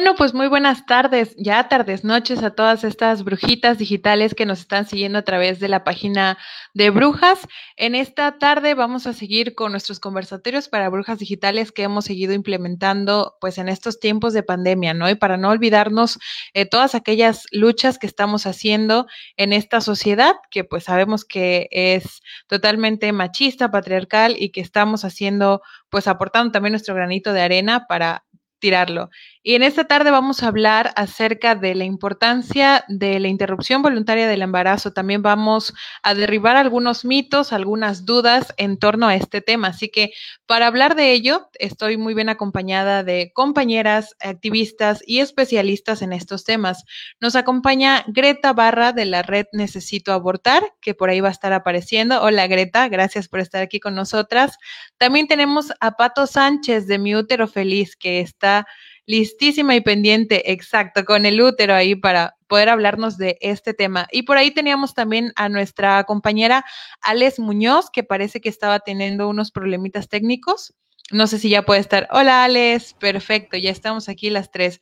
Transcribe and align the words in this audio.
Bueno, 0.00 0.14
pues 0.16 0.32
muy 0.32 0.48
buenas 0.48 0.86
tardes, 0.86 1.34
ya 1.36 1.68
tardes, 1.68 2.04
noches 2.04 2.42
a 2.42 2.54
todas 2.54 2.84
estas 2.84 3.22
brujitas 3.22 3.76
digitales 3.76 4.34
que 4.34 4.46
nos 4.46 4.60
están 4.60 4.86
siguiendo 4.86 5.18
a 5.18 5.24
través 5.24 5.60
de 5.60 5.68
la 5.68 5.84
página 5.84 6.38
de 6.72 6.88
Brujas. 6.88 7.46
En 7.76 7.94
esta 7.94 8.38
tarde 8.38 8.72
vamos 8.72 9.06
a 9.06 9.12
seguir 9.12 9.54
con 9.54 9.72
nuestros 9.72 10.00
conversatorios 10.00 10.70
para 10.70 10.88
brujas 10.88 11.18
digitales 11.18 11.70
que 11.70 11.82
hemos 11.82 12.06
seguido 12.06 12.32
implementando 12.32 13.36
pues 13.42 13.58
en 13.58 13.68
estos 13.68 14.00
tiempos 14.00 14.32
de 14.32 14.42
pandemia, 14.42 14.94
¿no? 14.94 15.10
Y 15.10 15.16
para 15.16 15.36
no 15.36 15.50
olvidarnos 15.50 16.18
eh, 16.54 16.64
todas 16.64 16.94
aquellas 16.94 17.44
luchas 17.52 17.98
que 17.98 18.06
estamos 18.06 18.46
haciendo 18.46 19.06
en 19.36 19.52
esta 19.52 19.82
sociedad 19.82 20.36
que 20.50 20.64
pues 20.64 20.84
sabemos 20.84 21.26
que 21.26 21.68
es 21.72 22.22
totalmente 22.46 23.12
machista, 23.12 23.70
patriarcal 23.70 24.34
y 24.38 24.48
que 24.48 24.62
estamos 24.62 25.04
haciendo 25.04 25.60
pues 25.90 26.08
aportando 26.08 26.52
también 26.52 26.72
nuestro 26.72 26.94
granito 26.94 27.34
de 27.34 27.42
arena 27.42 27.84
para 27.86 28.24
tirarlo. 28.60 29.10
Y 29.42 29.54
en 29.54 29.62
esta 29.62 29.84
tarde 29.84 30.10
vamos 30.10 30.42
a 30.42 30.48
hablar 30.48 30.92
acerca 30.96 31.54
de 31.54 31.74
la 31.74 31.84
importancia 31.84 32.84
de 32.88 33.18
la 33.20 33.28
interrupción 33.28 33.80
voluntaria 33.80 34.28
del 34.28 34.42
embarazo. 34.42 34.92
También 34.92 35.22
vamos 35.22 35.72
a 36.02 36.14
derribar 36.14 36.58
algunos 36.58 37.06
mitos, 37.06 37.54
algunas 37.54 38.04
dudas 38.04 38.52
en 38.58 38.78
torno 38.78 39.08
a 39.08 39.14
este 39.14 39.40
tema. 39.40 39.68
Así 39.68 39.88
que 39.88 40.12
para 40.44 40.66
hablar 40.66 40.94
de 40.94 41.12
ello, 41.12 41.48
estoy 41.58 41.96
muy 41.96 42.12
bien 42.12 42.28
acompañada 42.28 43.02
de 43.02 43.32
compañeras, 43.34 44.14
activistas 44.20 45.02
y 45.06 45.20
especialistas 45.20 46.02
en 46.02 46.12
estos 46.12 46.44
temas. 46.44 46.84
Nos 47.18 47.34
acompaña 47.34 48.04
Greta 48.08 48.52
Barra 48.52 48.92
de 48.92 49.06
la 49.06 49.22
red 49.22 49.46
Necesito 49.52 50.12
Abortar, 50.12 50.74
que 50.82 50.92
por 50.92 51.08
ahí 51.08 51.20
va 51.20 51.28
a 51.28 51.32
estar 51.32 51.54
apareciendo. 51.54 52.20
Hola 52.20 52.46
Greta, 52.46 52.90
gracias 52.90 53.26
por 53.26 53.40
estar 53.40 53.62
aquí 53.62 53.80
con 53.80 53.94
nosotras. 53.94 54.58
También 54.98 55.28
tenemos 55.28 55.72
a 55.80 55.92
Pato 55.92 56.26
Sánchez 56.26 56.86
de 56.86 56.98
Mi 56.98 57.16
Útero 57.16 57.48
Feliz, 57.48 57.96
que 57.96 58.20
está 58.20 58.66
listísima 59.10 59.74
y 59.74 59.80
pendiente, 59.80 60.52
exacto, 60.52 61.04
con 61.04 61.26
el 61.26 61.42
útero 61.42 61.74
ahí 61.74 61.96
para 61.96 62.36
poder 62.46 62.68
hablarnos 62.68 63.18
de 63.18 63.38
este 63.40 63.74
tema. 63.74 64.06
Y 64.12 64.22
por 64.22 64.38
ahí 64.38 64.52
teníamos 64.52 64.94
también 64.94 65.32
a 65.34 65.48
nuestra 65.48 66.04
compañera 66.04 66.64
Alex 67.00 67.40
Muñoz, 67.40 67.90
que 67.90 68.04
parece 68.04 68.40
que 68.40 68.48
estaba 68.48 68.78
teniendo 68.78 69.28
unos 69.28 69.50
problemitas 69.50 70.08
técnicos. 70.08 70.74
No 71.10 71.26
sé 71.26 71.40
si 71.40 71.48
ya 71.48 71.62
puede 71.62 71.80
estar. 71.80 72.06
Hola, 72.12 72.44
Alex. 72.44 72.94
Perfecto, 72.94 73.56
ya 73.56 73.72
estamos 73.72 74.08
aquí 74.08 74.30
las 74.30 74.52
tres. 74.52 74.78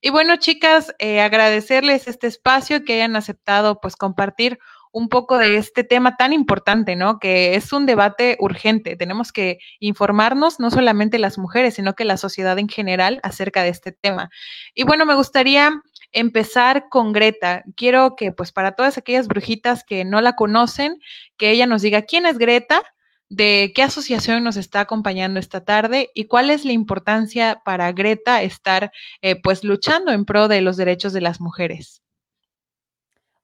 Y 0.00 0.10
bueno, 0.10 0.36
chicas, 0.36 0.94
eh, 1.00 1.20
agradecerles 1.20 2.06
este 2.06 2.28
espacio 2.28 2.84
que 2.84 2.94
hayan 2.94 3.16
aceptado, 3.16 3.80
pues, 3.80 3.96
compartir 3.96 4.60
un 4.92 5.08
poco 5.08 5.38
de 5.38 5.56
este 5.56 5.84
tema 5.84 6.16
tan 6.16 6.32
importante, 6.32 6.96
¿no? 6.96 7.18
Que 7.18 7.54
es 7.54 7.72
un 7.72 7.86
debate 7.86 8.36
urgente. 8.38 8.94
Tenemos 8.94 9.32
que 9.32 9.58
informarnos, 9.80 10.60
no 10.60 10.70
solamente 10.70 11.18
las 11.18 11.38
mujeres, 11.38 11.74
sino 11.74 11.94
que 11.94 12.04
la 12.04 12.18
sociedad 12.18 12.58
en 12.58 12.68
general 12.68 13.18
acerca 13.22 13.62
de 13.62 13.70
este 13.70 13.92
tema. 13.92 14.30
Y 14.74 14.84
bueno, 14.84 15.06
me 15.06 15.14
gustaría 15.14 15.82
empezar 16.12 16.88
con 16.90 17.12
Greta. 17.12 17.64
Quiero 17.74 18.16
que, 18.16 18.32
pues, 18.32 18.52
para 18.52 18.72
todas 18.72 18.98
aquellas 18.98 19.28
brujitas 19.28 19.82
que 19.82 20.04
no 20.04 20.20
la 20.20 20.36
conocen, 20.36 21.00
que 21.38 21.50
ella 21.50 21.66
nos 21.66 21.82
diga 21.82 22.02
quién 22.02 22.26
es 22.26 22.38
Greta, 22.38 22.82
de 23.30 23.72
qué 23.74 23.82
asociación 23.82 24.44
nos 24.44 24.58
está 24.58 24.80
acompañando 24.80 25.40
esta 25.40 25.64
tarde 25.64 26.10
y 26.14 26.26
cuál 26.26 26.50
es 26.50 26.66
la 26.66 26.72
importancia 26.72 27.62
para 27.64 27.90
Greta 27.92 28.42
estar, 28.42 28.92
eh, 29.22 29.40
pues, 29.40 29.64
luchando 29.64 30.12
en 30.12 30.26
pro 30.26 30.48
de 30.48 30.60
los 30.60 30.76
derechos 30.76 31.14
de 31.14 31.22
las 31.22 31.40
mujeres. 31.40 32.02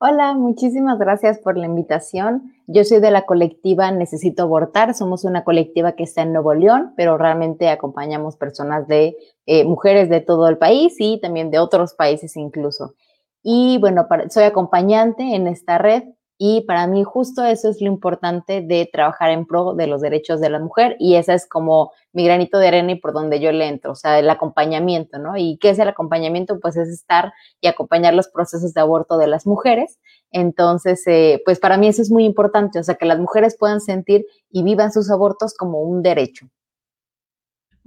Hola, 0.00 0.32
muchísimas 0.34 0.96
gracias 1.00 1.40
por 1.40 1.56
la 1.58 1.66
invitación. 1.66 2.52
Yo 2.68 2.84
soy 2.84 3.00
de 3.00 3.10
la 3.10 3.26
colectiva 3.26 3.90
Necesito 3.90 4.44
Abortar. 4.44 4.94
Somos 4.94 5.24
una 5.24 5.42
colectiva 5.42 5.96
que 5.96 6.04
está 6.04 6.22
en 6.22 6.32
Nuevo 6.32 6.54
León, 6.54 6.92
pero 6.96 7.18
realmente 7.18 7.68
acompañamos 7.68 8.36
personas 8.36 8.86
de 8.86 9.16
eh, 9.46 9.64
mujeres 9.64 10.08
de 10.08 10.20
todo 10.20 10.46
el 10.48 10.56
país 10.56 10.94
y 11.00 11.18
también 11.20 11.50
de 11.50 11.58
otros 11.58 11.94
países 11.94 12.36
incluso. 12.36 12.94
Y 13.42 13.78
bueno, 13.78 14.06
soy 14.30 14.44
acompañante 14.44 15.34
en 15.34 15.48
esta 15.48 15.78
red 15.78 16.04
y 16.38 16.60
para 16.62 16.86
mí 16.86 17.02
justo 17.02 17.44
eso 17.44 17.68
es 17.68 17.80
lo 17.80 17.88
importante 17.88 18.62
de 18.62 18.88
trabajar 18.90 19.30
en 19.30 19.44
pro 19.44 19.74
de 19.74 19.88
los 19.88 20.00
derechos 20.00 20.40
de 20.40 20.48
la 20.48 20.60
mujer 20.60 20.94
y 21.00 21.16
esa 21.16 21.34
es 21.34 21.48
como 21.48 21.90
mi 22.12 22.24
granito 22.24 22.58
de 22.58 22.68
arena 22.68 22.92
y 22.92 22.94
por 22.94 23.12
donde 23.12 23.40
yo 23.40 23.50
le 23.50 23.66
entro, 23.66 23.92
o 23.92 23.94
sea, 23.96 24.20
el 24.20 24.30
acompañamiento, 24.30 25.18
¿no? 25.18 25.36
¿Y 25.36 25.58
qué 25.58 25.70
es 25.70 25.78
el 25.80 25.88
acompañamiento? 25.88 26.60
Pues 26.60 26.76
es 26.76 26.88
estar 26.88 27.32
y 27.60 27.66
acompañar 27.66 28.14
los 28.14 28.28
procesos 28.28 28.72
de 28.72 28.80
aborto 28.80 29.18
de 29.18 29.26
las 29.26 29.46
mujeres. 29.46 29.98
Entonces, 30.30 31.02
eh, 31.08 31.42
pues 31.44 31.58
para 31.58 31.76
mí 31.76 31.88
eso 31.88 32.02
es 32.02 32.10
muy 32.10 32.24
importante, 32.24 32.78
o 32.78 32.84
sea, 32.84 32.94
que 32.94 33.06
las 33.06 33.18
mujeres 33.18 33.56
puedan 33.58 33.80
sentir 33.80 34.24
y 34.50 34.62
vivan 34.62 34.92
sus 34.92 35.10
abortos 35.10 35.54
como 35.54 35.80
un 35.80 36.02
derecho. 36.02 36.46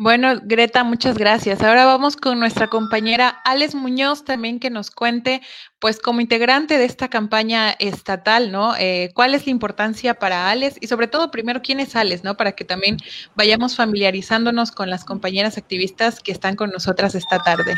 Bueno, 0.03 0.33
Greta, 0.41 0.83
muchas 0.83 1.15
gracias. 1.15 1.61
Ahora 1.61 1.85
vamos 1.85 2.17
con 2.17 2.39
nuestra 2.39 2.65
compañera 2.65 3.29
Alex 3.45 3.75
Muñoz 3.75 4.25
también 4.25 4.59
que 4.59 4.71
nos 4.71 4.89
cuente, 4.89 5.41
pues 5.77 5.99
como 5.99 6.21
integrante 6.21 6.79
de 6.79 6.85
esta 6.85 7.07
campaña 7.07 7.69
estatal, 7.77 8.51
¿no? 8.51 8.75
Eh, 8.79 9.11
¿Cuál 9.13 9.35
es 9.35 9.45
la 9.45 9.51
importancia 9.51 10.15
para 10.15 10.49
Alex? 10.49 10.77
Y 10.81 10.87
sobre 10.87 11.05
todo, 11.05 11.29
primero, 11.29 11.61
¿quién 11.61 11.79
es 11.79 11.95
Alex, 11.95 12.23
¿no? 12.23 12.35
Para 12.35 12.53
que 12.53 12.65
también 12.65 12.97
vayamos 13.35 13.75
familiarizándonos 13.75 14.71
con 14.71 14.89
las 14.89 15.05
compañeras 15.05 15.59
activistas 15.59 16.19
que 16.19 16.31
están 16.31 16.55
con 16.55 16.71
nosotras 16.71 17.13
esta 17.13 17.37
tarde. 17.37 17.75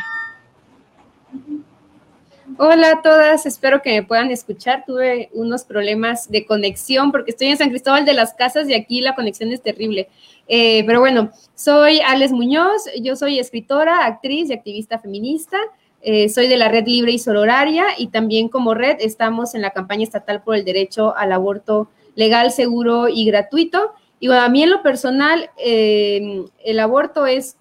Hola 2.58 2.92
a 2.92 3.02
todas, 3.02 3.46
espero 3.46 3.82
que 3.82 3.92
me 3.92 4.04
puedan 4.04 4.32
escuchar. 4.32 4.84
Tuve 4.86 5.30
unos 5.34 5.64
problemas 5.64 6.30
de 6.30 6.46
conexión 6.46 7.12
porque 7.12 7.32
estoy 7.32 7.48
en 7.48 7.58
San 7.58 7.70
Cristóbal 7.70 8.06
de 8.06 8.14
las 8.14 8.34
Casas 8.34 8.70
y 8.70 8.76
aquí 8.76 9.02
la 9.02 9.14
conexión 9.14 9.52
es 9.52 9.62
terrible. 9.62 10.08
Eh, 10.48 10.84
pero 10.86 11.00
bueno, 11.00 11.32
soy 11.56 12.00
Alex 12.02 12.32
Muñoz, 12.32 12.84
yo 13.02 13.16
soy 13.16 13.40
escritora, 13.40 14.06
actriz 14.06 14.50
y 14.50 14.54
activista 14.54 15.00
feminista. 15.00 15.58
Eh, 16.02 16.28
soy 16.30 16.48
de 16.48 16.58
la 16.58 16.68
Red 16.68 16.86
Libre 16.86 17.14
y 17.14 17.20
Sororaria 17.20 17.86
y 17.98 18.08
también 18.08 18.50
como 18.50 18.74
red 18.74 18.98
estamos 19.00 19.56
en 19.56 19.62
la 19.62 19.72
campaña 19.72 20.04
estatal 20.04 20.44
por 20.44 20.56
el 20.56 20.66
derecho 20.66 21.16
al 21.16 21.32
aborto 21.32 21.90
legal, 22.16 22.52
seguro 22.52 23.08
y 23.08 23.26
gratuito. 23.26 23.94
Y 24.20 24.28
bueno, 24.28 24.44
a 24.44 24.50
mí 24.50 24.64
en 24.64 24.70
lo 24.70 24.84
personal, 24.84 25.50
eh, 25.58 26.46
el 26.66 26.80
aborto 26.80 27.26
es 27.26 27.58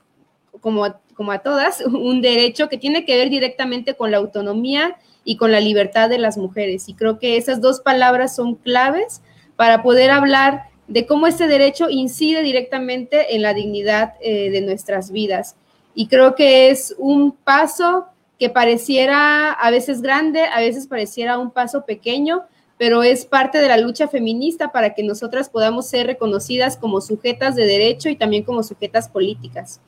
como 0.60 0.84
como 1.15 1.32
a 1.32 1.38
todas, 1.38 1.81
un 1.87 2.21
derecho 2.21 2.69
que 2.69 2.78
tiene 2.78 3.04
que 3.04 3.16
ver 3.16 3.31
directamente 3.31 3.94
con 3.94 4.10
la 4.10 4.19
autonomía 4.19 4.97
y 5.25 5.37
con 5.37 5.53
la 5.53 5.60
libertad 5.60 6.09
de 6.09 6.19
las 6.19 6.37
mujeres. 6.37 6.88
Y 6.88 6.94
creo 6.94 7.19
que 7.19 7.37
esas 7.37 7.60
dos 7.60 7.81
palabras 7.81 8.34
son 8.34 8.56
claves 8.56 9.22
para 9.56 9.82
poder 9.82 10.10
hablar 10.10 10.65
de 10.88 11.06
cómo 11.06 11.26
este 11.26 11.47
derecho 11.47 11.88
incide 11.91 12.43
directamente 12.43 13.34
en 13.34 13.43
la 13.43 13.54
dignidad 13.54 14.15
eh, 14.20 14.50
de 14.50 14.60
nuestras 14.60 15.10
vidas. 15.10 15.56
Y 15.94 16.09
creo 16.09 16.34
que 16.34 16.70
es 16.70 16.94
un 16.98 17.32
paso 17.32 18.06
que 18.38 18.50
pareciera 18.50 19.53
a 19.53 19.71
veces 19.71 20.03
grande, 20.03 20.44
a 20.44 20.60
veces 20.60 20.87
pareciera 20.87 21.38
un 21.38 21.50
paso 21.50 21.84
pequeño, 21.84 22.42
pero 22.78 23.03
es 23.04 23.25
parte 23.25 23.59
de 23.59 23.69
la 23.69 23.76
lucha 23.76 24.09
feminista 24.09 24.72
para 24.72 24.94
que 24.94 25.04
nosotras 25.04 25.48
podamos 25.48 25.88
ser 25.88 26.06
reconocidas 26.06 26.76
como 26.76 27.00
sujetas 27.00 27.54
de 27.54 27.66
derecho 27.66 28.09
y 28.09 28.16
también 28.16 28.42
como 28.42 28.62
sujetas 28.62 29.09
políticas. 29.09 29.81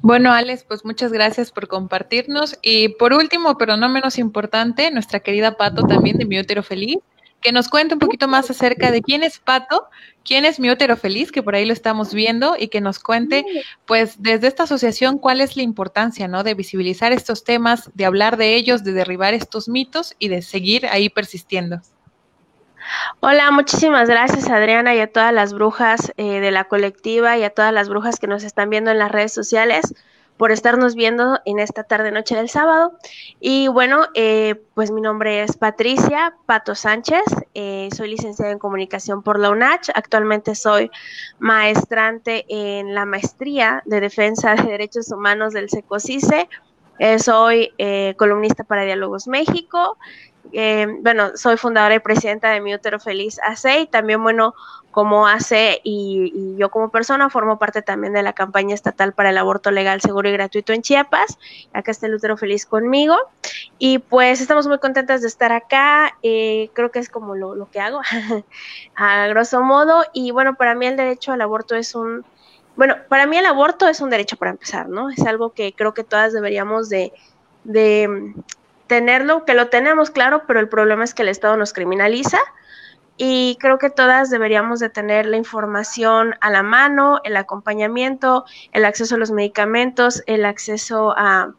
Bueno, 0.00 0.32
Alex, 0.32 0.64
pues 0.64 0.84
muchas 0.84 1.12
gracias 1.12 1.50
por 1.50 1.66
compartirnos. 1.66 2.58
Y 2.60 2.90
por 2.90 3.14
último, 3.14 3.56
pero 3.56 3.78
no 3.78 3.88
menos 3.88 4.18
importante, 4.18 4.90
nuestra 4.90 5.20
querida 5.20 5.56
Pato 5.56 5.86
también 5.86 6.18
de 6.18 6.26
Mi 6.26 6.38
Útero 6.38 6.62
Feliz, 6.62 6.98
que 7.44 7.52
nos 7.52 7.68
cuente 7.68 7.92
un 7.92 8.00
poquito 8.00 8.26
más 8.26 8.50
acerca 8.50 8.90
de 8.90 9.02
quién 9.02 9.22
es 9.22 9.38
Pato, 9.38 9.86
quién 10.24 10.46
es 10.46 10.58
Mi 10.58 10.70
Útero 10.70 10.96
Feliz, 10.96 11.30
que 11.30 11.42
por 11.42 11.54
ahí 11.54 11.66
lo 11.66 11.74
estamos 11.74 12.14
viendo, 12.14 12.56
y 12.58 12.68
que 12.68 12.80
nos 12.80 12.98
cuente, 12.98 13.44
pues 13.84 14.22
desde 14.22 14.46
esta 14.46 14.62
asociación, 14.62 15.18
cuál 15.18 15.42
es 15.42 15.54
la 15.54 15.62
importancia, 15.62 16.26
¿no? 16.26 16.42
De 16.42 16.54
visibilizar 16.54 17.12
estos 17.12 17.44
temas, 17.44 17.90
de 17.94 18.06
hablar 18.06 18.38
de 18.38 18.54
ellos, 18.54 18.82
de 18.82 18.92
derribar 18.92 19.34
estos 19.34 19.68
mitos 19.68 20.16
y 20.18 20.28
de 20.28 20.40
seguir 20.40 20.86
ahí 20.86 21.10
persistiendo. 21.10 21.82
Hola, 23.20 23.50
muchísimas 23.50 24.08
gracias 24.08 24.48
Adriana 24.48 24.94
y 24.94 25.00
a 25.00 25.10
todas 25.10 25.32
las 25.32 25.52
brujas 25.52 26.12
eh, 26.16 26.40
de 26.40 26.50
la 26.50 26.64
colectiva 26.64 27.36
y 27.36 27.42
a 27.42 27.50
todas 27.50 27.72
las 27.72 27.88
brujas 27.88 28.18
que 28.18 28.26
nos 28.26 28.42
están 28.42 28.68
viendo 28.70 28.90
en 28.90 28.98
las 28.98 29.10
redes 29.10 29.32
sociales 29.32 29.94
por 30.36 30.50
estarnos 30.50 30.94
viendo 30.94 31.40
en 31.44 31.58
esta 31.58 31.84
tarde 31.84 32.10
noche 32.10 32.34
del 32.34 32.48
sábado. 32.48 32.98
Y 33.40 33.68
bueno, 33.68 34.06
eh, 34.14 34.56
pues 34.74 34.90
mi 34.90 35.00
nombre 35.00 35.42
es 35.42 35.56
Patricia 35.56 36.34
Pato 36.46 36.74
Sánchez, 36.74 37.24
eh, 37.54 37.88
soy 37.96 38.10
licenciada 38.10 38.52
en 38.52 38.58
comunicación 38.58 39.22
por 39.22 39.38
la 39.38 39.50
UNACH, 39.50 39.90
actualmente 39.94 40.54
soy 40.54 40.90
maestrante 41.38 42.44
en 42.48 42.94
la 42.94 43.04
maestría 43.04 43.82
de 43.86 44.00
defensa 44.00 44.54
de 44.54 44.64
derechos 44.64 45.10
humanos 45.10 45.52
del 45.52 45.70
SECOCICE, 45.70 46.48
soy 47.18 47.72
columnista 48.16 48.62
para 48.62 48.84
Diálogos 48.84 49.26
México 49.26 49.98
eh, 50.52 50.86
bueno, 51.00 51.36
soy 51.36 51.56
fundadora 51.56 51.94
y 51.94 52.00
presidenta 52.00 52.50
de 52.50 52.60
Mi 52.60 52.74
Útero 52.74 53.00
Feliz 53.00 53.38
AC 53.42 53.80
y 53.80 53.86
también, 53.86 54.22
bueno, 54.22 54.54
como 54.90 55.26
AC 55.26 55.80
y, 55.82 56.54
yo 56.56 56.70
como 56.70 56.90
persona 56.90 57.28
formo 57.28 57.58
parte 57.58 57.82
también 57.82 58.12
de 58.12 58.22
la 58.22 58.32
campaña 58.32 58.74
estatal 58.74 59.12
para 59.12 59.30
el 59.30 59.38
aborto 59.38 59.72
legal, 59.72 60.00
seguro 60.00 60.28
y 60.28 60.32
gratuito 60.32 60.72
en 60.72 60.82
Chiapas. 60.82 61.36
Acá 61.72 61.90
está 61.90 62.06
el 62.06 62.14
Útero 62.14 62.36
Feliz 62.36 62.64
conmigo. 62.64 63.16
Y 63.78 63.98
pues 63.98 64.40
estamos 64.40 64.68
muy 64.68 64.78
contentas 64.78 65.22
de 65.22 65.28
estar 65.28 65.50
acá. 65.50 66.16
Eh, 66.22 66.70
creo 66.74 66.92
que 66.92 67.00
es 67.00 67.08
como 67.08 67.34
lo, 67.34 67.68
que 67.72 67.80
hago, 67.80 68.00
a 68.94 69.26
grosso 69.26 69.62
modo. 69.62 70.04
Y 70.12 70.30
bueno, 70.30 70.54
para 70.54 70.76
mí 70.76 70.86
el 70.86 70.96
derecho 70.96 71.32
al 71.32 71.40
aborto 71.40 71.74
es 71.74 71.96
un 71.96 72.24
bueno, 72.76 72.96
para 73.08 73.26
mí 73.26 73.36
el 73.36 73.46
aborto 73.46 73.86
es 73.86 74.00
un 74.00 74.10
derecho 74.10 74.36
para 74.36 74.50
empezar, 74.50 74.88
¿no? 74.88 75.08
Es 75.08 75.24
algo 75.24 75.50
que 75.50 75.72
creo 75.72 75.94
que 75.94 76.02
todas 76.02 76.32
deberíamos 76.32 76.88
de, 76.88 77.12
de 77.62 78.34
tenerlo, 78.94 79.44
que 79.44 79.54
lo 79.54 79.70
tenemos 79.70 80.10
claro, 80.10 80.44
pero 80.46 80.60
el 80.60 80.68
problema 80.68 81.02
es 81.02 81.14
que 81.14 81.22
el 81.22 81.28
Estado 81.28 81.56
nos 81.56 81.72
criminaliza 81.72 82.38
y 83.16 83.58
creo 83.60 83.78
que 83.78 83.90
todas 83.90 84.30
deberíamos 84.30 84.78
de 84.78 84.88
tener 84.88 85.26
la 85.26 85.36
información 85.36 86.36
a 86.40 86.50
la 86.50 86.62
mano, 86.62 87.20
el 87.24 87.36
acompañamiento, 87.36 88.44
el 88.70 88.84
acceso 88.84 89.16
a 89.16 89.18
los 89.18 89.32
medicamentos, 89.32 90.22
el 90.26 90.44
acceso 90.44 91.12
a, 91.16 91.54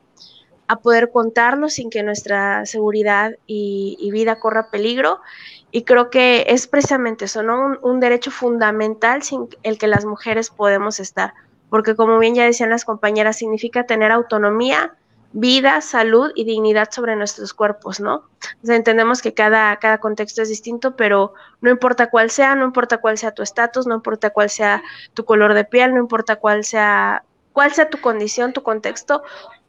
a 0.70 0.78
poder 0.78 1.12
contarlo 1.12 1.68
sin 1.68 1.90
que 1.90 2.04
nuestra 2.04 2.66
seguridad 2.66 3.34
y, 3.48 4.10
vida 4.14 4.40
corra 4.40 4.72
peligro. 4.72 5.20
Y 5.72 5.84
creo 5.84 6.10
que 6.10 6.46
es 6.48 6.68
precisamente 6.68 7.26
eso, 7.26 7.44
¿no? 7.44 7.78
Un, 7.82 8.00
derecho 8.00 8.32
fundamental 8.32 9.24
sin 9.24 9.50
el 9.64 9.78
que 9.78 9.88
las 9.88 10.06
mujeres 10.06 10.52
podemos 10.52 11.02
estar. 11.02 11.34
Porque 11.70 11.98
como 11.98 12.18
bien 12.18 12.34
ya 12.34 12.46
decían 12.46 12.70
las 12.70 12.86
compañeras, 12.86 13.38
significa 13.38 13.86
tener 13.86 14.14
autonomía, 14.14 14.96
vida, 15.38 15.82
salud 15.82 16.32
y 16.34 16.46
dignidad 16.46 16.90
sobre 16.92 17.16
nuestros 17.18 17.54
cuerpos, 17.54 18.00
¿no? 18.00 18.24
O 18.66 18.72
entendemos 18.72 19.22
que 19.22 19.34
cada, 19.34 19.76
cada 19.78 19.98
contexto 19.98 20.42
es 20.42 20.48
distinto, 20.48 20.96
pero 20.96 21.34
no 21.60 21.70
importa 21.70 22.10
cuál 22.10 22.30
sea, 22.30 22.56
no 22.56 22.64
importa 22.64 23.00
cuál 23.00 23.18
sea 23.18 23.34
tu 23.34 23.44
estatus, 23.44 23.86
no 23.86 23.96
importa 23.96 24.30
cuál 24.30 24.50
sea 24.50 24.82
tu 25.14 25.26
color 25.26 25.54
de 25.54 25.66
piel, 25.66 25.94
no 25.94 26.00
importa 26.00 26.38
cuál 26.38 26.64
sea 26.64 27.24
cuál 27.52 27.74
sea 27.74 27.90
tu 27.90 28.00
condición, 28.00 28.54
tu 28.54 28.64
contexto, 28.64 29.24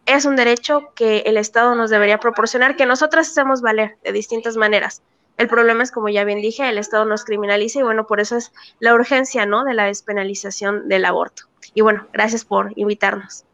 es 0.06 0.24
un 0.24 0.36
derecho 0.36 0.92
que 0.94 1.18
el 1.26 1.36
Estado 1.36 1.74
nos 1.74 1.90
debería 1.90 2.18
proporcionar, 2.18 2.76
que 2.76 2.86
nosotras 2.86 3.28
hacemos 3.28 3.60
valer 3.60 3.96
de 4.04 4.12
distintas 4.12 4.56
maneras. 4.56 5.02
El 5.36 5.48
problema 5.48 5.82
es, 5.82 5.90
como 5.90 6.08
ya 6.08 6.24
bien 6.24 6.40
dije, 6.40 6.68
el 6.68 6.78
Estado 6.78 7.04
nos 7.04 7.24
criminaliza 7.24 7.80
y 7.80 7.82
bueno, 7.82 8.06
por 8.06 8.20
eso 8.20 8.36
es 8.36 8.52
la 8.78 8.94
urgencia, 8.94 9.46
¿no? 9.46 9.64
De 9.64 9.74
la 9.74 9.84
despenalización 9.84 10.88
del 10.88 11.04
aborto. 11.04 11.44
Y 11.74 11.80
bueno, 11.80 12.06
gracias 12.12 12.44
por 12.44 12.72
invitarnos. 12.76 13.44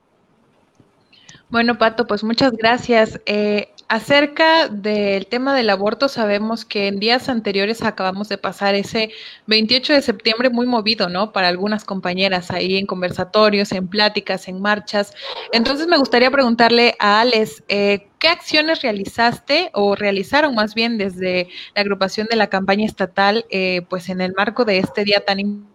Bueno, 1.52 1.76
Pato, 1.76 2.06
pues 2.06 2.24
muchas 2.24 2.52
gracias. 2.52 3.20
Eh, 3.26 3.68
acerca 3.88 4.68
del 4.68 5.26
tema 5.26 5.54
del 5.54 5.68
aborto, 5.68 6.08
sabemos 6.08 6.64
que 6.64 6.88
en 6.88 6.98
días 6.98 7.28
anteriores 7.28 7.82
acabamos 7.82 8.30
de 8.30 8.38
pasar 8.38 8.74
ese 8.74 9.10
28 9.48 9.92
de 9.92 10.00
septiembre 10.00 10.48
muy 10.48 10.66
movido, 10.66 11.10
¿no? 11.10 11.30
Para 11.32 11.48
algunas 11.48 11.84
compañeras 11.84 12.50
ahí 12.50 12.78
en 12.78 12.86
conversatorios, 12.86 13.70
en 13.72 13.86
pláticas, 13.86 14.48
en 14.48 14.62
marchas. 14.62 15.12
Entonces 15.52 15.88
me 15.88 15.98
gustaría 15.98 16.30
preguntarle 16.30 16.94
a 16.98 17.20
Alex, 17.20 17.62
eh, 17.68 18.08
¿qué 18.18 18.28
acciones 18.28 18.80
realizaste 18.80 19.68
o 19.74 19.94
realizaron 19.94 20.54
más 20.54 20.74
bien 20.74 20.96
desde 20.96 21.48
la 21.74 21.82
agrupación 21.82 22.28
de 22.30 22.36
la 22.36 22.46
campaña 22.46 22.86
estatal, 22.86 23.44
eh, 23.50 23.82
pues 23.90 24.08
en 24.08 24.22
el 24.22 24.32
marco 24.32 24.64
de 24.64 24.78
este 24.78 25.04
día 25.04 25.22
tan 25.22 25.38
importante? 25.38 25.71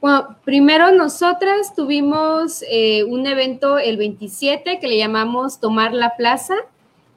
Bueno, 0.00 0.36
primero 0.44 0.92
nosotras 0.92 1.74
tuvimos 1.74 2.64
eh, 2.70 3.04
un 3.04 3.26
evento 3.26 3.76
el 3.76 3.98
27 3.98 4.78
que 4.80 4.88
le 4.88 4.96
llamamos 4.96 5.60
Tomar 5.60 5.92
la 5.92 6.16
Plaza 6.16 6.54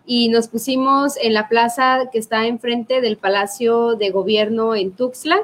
y 0.05 0.27
nos 0.27 0.49
pusimos 0.49 1.15
en 1.15 1.33
la 1.33 1.47
plaza 1.47 2.09
que 2.11 2.19
está 2.19 2.45
enfrente 2.45 2.99
del 2.99 3.15
Palacio 3.15 3.95
de 3.95 4.09
Gobierno 4.09 4.75
en 4.75 4.91
Tuxtla 4.91 5.37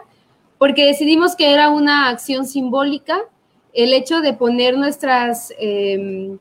porque 0.57 0.85
decidimos 0.85 1.37
que 1.37 1.53
era 1.53 1.69
una 1.69 2.09
acción 2.09 2.45
simbólica 2.45 3.21
el 3.73 3.93
hecho 3.93 4.19
de 4.19 4.33
poner 4.33 4.77
nuestras, 4.77 5.53
em, 5.59 6.39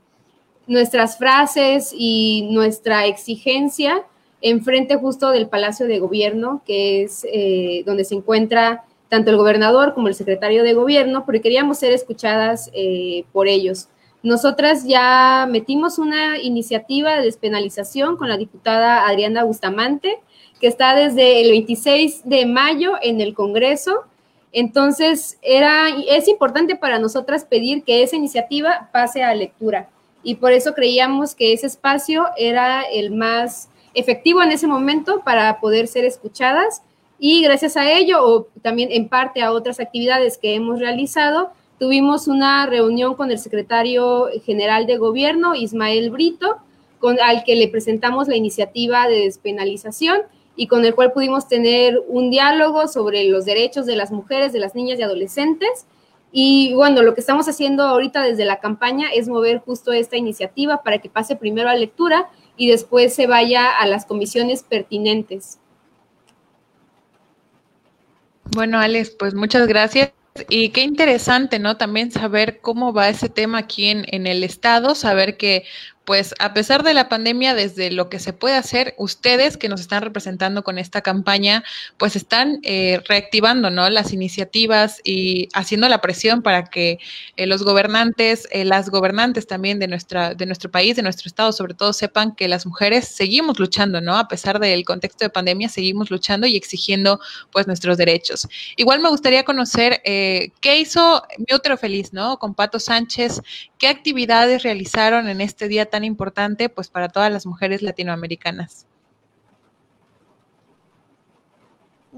nuestras 0.67 1.17
frases 1.17 1.95
y 1.97 2.49
nuestra 2.51 3.07
exigencia 3.07 4.05
enfrente 4.41 4.97
justo 4.97 5.31
del 5.31 5.49
Palacio 5.49 5.87
de 5.87 6.01
Gobierno, 6.01 6.63
que 6.67 7.03
es 7.05 7.25
eh, 7.33 7.85
donde 7.87 8.05
se 8.05 8.17
encuentra 8.17 8.85
tanto 9.09 9.31
el 9.31 9.37
gobernador 9.37 9.95
como 9.95 10.09
el 10.09 10.15
secretario 10.15 10.63
de 10.63 10.75
gobierno, 10.75 11.25
porque 11.25 11.41
queríamos 11.41 11.79
ser 11.79 11.93
escuchadas 11.93 12.71
eh, 12.75 13.25
por 13.33 13.49
ellos. 13.49 13.89
Nosotras 14.23 14.85
ya 14.85 15.47
metimos 15.49 15.99
una 15.99 16.39
iniciativa 16.39 17.17
de 17.17 17.23
despenalización 17.23 18.17
con 18.17 18.29
la 18.29 18.37
diputada 18.37 19.07
Adriana 19.07 19.45
Bustamante, 19.45 20.19
que 20.61 20.67
está 20.67 20.95
desde 20.95 21.41
el 21.41 21.51
26 21.51 22.23
de 22.25 22.47
mayo 22.47 22.95
en 23.01 23.21
el 23.21 23.35
Congreso. 23.35 24.05
Entonces, 24.53 25.39
era, 25.41 25.89
es 26.09 26.27
importante 26.27 26.75
para 26.75 26.99
nosotras 26.99 27.45
pedir 27.45 27.85
que 27.85 28.03
esa 28.03 28.17
iniciativa 28.17 28.91
pase 28.93 29.23
a 29.23 29.35
lectura. 29.35 29.89
Y 30.25 30.35
por 30.35 30.53
eso 30.53 30.75
creíamos 30.75 31.35
que 31.35 31.53
ese 31.53 31.69
espacio 31.69 32.27
era 32.37 32.83
el 32.83 33.13
más 33.13 33.69
efectivo 33.95 34.43
en 34.43 34.51
ese 34.51 34.67
momento 34.67 35.23
para 35.25 35.61
poder 35.61 35.87
ser 35.87 36.05
escuchadas 36.05 36.83
y 37.19 37.43
gracias 37.43 37.77
a 37.77 37.91
ello, 37.91 38.25
o 38.25 38.47
también 38.63 38.91
en 38.93 39.09
parte 39.09 39.43
a 39.43 39.53
otras 39.53 39.81
actividades 39.81 40.39
que 40.39 40.55
hemos 40.55 40.79
realizado, 40.79 41.51
tuvimos 41.79 42.29
una 42.29 42.67
reunión 42.67 43.15
con 43.15 43.31
el 43.31 43.39
secretario 43.39 44.29
general 44.45 44.87
de 44.87 44.99
gobierno, 44.99 45.55
Ismael 45.55 46.11
Brito, 46.11 46.57
con, 46.99 47.19
al 47.21 47.45
que 47.45 47.57
le 47.57 47.69
presentamos 47.69 48.29
la 48.29 48.37
iniciativa 48.37 49.09
de 49.09 49.21
despenalización 49.25 50.23
y 50.57 50.67
con 50.67 50.85
el 50.85 50.95
cual 50.95 51.13
pudimos 51.13 51.49
tener 51.49 52.01
un 52.09 52.31
diálogo 52.31 52.89
sobre 52.89 53.25
los 53.25 53.45
derechos 53.45 53.87
de 53.87 53.97
las 53.97 54.11
mujeres, 54.11 54.53
de 54.53 54.59
las 54.59 54.75
niñas 54.75 54.99
y 54.99 55.03
adolescentes. 55.03 55.87
Y 56.33 56.75
bueno, 56.75 57.03
lo 57.03 57.15
que 57.15 57.21
estamos 57.21 57.49
haciendo 57.49 57.85
ahorita 57.85 58.23
desde 58.23 58.45
la 58.45 58.59
campaña 58.59 59.09
es 59.15 59.29
mover 59.29 59.59
justo 59.59 59.93
esta 59.93 60.17
iniciativa 60.17 60.83
para 60.83 60.99
que 60.99 61.09
pase 61.09 61.37
primero 61.37 61.69
a 61.69 61.75
lectura 61.75 62.29
y 62.57 62.69
después 62.69 63.15
se 63.15 63.29
vaya 63.29 63.71
a 63.71 63.87
las 63.87 64.05
comisiones 64.05 64.65
pertinentes. 64.65 65.59
Bueno, 68.51 68.79
Alex, 68.79 69.11
pues 69.11 69.35
muchas 69.35 69.67
gracias. 69.67 70.13
Y 70.49 70.71
qué 70.71 70.83
interesante, 70.83 71.59
¿no? 71.59 71.77
También 71.77 72.13
saber 72.13 72.61
cómo 72.61 72.93
va 72.93 73.09
ese 73.09 73.29
tema 73.29 73.59
aquí 73.59 73.87
en, 73.87 74.05
en 74.09 74.27
el 74.27 74.45
estado, 74.45 74.95
saber 74.95 75.37
que 75.37 75.65
pues 76.09 76.35
a 76.39 76.55
pesar 76.55 76.85
de 76.85 76.95
la 76.95 77.11
pandemia, 77.11 77.53
desde 77.53 77.91
lo 77.91 78.09
que 78.09 78.19
se 78.19 78.33
puede 78.33 78.57
hacer, 78.57 78.95
ustedes 78.97 79.59
que 79.59 79.69
nos 79.69 79.83
están 79.83 80.01
representando 80.01 80.65
con 80.65 80.79
esta 80.79 81.03
campaña, 81.03 81.65
pues 81.99 82.17
están 82.17 82.61
eh, 82.63 83.03
reactivando 83.07 83.69
¿no? 83.69 83.91
las 83.91 84.15
iniciativas 84.15 85.03
y 85.05 85.51
haciendo 85.53 85.87
la 85.87 86.01
presión 86.01 86.41
para 86.41 86.65
que 86.65 86.99
eh, 87.37 87.47
los 87.47 87.63
gobernantes, 87.63 88.49
eh, 88.53 88.65
las 88.65 88.89
gobernantes 88.89 89.47
también 89.47 89.79
de, 89.79 89.87
nuestra, 89.87 90.33
de 90.33 90.47
nuestro 90.47 90.71
país, 90.71 90.97
de 90.97 91.03
nuestro 91.03 91.29
estado, 91.29 91.53
sobre 91.53 91.75
todo, 91.75 91.93
sepan 91.93 92.35
que 92.35 92.49
las 92.49 92.65
mujeres 92.65 93.07
seguimos 93.09 93.59
luchando, 93.59 94.01
¿no? 94.01 94.17
A 94.17 94.29
pesar 94.29 94.61
del 94.61 94.87
contexto 94.87 95.27
de 95.27 95.29
pandemia, 95.29 95.69
seguimos 95.69 96.11
luchando 96.11 96.47
y 96.47 96.57
exigiendo 96.57 97.21
pues 97.53 97.67
nuestros 97.67 97.99
derechos. 97.99 98.49
Igual 98.77 99.01
me 99.01 99.11
gustaría 99.11 99.45
conocer 99.45 100.01
qué 100.03 100.79
hizo 100.79 101.23
mi 101.37 101.55
otro 101.55 101.77
feliz, 101.77 102.15
¿no? 102.15 102.39
Con 102.39 102.55
Pato 102.55 102.81
Sánchez, 102.81 103.43
qué 103.77 103.89
actividades 103.89 104.63
realizaron 104.63 105.29
en 105.29 105.43
este 105.43 105.69
día 105.69 105.85
tan 105.85 105.98
importante 106.05 106.69
pues 106.69 106.89
para 106.89 107.09
todas 107.09 107.33
las 107.33 107.47
mujeres 107.47 107.83
latinoamericanas. 107.83 108.87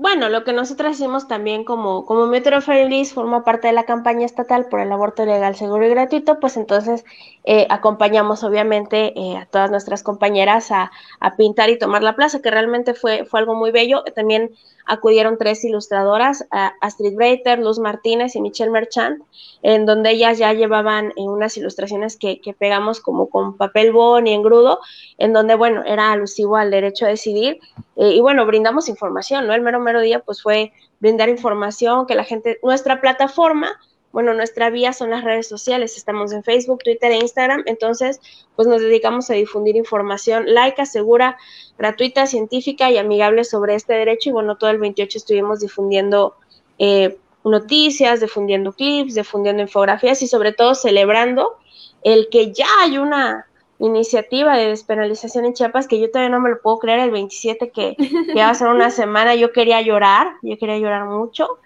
Bueno, 0.02 0.30
lo 0.30 0.44
que 0.44 0.54
nosotros 0.54 0.92
hicimos 0.92 1.28
también 1.28 1.62
como, 1.62 2.06
como 2.06 2.26
Metro 2.26 2.62
Feliz 2.62 3.12
forma 3.12 3.44
parte 3.44 3.66
de 3.66 3.74
la 3.74 3.84
campaña 3.84 4.24
estatal 4.24 4.66
por 4.70 4.80
el 4.80 4.90
aborto 4.90 5.26
legal, 5.26 5.56
seguro 5.56 5.86
y 5.86 5.90
gratuito, 5.90 6.40
pues 6.40 6.56
entonces 6.56 7.04
eh, 7.44 7.66
acompañamos 7.68 8.42
obviamente 8.42 9.12
eh, 9.14 9.36
a 9.36 9.44
todas 9.44 9.70
nuestras 9.70 10.02
compañeras 10.02 10.70
a, 10.70 10.90
a, 11.20 11.36
pintar 11.36 11.68
y 11.68 11.78
tomar 11.78 12.02
la 12.02 12.16
plaza, 12.16 12.40
que 12.40 12.50
realmente 12.50 12.94
fue, 12.94 13.26
fue 13.26 13.40
algo 13.40 13.54
muy 13.54 13.72
bello. 13.72 14.02
También 14.14 14.52
acudieron 14.90 15.38
tres 15.38 15.64
ilustradoras, 15.64 16.46
Astrid 16.80 17.14
Breiter, 17.14 17.60
Luz 17.60 17.78
Martínez 17.78 18.34
y 18.34 18.40
Michelle 18.40 18.72
Merchant, 18.72 19.22
en 19.62 19.86
donde 19.86 20.10
ellas 20.10 20.38
ya 20.38 20.52
llevaban 20.52 21.10
eh, 21.10 21.22
unas 21.28 21.56
ilustraciones 21.56 22.16
que, 22.16 22.40
pegamos 22.58 23.00
como 23.00 23.28
con 23.30 23.56
papel 23.56 23.92
bon 23.92 24.26
y 24.26 24.34
engrudo, 24.34 24.80
en 25.16 25.32
donde, 25.32 25.54
bueno, 25.54 25.84
era 25.84 26.10
alusivo 26.10 26.56
al 26.56 26.72
derecho 26.72 27.06
a 27.06 27.08
decidir. 27.08 27.60
Eh, 27.96 28.14
y 28.14 28.20
bueno, 28.20 28.44
brindamos 28.46 28.88
información, 28.88 29.46
¿no? 29.46 29.54
El 29.54 29.62
mero, 29.62 29.78
día, 29.98 30.20
pues 30.20 30.42
fue 30.42 30.72
brindar 31.00 31.28
información, 31.28 32.06
que 32.06 32.14
la 32.14 32.22
gente, 32.22 32.60
nuestra 32.62 33.00
plataforma, 33.00 33.80
bueno, 34.12 34.34
nuestra 34.34 34.70
vía 34.70 34.92
son 34.92 35.10
las 35.10 35.24
redes 35.24 35.48
sociales, 35.48 35.96
estamos 35.96 36.32
en 36.32 36.42
Facebook, 36.44 36.82
Twitter 36.82 37.12
e 37.12 37.16
Instagram, 37.16 37.62
entonces 37.66 38.20
pues 38.56 38.68
nos 38.68 38.80
dedicamos 38.80 39.30
a 39.30 39.34
difundir 39.34 39.76
información 39.76 40.44
laica, 40.46 40.84
segura, 40.84 41.38
gratuita, 41.78 42.26
científica 42.26 42.90
y 42.90 42.98
amigable 42.98 43.44
sobre 43.44 43.74
este 43.74 43.94
derecho 43.94 44.30
y 44.30 44.32
bueno, 44.32 44.56
todo 44.56 44.70
el 44.70 44.78
28 44.78 45.16
estuvimos 45.18 45.60
difundiendo 45.60 46.34
eh, 46.78 47.18
noticias, 47.44 48.20
difundiendo 48.20 48.72
clips, 48.72 49.14
difundiendo 49.14 49.62
infografías 49.62 50.22
y 50.22 50.26
sobre 50.26 50.52
todo 50.52 50.74
celebrando 50.74 51.56
el 52.02 52.28
que 52.30 52.52
ya 52.52 52.66
hay 52.80 52.98
una 52.98 53.46
iniciativa 53.80 54.56
de 54.56 54.68
despenalización 54.68 55.46
en 55.46 55.54
Chiapas 55.54 55.88
que 55.88 55.98
yo 55.98 56.10
todavía 56.10 56.30
no 56.30 56.40
me 56.40 56.50
lo 56.50 56.60
puedo 56.60 56.78
creer, 56.78 57.00
el 57.00 57.10
27 57.10 57.70
que, 57.70 57.96
que 57.96 58.34
va 58.34 58.50
a 58.50 58.54
ser 58.54 58.68
una 58.68 58.90
semana, 58.90 59.34
yo 59.34 59.52
quería 59.52 59.80
llorar, 59.80 60.34
yo 60.42 60.58
quería 60.58 60.78
llorar 60.78 61.06
mucho 61.06 61.58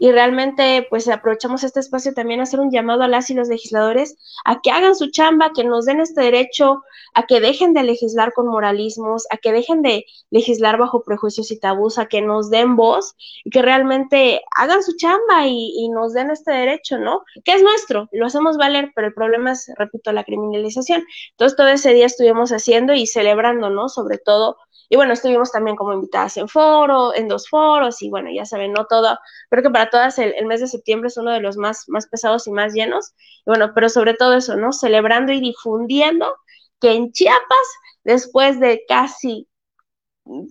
y 0.00 0.10
realmente 0.12 0.86
pues 0.88 1.06
aprovechamos 1.08 1.62
este 1.62 1.78
espacio 1.78 2.14
también 2.14 2.40
a 2.40 2.44
hacer 2.44 2.58
un 2.58 2.70
llamado 2.70 3.02
a 3.02 3.08
las 3.08 3.28
y 3.28 3.34
los 3.34 3.48
legisladores 3.48 4.16
a 4.46 4.62
que 4.62 4.70
hagan 4.70 4.96
su 4.96 5.10
chamba, 5.10 5.52
que 5.54 5.62
nos 5.62 5.84
den 5.84 6.00
este 6.00 6.22
derecho, 6.22 6.82
a 7.12 7.26
que 7.26 7.38
dejen 7.38 7.74
de 7.74 7.82
legislar 7.82 8.32
con 8.32 8.46
moralismos, 8.46 9.26
a 9.30 9.36
que 9.36 9.52
dejen 9.52 9.82
de 9.82 10.06
legislar 10.30 10.78
bajo 10.78 11.02
prejuicios 11.02 11.50
y 11.50 11.60
tabús, 11.60 11.98
a 11.98 12.06
que 12.06 12.22
nos 12.22 12.48
den 12.48 12.76
voz 12.76 13.14
y 13.44 13.50
que 13.50 13.60
realmente 13.60 14.40
hagan 14.56 14.82
su 14.82 14.96
chamba 14.96 15.46
y, 15.46 15.70
y 15.76 15.90
nos 15.90 16.14
den 16.14 16.30
este 16.30 16.50
derecho, 16.50 16.96
¿no? 16.96 17.22
Que 17.44 17.52
es 17.52 17.62
nuestro, 17.62 18.08
lo 18.12 18.24
hacemos 18.24 18.56
valer, 18.56 18.92
pero 18.94 19.08
el 19.08 19.12
problema 19.12 19.52
es, 19.52 19.70
repito, 19.76 20.12
la 20.12 20.24
criminalización. 20.24 21.04
Entonces 21.32 21.56
todo 21.56 21.68
ese 21.68 21.92
día 21.92 22.06
estuvimos 22.06 22.52
haciendo 22.52 22.94
y 22.94 23.06
celebrando, 23.06 23.68
¿no? 23.68 23.90
Sobre 23.90 24.16
todo 24.16 24.56
y 24.92 24.96
bueno, 24.96 25.12
estuvimos 25.12 25.52
también 25.52 25.76
como 25.76 25.92
invitadas 25.92 26.36
en 26.36 26.48
foro, 26.48 27.14
en 27.14 27.28
dos 27.28 27.48
foros, 27.48 28.02
y 28.02 28.10
bueno, 28.10 28.28
ya 28.34 28.44
saben, 28.44 28.72
no 28.72 28.86
todo, 28.86 29.16
creo 29.48 29.62
que 29.62 29.70
para 29.70 29.88
todas 29.90 30.18
el, 30.18 30.46
mes 30.46 30.60
de 30.60 30.66
septiembre 30.66 31.08
es 31.08 31.16
uno 31.16 31.32
de 31.32 31.40
los 31.40 31.56
más, 31.56 31.84
más 31.88 32.06
pesados 32.08 32.46
y 32.46 32.52
más 32.52 32.72
llenos. 32.72 33.12
Y 33.40 33.50
bueno, 33.50 33.72
pero 33.74 33.88
sobre 33.88 34.14
todo 34.14 34.34
eso, 34.34 34.56
¿no? 34.56 34.72
Celebrando 34.72 35.32
y 35.32 35.40
difundiendo 35.40 36.34
que 36.80 36.92
en 36.92 37.12
Chiapas, 37.12 37.68
después 38.04 38.60
de 38.60 38.84
casi 38.88 39.48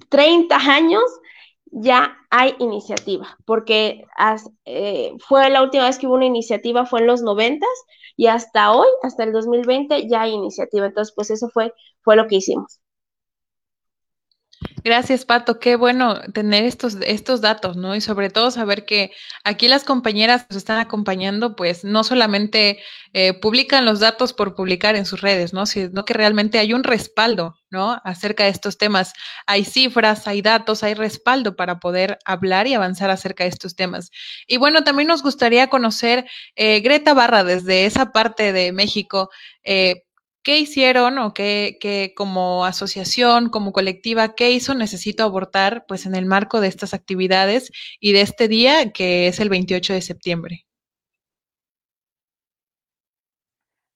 30 0.10 0.56
años, 0.56 1.04
ya 1.72 2.18
hay 2.30 2.56
iniciativa, 2.60 3.38
porque 3.46 4.06
eh, 4.66 5.14
fue 5.28 5.50
la 5.50 5.62
última 5.64 5.86
vez 5.86 5.98
que 6.00 6.08
hubo 6.08 6.16
una 6.16 6.26
iniciativa, 6.26 6.86
fue 6.86 7.02
en 7.02 7.08
los 7.08 7.22
90 7.22 7.66
y 8.18 8.28
hasta 8.28 8.72
hoy, 8.72 8.88
hasta 9.04 9.24
el 9.24 9.32
2020, 9.32 10.08
ya 10.08 10.22
hay 10.24 10.34
iniciativa. 10.34 10.88
Entonces, 10.88 11.14
pues 11.16 11.32
eso 11.32 11.50
fue, 11.50 11.74
fue 12.02 12.16
lo 12.16 12.28
que 12.28 12.38
hicimos. 12.38 12.80
Gracias, 14.84 15.26
Pato. 15.26 15.60
Qué 15.60 15.76
bueno 15.76 16.22
tener 16.34 16.64
estos, 16.64 16.96
estos 17.06 17.42
datos, 17.42 17.76
¿no? 17.76 17.96
Y 17.96 18.02
sobre 18.02 18.30
todo 18.30 18.50
saber 18.50 18.86
que 18.86 19.12
aquí 19.44 19.68
las 19.68 19.84
compañeras 19.84 20.44
que 20.44 20.48
nos 20.52 20.58
están 20.58 20.80
acompañando, 20.80 21.56
pues 21.56 21.84
no 21.84 22.04
solamente 22.04 22.80
eh, 23.14 23.34
publican 23.34 23.84
los 23.84 24.00
datos 24.00 24.32
por 24.34 24.56
publicar 24.56 24.96
en 24.96 25.06
sus 25.06 25.22
redes, 25.22 25.54
¿no? 25.54 25.66
Sino 25.66 26.06
que 26.06 26.14
realmente 26.14 26.60
hay 26.60 26.74
un 26.74 26.84
respaldo, 26.84 27.58
¿no? 27.70 28.00
Acerca 28.06 28.46
de 28.46 28.52
estos 28.52 28.78
temas. 28.78 29.14
Hay 29.48 29.66
cifras, 29.66 30.28
hay 30.28 30.42
datos, 30.42 30.84
hay 30.84 30.94
respaldo 30.94 31.56
para 31.56 31.80
poder 31.80 32.18
hablar 32.24 32.68
y 32.68 32.74
avanzar 32.74 33.10
acerca 33.10 33.44
de 33.44 33.50
estos 33.50 33.76
temas. 33.76 34.12
Y 34.48 34.58
bueno, 34.58 34.84
también 34.84 35.08
nos 35.08 35.24
gustaría 35.24 35.68
conocer, 35.68 36.26
eh, 36.56 36.80
Greta 36.80 37.14
Barra, 37.14 37.44
desde 37.44 37.86
esa 37.86 38.12
parte 38.14 38.54
de 38.54 38.72
México, 38.72 39.30
eh, 39.64 40.04
¿Qué 40.50 40.58
hicieron 40.58 41.20
o 41.20 41.32
qué, 41.36 42.12
como 42.16 42.66
asociación, 42.66 43.50
como 43.50 43.72
colectiva, 43.72 44.34
qué 44.34 44.50
hizo 44.50 44.74
Necesito 44.74 45.24
Abortar 45.24 45.86
pues 45.88 46.08
en 46.08 46.16
el 46.16 46.26
marco 46.26 46.60
de 46.60 46.68
estas 46.70 46.96
actividades 46.96 47.70
y 48.00 48.14
de 48.14 48.22
este 48.22 48.48
día 48.48 48.92
que 48.92 49.28
es 49.28 49.40
el 49.40 49.50
28 49.50 49.94
de 49.94 50.02
septiembre? 50.02 50.69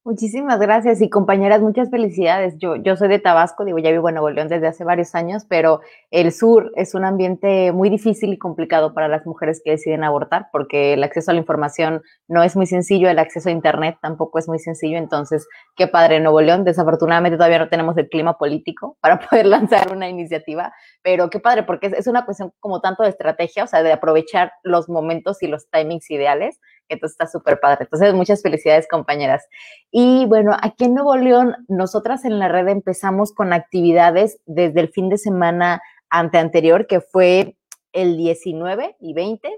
Muchísimas 0.05 0.59
gracias 0.59 1.01
y 1.01 1.09
compañeras, 1.09 1.61
muchas 1.61 1.89
felicidades. 1.89 2.55
Yo, 2.57 2.75
yo 2.75 2.97
soy 2.97 3.07
de 3.07 3.19
Tabasco, 3.19 3.63
digo, 3.63 3.77
ya 3.79 3.89
vivo 3.89 4.09
en 4.09 4.15
Nuevo 4.15 4.31
León 4.31 4.49
desde 4.49 4.67
hace 4.67 4.83
varios 4.83 5.15
años, 5.15 5.45
pero 5.47 5.79
el 6.11 6.33
sur 6.33 6.73
es 6.75 6.93
un 6.93 7.05
ambiente 7.05 7.71
muy 7.71 7.89
difícil 7.89 8.33
y 8.33 8.37
complicado 8.37 8.93
para 8.93 9.07
las 9.07 9.25
mujeres 9.25 9.61
que 9.63 9.71
deciden 9.71 10.03
abortar 10.03 10.47
porque 10.51 10.91
el 10.91 11.05
acceso 11.05 11.31
a 11.31 11.35
la 11.35 11.39
información 11.39 12.01
no 12.27 12.43
es 12.43 12.57
muy 12.57 12.65
sencillo, 12.65 13.09
el 13.09 13.17
acceso 13.17 13.47
a 13.47 13.53
Internet 13.53 13.95
tampoco 14.01 14.39
es 14.39 14.49
muy 14.49 14.59
sencillo. 14.59 14.97
Entonces, 14.97 15.47
qué 15.77 15.87
padre, 15.87 16.19
Nuevo 16.19 16.41
León. 16.41 16.65
Desafortunadamente 16.65 17.37
todavía 17.37 17.59
no 17.59 17.69
tenemos 17.69 17.97
el 17.97 18.09
clima 18.09 18.37
político 18.37 18.97
para 18.99 19.19
poder 19.29 19.45
lanzar 19.45 19.93
una 19.93 20.09
iniciativa, 20.09 20.73
pero 21.01 21.29
qué 21.29 21.39
padre 21.39 21.63
porque 21.63 21.87
es, 21.87 21.93
es 21.93 22.07
una 22.07 22.25
cuestión 22.25 22.51
como 22.59 22.81
tanto 22.81 23.03
de 23.03 23.09
estrategia, 23.09 23.63
o 23.63 23.67
sea, 23.67 23.81
de 23.83 23.93
aprovechar 23.93 24.51
los 24.63 24.89
momentos 24.89 25.41
y 25.43 25.47
los 25.47 25.69
timings 25.69 26.11
ideales 26.11 26.59
entonces 26.89 27.13
está 27.13 27.27
súper 27.27 27.59
padre. 27.59 27.83
Entonces, 27.85 28.13
muchas 28.13 28.41
felicidades, 28.41 28.87
compañeras. 28.87 29.45
Y 29.91 30.25
bueno, 30.25 30.55
aquí 30.61 30.85
en 30.85 30.93
Nuevo 30.93 31.15
León, 31.15 31.55
nosotras 31.67 32.25
en 32.25 32.39
la 32.39 32.47
red 32.47 32.67
empezamos 32.67 33.33
con 33.33 33.53
actividades 33.53 34.39
desde 34.45 34.81
el 34.81 34.89
fin 34.89 35.09
de 35.09 35.17
semana 35.17 35.81
ante 36.09 36.37
anterior, 36.37 36.87
que 36.87 37.01
fue 37.01 37.55
el 37.91 38.17
19 38.17 38.97
y 38.99 39.13
20. 39.13 39.49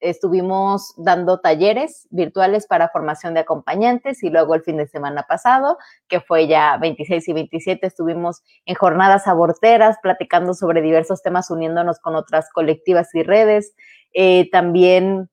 Estuvimos 0.00 0.94
dando 0.96 1.40
talleres 1.40 2.06
virtuales 2.10 2.68
para 2.68 2.88
formación 2.88 3.34
de 3.34 3.40
acompañantes 3.40 4.22
y 4.22 4.30
luego 4.30 4.54
el 4.54 4.62
fin 4.62 4.76
de 4.76 4.86
semana 4.86 5.24
pasado, 5.28 5.76
que 6.06 6.20
fue 6.20 6.46
ya 6.46 6.76
26 6.76 7.28
y 7.28 7.32
27, 7.32 7.84
estuvimos 7.84 8.42
en 8.64 8.76
jornadas 8.76 9.26
aborteras 9.26 9.96
platicando 10.00 10.54
sobre 10.54 10.82
diversos 10.82 11.20
temas, 11.22 11.50
uniéndonos 11.50 11.98
con 11.98 12.14
otras 12.14 12.48
colectivas 12.52 13.12
y 13.14 13.24
redes. 13.24 13.74
Eh, 14.14 14.48
también 14.52 15.30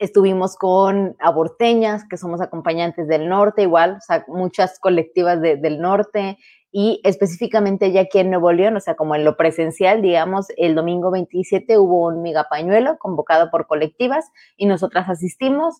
Estuvimos 0.00 0.56
con 0.56 1.14
aborteñas, 1.20 2.04
que 2.08 2.16
somos 2.16 2.40
acompañantes 2.40 3.06
del 3.06 3.28
norte, 3.28 3.62
igual, 3.62 3.98
o 3.98 4.00
sea, 4.00 4.24
muchas 4.26 4.80
colectivas 4.80 5.40
del 5.40 5.78
norte 5.78 6.38
y 6.72 7.00
específicamente 7.04 7.90
ya 7.92 8.02
aquí 8.02 8.18
en 8.18 8.30
Nuevo 8.30 8.52
León, 8.52 8.76
o 8.76 8.80
sea, 8.80 8.94
como 8.94 9.14
en 9.14 9.24
lo 9.24 9.36
presencial, 9.36 10.02
digamos, 10.02 10.46
el 10.56 10.74
domingo 10.74 11.10
27 11.10 11.78
hubo 11.78 12.06
un 12.06 12.22
megapañuelo 12.22 12.96
convocado 12.98 13.50
por 13.50 13.66
colectivas 13.66 14.30
y 14.56 14.66
nosotras 14.66 15.08
asistimos 15.08 15.76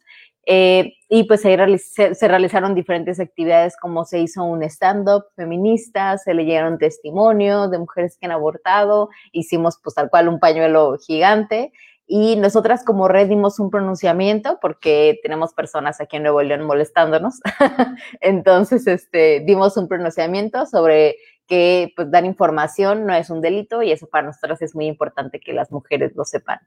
eh, 0.47 0.95
y 1.09 1.25
pues 1.25 1.45
ahí 1.45 1.79
se, 1.79 2.29
realizaron 2.29 2.75
diferentes 2.75 3.21
actividades 3.21 3.77
como 3.77 4.05
se 4.05 4.21
hizo 4.21 4.43
un 4.43 4.63
stand-up 4.65 5.25
feminista, 5.37 6.19
se 6.19 6.35
leyeron 6.35 6.79
testimonios 6.79 7.71
de 7.71 7.79
mujeres 7.79 8.17
que 8.19 8.27
han 8.27 8.33
abortado, 8.33 9.11
hicimos 9.33 9.79
pues 9.83 9.95
tal 9.95 10.11
cual 10.11 10.29
un 10.29 10.41
pañuelo 10.41 10.97
gigante 11.07 11.73
y 12.13 12.35
nosotras 12.35 12.83
como 12.85 13.07
red 13.07 13.29
dimos 13.29 13.61
un 13.61 13.71
pronunciamiento 13.71 14.59
porque 14.61 15.21
tenemos 15.23 15.55
personas 15.55 16.01
aquí 16.01 16.17
en 16.17 16.25
Nuevo 16.25 16.43
León 16.43 16.67
molestándonos. 16.67 17.39
Entonces, 18.21 18.89
este, 18.89 19.45
dimos 19.47 19.77
un 19.77 19.87
pronunciamiento 19.87 20.67
sobre 20.67 21.19
que 21.47 21.93
pues, 21.95 22.11
dar 22.11 22.25
información 22.25 23.07
no 23.07 23.15
es 23.15 23.31
un 23.31 23.41
delito 23.41 23.85
y 23.85 23.93
eso 23.93 24.09
para 24.09 24.27
nosotras 24.27 24.61
es 24.61 24.75
muy 24.75 24.87
importante 24.87 25.39
que 25.39 25.53
las 25.53 25.71
mujeres 25.71 26.11
lo 26.17 26.25
sepan. 26.25 26.59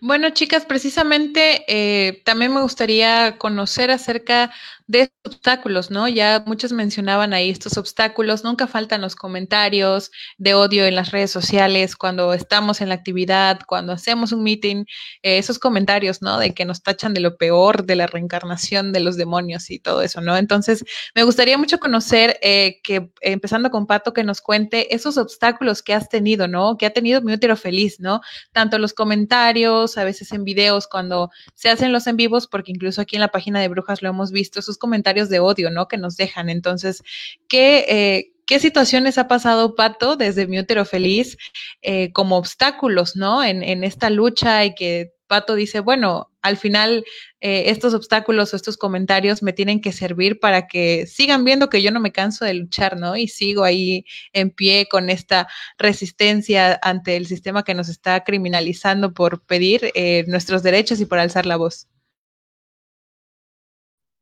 Bueno, 0.00 0.30
chicas, 0.30 0.66
precisamente 0.66 1.64
eh, 1.66 2.22
también 2.24 2.52
me 2.52 2.60
gustaría 2.60 3.38
conocer 3.38 3.90
acerca 3.90 4.52
de 4.86 5.10
obstáculos, 5.24 5.90
¿no? 5.90 6.08
Ya 6.08 6.44
muchos 6.46 6.72
mencionaban 6.72 7.32
ahí 7.32 7.48
estos 7.48 7.78
obstáculos, 7.78 8.44
nunca 8.44 8.66
faltan 8.66 9.00
los 9.00 9.16
comentarios 9.16 10.10
de 10.36 10.52
odio 10.52 10.84
en 10.84 10.94
las 10.94 11.10
redes 11.10 11.30
sociales, 11.30 11.96
cuando 11.96 12.34
estamos 12.34 12.82
en 12.82 12.90
la 12.90 12.96
actividad, 12.96 13.60
cuando 13.66 13.94
hacemos 13.94 14.32
un 14.32 14.42
meeting, 14.42 14.84
eh, 15.22 15.38
esos 15.38 15.58
comentarios, 15.58 16.20
¿no? 16.20 16.38
De 16.38 16.52
que 16.52 16.66
nos 16.66 16.82
tachan 16.82 17.14
de 17.14 17.20
lo 17.20 17.38
peor, 17.38 17.86
de 17.86 17.96
la 17.96 18.06
reencarnación 18.06 18.92
de 18.92 19.00
los 19.00 19.16
demonios 19.16 19.70
y 19.70 19.78
todo 19.78 20.02
eso, 20.02 20.20
¿no? 20.20 20.36
Entonces, 20.36 20.84
me 21.14 21.22
gustaría 21.24 21.56
mucho 21.56 21.78
conocer, 21.78 22.38
eh, 22.42 22.80
que 22.82 23.08
empezando 23.22 23.70
con 23.70 23.86
Pato, 23.86 24.12
que 24.12 24.24
nos 24.24 24.42
cuente 24.42 24.94
esos 24.94 25.16
obstáculos 25.16 25.82
que 25.82 25.94
has 25.94 26.10
tenido, 26.10 26.46
¿no? 26.46 26.76
Que 26.76 26.84
ha 26.84 26.90
tenido 26.90 27.22
mi 27.22 27.32
útero 27.32 27.56
feliz, 27.56 28.00
¿no? 28.00 28.20
Tanto 28.52 28.78
los 28.78 28.92
comentarios, 28.92 29.43
a 29.44 30.04
veces 30.04 30.32
en 30.32 30.44
videos, 30.44 30.86
cuando 30.86 31.30
se 31.54 31.68
hacen 31.68 31.92
los 31.92 32.06
en 32.06 32.16
vivos, 32.16 32.46
porque 32.46 32.72
incluso 32.72 33.00
aquí 33.00 33.16
en 33.16 33.20
la 33.20 33.28
página 33.28 33.60
de 33.60 33.68
Brujas 33.68 34.02
lo 34.02 34.08
hemos 34.08 34.30
visto, 34.30 34.60
esos 34.60 34.78
comentarios 34.78 35.28
de 35.28 35.40
odio, 35.40 35.70
¿no? 35.70 35.88
Que 35.88 35.98
nos 35.98 36.16
dejan. 36.16 36.48
Entonces, 36.48 37.02
¿qué, 37.48 37.84
eh, 37.88 38.32
¿qué 38.46 38.58
situaciones 38.58 39.18
ha 39.18 39.28
pasado 39.28 39.74
Pato 39.74 40.16
desde 40.16 40.46
mi 40.46 40.58
útero 40.58 40.84
feliz 40.84 41.36
eh, 41.82 42.12
como 42.12 42.36
obstáculos, 42.36 43.16
¿no? 43.16 43.42
En, 43.42 43.62
en, 43.62 43.84
esta 43.84 44.10
lucha 44.10 44.64
y 44.64 44.74
que 44.74 45.13
Pato 45.26 45.54
dice, 45.54 45.80
bueno, 45.80 46.30
al 46.42 46.56
final 46.56 47.04
eh, 47.40 47.64
estos 47.70 47.94
obstáculos 47.94 48.52
o 48.52 48.56
estos 48.56 48.76
comentarios 48.76 49.42
me 49.42 49.52
tienen 49.52 49.80
que 49.80 49.92
servir 49.92 50.40
para 50.40 50.66
que 50.66 51.06
sigan 51.06 51.44
viendo 51.44 51.70
que 51.70 51.82
yo 51.82 51.90
no 51.90 52.00
me 52.00 52.12
canso 52.12 52.44
de 52.44 52.54
luchar, 52.54 52.98
¿no? 52.98 53.16
Y 53.16 53.28
sigo 53.28 53.64
ahí 53.64 54.04
en 54.32 54.50
pie 54.50 54.86
con 54.90 55.10
esta 55.10 55.48
resistencia 55.78 56.78
ante 56.82 57.16
el 57.16 57.26
sistema 57.26 57.62
que 57.62 57.74
nos 57.74 57.88
está 57.88 58.24
criminalizando 58.24 59.14
por 59.14 59.42
pedir 59.44 59.92
nuestros 60.26 60.62
derechos 60.62 61.00
y 61.00 61.06
por 61.06 61.18
alzar 61.18 61.46
la 61.46 61.56
voz. 61.56 61.88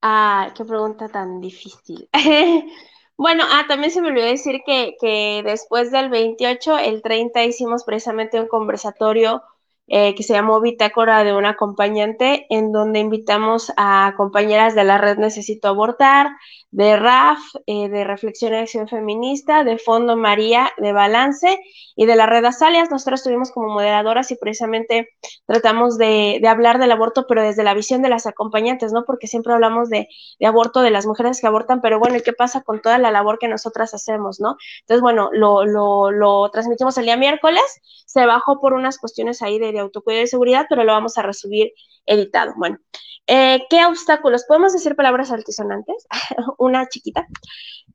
Ah, 0.03 0.53
qué 0.57 0.65
pregunta 0.65 1.09
tan 1.09 1.41
difícil. 1.41 2.09
Bueno, 3.19 3.45
ah, 3.47 3.67
también 3.69 3.93
se 3.93 4.01
me 4.01 4.09
olvidó 4.09 4.27
decir 4.27 4.63
que, 4.67 4.97
que 5.01 5.43
después 5.45 5.93
del 5.93 6.09
28, 6.09 6.79
el 6.79 7.03
30 7.03 7.45
hicimos 7.45 7.85
precisamente 7.85 8.41
un 8.41 8.49
conversatorio 8.49 9.43
eh, 9.89 10.15
que 10.15 10.23
se 10.23 10.33
llamó 10.33 10.61
Bitácora 10.61 11.25
de 11.25 11.35
un 11.35 11.45
acompañante, 11.45 12.47
en 12.51 12.73
donde 12.73 13.01
invitamos 13.01 13.73
a 13.77 14.15
compañeras 14.17 14.75
de 14.75 14.85
la 14.85 14.97
red 14.97 15.19
Necesito 15.19 15.69
Abortar, 15.69 16.29
de 16.71 16.97
RAF, 16.97 17.39
eh, 17.67 17.91
de 17.91 18.05
Reflexión 18.05 18.55
y 18.55 18.57
Acción 18.57 18.89
Feminista, 18.89 19.63
de 19.63 19.77
Fondo 19.77 20.17
María, 20.17 20.71
de 20.79 20.93
Balance 20.93 21.59
y 21.97 22.07
de 22.07 22.17
la 22.17 22.25
red 22.27 22.45
Azalias. 22.45 22.91
Nosotros 22.91 23.21
estuvimos 23.21 23.51
como 23.51 23.69
moderadoras 23.69 24.31
y 24.31 24.37
precisamente 24.37 25.11
tratamos 25.45 25.99
de, 25.99 26.39
de, 26.41 26.49
hablar 26.49 26.79
del 26.79 26.93
aborto, 26.93 27.27
pero 27.29 27.43
desde 27.43 27.63
la 27.63 27.75
visión 27.75 28.01
de 28.01 28.09
las 28.09 28.27
acompañantes, 28.27 28.93
¿no? 28.93 29.05
Porque 29.05 29.27
siempre 29.27 29.53
hablamos 29.53 29.91
de, 29.91 30.09
de, 30.39 30.47
aborto, 30.47 30.81
de 30.81 30.91
las 30.91 31.05
mujeres 31.05 31.41
que 31.41 31.47
abortan, 31.47 31.83
pero 31.83 31.99
bueno, 31.99 32.17
¿y 32.17 32.23
qué 32.23 32.33
pasa 32.33 32.63
con 32.63 32.81
toda 32.81 32.99
la 32.99 33.11
labor 33.11 33.39
que 33.39 33.49
nosotras 33.49 33.93
hacemos, 33.93 34.41
¿no? 34.41 34.57
Entonces, 34.81 35.03
bueno, 35.03 35.29
lo, 35.33 35.67
lo, 35.67 36.11
lo 36.11 36.51
transmitimos 36.51 36.97
el 36.97 37.05
día 37.05 37.17
miércoles, 37.19 37.63
se 38.07 38.25
bajó 38.25 38.61
por 38.61 38.73
unas 38.73 38.99
cuestiones 38.99 39.43
ahí 39.43 39.59
de 39.59 39.72
de 39.73 39.81
autocuidado 39.81 40.25
y 40.25 40.29
seguridad, 40.29 40.67
pero 40.69 40.85
lo 40.85 40.93
vamos 40.93 41.19
a 41.19 41.23
resumir 41.23 41.73
editado. 42.07 42.53
Bueno, 42.57 42.79
eh, 43.27 43.65
¿qué 43.71 43.85
obstáculos? 43.87 44.45
¿Podemos 44.47 44.73
decir 44.73 44.97
palabras 44.97 45.31
altisonantes? 45.31 46.07
Una 46.59 46.89
chiquita. 46.89 47.27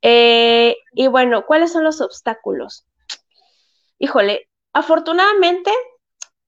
Eh, 0.02 0.76
y 0.94 1.08
bueno, 1.08 1.46
¿cuáles 1.46 1.72
son 1.72 1.84
los 1.84 2.02
obstáculos? 2.02 2.86
Híjole, 4.00 4.50
afortunadamente, 4.74 5.72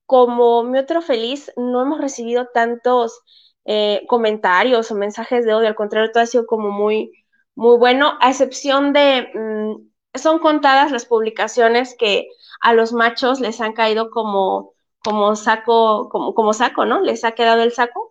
como 0.06 0.62
mi 0.64 0.78
otro 0.78 1.02
feliz, 1.02 1.52
no 1.56 1.82
hemos 1.82 2.00
recibido 2.00 2.48
tantos 2.52 3.20
eh, 3.64 4.04
comentarios 4.08 4.90
o 4.90 4.94
mensajes 4.94 5.44
de 5.44 5.54
odio, 5.54 5.68
al 5.68 5.74
contrario, 5.74 6.10
todo 6.12 6.22
ha 6.22 6.26
sido 6.26 6.46
como 6.46 6.70
muy, 6.70 7.12
muy 7.54 7.76
bueno, 7.78 8.16
a 8.20 8.30
excepción 8.30 8.92
de, 8.92 9.28
mm, 9.34 10.18
son 10.18 10.38
contadas 10.40 10.92
las 10.92 11.06
publicaciones 11.06 11.94
que 11.98 12.28
a 12.60 12.72
los 12.74 12.92
machos 12.92 13.40
les 13.40 13.60
han 13.60 13.72
caído 13.72 14.10
como, 14.10 14.72
como 15.02 15.36
saco, 15.36 16.08
como, 16.08 16.34
como 16.34 16.52
saco, 16.52 16.84
¿no? 16.84 17.00
Les 17.00 17.24
ha 17.24 17.32
quedado 17.32 17.62
el 17.62 17.72
saco. 17.72 18.10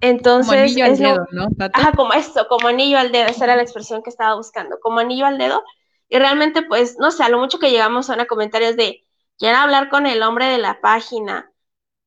Entonces, 0.00 0.50
como 0.50 0.62
anillo 0.62 0.84
al 0.84 0.98
dedo, 0.98 1.26
¿no? 1.32 1.48
Ajá, 1.72 1.92
como 1.92 2.12
esto, 2.12 2.46
como 2.48 2.68
anillo 2.68 2.98
al 2.98 3.10
dedo, 3.12 3.26
esa 3.26 3.44
era 3.44 3.56
la 3.56 3.62
expresión 3.62 4.02
que 4.02 4.10
estaba 4.10 4.34
buscando, 4.34 4.78
como 4.80 5.00
anillo 5.00 5.26
al 5.26 5.38
dedo. 5.38 5.64
Y 6.08 6.18
realmente, 6.18 6.62
pues, 6.62 6.96
no 6.98 7.10
sé, 7.10 7.22
a 7.24 7.28
lo 7.28 7.38
mucho 7.38 7.58
que 7.58 7.70
llegamos 7.70 8.10
a 8.10 8.26
comentarios 8.26 8.76
de, 8.76 9.04
quiero 9.38 9.58
hablar 9.58 9.88
con 9.88 10.06
el 10.06 10.22
hombre 10.22 10.46
de 10.46 10.58
la 10.58 10.80
página, 10.80 11.50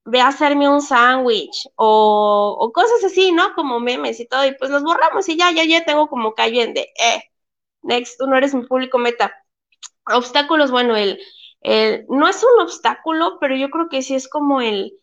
ve 0.06 0.22
a 0.22 0.28
hacerme 0.28 0.68
un 0.70 0.82
sándwich, 0.82 1.68
o, 1.76 2.58
o, 2.60 2.72
cosas 2.72 3.04
así, 3.04 3.32
¿no? 3.32 3.54
Como 3.54 3.80
memes 3.80 4.20
y 4.20 4.28
todo, 4.28 4.46
y 4.46 4.56
pues 4.56 4.72
los 4.72 4.84
borramos 4.84 5.28
y 5.30 5.38
ya, 5.38 5.52
ya, 5.52 5.64
ya 5.66 5.86
tengo 5.86 6.08
como 6.08 6.34
en 6.38 6.74
de, 6.74 6.82
eh, 6.82 7.24
next, 7.84 8.18
tú 8.20 8.28
no 8.28 8.38
eres 8.38 8.54
mi 8.54 8.66
público 8.66 8.98
meta. 8.98 9.34
Obstáculos, 10.06 10.72
bueno, 10.72 10.96
el, 10.96 11.20
el, 11.62 12.06
no 12.10 12.28
es 12.28 12.44
un 12.44 12.62
obstáculo, 12.62 13.38
pero 13.40 13.56
yo 13.56 13.70
creo 13.70 13.90
que 13.90 14.02
sí 14.02 14.16
es 14.16 14.28
como 14.28 14.62
el, 14.62 14.94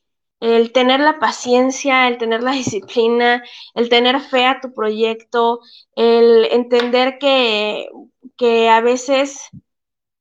el 0.41 0.73
tener 0.73 1.01
la 1.01 1.19
paciencia, 1.19 2.09
el 2.09 2.19
tener 2.19 2.43
la 2.43 2.53
disciplina, 2.63 3.43
el 3.75 3.89
tener 3.89 4.21
fe 4.21 4.47
a 4.47 4.61
tu 4.61 4.73
proyecto, 4.75 5.61
el 5.97 6.47
entender 6.53 7.19
que, 7.19 7.89
que 8.37 8.69
a 8.69 8.81
veces, 8.81 9.49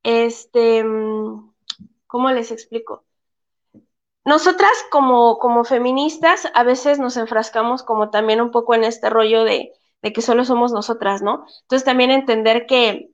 este, 0.02 0.84
¿cómo 2.06 2.30
les 2.30 2.50
explico? 2.50 3.04
Nosotras 4.24 4.72
como, 4.90 5.38
como 5.38 5.64
feministas 5.64 6.48
a 6.54 6.62
veces 6.62 6.98
nos 6.98 7.16
enfrascamos 7.16 7.82
como 7.82 8.10
también 8.10 8.40
un 8.42 8.50
poco 8.50 8.74
en 8.74 8.84
este 8.84 9.08
rollo 9.08 9.44
de, 9.44 9.72
de 10.02 10.12
que 10.12 10.22
solo 10.22 10.44
somos 10.44 10.72
nosotras, 10.72 11.22
¿no? 11.22 11.46
Entonces 11.62 11.84
también 11.84 12.10
entender 12.10 12.66
que 12.66 13.10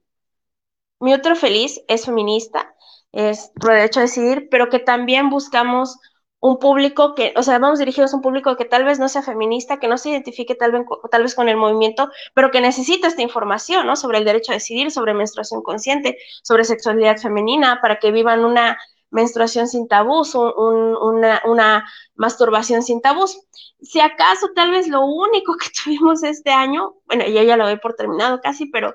mi 1.00 1.14
otro 1.14 1.36
feliz 1.36 1.80
es 1.86 2.06
feminista, 2.06 2.74
es 3.14 3.52
por 3.60 3.72
derecho 3.72 4.00
a 4.00 4.04
decidir, 4.04 4.48
pero 4.50 4.68
que 4.68 4.80
también 4.80 5.30
buscamos 5.30 5.98
un 6.40 6.58
público 6.58 7.14
que, 7.14 7.32
o 7.36 7.42
sea, 7.42 7.58
vamos 7.58 7.78
dirigidos 7.78 8.12
a 8.12 8.16
un 8.16 8.22
público 8.22 8.54
que 8.56 8.66
tal 8.66 8.84
vez 8.84 8.98
no 8.98 9.08
sea 9.08 9.22
feminista, 9.22 9.78
que 9.78 9.88
no 9.88 9.96
se 9.96 10.10
identifique 10.10 10.54
tal 10.54 10.72
vez, 10.72 10.82
tal 11.10 11.22
vez 11.22 11.34
con 11.34 11.48
el 11.48 11.56
movimiento, 11.56 12.10
pero 12.34 12.50
que 12.50 12.60
necesita 12.60 13.08
esta 13.08 13.22
información, 13.22 13.86
¿no? 13.86 13.96
Sobre 13.96 14.18
el 14.18 14.26
derecho 14.26 14.52
a 14.52 14.56
decidir, 14.56 14.90
sobre 14.90 15.14
menstruación 15.14 15.62
consciente, 15.62 16.18
sobre 16.42 16.64
sexualidad 16.64 17.16
femenina, 17.16 17.80
para 17.80 17.98
que 17.98 18.10
vivan 18.12 18.44
una 18.44 18.76
menstruación 19.10 19.68
sin 19.68 19.88
tabús, 19.88 20.34
una, 20.34 21.40
una, 21.46 21.84
masturbación 22.16 22.82
sin 22.82 23.00
tabús. 23.00 23.40
Si 23.80 24.00
acaso 24.00 24.48
tal 24.54 24.70
vez 24.72 24.88
lo 24.88 25.02
único 25.06 25.56
que 25.56 25.68
tuvimos 25.84 26.22
este 26.24 26.50
año, 26.50 26.96
bueno, 27.06 27.24
yo 27.26 27.42
ya 27.42 27.56
lo 27.56 27.64
doy 27.64 27.78
por 27.78 27.94
terminado 27.94 28.40
casi, 28.42 28.66
pero 28.66 28.94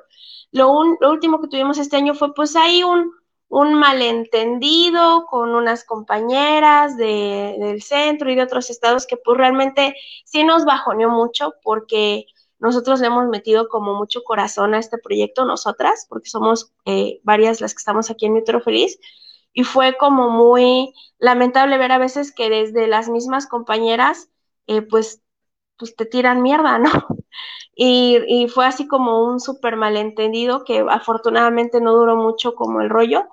lo, 0.51 0.83
lo 0.99 1.09
último 1.09 1.41
que 1.41 1.47
tuvimos 1.47 1.79
este 1.79 1.95
año 1.95 2.13
fue 2.13 2.33
pues 2.35 2.55
ahí 2.55 2.83
un, 2.83 3.11
un 3.49 3.73
malentendido 3.73 5.25
con 5.25 5.55
unas 5.55 5.83
compañeras 5.83 6.95
de, 6.97 7.57
del 7.59 7.81
centro 7.81 8.31
y 8.31 8.35
de 8.35 8.43
otros 8.43 8.69
estados 8.69 9.07
que 9.07 9.17
pues 9.17 9.37
realmente 9.37 9.95
sí 10.23 10.43
nos 10.43 10.65
bajoneó 10.65 11.09
mucho 11.09 11.55
porque 11.63 12.27
nosotros 12.59 12.99
le 12.99 13.07
hemos 13.07 13.27
metido 13.27 13.69
como 13.69 13.95
mucho 13.95 14.23
corazón 14.23 14.73
a 14.73 14.79
este 14.79 14.97
proyecto, 14.97 15.45
nosotras, 15.45 16.05
porque 16.09 16.29
somos 16.29 16.73
eh, 16.85 17.19
varias 17.23 17.61
las 17.61 17.73
que 17.73 17.79
estamos 17.79 18.09
aquí 18.11 18.25
en 18.25 18.33
Metro 18.33 18.61
Feliz, 18.61 18.99
y 19.53 19.63
fue 19.63 19.97
como 19.97 20.29
muy 20.29 20.93
lamentable 21.17 21.77
ver 21.77 21.91
a 21.91 21.97
veces 21.97 22.33
que 22.33 22.49
desde 22.49 22.87
las 22.87 23.09
mismas 23.09 23.47
compañeras, 23.47 24.29
eh, 24.67 24.81
pues, 24.81 25.21
pues 25.77 25.95
te 25.95 26.05
tiran 26.05 26.41
mierda, 26.41 26.77
¿no? 26.79 26.91
Y, 27.81 28.47
fue 28.49 28.65
así 28.65 28.87
como 28.87 29.23
un 29.23 29.39
súper 29.39 29.77
malentendido 29.77 30.65
que 30.65 30.85
afortunadamente 30.89 31.79
no 31.79 31.93
duró 31.93 32.17
mucho 32.17 32.53
como 32.53 32.81
el 32.81 32.89
rollo. 32.89 33.27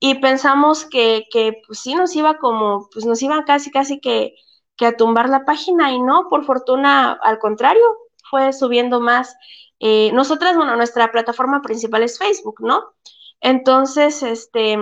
Y 0.00 0.16
pensamos 0.16 0.84
que, 0.84 1.26
que 1.30 1.62
pues 1.66 1.78
sí 1.78 1.94
nos 1.94 2.14
iba 2.16 2.38
como, 2.38 2.88
pues 2.92 3.06
nos 3.06 3.22
iban 3.22 3.44
casi, 3.44 3.70
casi 3.70 4.00
que, 4.00 4.34
que 4.76 4.86
a 4.86 4.96
tumbar 4.96 5.28
la 5.28 5.44
página 5.44 5.92
y 5.92 6.00
no, 6.02 6.28
por 6.28 6.44
fortuna, 6.44 7.12
al 7.22 7.38
contrario, 7.38 7.84
fue 8.28 8.52
subiendo 8.52 9.00
más. 9.00 9.36
Eh, 9.78 10.10
nosotras, 10.12 10.56
bueno, 10.56 10.74
nuestra 10.76 11.12
plataforma 11.12 11.62
principal 11.62 12.02
es 12.02 12.18
Facebook, 12.18 12.56
¿no? 12.60 12.94
Entonces, 13.40 14.24
este, 14.24 14.76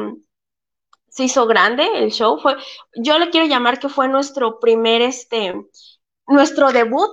se 1.08 1.24
hizo 1.24 1.46
grande 1.46 1.86
el 1.96 2.12
show, 2.12 2.38
fue, 2.38 2.56
yo 2.96 3.18
le 3.18 3.28
quiero 3.30 3.46
llamar 3.46 3.78
que 3.78 3.90
fue 3.90 4.08
nuestro 4.08 4.58
primer, 4.58 5.02
este, 5.02 5.54
nuestro 6.26 6.72
debut 6.72 7.12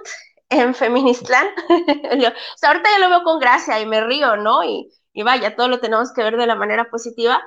en 0.50 0.74
Feministland. 0.76 1.50
o 1.70 2.58
sea, 2.58 2.70
ahorita 2.70 2.90
yo 2.98 3.04
lo 3.04 3.10
veo 3.10 3.24
con 3.24 3.40
gracia 3.40 3.80
y 3.80 3.86
me 3.86 4.02
río, 4.02 4.36
¿no? 4.38 4.64
Y, 4.64 4.90
y 5.14 5.24
vaya, 5.24 5.56
todo 5.56 5.68
lo 5.68 5.80
tenemos 5.80 6.14
que 6.14 6.24
ver 6.24 6.38
de 6.38 6.48
la 6.48 6.56
manera 6.56 6.90
positiva. 6.90 7.42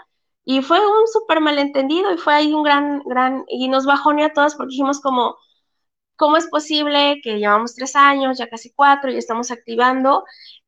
Y 0.45 0.63
fue 0.63 0.79
un 0.81 1.07
súper 1.09 1.41
malentendido 1.41 2.13
y 2.13 2.19
fue 2.19 2.35
ahí 2.35 2.53
un 2.53 2.65
gran, 2.65 3.03
gran, 3.05 3.45
y 3.49 3.69
nos 3.69 3.87
bajoneó 3.87 4.27
a 4.27 4.33
todas 4.33 4.57
porque 4.57 4.71
dijimos 4.71 5.01
como, 5.01 5.37
¿cómo 6.17 6.37
es 6.37 6.47
posible 6.49 7.21
que 7.23 7.39
llevamos 7.39 7.75
tres 7.75 7.97
años, 7.97 8.39
ya 8.39 8.49
casi 8.49 8.73
cuatro, 8.75 9.11
y 9.11 9.17
estamos 9.19 9.51
activando? 9.51 10.25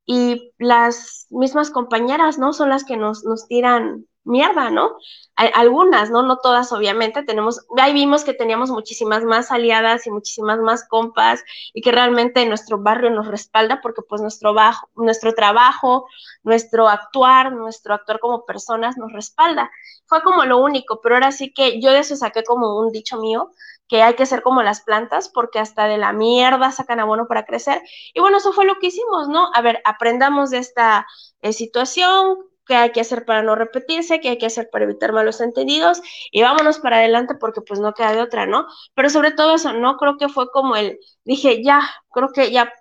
Y 0.07 0.53
las 0.59 1.27
mismas 1.31 1.70
compañeras, 1.70 2.38
¿no? 2.38 2.53
Son 2.53 2.68
las 2.70 2.85
que 2.85 2.97
nos, 2.97 3.25
nos 3.25 3.49
tiran 3.49 4.07
mierda, 4.25 4.71
¿no? 4.71 4.97
algunas, 5.37 6.11
¿no? 6.11 6.23
No 6.23 6.39
todas, 6.39 6.73
obviamente. 6.73 7.25
Tenemos, 7.25 7.67
ahí 7.77 7.93
vimos 7.93 8.25
que 8.25 8.35
teníamos 8.35 8.71
muchísimas 8.71 9.25
más 9.25 9.51
aliadas 9.51 10.07
y 10.07 10.11
muchísimas 10.11 10.59
más 10.61 10.87
compas 10.89 11.43
y 11.73 11.83
que 11.83 11.91
realmente 11.91 12.47
nuestro 12.47 12.79
barrio 12.79 13.11
nos 13.11 13.27
respalda 13.27 13.81
porque 13.83 14.03
pues 14.03 14.23
nuestro, 14.23 14.55
bajo, 14.55 14.89
nuestro 14.95 15.35
trabajo, 15.35 16.07
nuestro 16.45 16.89
actuar, 16.89 17.53
nuestro 17.53 17.95
actuar 17.95 18.21
como 18.21 18.45
personas 18.45 18.97
nos 18.97 19.13
respalda. 19.13 19.71
Fue 20.07 20.23
como 20.23 20.45
lo 20.45 20.59
único, 20.59 21.01
pero 21.03 21.17
ahora 21.17 21.33
sí 21.33 21.53
que 21.53 21.81
yo 21.81 21.91
de 21.91 22.01
eso 22.01 22.17
saqué 22.17 22.45
como 22.45 22.79
un 22.79 22.93
dicho 22.93 23.19
mío, 23.19 23.51
que 23.89 24.03
hay 24.03 24.15
que 24.15 24.27
ser 24.27 24.43
como 24.43 24.63
las 24.63 24.83
plantas 24.83 25.29
porque 25.29 25.59
hasta 25.59 25.87
de 25.87 25.99
la 25.99 26.13
mierda 26.13 26.71
sacan 26.71 27.01
abono 27.01 27.27
para 27.27 27.45
crecer. 27.45 27.83
Y 28.15 28.21
bueno, 28.21 28.39
eso 28.39 28.53
fue 28.53 28.65
lo 28.67 28.77
que 28.79 28.87
hicimos, 28.89 29.29
¿no? 29.29 29.51
A 29.53 29.61
ver, 29.63 29.81
aprendamos 29.85 30.51
de 30.51 30.59
esta 30.59 31.07
eh, 31.43 31.53
situación, 31.53 32.39
qué 32.66 32.74
hay 32.77 32.92
que 32.92 33.00
hacer 33.00 33.24
para 33.24 33.42
no 33.42 33.55
repetirse, 33.55 34.20
qué 34.20 34.31
hay 34.31 34.38
que 34.38 34.46
hacer 34.46 34.68
para 34.70 34.85
evitar 34.85 35.12
malos 35.12 35.40
entendidos 35.40 36.03
y 36.31 36.42
vámonos 36.42 36.79
para 36.79 36.96
adelante 36.98 37.35
porque 37.35 37.61
pues 37.61 37.81
no 37.81 37.94
queda 37.94 38.12
de 38.12 38.22
otra, 38.22 38.46
¿no? 38.46 38.66
Pero 38.94 39.11
sobre 39.11 39.33
todo 39.33 39.55
eso, 39.55 39.72
¿no? 39.72 39.96
Creo 39.96 40.16
que 40.18 40.29
fue 40.29 40.50
como 40.50 40.77
el, 40.77 40.98
dije, 41.24 41.62
ya, 41.62 41.81
creo 42.12 42.31
que 42.31 42.50
ya 42.53 42.72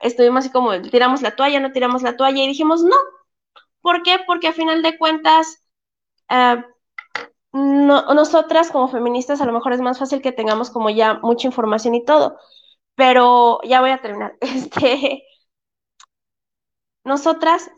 estuvimos 0.00 0.40
así 0.44 0.52
como, 0.52 0.80
tiramos 0.82 1.22
la 1.22 1.36
toalla, 1.36 1.60
no 1.60 1.72
tiramos 1.72 2.02
la 2.02 2.16
toalla 2.16 2.42
y 2.42 2.48
dijimos, 2.48 2.82
no. 2.82 2.96
¿Por 3.80 4.02
qué? 4.02 4.18
Porque 4.26 4.48
a 4.48 4.52
final 4.52 4.82
de 4.82 4.98
cuentas, 4.98 5.64
eh, 6.30 6.64
nosotras 7.52 8.70
como 8.70 8.88
feministas 8.88 9.40
a 9.40 9.46
lo 9.46 9.52
mejor 9.52 9.72
es 9.72 9.80
más 9.80 9.98
fácil 9.98 10.22
que 10.22 10.32
tengamos 10.32 10.70
como 10.70 10.90
ya 10.90 11.14
mucha 11.22 11.46
información 11.48 11.94
y 11.94 12.04
todo, 12.04 12.38
pero 12.94 13.60
ya 13.64 13.80
voy 13.80 13.90
a 13.90 14.00
terminar. 14.02 14.36
Este, 14.40 15.24
nosotras, 17.04 17.70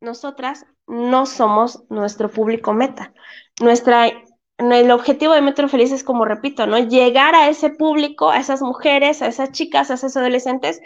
nosotras 0.00 0.66
no 0.86 1.26
somos 1.26 1.84
nuestro 1.90 2.30
público 2.30 2.72
meta. 2.72 3.12
Nuestra, 3.60 4.10
el 4.58 4.90
objetivo 4.90 5.32
de 5.34 5.42
Metro 5.42 5.68
Feliz 5.68 5.92
es, 5.92 6.04
como 6.04 6.24
repito, 6.24 6.66
¿no? 6.66 6.78
Llegar 6.78 7.34
a 7.34 7.48
ese 7.48 7.70
público, 7.70 8.30
a 8.30 8.38
esas 8.38 8.62
mujeres, 8.62 9.22
a 9.22 9.26
esas 9.26 9.52
chicas, 9.52 9.90
a 9.90 9.94
esos 9.94 10.16
adolescentes 10.16 10.80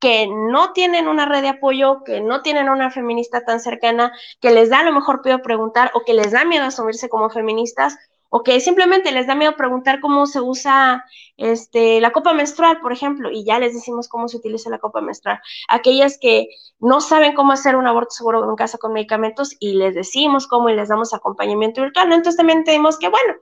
que 0.00 0.26
no 0.26 0.72
tienen 0.72 1.08
una 1.08 1.26
red 1.26 1.42
de 1.42 1.48
apoyo, 1.48 2.02
que 2.04 2.22
no 2.22 2.40
tienen 2.40 2.70
una 2.70 2.90
feminista 2.90 3.44
tan 3.44 3.60
cercana, 3.60 4.12
que 4.40 4.50
les 4.50 4.70
da 4.70 4.80
a 4.80 4.84
lo 4.84 4.92
mejor 4.92 5.20
miedo 5.22 5.42
preguntar 5.42 5.90
o 5.94 6.00
que 6.00 6.14
les 6.14 6.32
da 6.32 6.44
miedo 6.44 6.64
asumirse 6.64 7.10
como 7.10 7.28
feministas 7.28 7.98
o 8.30 8.42
que 8.42 8.60
simplemente 8.60 9.12
les 9.12 9.26
da 9.26 9.34
miedo 9.34 9.56
preguntar 9.56 10.00
cómo 10.00 10.26
se 10.26 10.40
usa 10.40 11.04
este, 11.36 12.00
la 12.00 12.12
copa 12.12 12.32
menstrual, 12.32 12.80
por 12.80 12.92
ejemplo, 12.92 13.30
y 13.30 13.44
ya 13.44 13.58
les 13.58 13.74
decimos 13.74 14.08
cómo 14.08 14.28
se 14.28 14.36
utiliza 14.36 14.70
la 14.70 14.78
copa 14.78 15.00
menstrual. 15.00 15.40
Aquellas 15.68 16.16
que 16.18 16.48
no 16.78 17.00
saben 17.00 17.34
cómo 17.34 17.52
hacer 17.52 17.76
un 17.76 17.86
aborto 17.86 18.12
seguro 18.12 18.48
en 18.48 18.56
casa 18.56 18.78
con 18.78 18.92
medicamentos 18.92 19.56
y 19.58 19.74
les 19.74 19.94
decimos 19.94 20.46
cómo 20.46 20.70
y 20.70 20.76
les 20.76 20.88
damos 20.88 21.12
acompañamiento 21.12 21.82
virtual. 21.82 22.12
Entonces 22.12 22.36
también 22.36 22.64
tenemos 22.64 22.98
que, 22.98 23.08
bueno, 23.08 23.34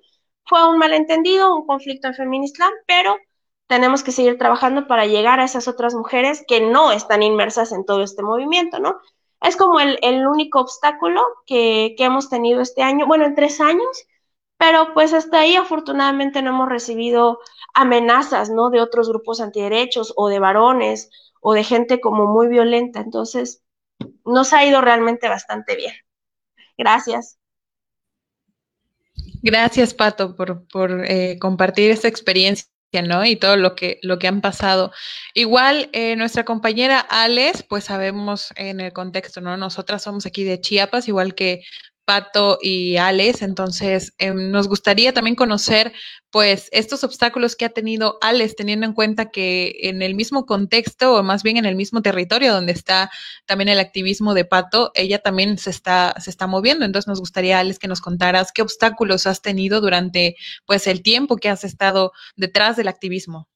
fue 0.47 0.67
un 0.69 0.79
malentendido, 0.79 1.55
un 1.55 1.67
conflicto 1.67 2.09
en 2.09 2.15
Feministland, 2.15 2.75
pero 2.87 3.17
tenemos 3.67 4.03
que 4.03 4.13
seguir 4.13 4.39
trabajando 4.39 4.87
para 4.87 5.05
llegar 5.05 5.39
a 5.39 5.45
esas 5.45 5.69
otras 5.69 5.95
mujeres 5.95 6.43
que 6.49 6.63
no 6.63 6.93
están 6.93 7.23
inmersas 7.23 7.73
en 7.73 7.85
todo 7.85 8.03
este 8.03 8.23
movimiento, 8.23 8.79
¿no? 8.79 8.99
Es 9.43 9.57
como 9.57 9.79
el, 9.81 9.99
el 10.03 10.27
único 10.27 10.61
obstáculo 10.61 11.23
que, 11.47 11.95
que 11.99 12.05
hemos 12.05 12.31
tenido 12.31 12.63
este 12.63 12.83
año, 12.83 13.07
bueno, 13.07 13.27
en 13.27 13.35
tres 13.35 13.61
años, 13.61 14.08
pero 14.59 14.93
pues 14.93 15.15
hasta 15.15 15.41
ahí 15.41 15.55
afortunadamente 15.55 16.43
no 16.43 16.51
hemos 16.51 16.69
recibido 16.69 17.39
amenazas, 17.75 18.51
¿no? 18.51 18.71
De 18.71 18.81
otros 18.81 19.09
grupos 19.09 19.41
antiderechos 19.41 20.13
o 20.17 20.29
de 20.29 20.41
varones 20.41 21.11
o 21.41 21.55
de 21.55 21.63
gente 21.63 22.01
como 22.01 22.27
muy 22.27 22.49
violenta. 22.49 23.01
Entonces, 23.01 23.63
nos 24.25 24.53
ha 24.53 24.65
ido 24.65 24.81
realmente 24.81 25.29
bastante 25.29 25.77
bien. 25.77 25.95
Gracias. 26.77 27.39
Gracias, 29.43 29.95
Pato, 29.95 30.35
por, 30.35 30.67
por 30.67 31.05
eh, 31.05 31.39
compartir 31.41 31.91
esta 31.93 32.09
experiencia. 32.09 32.69
¿no? 33.07 33.25
Y 33.25 33.37
todo 33.37 33.57
lo 33.57 33.75
que, 33.75 34.01
lo 34.03 34.19
que 34.19 34.29
han 34.29 34.41
pasado. 34.41 34.93
Igual, 35.35 35.91
eh, 35.93 36.17
nuestra 36.17 36.45
compañera 36.45 36.99
Alex, 37.01 37.63
pues 37.63 37.85
sabemos 37.85 38.49
en 38.57 38.81
el 38.81 38.95
contexto, 38.95 39.43
¿no? 39.43 39.59
Nosotras 39.59 40.03
somos 40.03 40.25
aquí 40.25 40.43
de 40.43 40.59
Chiapas, 40.59 41.07
igual 41.07 41.35
que 41.35 41.63
Pato 42.09 42.59
y 42.63 42.97
Alex. 42.97 43.43
Entonces, 43.43 44.15
em, 44.17 44.51
nos 44.51 44.67
gustaría 44.67 45.13
también 45.13 45.37
conocer, 45.37 45.93
pues, 46.31 46.71
estos 46.73 47.05
obstáculos 47.05 47.55
que 47.55 47.67
ha 47.67 47.69
tenido 47.69 48.17
Alex, 48.23 48.57
teniendo 48.57 48.87
en 48.87 48.95
cuenta 48.95 49.31
que 49.31 49.77
en 49.83 50.01
el 50.01 50.15
mismo 50.15 50.47
contexto, 50.47 51.17
o 51.17 51.23
más 51.23 51.43
bien 51.43 51.59
en 51.59 51.67
el 51.67 51.77
mismo 51.77 52.01
territorio 52.01 52.55
donde 52.55 52.73
está 52.73 53.11
también 53.45 53.69
el 53.69 53.79
activismo 53.79 54.33
de 54.33 54.47
Pato, 54.47 54.91
ella 54.95 55.19
también 55.19 55.59
se 55.59 55.69
está, 55.69 56.15
se 56.19 56.31
está 56.31 56.47
moviendo. 56.47 56.87
Entonces, 56.87 57.09
nos 57.09 57.21
gustaría, 57.21 57.59
Alex, 57.59 57.79
que 57.79 57.89
nos 57.89 58.01
contaras 58.01 58.53
qué 58.53 58.63
obstáculos 58.63 59.27
has 59.27 59.43
tenido 59.43 59.83
durante, 59.83 60.37
pues, 60.65 60.87
el 60.87 61.03
tiempo 61.03 61.37
que 61.37 61.51
has 61.51 61.63
estado 61.63 62.13
detrás 62.37 62.77
del 62.79 62.89
activismo. 62.89 63.49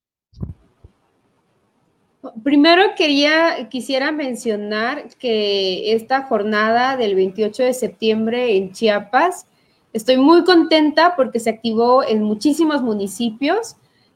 Primero 2.44 2.94
quería, 2.96 3.68
quisiera 3.68 4.12
mencionar 4.12 5.08
que 5.18 5.92
esta 5.92 6.22
jornada 6.22 6.96
del 6.96 7.16
28 7.16 7.64
de 7.64 7.74
septiembre 7.74 8.56
en 8.56 8.70
Chiapas, 8.70 9.48
estoy 9.92 10.18
muy 10.18 10.44
contenta 10.44 11.16
porque 11.16 11.40
se 11.40 11.50
activó 11.50 12.04
en 12.04 12.22
muchísimos 12.22 12.80
municipios. 12.80 13.74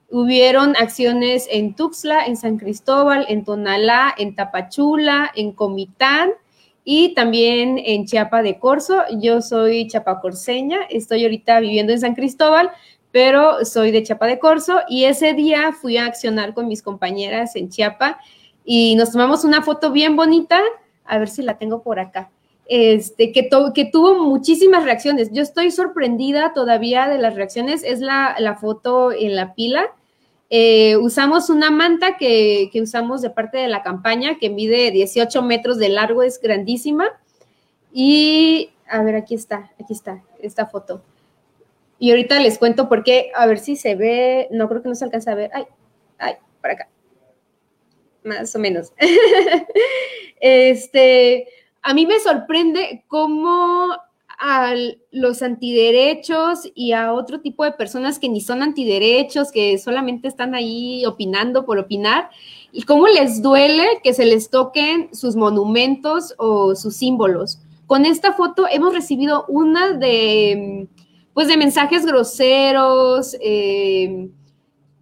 Hubieron 0.08 0.76
acciones 0.76 1.48
en 1.50 1.74
Tuxtla, 1.74 2.26
en 2.26 2.36
San 2.36 2.58
Cristóbal, 2.58 3.26
en 3.28 3.44
Tonalá, 3.44 4.14
en 4.16 4.36
Tapachula, 4.36 5.32
en 5.34 5.50
Comitán 5.50 6.30
y 6.84 7.12
también 7.14 7.80
en 7.84 8.06
Chiapa 8.06 8.40
de 8.42 8.60
Corzo. 8.60 9.02
Yo 9.20 9.42
soy 9.42 9.88
chapacorseña, 9.88 10.78
estoy 10.90 11.24
ahorita 11.24 11.58
viviendo 11.58 11.92
en 11.92 11.98
San 11.98 12.14
Cristóbal, 12.14 12.70
pero 13.16 13.64
soy 13.64 13.92
de 13.92 14.02
Chiapa 14.02 14.26
de 14.26 14.38
Corzo 14.38 14.81
y 14.90 15.05
ese 15.05 15.33
día 15.33 15.72
fui 15.72 15.96
a 15.96 16.05
accionar 16.05 16.52
con 16.52 16.68
mis 16.68 16.83
compañeras 16.83 17.57
en 17.57 17.70
Chiapa 17.70 18.18
y 18.62 18.94
nos 18.94 19.12
tomamos 19.12 19.42
una 19.42 19.62
foto 19.62 19.90
bien 19.90 20.16
bonita, 20.16 20.61
a 21.07 21.16
ver 21.16 21.31
si 21.31 21.40
la 21.40 21.57
tengo 21.57 21.83
por 21.83 21.98
acá, 21.98 22.29
este, 22.66 23.33
que, 23.33 23.42
tuvo 23.90 24.22
muchísimas 24.22 24.85
reacciones. 24.85 25.31
Yo 25.33 25.40
estoy 25.42 25.70
sorprendida 25.70 26.52
todavía 26.52 27.09
de 27.09 27.16
las 27.16 27.37
reacciones, 27.37 27.85
es 27.85 28.00
la, 28.00 28.59
foto 28.61 29.12
en 29.12 29.35
la 29.35 29.55
pila. 29.55 29.94
Eh, 30.50 30.98
usamos 30.98 31.48
una 31.48 31.70
manta 31.70 32.18
que, 32.18 32.68
que, 32.70 32.83
usamos 32.83 33.22
de 33.22 33.31
parte 33.31 33.57
de 33.57 33.68
la 33.68 33.83
campaña, 33.83 34.37
que 34.38 34.50
mide 34.50 34.90
18 34.90 35.40
metros 35.40 35.79
de 35.79 35.88
largo, 35.88 36.22
es 36.22 36.38
grandísima. 36.38 37.07
Y, 37.94 38.72
a 38.87 39.02
ver, 39.02 39.14
aquí 39.14 39.35
está, 39.35 39.70
aquí 39.81 39.94
está, 39.94 40.22
esta 40.42 40.66
foto. 40.66 41.00
Y 41.98 42.11
ahorita 42.11 42.40
les 42.40 42.59
cuento 42.59 42.88
por 42.88 43.04
qué, 43.04 43.30
a 43.35 43.46
ver 43.46 43.59
si 43.59 43.76
se 43.76 43.94
ve, 43.94 44.48
no 44.50 44.68
creo 44.68 44.82
que 44.82 44.88
no 44.88 44.94
se 44.94 45.04
alcanza 45.04 45.32
a 45.32 45.37
ver. 45.37 45.50
Ay, 45.54 45.64
ay, 46.18 46.35
para 46.61 46.74
acá. 46.74 46.88
Más 48.22 48.54
o 48.54 48.59
menos. 48.59 48.92
este, 50.40 51.48
a 51.82 51.94
mí 51.94 52.06
me 52.06 52.18
sorprende 52.20 53.04
cómo 53.09 53.96
a 54.38 54.74
los 55.11 55.42
antiderechos 55.42 56.70
y 56.74 56.92
a 56.92 57.12
otro 57.12 57.40
tipo 57.40 57.64
de 57.64 57.72
personas 57.72 58.18
que 58.18 58.28
ni 58.28 58.40
son 58.40 58.62
antiderechos, 58.62 59.50
que 59.50 59.78
solamente 59.78 60.28
están 60.28 60.54
ahí 60.54 61.06
opinando 61.06 61.64
por 61.64 61.78
opinar, 61.78 62.30
y 62.72 62.82
cómo 62.82 63.06
les 63.06 63.40
duele 63.40 63.87
que 64.02 64.12
se 64.12 64.26
les 64.26 64.50
toquen 64.50 65.09
sus 65.14 65.37
monumentos 65.37 66.35
o 66.37 66.74
sus 66.74 66.96
símbolos. 66.96 67.61
Con 67.87 68.04
esta 68.04 68.35
foto 68.35 68.66
hemos 68.70 68.92
recibido 68.92 69.46
una 69.48 69.92
de 69.92 70.88
pues 71.37 71.49
de 71.49 71.59
mensajes 71.59 72.07
groseros. 72.07 73.37
Eh, 73.42 74.31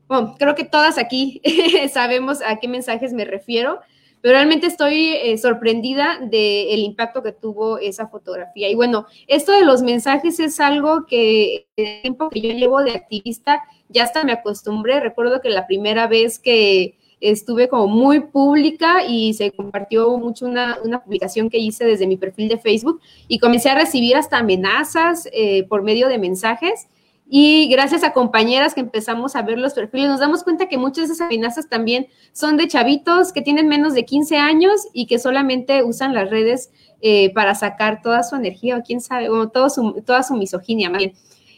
bueno, 0.08 0.34
creo 0.36 0.56
que 0.56 0.64
todas 0.64 0.98
aquí 0.98 1.40
sabemos 1.92 2.40
a 2.44 2.56
qué 2.56 2.66
mensajes 2.66 3.12
me 3.12 3.24
refiero, 3.24 3.78
pero 4.20 4.34
realmente 4.34 4.66
estoy 4.66 5.12
eh, 5.14 5.38
sorprendida 5.38 6.18
del 6.18 6.80
impacto 6.80 7.22
que 7.22 7.30
tuvo 7.30 7.78
esa 7.78 8.08
fotografía. 8.08 8.68
Y 8.68 8.74
bueno, 8.74 9.06
esto 9.28 9.52
de 9.52 9.64
los 9.64 9.82
mensajes 9.82 10.40
es 10.40 10.58
algo 10.58 11.06
que 11.06 11.68
el 11.76 12.02
tiempo 12.02 12.30
que 12.30 12.40
yo 12.40 12.50
llevo 12.50 12.82
de 12.82 12.96
activista 12.96 13.62
ya 13.88 14.02
hasta 14.02 14.24
me 14.24 14.32
acostumbré. 14.32 14.98
Recuerdo 14.98 15.40
que 15.40 15.50
la 15.50 15.68
primera 15.68 16.08
vez 16.08 16.40
que 16.40 16.98
estuve 17.30 17.68
como 17.68 17.86
muy 17.86 18.20
pública 18.20 19.04
y 19.06 19.34
se 19.34 19.50
compartió 19.50 20.16
mucho 20.18 20.46
una, 20.46 20.78
publicación 21.04 21.50
que 21.50 21.58
hice 21.58 21.84
desde 21.84 22.06
mi 22.06 22.16
perfil 22.16 22.48
de 22.48 22.58
Facebook 22.58 23.00
y 23.28 23.38
comencé 23.38 23.70
a 23.70 23.74
recibir 23.74 24.16
hasta 24.16 24.38
amenazas 24.38 25.28
eh, 25.32 25.64
por 25.64 25.82
medio 25.82 26.08
de 26.08 26.18
mensajes. 26.18 26.88
Y 27.26 27.68
gracias 27.68 28.04
a 28.04 28.12
compañeras 28.12 28.74
que 28.74 28.80
empezamos 28.80 29.34
a 29.34 29.42
ver 29.42 29.58
los 29.58 29.72
perfiles, 29.72 30.08
nos 30.08 30.20
damos 30.20 30.44
cuenta 30.44 30.68
que 30.68 30.76
muchas 30.76 31.08
de 31.08 31.14
esas 31.14 31.26
amenazas 31.26 31.68
también 31.70 32.06
son 32.32 32.58
de 32.58 32.68
chavitos 32.68 33.32
que 33.32 33.40
tienen 33.40 33.66
menos 33.66 33.94
de 33.94 34.04
15 34.04 34.36
años 34.36 34.88
y 34.92 35.06
que 35.06 35.18
solamente 35.18 35.82
usan 35.82 36.12
las 36.12 36.28
redes 36.28 36.70
eh, 37.00 37.32
para 37.32 37.54
sacar 37.54 38.02
toda 38.02 38.22
su 38.22 38.36
energía 38.36 38.76
o 38.76 38.82
quién 38.82 39.00
sabe, 39.00 39.30
o 39.30 39.50
su, 39.70 40.02
toda 40.04 40.22
su 40.22 40.34
misoginia. 40.34 40.92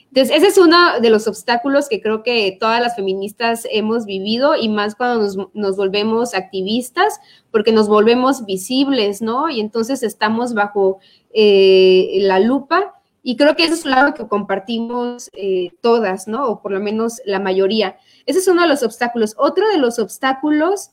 Entonces, 0.09 0.37
ese 0.37 0.47
es 0.47 0.59
uno 0.59 1.01
de 1.01 1.11
los 1.11 1.27
obstáculos 1.27 1.89
que 1.89 2.01
creo 2.01 2.23
que 2.23 2.57
todas 2.59 2.81
las 2.81 2.97
feministas 2.97 3.67
hemos 3.71 4.07
vivido 4.07 4.57
y 4.57 4.69
más 4.69 4.95
cuando 4.95 5.49
nos, 5.53 5.77
volvemos 5.77 6.35
activistas, 6.35 7.21
porque 7.51 7.73
nos 7.73 7.89
volvemos 7.89 8.47
visibles, 8.47 9.21
¿no? 9.21 9.51
Y 9.51 9.61
entonces 9.61 10.03
estamos 10.03 10.55
bajo 10.55 11.01
eh, 11.35 12.19
la 12.23 12.41
lupa 12.41 12.95
y 13.29 13.37
creo 13.37 13.57
que 13.57 13.65
eso 13.65 13.75
es 13.75 13.85
algo 13.87 14.15
que 14.15 14.29
compartimos 14.29 15.31
eh, 15.33 15.71
todas, 15.81 16.29
¿no? 16.29 16.47
O 16.47 16.63
por 16.63 16.71
lo 16.71 16.79
menos 16.79 17.21
la 17.25 17.41
mayoría. 17.41 17.97
Ese 18.25 18.39
es 18.39 18.47
uno 18.47 18.63
de 18.63 18.69
los 18.69 18.85
obstáculos. 18.85 19.35
Otro 19.37 19.69
de 19.69 19.79
los 19.79 19.99
obstáculos 19.99 20.93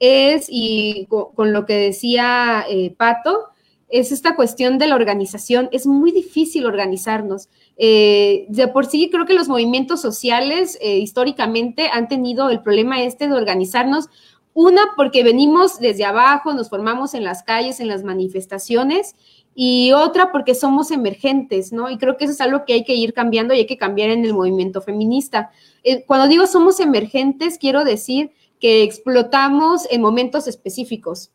es, 0.00 0.46
y 0.48 1.06
con, 1.06 1.52
lo 1.52 1.64
que 1.64 1.74
decía 1.74 2.64
eh, 2.68 2.92
Pato, 2.98 3.50
es 3.88 4.10
esta 4.10 4.34
cuestión 4.34 4.78
de 4.78 4.88
la 4.88 4.96
organización. 4.96 5.68
Es 5.70 5.86
muy 5.86 6.10
difícil 6.10 6.66
organizarnos. 6.66 7.48
Eh, 7.76 8.46
de 8.48 8.68
por 8.68 8.86
sí, 8.86 9.10
creo 9.10 9.26
que 9.26 9.34
los 9.34 9.48
movimientos 9.48 10.00
sociales 10.00 10.78
eh, 10.80 10.98
históricamente 10.98 11.88
han 11.92 12.08
tenido 12.08 12.50
el 12.50 12.60
problema 12.62 13.02
este 13.02 13.28
de 13.28 13.34
organizarnos. 13.34 14.08
Una, 14.54 14.82
porque 14.96 15.24
venimos 15.24 15.78
desde 15.78 16.04
abajo, 16.04 16.52
nos 16.52 16.68
formamos 16.68 17.14
en 17.14 17.24
las 17.24 17.42
calles, 17.42 17.80
en 17.80 17.88
las 17.88 18.04
manifestaciones, 18.04 19.14
y 19.54 19.92
otra, 19.92 20.32
porque 20.32 20.54
somos 20.54 20.90
emergentes, 20.90 21.72
¿no? 21.72 21.90
Y 21.90 21.98
creo 21.98 22.16
que 22.16 22.24
eso 22.24 22.32
es 22.32 22.40
algo 22.40 22.64
que 22.64 22.74
hay 22.74 22.84
que 22.84 22.94
ir 22.94 23.12
cambiando 23.12 23.54
y 23.54 23.58
hay 23.58 23.66
que 23.66 23.76
cambiar 23.76 24.10
en 24.10 24.24
el 24.24 24.34
movimiento 24.34 24.80
feminista. 24.80 25.50
Eh, 25.84 26.04
cuando 26.04 26.28
digo 26.28 26.46
somos 26.46 26.80
emergentes, 26.80 27.58
quiero 27.58 27.84
decir 27.84 28.32
que 28.60 28.82
explotamos 28.82 29.86
en 29.90 30.00
momentos 30.00 30.46
específicos 30.46 31.30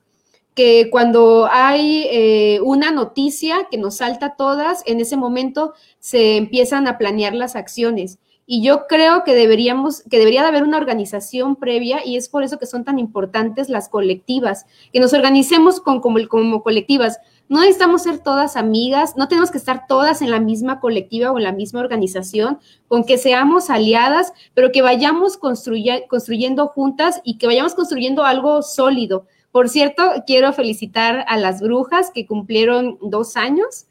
que 0.58 0.89
cuando 0.89 1.48
hay 1.52 2.08
eh, 2.10 2.60
una 2.63 2.89
noticia 2.89 3.67
que 3.70 3.78
nos 3.78 3.98
salta 3.98 4.26
a 4.26 4.36
todas, 4.36 4.82
en 4.88 5.00
ese 5.00 5.15
momento 5.15 5.76
se 6.00 6.36
empiezan 6.36 6.88
a 6.88 6.98
planear 6.98 7.36
las 7.36 7.56
acciones. 7.56 8.17
Y 8.48 8.63
yo 8.63 8.88
creo 8.88 9.24
que 9.24 9.36
deberíamos, 9.36 10.02
que 10.10 10.17
debería 10.17 10.41
de 10.41 10.48
haber 10.48 10.63
una 10.63 10.78
organización 10.78 11.58
previa 11.58 12.04
y 12.04 12.17
es 12.17 12.28
por 12.28 12.41
eso 12.41 12.58
que 12.58 12.65
son 12.65 12.84
tan 12.84 12.98
importantes 12.98 13.70
las 13.70 13.88
colectivas, 13.88 14.65
que 14.91 15.00
nos 15.00 15.13
organicemos 15.13 15.80
con, 15.80 16.02
como, 16.02 16.17
como 16.28 16.63
colectivas. 16.63 17.20
No 17.50 17.60
necesitamos 17.60 18.02
ser 18.02 18.17
todas 18.17 18.58
amigas, 18.58 19.15
no 19.15 19.28
tenemos 19.28 19.52
que 19.52 19.60
estar 19.60 19.86
todas 19.86 20.24
en 20.24 20.32
la 20.32 20.39
misma 20.39 20.80
colectiva 20.80 21.32
o 21.32 21.38
en 21.38 21.43
la 21.43 21.52
misma 21.52 21.82
organización, 21.82 22.58
con 22.88 23.04
que 23.04 23.20
seamos 23.20 23.70
aliadas, 23.70 24.34
pero 24.56 24.72
que 24.72 24.82
vayamos 24.82 25.38
construyendo 25.38 26.67
juntas 26.70 27.22
y 27.24 27.38
que 27.38 27.46
vayamos 27.46 27.76
construyendo 27.76 28.24
algo 28.24 28.63
sólido 28.63 29.28
por 29.58 29.70
cierto, 29.70 30.04
quiero 30.28 30.54
felicitar 30.54 31.26
a 31.28 31.36
las 31.36 31.62
brujas 31.62 32.12
que 32.13 32.28
cumplieron 32.28 33.00
dos 33.02 33.36
años, 33.36 33.88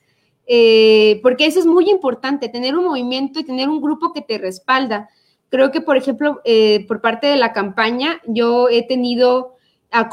eh, 0.47 1.19
porque 1.25 1.45
eso 1.45 1.59
es 1.59 1.67
muy 1.67 1.91
importante, 1.91 2.49
tener 2.49 2.77
un 2.77 2.85
movimiento 2.85 3.41
y 3.41 3.45
tener 3.45 3.69
un 3.69 3.81
grupo 3.81 4.13
que 4.13 4.23
te 4.23 4.39
respalda. 4.39 5.09
Creo 5.49 5.73
que, 5.73 5.81
por 5.81 5.97
ejemplo, 5.97 6.41
eh, 6.45 6.85
por 6.87 7.01
parte 7.01 7.27
de 7.27 7.37
la 7.37 7.53
campaña, 7.53 8.21
yo 8.29 8.69
he 8.69 8.87
tenido 8.87 9.56
a 9.91 10.11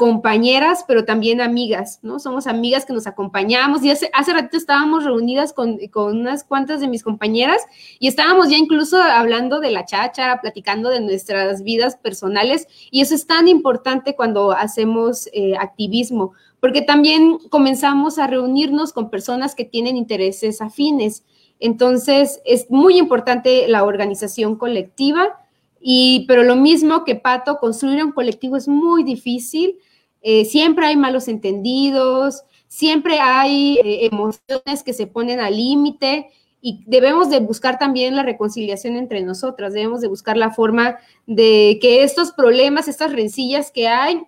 pero 0.86 1.04
también 1.04 1.40
amigas, 1.40 1.98
¿no? 2.02 2.18
Somos 2.18 2.46
amigas 2.46 2.84
que 2.84 2.92
nos 2.92 3.06
acompañamos. 3.06 3.82
Y 3.84 3.90
hace, 3.90 4.10
hace 4.12 4.32
ratito 4.32 4.56
estábamos 4.56 5.04
reunidas 5.04 5.52
con, 5.52 5.78
con, 5.88 6.20
unas 6.20 6.44
cuantas 6.44 6.80
de 6.80 6.88
mis 6.88 7.02
compañeras 7.02 7.60
y 7.98 8.08
estábamos 8.08 8.48
ya 8.48 8.56
incluso 8.56 9.00
hablando 9.00 9.60
de 9.60 9.70
la 9.70 9.84
chacha, 9.84 10.38
platicando 10.40 10.90
de 10.90 11.00
nuestras 11.00 11.62
vidas 11.62 11.96
personales. 11.96 12.66
Y 12.90 13.00
eso 13.00 13.14
es 13.14 13.26
tan 13.26 13.48
importante 13.48 14.14
cuando 14.14 14.52
hacemos 14.52 15.28
eh, 15.32 15.54
activismo, 15.58 16.32
porque 16.60 16.82
también 16.82 17.38
comenzamos 17.50 18.18
a 18.18 18.26
reunirnos 18.26 18.92
con 18.92 19.10
personas 19.10 19.54
que 19.54 19.64
tienen 19.64 19.96
intereses 19.96 20.60
afines. 20.60 21.24
Entonces, 21.60 22.40
es 22.44 22.70
muy 22.70 22.98
importante 22.98 23.68
la 23.68 23.84
organización 23.84 24.56
colectiva, 24.56 25.43
y, 25.86 26.24
pero 26.26 26.44
lo 26.44 26.56
mismo 26.56 27.04
que 27.04 27.14
Pato, 27.14 27.58
construir 27.58 28.02
un 28.02 28.12
colectivo 28.12 28.56
es 28.56 28.68
muy 28.68 29.04
difícil. 29.04 29.76
Eh, 30.22 30.46
siempre 30.46 30.86
hay 30.86 30.96
malos 30.96 31.28
entendidos, 31.28 32.42
siempre 32.68 33.20
hay 33.20 33.78
eh, 33.84 34.06
emociones 34.06 34.82
que 34.82 34.94
se 34.94 35.06
ponen 35.06 35.40
al 35.40 35.58
límite 35.58 36.30
y 36.62 36.82
debemos 36.86 37.28
de 37.28 37.40
buscar 37.40 37.78
también 37.78 38.16
la 38.16 38.22
reconciliación 38.22 38.96
entre 38.96 39.20
nosotras, 39.20 39.74
debemos 39.74 40.00
de 40.00 40.08
buscar 40.08 40.38
la 40.38 40.52
forma 40.52 40.96
de 41.26 41.78
que 41.82 42.02
estos 42.02 42.32
problemas, 42.32 42.88
estas 42.88 43.12
rencillas 43.12 43.70
que 43.70 43.86
hay, 43.86 44.22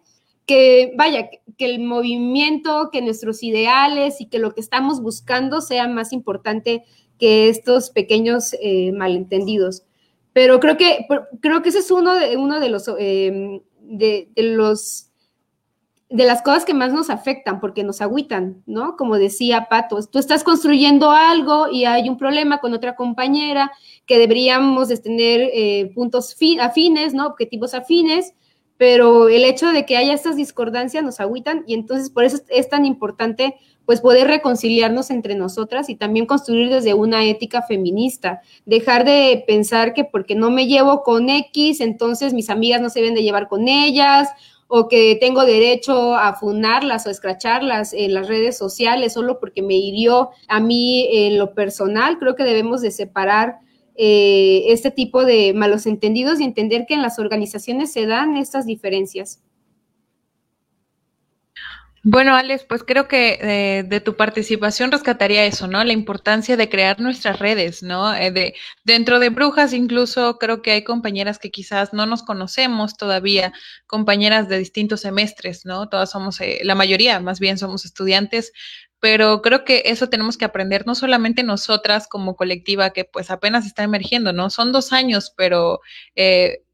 que 0.45 0.93
vaya, 0.95 1.31
que 1.57 1.65
el 1.65 1.79
movimiento, 1.81 2.91
que 2.93 3.01
nuestros 3.01 3.43
ideales 3.43 4.21
y 4.21 4.27
que 4.27 4.39
lo 4.39 4.53
que 4.53 4.61
estamos 4.61 5.01
buscando 5.01 5.63
sea 5.63 5.89
más 5.89 6.13
importante 6.13 6.85
que 7.19 7.49
estos 7.49 7.89
pequeños 7.89 8.55
eh, 8.61 8.93
malentendidos. 8.93 9.87
Pero 10.37 10.61
creo 10.61 10.77
que, 10.77 11.07
creo 11.41 11.63
que 11.63 11.71
ese 11.71 11.79
es 11.79 11.91
uno 11.91 12.15
de, 12.15 12.37
uno 12.37 12.61
de 12.61 12.69
los, 12.69 12.91
eh, 12.99 13.63
de, 13.81 14.29
los 14.37 15.09
de 16.11 16.27
las 16.27 16.43
cosas 16.43 16.67
que 16.67 16.75
más 16.75 16.93
nos 16.93 17.09
afectan 17.09 17.59
porque 17.59 17.83
nos 17.85 18.03
agüitan, 18.03 18.63
¿no? 18.67 18.99
Como 18.99 19.17
decía 19.17 19.69
Pato, 19.71 19.99
tú 20.03 20.19
estás 20.19 20.45
construyendo 20.45 21.11
algo 21.11 21.69
y 21.73 21.87
hay 21.87 22.11
un 22.11 22.19
problema 22.19 22.59
con 22.59 22.75
otra 22.75 22.97
compañera 22.97 23.73
que 24.05 24.19
deberíamos 24.19 24.89
de 24.89 24.99
tener 24.99 25.41
eh, 25.55 25.91
puntos 25.95 26.37
afines, 26.61 27.15
¿no? 27.15 27.29
Objetivos 27.29 27.73
afines, 27.73 28.35
pero 28.77 29.31
el 29.31 29.43
hecho 29.43 29.69
de 29.71 29.87
que 29.87 29.97
haya 29.97 30.13
estas 30.13 30.37
discordancias 30.37 31.03
nos 31.03 31.19
agüitan 31.19 31.65
y 31.67 31.73
entonces 31.73 32.11
por 32.11 32.25
eso 32.25 32.43
es 32.51 32.69
tan 32.69 32.85
importante 32.85 33.55
pues 33.87 34.01
poder 34.01 34.27
reconciliarnos 34.27 35.11
entre 35.11 35.37
nosotras 35.37 35.89
y 35.89 35.95
también 35.95 36.27
construir 36.27 36.69
desde 36.69 36.93
una 36.93 37.25
ética 37.25 37.63
feminista, 37.63 38.43
dejar 38.67 39.05
de 39.05 39.45
pensar 39.47 39.95
que 39.95 40.05
porque 40.05 40.35
no 40.35 40.51
me 40.51 40.67
llevo 40.67 41.03
con 41.03 41.31
X, 41.31 41.81
entonces 41.81 42.35
mis 42.35 42.51
amigas 42.51 42.83
no 42.83 42.91
se 42.91 43.01
deben 43.01 43.15
de 43.15 43.23
llevar 43.23 43.49
con 43.49 43.69
ellas 43.69 44.29
o 44.69 44.89
que 44.89 45.17
tengo 45.21 45.45
derecho 45.45 46.17
a 46.17 46.35
funarlas 46.35 47.07
o 47.07 47.11
escracharlas 47.11 47.93
en 47.93 48.15
las 48.15 48.27
redes 48.27 48.59
sociales 48.59 49.13
solo 49.13 49.39
porque 49.39 49.63
me 49.63 49.77
hirió 49.77 50.31
a 50.49 50.59
mí 50.59 51.07
en 51.11 51.39
lo 51.39 51.55
personal. 51.55 52.19
Creo 52.19 52.35
que 52.35 52.43
debemos 52.43 52.81
de 52.81 52.91
separar 52.91 53.61
eh, 53.95 54.65
este 54.67 54.91
tipo 54.91 55.25
de 55.25 55.55
malos 55.55 55.87
entendidos 55.87 56.41
y 56.41 56.45
entender 56.45 56.85
que 56.87 56.95
en 56.95 57.03
las 57.03 57.19
organizaciones 57.19 57.93
se 57.93 58.07
dan 58.07 58.37
estas 58.37 58.67
diferencias. 58.67 59.41
Bueno, 62.09 62.37
Alex, 62.37 62.63
pues 62.69 62.85
creo 62.85 63.09
que 63.09 63.37
eh, 63.43 63.83
de 63.83 64.01
tu 64.01 64.15
participación 64.17 64.93
rescataría 64.93 65.45
eso, 65.45 65.67
¿no? 65.67 65.83
La 65.83 65.93
importancia 65.93 66.57
de 66.57 66.69
crear 66.69 67.01
nuestras 67.01 67.41
redes, 67.41 67.83
¿no? 67.83 68.15
Eh, 68.15 68.31
de, 68.31 68.55
dentro 68.85 69.19
de 69.19 69.29
Brujas 69.31 69.73
incluso 69.73 70.39
creo 70.39 70.63
que 70.63 70.71
hay 70.71 70.85
compañeras 70.85 71.41
que 71.41 71.51
quizás 71.51 71.93
no 71.93 72.07
nos 72.07 72.23
conocemos 72.23 72.97
todavía, 72.97 73.53
compañeras 73.89 74.49
de 74.49 74.59
distintos 74.59 75.01
semestres, 75.01 75.67
¿no? 75.67 75.89
Todas 75.89 76.13
somos, 76.13 76.41
eh, 76.41 76.61
la 76.63 76.77
mayoría 76.77 77.19
más 77.19 77.41
bien 77.41 77.59
somos 77.59 77.85
estudiantes, 77.85 78.53
pero 79.01 79.43
creo 79.43 79.65
que 79.65 79.83
eso 79.87 80.09
tenemos 80.09 80.39
que 80.39 80.45
aprender 80.45 80.87
no 80.87 80.95
solamente 80.95 81.43
nosotras 81.43 82.07
como 82.07 82.37
colectiva 82.37 82.91
que 82.91 83.05
pues 83.05 83.33
apenas 83.33 83.67
está 83.67 83.83
emergiendo, 83.83 84.33
¿no? 84.33 84.49
Son 84.51 84.71
dos 84.71 84.93
años, 84.93 85.35
pero 85.37 85.81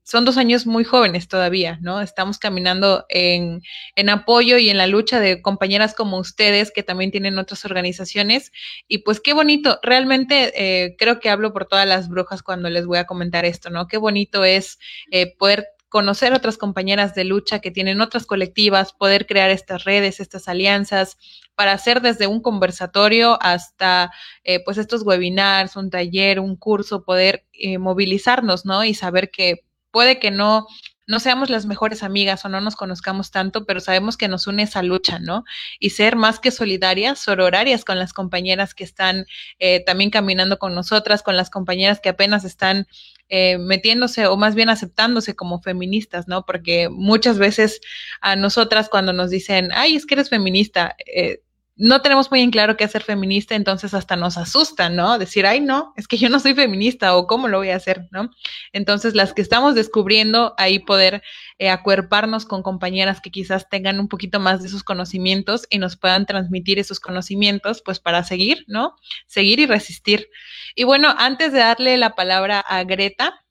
son 0.04 0.24
dos 0.24 0.36
años 0.36 0.66
muy 0.66 0.84
jóvenes 0.84 1.28
todavía, 1.28 1.78
¿no? 1.80 2.00
Estamos 2.00 2.38
caminando 2.38 3.06
en, 3.08 3.62
en, 3.94 4.08
apoyo 4.08 4.58
y 4.58 4.68
en 4.68 4.76
la 4.76 4.88
lucha 4.88 5.20
de 5.20 5.40
compañeras 5.42 5.94
como 5.94 6.18
ustedes 6.18 6.72
que 6.72 6.82
también 6.82 7.12
tienen 7.12 7.38
otras 7.38 7.64
organizaciones. 7.64 8.50
Y 8.88 8.98
pues 8.98 9.20
qué 9.20 9.32
bonito, 9.32 9.78
realmente 9.82 10.52
eh, 10.56 10.96
creo 10.98 11.20
que 11.20 11.30
hablo 11.30 11.52
por 11.52 11.66
todas 11.66 11.86
las 11.86 12.08
brujas 12.08 12.42
cuando 12.42 12.68
les 12.68 12.84
voy 12.84 12.98
a 12.98 13.06
comentar 13.06 13.44
esto, 13.44 13.70
¿no? 13.70 13.86
Qué 13.86 13.96
bonito 13.96 14.44
es 14.44 14.78
eh, 15.12 15.36
poder 15.36 15.68
conocer 15.88 16.32
otras 16.32 16.58
compañeras 16.58 17.14
de 17.14 17.24
lucha 17.24 17.60
que 17.60 17.70
tienen 17.70 18.00
otras 18.00 18.26
colectivas, 18.26 18.94
poder 18.94 19.26
crear 19.26 19.50
estas 19.50 19.84
redes, 19.84 20.20
estas 20.20 20.48
alianzas, 20.48 21.18
para 21.54 21.72
hacer 21.72 22.00
desde 22.00 22.26
un 22.26 22.40
conversatorio 22.40 23.38
hasta 23.42 24.10
eh, 24.42 24.64
pues 24.64 24.78
estos 24.78 25.02
webinars, 25.02 25.76
un 25.76 25.90
taller, 25.90 26.40
un 26.40 26.56
curso, 26.56 27.04
poder 27.04 27.46
movilizarnos, 27.78 28.64
¿no? 28.64 28.84
Y 28.84 28.94
saber 28.94 29.30
que 29.30 29.64
puede 29.92 30.18
que 30.18 30.32
no, 30.32 30.66
no 31.06 31.20
seamos 31.20 31.50
las 31.50 31.66
mejores 31.66 32.02
amigas 32.02 32.44
o 32.44 32.48
no 32.48 32.60
nos 32.60 32.76
conozcamos 32.76 33.30
tanto, 33.30 33.64
pero 33.66 33.80
sabemos 33.80 34.16
que 34.16 34.28
nos 34.28 34.46
une 34.46 34.62
esa 34.62 34.82
lucha, 34.82 35.18
¿no? 35.18 35.44
Y 35.78 35.90
ser 35.90 36.16
más 36.16 36.40
que 36.40 36.50
solidarias, 36.50 37.18
sororarias 37.18 37.84
con 37.84 37.98
las 37.98 38.12
compañeras 38.12 38.74
que 38.74 38.84
están 38.84 39.26
eh, 39.58 39.84
también 39.84 40.10
caminando 40.10 40.58
con 40.58 40.74
nosotras, 40.74 41.22
con 41.22 41.36
las 41.36 41.50
compañeras 41.50 42.00
que 42.00 42.08
apenas 42.08 42.44
están 42.44 42.86
eh, 43.28 43.58
metiéndose 43.58 44.26
o 44.26 44.36
más 44.36 44.54
bien 44.54 44.68
aceptándose 44.68 45.34
como 45.34 45.60
feministas, 45.60 46.28
¿no? 46.28 46.44
Porque 46.46 46.88
muchas 46.88 47.38
veces 47.38 47.80
a 48.20 48.36
nosotras 48.36 48.88
cuando 48.88 49.12
nos 49.12 49.30
dicen, 49.30 49.70
ay, 49.74 49.96
es 49.96 50.06
que 50.06 50.14
eres 50.14 50.30
feminista, 50.30 50.96
eh, 51.06 51.42
no 51.82 52.00
tenemos 52.00 52.30
muy 52.30 52.42
en 52.42 52.52
claro 52.52 52.76
qué 52.76 52.84
hacer 52.84 53.02
feminista, 53.02 53.56
entonces 53.56 53.92
hasta 53.92 54.14
nos 54.14 54.38
asusta, 54.38 54.88
¿no? 54.88 55.18
Decir, 55.18 55.46
ay, 55.46 55.60
no, 55.60 55.92
es 55.96 56.06
que 56.06 56.16
yo 56.16 56.28
no 56.28 56.38
soy 56.38 56.54
feminista 56.54 57.16
o 57.16 57.26
cómo 57.26 57.48
lo 57.48 57.58
voy 57.58 57.70
a 57.70 57.76
hacer, 57.76 58.06
¿no? 58.12 58.30
Entonces, 58.72 59.16
las 59.16 59.34
que 59.34 59.42
estamos 59.42 59.74
descubriendo 59.74 60.54
ahí 60.58 60.78
poder 60.78 61.24
eh, 61.58 61.70
acuerparnos 61.70 62.46
con 62.46 62.62
compañeras 62.62 63.20
que 63.20 63.32
quizás 63.32 63.68
tengan 63.68 63.98
un 63.98 64.06
poquito 64.06 64.38
más 64.38 64.62
de 64.62 64.68
esos 64.68 64.84
conocimientos 64.84 65.66
y 65.70 65.78
nos 65.78 65.96
puedan 65.96 66.24
transmitir 66.24 66.78
esos 66.78 67.00
conocimientos, 67.00 67.82
pues 67.84 67.98
para 67.98 68.22
seguir, 68.22 68.64
¿no? 68.68 68.94
Seguir 69.26 69.58
y 69.58 69.66
resistir. 69.66 70.28
Y 70.76 70.84
bueno, 70.84 71.12
antes 71.18 71.52
de 71.52 71.58
darle 71.58 71.96
la 71.96 72.14
palabra 72.14 72.60
a 72.60 72.84
Greta, 72.84 73.41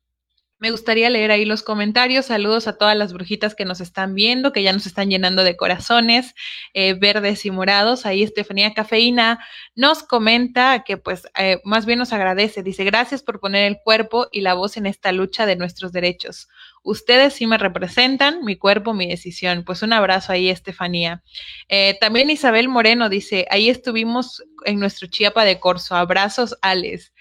me 0.62 0.70
gustaría 0.70 1.10
leer 1.10 1.32
ahí 1.32 1.44
los 1.44 1.64
comentarios. 1.64 2.28
Saludos 2.28 2.68
a 2.68 2.78
todas 2.78 2.96
las 2.96 3.14
brujitas 3.14 3.56
que 3.56 3.66
nos 3.66 3.82
están 3.82 4.14
viendo, 4.14 4.54
que 4.54 4.62
ya 4.62 4.72
nos 4.72 4.86
están 4.86 5.10
llenando 5.10 5.44
de 5.44 5.58
corazones 5.58 6.36
eh, 6.76 6.94
verdes 6.94 7.48
y 7.48 7.52
morados. 7.52 8.06
Ahí 8.06 8.22
Estefanía 8.22 8.76
Cafeína 8.76 9.44
nos 9.74 10.04
comenta 10.04 10.84
que 10.84 10.98
pues 10.98 11.28
eh, 11.36 11.60
más 11.64 11.88
bien 11.88 11.98
nos 11.98 12.14
agradece. 12.14 12.62
Dice, 12.62 12.84
gracias 12.84 13.24
por 13.24 13.40
poner 13.40 13.64
el 13.64 13.80
cuerpo 13.84 14.28
y 14.32 14.42
la 14.42 14.54
voz 14.54 14.78
en 14.78 14.86
esta 14.86 15.12
lucha 15.12 15.48
de 15.48 15.56
nuestros 15.56 15.92
derechos. 15.94 16.48
Ustedes 16.84 17.34
sí 17.34 17.48
me 17.48 17.58
representan, 17.58 18.46
mi 18.46 18.56
cuerpo, 18.56 18.94
mi 18.94 19.08
decisión. 19.08 19.64
Pues 19.66 19.82
un 19.82 19.94
abrazo 19.94 20.32
ahí, 20.32 20.48
Estefanía. 20.48 21.24
Eh, 21.70 21.98
también 22.00 22.30
Isabel 22.30 22.70
Moreno 22.70 23.10
dice, 23.10 23.48
ahí 23.50 23.68
estuvimos 23.68 24.44
en 24.66 24.80
nuestro 24.80 25.08
Chiapa 25.08 25.44
de 25.44 25.60
Corso. 25.60 25.96
Abrazos, 25.96 26.56
Alex. 26.62 27.12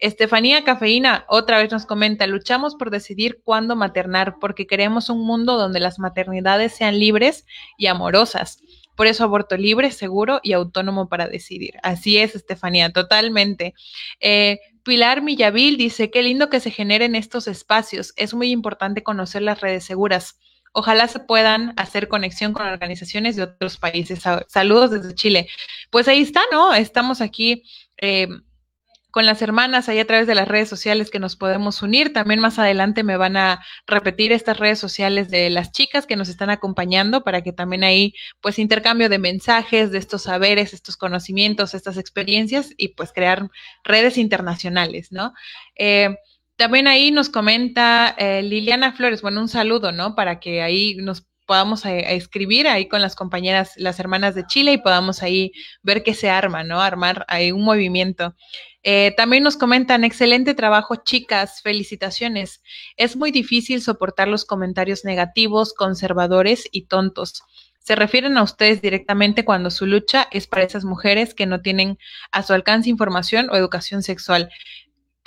Estefanía 0.00 0.64
Cafeína 0.64 1.24
otra 1.28 1.58
vez 1.58 1.70
nos 1.70 1.84
comenta, 1.84 2.26
luchamos 2.26 2.74
por 2.74 2.90
decidir 2.90 3.42
cuándo 3.44 3.76
maternar 3.76 4.36
porque 4.40 4.66
queremos 4.66 5.10
un 5.10 5.26
mundo 5.26 5.58
donde 5.58 5.78
las 5.78 5.98
maternidades 5.98 6.74
sean 6.74 6.98
libres 6.98 7.44
y 7.76 7.86
amorosas. 7.86 8.62
Por 8.96 9.06
eso 9.06 9.24
aborto 9.24 9.56
libre, 9.56 9.90
seguro 9.92 10.40
y 10.42 10.52
autónomo 10.52 11.08
para 11.08 11.28
decidir. 11.28 11.74
Así 11.82 12.18
es, 12.18 12.34
Estefanía, 12.34 12.92
totalmente. 12.92 13.74
Eh, 14.20 14.58
Pilar 14.82 15.22
Millavil 15.22 15.76
dice, 15.76 16.10
qué 16.10 16.22
lindo 16.22 16.50
que 16.50 16.60
se 16.60 16.70
generen 16.70 17.14
estos 17.14 17.46
espacios. 17.46 18.12
Es 18.16 18.34
muy 18.34 18.50
importante 18.50 19.02
conocer 19.02 19.42
las 19.42 19.60
redes 19.60 19.84
seguras. 19.84 20.38
Ojalá 20.72 21.08
se 21.08 21.20
puedan 21.20 21.74
hacer 21.76 22.08
conexión 22.08 22.52
con 22.52 22.66
organizaciones 22.66 23.36
de 23.36 23.42
otros 23.42 23.76
países. 23.76 24.22
Saludos 24.48 24.90
desde 24.90 25.14
Chile. 25.14 25.48
Pues 25.90 26.08
ahí 26.08 26.20
está, 26.20 26.40
¿no? 26.52 26.74
Estamos 26.74 27.20
aquí. 27.20 27.64
Eh, 27.98 28.28
con 29.10 29.26
las 29.26 29.42
hermanas 29.42 29.88
ahí 29.88 29.98
a 29.98 30.06
través 30.06 30.26
de 30.26 30.34
las 30.34 30.48
redes 30.48 30.68
sociales 30.68 31.10
que 31.10 31.18
nos 31.18 31.36
podemos 31.36 31.82
unir. 31.82 32.12
También 32.12 32.40
más 32.40 32.58
adelante 32.58 33.02
me 33.02 33.16
van 33.16 33.36
a 33.36 33.64
repetir 33.86 34.32
estas 34.32 34.58
redes 34.58 34.78
sociales 34.78 35.30
de 35.30 35.50
las 35.50 35.72
chicas 35.72 36.06
que 36.06 36.16
nos 36.16 36.28
están 36.28 36.50
acompañando 36.50 37.22
para 37.24 37.42
que 37.42 37.52
también 37.52 37.84
ahí 37.84 38.14
pues 38.40 38.58
intercambio 38.58 39.08
de 39.08 39.18
mensajes, 39.18 39.90
de 39.90 39.98
estos 39.98 40.22
saberes, 40.22 40.74
estos 40.74 40.96
conocimientos, 40.96 41.74
estas 41.74 41.96
experiencias 41.96 42.70
y 42.76 42.88
pues 42.88 43.12
crear 43.12 43.48
redes 43.84 44.18
internacionales, 44.18 45.12
¿no? 45.12 45.32
Eh, 45.76 46.16
también 46.56 46.86
ahí 46.88 47.10
nos 47.10 47.30
comenta 47.30 48.14
eh, 48.18 48.42
Liliana 48.42 48.92
Flores, 48.92 49.22
bueno, 49.22 49.40
un 49.40 49.48
saludo, 49.48 49.92
¿no? 49.92 50.14
Para 50.14 50.40
que 50.40 50.60
ahí 50.60 50.94
nos 50.96 51.26
podamos 51.50 51.84
eh, 51.84 52.14
escribir 52.14 52.68
ahí 52.68 52.86
con 52.86 53.02
las 53.02 53.16
compañeras, 53.16 53.72
las 53.74 53.98
hermanas 53.98 54.36
de 54.36 54.46
Chile 54.46 54.74
y 54.74 54.78
podamos 54.78 55.20
ahí 55.20 55.50
ver 55.82 56.04
qué 56.04 56.14
se 56.14 56.30
arma, 56.30 56.62
¿no? 56.62 56.80
Armar 56.80 57.24
ahí 57.26 57.50
un 57.50 57.64
movimiento. 57.64 58.36
Eh, 58.84 59.12
también 59.16 59.42
nos 59.42 59.56
comentan, 59.56 60.04
excelente 60.04 60.54
trabajo, 60.54 60.94
chicas, 61.04 61.60
felicitaciones. 61.60 62.62
Es 62.96 63.16
muy 63.16 63.32
difícil 63.32 63.82
soportar 63.82 64.28
los 64.28 64.44
comentarios 64.44 65.04
negativos, 65.04 65.74
conservadores 65.74 66.68
y 66.70 66.86
tontos. 66.86 67.42
Se 67.80 67.96
refieren 67.96 68.36
a 68.36 68.44
ustedes 68.44 68.80
directamente 68.80 69.44
cuando 69.44 69.72
su 69.72 69.86
lucha 69.86 70.28
es 70.30 70.46
para 70.46 70.62
esas 70.62 70.84
mujeres 70.84 71.34
que 71.34 71.46
no 71.46 71.62
tienen 71.62 71.98
a 72.30 72.44
su 72.44 72.52
alcance 72.52 72.90
información 72.90 73.50
o 73.50 73.56
educación 73.56 74.04
sexual. 74.04 74.50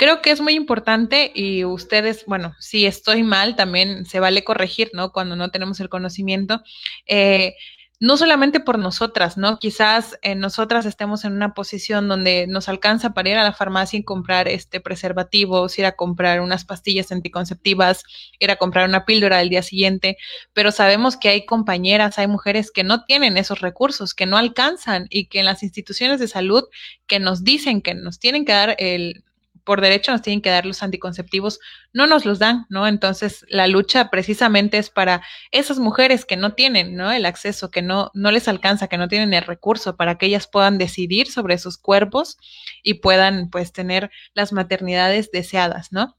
Creo 0.04 0.22
que 0.22 0.32
es 0.32 0.42
muy 0.42 0.56
importante 0.56 1.32
y 1.34 1.63
ustedes, 1.63 2.26
bueno, 2.26 2.58
si 2.60 2.86
estoy 2.86 3.24
mal, 3.24 3.56
también 3.56 4.06
se 4.06 4.20
vale 4.20 4.44
corregir, 4.44 4.89
¿no? 4.92 5.13
Cuando 5.13 5.38
no 5.38 5.50
tenemos 5.50 5.80
el 5.80 5.88
conocimiento. 5.88 6.62
Eh, 7.06 7.56
no 8.02 8.18
solamente 8.18 8.60
por 8.60 8.80
nosotras, 8.80 9.38
¿no? 9.38 9.60
Quizás 9.60 10.20
eh, 10.22 10.36
nosotras 10.36 10.86
estemos 10.86 11.24
en 11.24 11.32
una 11.32 11.54
posición 11.54 12.10
donde 12.10 12.48
nos 12.50 12.68
alcanza 12.68 13.13
para 13.13 13.30
ir 13.30 13.38
a 13.38 13.46
la 13.46 13.54
farmacia 13.54 13.98
y 13.98 14.04
comprar 14.04 14.50
este 14.50 14.82
preservativos, 14.82 15.80
ir 15.80 15.86
a 15.86 15.96
comprar 15.96 16.42
unas 16.42 16.66
pastillas 16.66 17.13
anticonceptivas, 17.13 18.04
ir 18.39 18.52
a 18.52 18.58
comprar 18.58 18.89
una 18.89 19.06
píldora 19.06 19.39
al 19.39 19.48
día 19.48 19.63
siguiente, 19.63 20.18
pero 20.52 20.74
sabemos 20.74 21.16
que 21.16 21.30
hay 21.30 21.46
compañeras, 21.46 22.20
hay 22.20 22.28
mujeres 22.28 22.72
que 22.72 22.84
no 22.84 23.06
tienen 23.06 23.38
esos 23.38 23.62
recursos, 23.62 24.13
que 24.13 24.26
no 24.26 24.36
alcanzan 24.36 25.08
y 25.10 25.28
que 25.28 25.39
en 25.39 25.46
las 25.46 25.63
instituciones 25.63 26.20
de 26.20 26.28
salud 26.28 26.66
que 27.08 27.20
nos 27.20 27.46
dicen 27.46 27.82
que 27.82 27.94
nos 27.94 28.20
tienen 28.20 28.44
que 28.44 28.52
dar 28.52 28.76
el 28.80 29.24
por 29.63 29.82
derecho 29.82 30.12
nos 30.12 30.21
tienen 30.21 30.41
que 30.41 30.49
dar 30.49 30.65
los 30.65 30.84
anticonceptivos, 30.84 31.60
no 31.93 32.08
nos 32.08 32.26
los 32.26 32.39
dan, 32.39 32.65
¿no? 32.69 32.88
Entonces, 32.88 33.45
la 33.49 33.67
lucha 33.67 34.10
precisamente 34.10 34.78
es 34.78 34.89
para 34.89 35.23
esas 35.52 35.80
mujeres 35.80 36.26
que 36.26 36.38
no 36.38 36.54
tienen, 36.54 36.95
¿no? 36.95 37.12
El 37.12 37.26
acceso, 37.26 37.71
que 37.71 37.82
no, 37.82 38.12
no 38.13 38.32
les 38.32 38.47
alcanza, 38.47 38.88
que 38.88 38.97
no 38.97 39.08
tienen 39.08 39.34
el 39.34 39.43
recurso 39.43 39.95
para 39.95 40.17
que 40.17 40.26
ellas 40.28 40.47
puedan 40.47 40.78
decidir 40.78 41.30
sobre 41.30 41.58
sus 41.58 41.78
cuerpos 41.78 42.38
y 42.84 42.95
puedan, 42.95 43.49
pues, 43.49 43.71
tener 43.73 44.12
las 44.34 44.54
maternidades 44.54 45.32
deseadas, 45.32 45.91
¿no? 45.91 46.17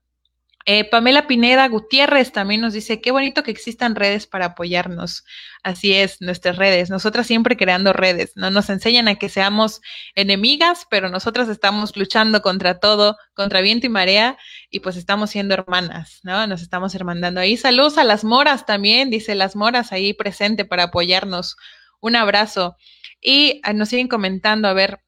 Eh, 0.67 0.89
Pamela 0.89 1.27
Pineda 1.27 1.69
Gutiérrez 1.69 2.33
también 2.33 2.63
nos 2.63 2.73
dice, 2.73 3.03
qué 3.03 3.11
bonito 3.11 3.43
que 3.43 3.51
existan 3.51 3.95
redes 3.95 4.27
para 4.27 4.47
apoyarnos. 4.47 5.25
Así 5.63 5.93
es, 5.93 6.23
nuestras 6.23 6.57
redes. 6.57 6.89
Nosotras 6.89 7.27
siempre 7.27 7.57
creando 7.59 7.93
redes, 7.93 8.33
¿no? 8.35 8.51
Nos 8.51 8.71
enseñan 8.71 9.09
a 9.09 9.17
que 9.17 9.29
seamos 9.29 9.83
enemigas, 10.15 10.87
pero 10.89 11.11
nosotras 11.11 11.49
estamos 11.49 11.97
luchando 11.97 12.41
contra 12.41 12.81
todo, 12.81 13.19
contra 13.35 13.61
viento 13.61 13.87
y 13.87 13.91
marea, 13.91 14.39
y 14.71 14.81
pues 14.81 14.97
estamos 14.97 15.31
siendo 15.31 15.53
hermanas, 15.53 16.21
¿no? 16.23 16.47
Nos 16.47 16.63
estamos 16.63 16.95
hermandando 16.95 17.41
ahí. 17.41 17.59
Saludos 17.59 17.99
a 17.99 18.05
las 18.05 18.25
moras 18.25 18.65
también, 18.65 19.11
dice 19.11 19.35
las 19.35 19.57
moras 19.57 19.93
ahí 19.93 20.15
presente 20.15 20.65
para 20.65 20.85
apoyarnos. 20.85 21.57
Un 22.01 22.17
abrazo. 22.17 22.77
Y 23.21 23.61
ah, 23.65 23.75
nos 23.75 23.91
siguen 23.91 24.09
comentando, 24.09 24.69
a 24.69 24.73
ver, 24.73 25.01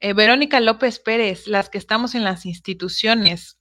eh, 0.00 0.12
Verónica 0.14 0.60
López 0.60 0.98
Pérez, 0.98 1.46
las 1.46 1.68
que 1.68 1.78
estamos 1.78 2.14
en 2.14 2.24
las 2.24 2.46
instituciones, 2.46 3.59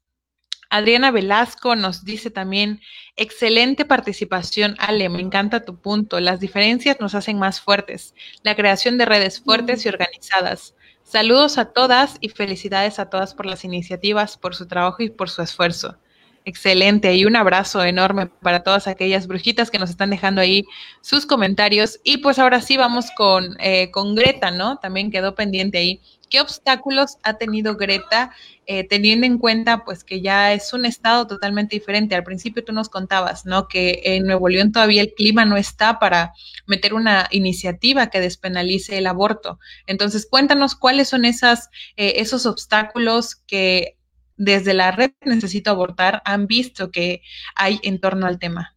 Adriana 0.72 1.10
Velasco 1.10 1.76
nos 1.76 2.06
dice 2.06 2.30
también, 2.30 2.82
excelente 3.16 3.86
participación, 3.86 4.76
Ale, 4.78 5.10
me 5.10 5.20
encanta 5.20 5.66
tu 5.66 5.80
punto. 5.80 6.20
Las 6.20 6.40
diferencias 6.40 7.00
nos 7.00 7.16
hacen 7.16 7.40
más 7.40 7.60
fuertes. 7.60 8.14
La 8.44 8.56
creación 8.56 8.98
de 8.98 9.06
redes 9.06 9.42
fuertes 9.42 9.86
y 9.86 9.90
organizadas. 9.90 10.76
Saludos 11.04 11.58
a 11.58 11.74
todas 11.74 12.18
y 12.22 12.30
felicidades 12.30 13.00
a 13.00 13.10
todas 13.10 13.34
por 13.34 13.48
las 13.48 13.64
iniciativas, 13.64 14.38
por 14.38 14.54
su 14.56 14.68
trabajo 14.68 15.02
y 15.02 15.10
por 15.10 15.32
su 15.32 15.42
esfuerzo. 15.42 15.98
Excelente, 16.50 17.14
y 17.14 17.26
un 17.26 17.36
abrazo 17.36 17.84
enorme 17.84 18.26
para 18.26 18.64
todas 18.64 18.88
aquellas 18.88 19.28
brujitas 19.28 19.70
que 19.70 19.78
nos 19.78 19.92
están 19.92 20.10
dejando 20.10 20.42
ahí 20.42 20.66
sus 21.00 21.28
comentarios. 21.28 22.00
Y 22.04 22.18
pues 22.18 22.40
ahora 22.40 22.60
sí 22.60 22.76
vamos 22.76 23.12
con, 23.16 23.56
eh, 23.60 23.92
Greta, 24.16 24.50
¿no? 24.50 24.78
También 24.78 25.12
quedó 25.12 25.36
pendiente 25.36 25.78
ahí. 25.78 26.02
¿Qué 26.28 26.42
obstáculos 26.42 27.18
ha 27.22 27.36
tenido 27.36 27.76
Greta 27.76 28.32
eh, 28.66 28.84
teniendo 28.84 29.28
en 29.28 29.38
cuenta 29.38 29.86
pues 29.86 30.04
que 30.04 30.22
ya 30.22 30.52
es 30.52 30.74
un 30.74 30.86
estado 30.86 31.28
totalmente 31.28 31.76
diferente? 31.76 32.16
Al 32.16 32.24
principio 32.24 32.66
tú 32.66 32.74
nos 32.74 32.90
contabas, 32.90 33.46
¿no? 33.46 33.68
Que 33.68 34.02
en 34.04 34.26
Nuevo 34.26 34.50
León 34.50 34.72
todavía 34.72 35.04
el 35.04 35.14
clima 35.14 35.46
no 35.46 35.56
está 35.56 36.00
para 36.00 36.34
meter 36.66 36.96
una 36.96 37.28
iniciativa 37.30 38.08
que 38.08 38.22
despenalice 38.22 38.98
el 38.98 39.06
aborto. 39.06 39.60
Entonces, 39.86 40.28
cuéntanos 40.28 40.74
cuáles 40.74 41.10
son 41.10 41.26
esas, 41.26 41.70
eh, 41.96 42.14
esos 42.16 42.48
obstáculos 42.48 43.36
que 43.36 43.99
desde 44.40 44.74
la 44.74 44.92
red 44.92 45.12
Necesito 45.26 45.70
Abortar 45.70 46.22
han 46.26 46.48
visto 46.48 46.90
que 46.90 47.22
hay 47.56 47.80
en 47.84 48.00
torno 48.00 48.26
al 48.26 48.40
tema. 48.40 48.76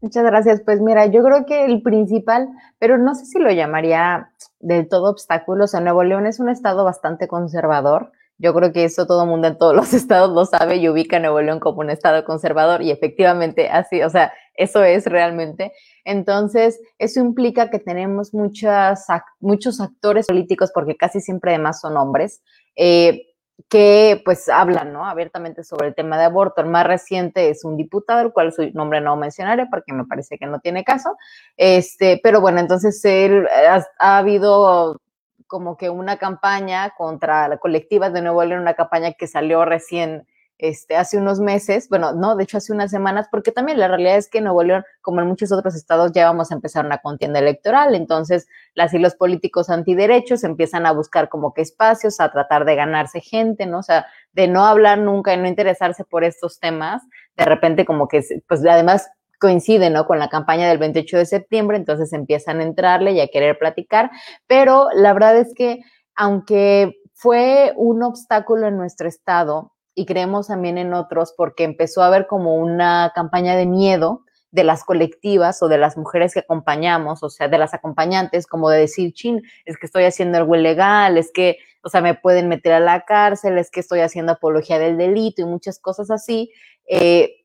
Muchas 0.00 0.24
gracias. 0.24 0.60
Pues 0.64 0.80
mira, 0.80 1.06
yo 1.06 1.22
creo 1.24 1.46
que 1.46 1.64
el 1.64 1.80
principal, 1.82 2.48
pero 2.78 2.98
no 2.98 3.14
sé 3.14 3.24
si 3.24 3.38
lo 3.38 3.50
llamaría 3.50 4.30
del 4.60 4.88
todo 4.88 5.10
obstáculos. 5.10 5.74
En 5.74 5.84
Nuevo 5.84 6.04
León 6.04 6.26
es 6.26 6.40
un 6.40 6.48
estado 6.48 6.84
bastante 6.84 7.28
conservador. 7.28 8.12
Yo 8.36 8.54
creo 8.54 8.72
que 8.72 8.84
eso 8.84 9.06
todo 9.06 9.24
el 9.24 9.28
mundo 9.28 9.48
en 9.48 9.58
todos 9.58 9.74
los 9.74 9.92
estados 9.94 10.30
lo 10.30 10.44
sabe 10.44 10.76
y 10.76 10.88
ubica 10.88 11.18
Nuevo 11.18 11.40
León 11.40 11.60
como 11.60 11.80
un 11.80 11.90
estado 11.90 12.24
conservador 12.24 12.82
y 12.82 12.90
efectivamente 12.90 13.68
así, 13.68 14.02
o 14.02 14.10
sea, 14.10 14.32
eso 14.54 14.82
es 14.82 15.06
realmente. 15.06 15.72
Entonces, 16.04 16.80
eso 16.98 17.20
implica 17.20 17.70
que 17.70 17.78
tenemos 17.78 18.34
muchas, 18.34 19.06
muchos 19.40 19.80
actores 19.80 20.26
políticos, 20.26 20.70
porque 20.74 20.96
casi 20.96 21.20
siempre 21.20 21.52
además 21.52 21.80
son 21.80 21.96
hombres, 21.96 22.42
eh, 22.74 23.27
que 23.68 24.22
pues 24.24 24.48
hablan 24.48 24.92
¿no? 24.92 25.06
abiertamente 25.06 25.64
sobre 25.64 25.88
el 25.88 25.94
tema 25.94 26.18
de 26.18 26.24
aborto. 26.24 26.60
El 26.60 26.68
más 26.68 26.86
reciente 26.86 27.50
es 27.50 27.64
un 27.64 27.76
diputado, 27.76 28.20
el 28.20 28.32
cual 28.32 28.52
su 28.52 28.70
nombre 28.72 29.00
no 29.00 29.16
mencionaré 29.16 29.66
porque 29.66 29.92
me 29.92 30.04
parece 30.04 30.38
que 30.38 30.46
no 30.46 30.60
tiene 30.60 30.84
caso. 30.84 31.16
Este, 31.56 32.20
pero 32.22 32.40
bueno, 32.40 32.60
entonces 32.60 33.04
él, 33.04 33.46
ha, 33.68 33.84
ha 33.98 34.18
habido 34.18 35.00
como 35.46 35.76
que 35.76 35.90
una 35.90 36.18
campaña 36.18 36.90
contra 36.96 37.48
la 37.48 37.56
colectiva 37.56 38.10
de 38.10 38.22
Nuevo 38.22 38.44
León, 38.44 38.62
una 38.62 38.74
campaña 38.74 39.12
que 39.12 39.26
salió 39.26 39.64
recién 39.64 40.26
este, 40.58 40.96
hace 40.96 41.18
unos 41.18 41.38
meses, 41.38 41.88
bueno, 41.88 42.12
no, 42.12 42.34
de 42.34 42.42
hecho 42.42 42.58
hace 42.58 42.72
unas 42.72 42.90
semanas, 42.90 43.28
porque 43.30 43.52
también 43.52 43.78
la 43.78 43.86
realidad 43.86 44.16
es 44.16 44.28
que 44.28 44.38
en 44.38 44.44
Nuevo 44.44 44.64
León, 44.64 44.84
como 45.00 45.20
en 45.20 45.28
muchos 45.28 45.52
otros 45.52 45.76
estados, 45.76 46.10
ya 46.12 46.26
vamos 46.26 46.50
a 46.50 46.54
empezar 46.54 46.84
una 46.84 46.98
contienda 46.98 47.38
electoral, 47.38 47.94
entonces 47.94 48.48
las 48.74 48.92
y 48.92 48.98
los 48.98 49.14
políticos 49.14 49.70
antiderechos 49.70 50.42
empiezan 50.42 50.84
a 50.84 50.92
buscar 50.92 51.28
como 51.28 51.54
que 51.54 51.62
espacios, 51.62 52.18
a 52.20 52.32
tratar 52.32 52.64
de 52.64 52.74
ganarse 52.74 53.20
gente, 53.20 53.66
¿no? 53.66 53.78
O 53.78 53.82
sea, 53.82 54.06
de 54.32 54.48
no 54.48 54.66
hablar 54.66 54.98
nunca 54.98 55.32
y 55.32 55.36
no 55.36 55.46
interesarse 55.46 56.04
por 56.04 56.24
estos 56.24 56.58
temas, 56.58 57.02
de 57.36 57.44
repente 57.44 57.84
como 57.84 58.08
que, 58.08 58.24
pues 58.48 58.66
además 58.66 59.08
coincide, 59.38 59.90
¿no? 59.90 60.06
Con 60.06 60.18
la 60.18 60.28
campaña 60.28 60.68
del 60.68 60.78
28 60.78 61.18
de 61.18 61.26
septiembre, 61.26 61.76
entonces 61.76 62.12
empiezan 62.12 62.58
a 62.58 62.64
entrarle 62.64 63.12
y 63.12 63.20
a 63.20 63.28
querer 63.28 63.58
platicar, 63.58 64.10
pero 64.48 64.88
la 64.92 65.12
verdad 65.12 65.36
es 65.36 65.54
que 65.54 65.82
aunque 66.16 66.96
fue 67.14 67.72
un 67.76 68.02
obstáculo 68.02 68.66
en 68.66 68.76
nuestro 68.76 69.08
estado, 69.08 69.72
y 69.98 70.06
creemos 70.06 70.46
también 70.46 70.78
en 70.78 70.94
otros 70.94 71.34
porque 71.36 71.64
empezó 71.64 72.02
a 72.02 72.06
haber 72.06 72.28
como 72.28 72.54
una 72.54 73.10
campaña 73.16 73.56
de 73.56 73.66
miedo 73.66 74.22
de 74.52 74.62
las 74.62 74.84
colectivas 74.84 75.60
o 75.60 75.66
de 75.66 75.76
las 75.76 75.96
mujeres 75.96 76.34
que 76.34 76.38
acompañamos, 76.38 77.24
o 77.24 77.28
sea, 77.28 77.48
de 77.48 77.58
las 77.58 77.74
acompañantes, 77.74 78.46
como 78.46 78.70
de 78.70 78.78
decir, 78.78 79.12
chin, 79.12 79.42
es 79.64 79.76
que 79.76 79.86
estoy 79.86 80.04
haciendo 80.04 80.38
algo 80.38 80.54
ilegal, 80.54 81.18
es 81.18 81.32
que, 81.34 81.58
o 81.82 81.88
sea, 81.88 82.00
me 82.00 82.14
pueden 82.14 82.48
meter 82.48 82.74
a 82.74 82.80
la 82.80 83.00
cárcel, 83.06 83.58
es 83.58 83.72
que 83.72 83.80
estoy 83.80 83.98
haciendo 83.98 84.32
apología 84.32 84.78
del 84.78 84.96
delito 84.96 85.42
y 85.42 85.46
muchas 85.46 85.80
cosas 85.80 86.12
así. 86.12 86.52
Eh, 86.88 87.44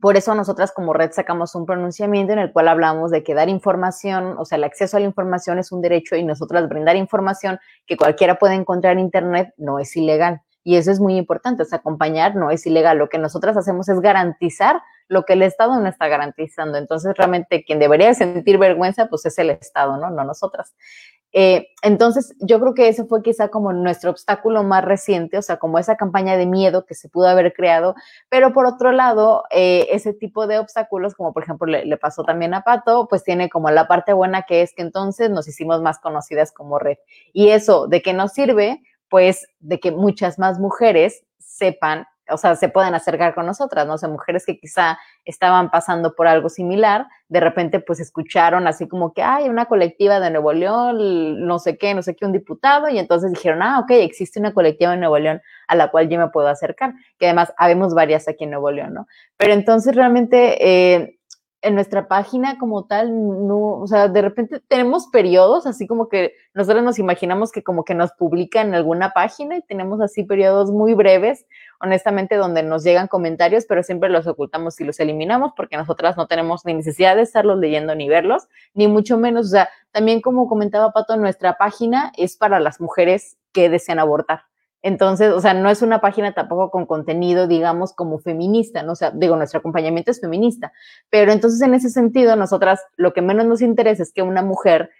por 0.00 0.16
eso 0.16 0.34
nosotras 0.34 0.72
como 0.72 0.94
red 0.94 1.12
sacamos 1.12 1.54
un 1.54 1.66
pronunciamiento 1.66 2.32
en 2.32 2.38
el 2.38 2.50
cual 2.50 2.68
hablamos 2.68 3.10
de 3.10 3.22
que 3.22 3.34
dar 3.34 3.50
información, 3.50 4.36
o 4.38 4.46
sea, 4.46 4.56
el 4.56 4.64
acceso 4.64 4.96
a 4.96 5.00
la 5.00 5.06
información 5.06 5.58
es 5.58 5.70
un 5.70 5.82
derecho 5.82 6.16
y 6.16 6.24
nosotras 6.24 6.66
brindar 6.66 6.96
información 6.96 7.58
que 7.86 7.98
cualquiera 7.98 8.38
puede 8.38 8.54
encontrar 8.54 8.94
en 8.94 9.00
Internet 9.00 9.52
no 9.58 9.78
es 9.78 9.94
ilegal. 9.94 10.40
Y 10.64 10.76
eso 10.76 10.90
es 10.90 10.98
muy 10.98 11.16
importante, 11.16 11.62
es 11.62 11.72
acompañar 11.72 12.34
no 12.34 12.50
es 12.50 12.66
ilegal. 12.66 12.98
Lo 12.98 13.08
que 13.08 13.18
nosotras 13.18 13.56
hacemos 13.56 13.88
es 13.88 14.00
garantizar 14.00 14.82
lo 15.08 15.24
que 15.24 15.34
el 15.34 15.42
Estado 15.42 15.78
no 15.78 15.86
está 15.86 16.08
garantizando. 16.08 16.78
Entonces, 16.78 17.14
realmente 17.16 17.64
quien 17.64 17.78
debería 17.78 18.14
sentir 18.14 18.56
vergüenza, 18.58 19.06
pues 19.06 19.26
es 19.26 19.38
el 19.38 19.50
Estado, 19.50 19.98
¿no? 19.98 20.10
No 20.10 20.24
nosotras. 20.24 20.74
Eh, 21.36 21.66
entonces, 21.82 22.34
yo 22.38 22.60
creo 22.60 22.74
que 22.74 22.88
ese 22.88 23.04
fue 23.04 23.20
quizá 23.20 23.48
como 23.48 23.72
nuestro 23.72 24.10
obstáculo 24.10 24.62
más 24.62 24.84
reciente, 24.84 25.36
o 25.36 25.42
sea, 25.42 25.56
como 25.56 25.78
esa 25.80 25.96
campaña 25.96 26.36
de 26.36 26.46
miedo 26.46 26.86
que 26.86 26.94
se 26.94 27.08
pudo 27.08 27.26
haber 27.26 27.52
creado, 27.52 27.96
pero 28.28 28.52
por 28.52 28.66
otro 28.66 28.92
lado, 28.92 29.42
eh, 29.50 29.88
ese 29.90 30.14
tipo 30.14 30.46
de 30.46 30.60
obstáculos, 30.60 31.16
como 31.16 31.32
por 31.32 31.42
ejemplo 31.42 31.66
le, 31.66 31.84
le, 31.86 31.96
pasó 31.96 32.22
también 32.22 32.54
a 32.54 32.62
Pato, 32.62 33.08
pues 33.08 33.24
tiene 33.24 33.48
como 33.50 33.68
la 33.70 33.88
parte 33.88 34.12
buena 34.12 34.42
que 34.42 34.62
es 34.62 34.74
que 34.74 34.82
entonces 34.82 35.28
nos 35.28 35.48
hicimos 35.48 35.82
más 35.82 35.98
conocidas 35.98 36.52
como 36.52 36.78
red. 36.78 36.98
Y 37.32 37.48
eso, 37.48 37.88
¿de 37.88 38.00
qué 38.00 38.12
nos 38.12 38.32
sirve? 38.32 38.80
Pues 39.14 39.46
de 39.60 39.78
que 39.78 39.92
muchas 39.92 40.40
más 40.40 40.58
mujeres 40.58 41.22
sepan, 41.38 42.04
o 42.28 42.36
sea, 42.36 42.56
se 42.56 42.68
puedan 42.68 42.96
acercar 42.96 43.32
con 43.32 43.46
nosotras, 43.46 43.86
¿no? 43.86 43.94
O 43.94 43.98
sea, 43.98 44.08
mujeres 44.08 44.44
que 44.44 44.58
quizá 44.58 44.98
estaban 45.24 45.70
pasando 45.70 46.16
por 46.16 46.26
algo 46.26 46.48
similar, 46.48 47.06
de 47.28 47.38
repente 47.38 47.78
pues 47.78 48.00
escucharon 48.00 48.66
así 48.66 48.88
como 48.88 49.12
que 49.12 49.22
hay 49.22 49.48
una 49.48 49.66
colectiva 49.66 50.18
de 50.18 50.32
Nuevo 50.32 50.52
León, 50.52 51.46
no 51.46 51.60
sé 51.60 51.78
qué, 51.78 51.94
no 51.94 52.02
sé 52.02 52.16
qué, 52.16 52.26
un 52.26 52.32
diputado, 52.32 52.88
y 52.88 52.98
entonces 52.98 53.30
dijeron, 53.30 53.62
ah, 53.62 53.78
ok, 53.78 53.90
existe 53.92 54.40
una 54.40 54.52
colectiva 54.52 54.90
de 54.90 54.96
Nuevo 54.96 55.20
León 55.20 55.40
a 55.68 55.76
la 55.76 55.92
cual 55.92 56.08
yo 56.08 56.18
me 56.18 56.30
puedo 56.30 56.48
acercar, 56.48 56.94
que 57.16 57.26
además 57.26 57.54
habemos 57.56 57.94
varias 57.94 58.26
aquí 58.26 58.42
en 58.42 58.50
Nuevo 58.50 58.72
León, 58.72 58.94
¿no? 58.94 59.06
Pero 59.36 59.52
entonces 59.52 59.94
realmente... 59.94 60.58
Eh, 60.58 61.20
en 61.64 61.74
nuestra 61.74 62.08
página 62.08 62.58
como 62.58 62.84
tal, 62.84 63.10
no, 63.48 63.80
o 63.80 63.86
sea, 63.86 64.08
de 64.08 64.20
repente 64.20 64.60
tenemos 64.68 65.08
periodos, 65.08 65.66
así 65.66 65.86
como 65.86 66.10
que 66.10 66.34
nosotros 66.52 66.84
nos 66.84 66.98
imaginamos 66.98 67.52
que 67.52 67.62
como 67.62 67.84
que 67.84 67.94
nos 67.94 68.12
publican 68.12 68.68
en 68.68 68.74
alguna 68.74 69.14
página 69.14 69.56
y 69.56 69.62
tenemos 69.62 70.00
así 70.02 70.24
periodos 70.24 70.70
muy 70.70 70.92
breves, 70.92 71.46
honestamente, 71.80 72.36
donde 72.36 72.62
nos 72.62 72.84
llegan 72.84 73.08
comentarios, 73.08 73.64
pero 73.66 73.82
siempre 73.82 74.10
los 74.10 74.26
ocultamos 74.26 74.78
y 74.78 74.84
los 74.84 75.00
eliminamos 75.00 75.52
porque 75.56 75.78
nosotras 75.78 76.18
no 76.18 76.26
tenemos 76.26 76.66
ni 76.66 76.74
necesidad 76.74 77.16
de 77.16 77.22
estarlos 77.22 77.58
leyendo 77.58 77.94
ni 77.94 78.10
verlos, 78.10 78.46
ni 78.74 78.86
mucho 78.86 79.16
menos, 79.16 79.46
o 79.46 79.50
sea, 79.50 79.70
también 79.90 80.20
como 80.20 80.46
comentaba 80.46 80.92
Pato, 80.92 81.16
nuestra 81.16 81.56
página 81.56 82.12
es 82.18 82.36
para 82.36 82.60
las 82.60 82.78
mujeres 82.78 83.38
que 83.52 83.70
desean 83.70 83.98
abortar. 83.98 84.42
Entonces, 84.86 85.32
o 85.32 85.40
sea, 85.40 85.54
no 85.54 85.70
es 85.70 85.80
una 85.80 86.02
página 86.02 86.34
tampoco 86.34 86.70
con 86.70 86.84
contenido, 86.84 87.46
digamos, 87.46 87.94
como 87.94 88.18
feminista, 88.18 88.82
¿no? 88.82 88.92
O 88.92 88.94
sea, 88.94 89.12
digo, 89.12 89.34
nuestro 89.34 89.60
acompañamiento 89.60 90.10
es 90.10 90.20
feminista, 90.20 90.74
pero 91.08 91.32
entonces 91.32 91.62
en 91.62 91.72
ese 91.72 91.88
sentido, 91.88 92.36
nosotras 92.36 92.82
lo 92.96 93.14
que 93.14 93.22
menos 93.22 93.46
nos 93.46 93.62
interesa 93.62 94.02
es 94.02 94.12
que 94.12 94.20
una 94.20 94.42
mujer 94.42 94.90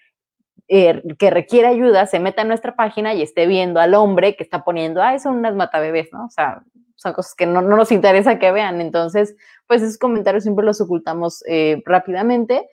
eh, 0.68 1.02
que 1.18 1.28
requiere 1.28 1.68
ayuda 1.68 2.06
se 2.06 2.18
meta 2.18 2.40
en 2.40 2.48
nuestra 2.48 2.74
página 2.76 3.12
y 3.12 3.20
esté 3.20 3.46
viendo 3.46 3.78
al 3.78 3.92
hombre 3.92 4.36
que 4.36 4.42
está 4.42 4.64
poniendo, 4.64 5.02
ah, 5.02 5.18
son 5.18 5.36
unas 5.36 5.54
matabebés, 5.54 6.08
¿no? 6.14 6.24
O 6.24 6.30
sea, 6.30 6.62
son 6.94 7.12
cosas 7.12 7.34
que 7.34 7.44
no, 7.44 7.60
no 7.60 7.76
nos 7.76 7.92
interesa 7.92 8.38
que 8.38 8.52
vean. 8.52 8.80
Entonces, 8.80 9.36
pues 9.66 9.82
esos 9.82 9.98
comentarios 9.98 10.44
siempre 10.44 10.64
los 10.64 10.80
ocultamos 10.80 11.44
eh, 11.46 11.82
rápidamente. 11.84 12.70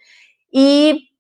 Y 0.50 1.11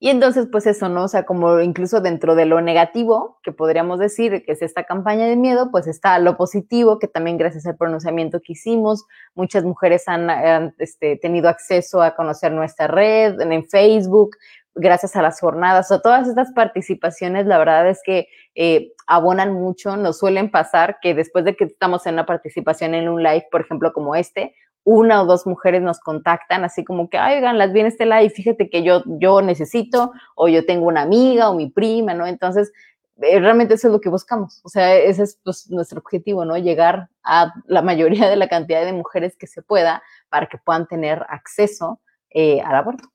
y 0.00 0.10
entonces, 0.10 0.46
pues 0.50 0.66
eso, 0.66 0.88
¿no? 0.88 1.04
O 1.04 1.08
sea, 1.08 1.24
como 1.24 1.60
incluso 1.60 2.00
dentro 2.00 2.36
de 2.36 2.46
lo 2.46 2.60
negativo, 2.60 3.40
que 3.42 3.50
podríamos 3.50 3.98
decir 3.98 4.44
que 4.44 4.52
es 4.52 4.62
esta 4.62 4.84
campaña 4.84 5.26
de 5.26 5.34
miedo, 5.34 5.72
pues 5.72 5.88
está 5.88 6.20
lo 6.20 6.36
positivo, 6.36 7.00
que 7.00 7.08
también 7.08 7.36
gracias 7.36 7.66
al 7.66 7.76
pronunciamiento 7.76 8.40
que 8.40 8.52
hicimos, 8.52 9.06
muchas 9.34 9.64
mujeres 9.64 10.06
han, 10.06 10.72
este, 10.78 11.16
tenido 11.16 11.48
acceso 11.48 12.00
a 12.00 12.14
conocer 12.14 12.52
nuestra 12.52 12.86
red 12.86 13.40
en, 13.40 13.68
Facebook, 13.68 14.36
gracias 14.76 15.16
a 15.16 15.22
las 15.22 15.40
jornadas, 15.40 15.90
o 15.90 16.00
todas 16.00 16.28
estas 16.28 16.52
participaciones, 16.52 17.46
la 17.46 17.58
verdad 17.58 17.88
es 17.88 18.00
que 18.04 18.28
eh, 18.54 18.92
abonan 19.08 19.52
mucho, 19.52 19.96
nos 19.96 20.18
suelen 20.18 20.52
pasar 20.52 20.98
que 21.02 21.12
después 21.14 21.44
de 21.44 21.56
que 21.56 21.64
estamos 21.64 22.06
en 22.06 22.14
una 22.14 22.24
participación 22.24 22.94
en 22.94 23.08
un 23.08 23.20
live, 23.20 23.48
por 23.50 23.62
ejemplo, 23.62 23.92
como 23.92 24.14
este, 24.14 24.54
una 24.88 25.20
o 25.20 25.26
dos 25.26 25.46
mujeres 25.46 25.82
nos 25.82 26.00
contactan, 26.00 26.64
así 26.64 26.82
como 26.82 27.10
que, 27.10 27.20
oigan, 27.20 27.58
las 27.58 27.74
vi 27.74 27.80
en 27.80 27.86
este 27.86 28.06
live, 28.06 28.30
fíjate 28.30 28.70
que 28.70 28.82
yo, 28.82 29.02
yo 29.04 29.42
necesito, 29.42 30.12
o 30.34 30.48
yo 30.48 30.64
tengo 30.64 30.86
una 30.86 31.02
amiga 31.02 31.50
o 31.50 31.54
mi 31.54 31.68
prima, 31.68 32.14
¿no? 32.14 32.26
Entonces, 32.26 32.72
eh, 33.20 33.38
realmente 33.38 33.74
eso 33.74 33.88
es 33.88 33.92
lo 33.92 34.00
que 34.00 34.08
buscamos. 34.08 34.62
O 34.64 34.70
sea, 34.70 34.96
ese 34.96 35.24
es 35.24 35.38
pues, 35.44 35.68
nuestro 35.70 36.00
objetivo, 36.00 36.46
¿no? 36.46 36.56
Llegar 36.56 37.10
a 37.22 37.52
la 37.66 37.82
mayoría 37.82 38.30
de 38.30 38.36
la 38.36 38.48
cantidad 38.48 38.82
de 38.82 38.94
mujeres 38.94 39.36
que 39.36 39.46
se 39.46 39.60
pueda 39.60 40.02
para 40.30 40.46
que 40.46 40.56
puedan 40.56 40.86
tener 40.86 41.22
acceso 41.28 42.00
eh, 42.30 42.62
al 42.62 42.76
aborto. 42.76 43.12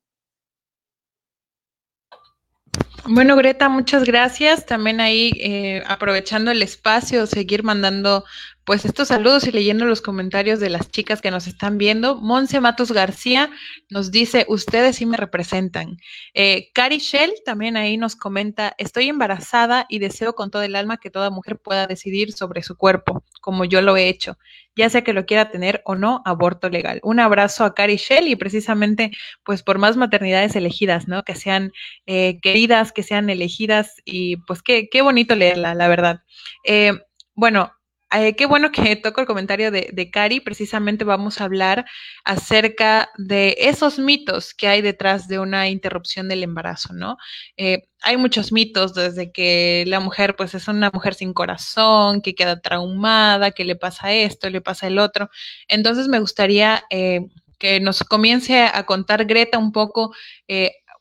Bueno, 3.06 3.36
Greta, 3.36 3.68
muchas 3.68 4.04
gracias. 4.04 4.68
También 4.68 5.02
ahí, 5.02 5.32
eh, 5.42 5.84
aprovechando 5.88 6.52
el 6.52 6.62
espacio, 6.62 7.26
seguir 7.26 7.64
mandando 7.64 8.26
pues 8.66 8.86
estos 8.86 9.10
saludos 9.10 9.46
y 9.46 9.52
leyendo 9.52 9.86
los 9.86 10.02
comentarios 10.02 10.60
de 10.60 10.70
las 10.70 10.90
chicas 10.90 11.22
que 11.22 11.32
nos 11.32 11.48
están 11.48 11.78
viendo. 11.78 12.16
Monse 12.16 12.62
Matos 12.62 12.92
García 12.92 13.50
nos 13.90 14.12
dice, 14.12 14.46
ustedes 14.48 14.96
sí 14.96 15.06
me 15.06 15.18
representan. 15.18 15.98
Eh, 16.34 16.70
Cari 16.74 17.00
Shell 17.00 17.34
también 17.46 17.76
ahí 17.76 17.98
nos 17.98 18.16
comenta, 18.16 18.74
estoy 18.78 19.10
embarazada 19.10 19.86
y 19.90 20.00
deseo 20.00 20.34
con 20.34 20.50
todo 20.50 20.64
el 20.64 20.76
alma 20.76 20.98
que 20.98 21.10
toda 21.10 21.30
mujer 21.30 21.58
pueda 21.58 21.88
decidir 21.88 22.32
sobre 22.32 22.64
su 22.64 22.78
cuerpo, 22.78 23.24
como 23.42 23.66
yo 23.66 23.82
lo 23.82 23.98
he 23.98 24.08
hecho, 24.08 24.38
ya 24.76 24.90
sea 24.90 25.04
que 25.04 25.14
lo 25.14 25.26
quiera 25.26 25.50
tener 25.50 25.82
o 25.86 25.96
no, 25.96 26.22
aborto 26.26 26.70
legal. 26.70 27.02
Un 27.04 27.20
abrazo 27.20 27.66
a 27.66 27.74
Cari 27.74 27.98
Shell 27.98 28.28
y 28.30 28.36
precisamente 28.38 29.12
pues 29.44 29.62
por 29.62 29.78
más 29.78 29.98
maternidades 29.98 30.56
elegidas, 30.56 31.08
¿no? 31.08 31.24
Que 31.24 31.36
sean 31.36 31.74
eh, 32.06 32.40
queridas, 32.42 32.94
que 32.94 33.04
sean 33.04 33.30
elegidas 33.30 34.02
y 34.06 34.38
pues 34.38 34.62
qué, 34.62 34.88
qué 34.90 35.02
bonito 35.02 35.36
leerla, 35.36 35.76
la 35.76 35.88
verdad. 35.90 36.22
Eh, 36.64 36.94
bueno, 37.36 37.74
eh, 38.14 38.36
qué 38.36 38.46
bueno 38.46 38.72
que 38.72 38.96
toco 38.96 39.22
el 39.22 39.28
comentario 39.28 39.72
de, 39.72 39.90
de, 39.92 40.12
Cari. 40.12 40.40
Precisamente 40.40 41.04
vamos 41.04 41.42
a 41.42 41.46
hablar 41.46 41.86
acerca 42.24 43.10
de 43.18 43.56
esos 43.60 44.00
mitos 44.00 44.54
que 44.54 44.68
hay 44.68 44.82
detrás 44.82 45.28
de 45.28 45.40
una 45.40 45.70
interrupción 45.70 46.28
del 46.28 46.44
embarazo, 46.44 46.94
¿no? 46.94 47.18
Eh, 47.58 47.84
hay 48.02 48.18
muchos 48.18 48.52
mitos 48.52 48.94
desde 48.94 49.32
que 49.32 49.84
la 49.88 50.00
mujer, 50.00 50.36
pues, 50.36 50.54
es 50.54 50.68
una 50.68 50.92
mujer 50.94 51.16
sin 51.16 51.34
corazón, 51.34 52.22
que 52.22 52.36
queda 52.36 52.60
traumada, 52.60 53.52
que 53.52 53.66
le 53.66 53.76
pasa 53.76 54.14
esto, 54.14 54.50
le 54.50 54.62
pasa 54.62 54.88
el 54.88 55.00
otro. 55.00 55.30
Entonces, 55.68 56.08
me 56.08 56.20
gustaría 56.20 56.84
eh, 56.90 57.22
que 57.60 57.80
nos 57.80 58.04
comience 58.04 58.64
a 58.64 58.86
contar 58.86 59.26
Greta 59.26 59.58
un 59.58 59.72
poco 59.72 60.14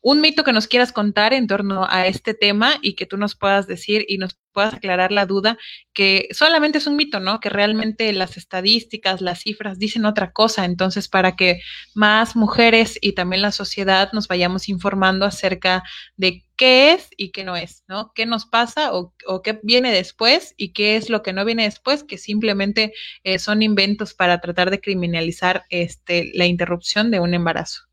un 0.02 0.20
mito 0.20 0.42
que 0.44 0.52
nos 0.52 0.66
quieras 0.66 0.92
contar 0.92 1.32
en 1.32 1.46
torno 1.46 1.86
a 1.88 2.06
este 2.06 2.34
tema 2.34 2.74
y 2.82 2.94
que 2.94 3.06
tú 3.06 3.16
nos 3.16 3.36
puedas 3.36 3.68
decir 3.68 4.04
y 4.08 4.18
nos 4.18 4.36
puedas 4.52 4.74
aclarar 4.74 5.12
la 5.12 5.26
duda 5.26 5.56
que 5.94 6.28
solamente 6.32 6.78
es 6.78 6.86
un 6.86 6.96
mito, 6.96 7.20
¿no? 7.20 7.40
Que 7.40 7.48
realmente 7.48 8.12
las 8.12 8.36
estadísticas, 8.36 9.20
las 9.20 9.40
cifras 9.40 9.78
dicen 9.78 10.04
otra 10.04 10.32
cosa. 10.32 10.64
Entonces, 10.64 11.08
para 11.08 11.36
que 11.36 11.60
más 11.94 12.34
mujeres 12.36 12.98
y 13.00 13.12
también 13.12 13.42
la 13.42 13.52
sociedad 13.52 14.10
nos 14.12 14.28
vayamos 14.28 14.68
informando 14.68 15.24
acerca 15.24 15.84
de 16.16 16.44
qué 16.56 16.92
es 16.92 17.08
y 17.16 17.30
qué 17.30 17.44
no 17.44 17.56
es, 17.56 17.84
¿no? 17.86 18.12
¿Qué 18.14 18.26
nos 18.26 18.44
pasa 18.44 18.92
o, 18.92 19.14
qué 19.42 19.60
viene 19.62 19.92
después 19.92 20.54
y 20.56 20.72
qué 20.72 20.96
es 20.96 21.10
lo 21.10 21.22
que 21.22 21.32
no 21.32 21.44
viene 21.44 21.64
después, 21.64 22.04
que 22.04 22.18
simplemente 22.18 22.92
eh, 23.22 23.38
son 23.38 23.62
inventos 23.62 24.14
para 24.14 24.40
tratar 24.40 24.70
de 24.70 24.80
criminalizar 24.80 25.64
este, 25.70 26.30
la 26.34 26.46
interrupción 26.46 27.10
de 27.10 27.20
un 27.20 27.34
embarazo. 27.34 27.91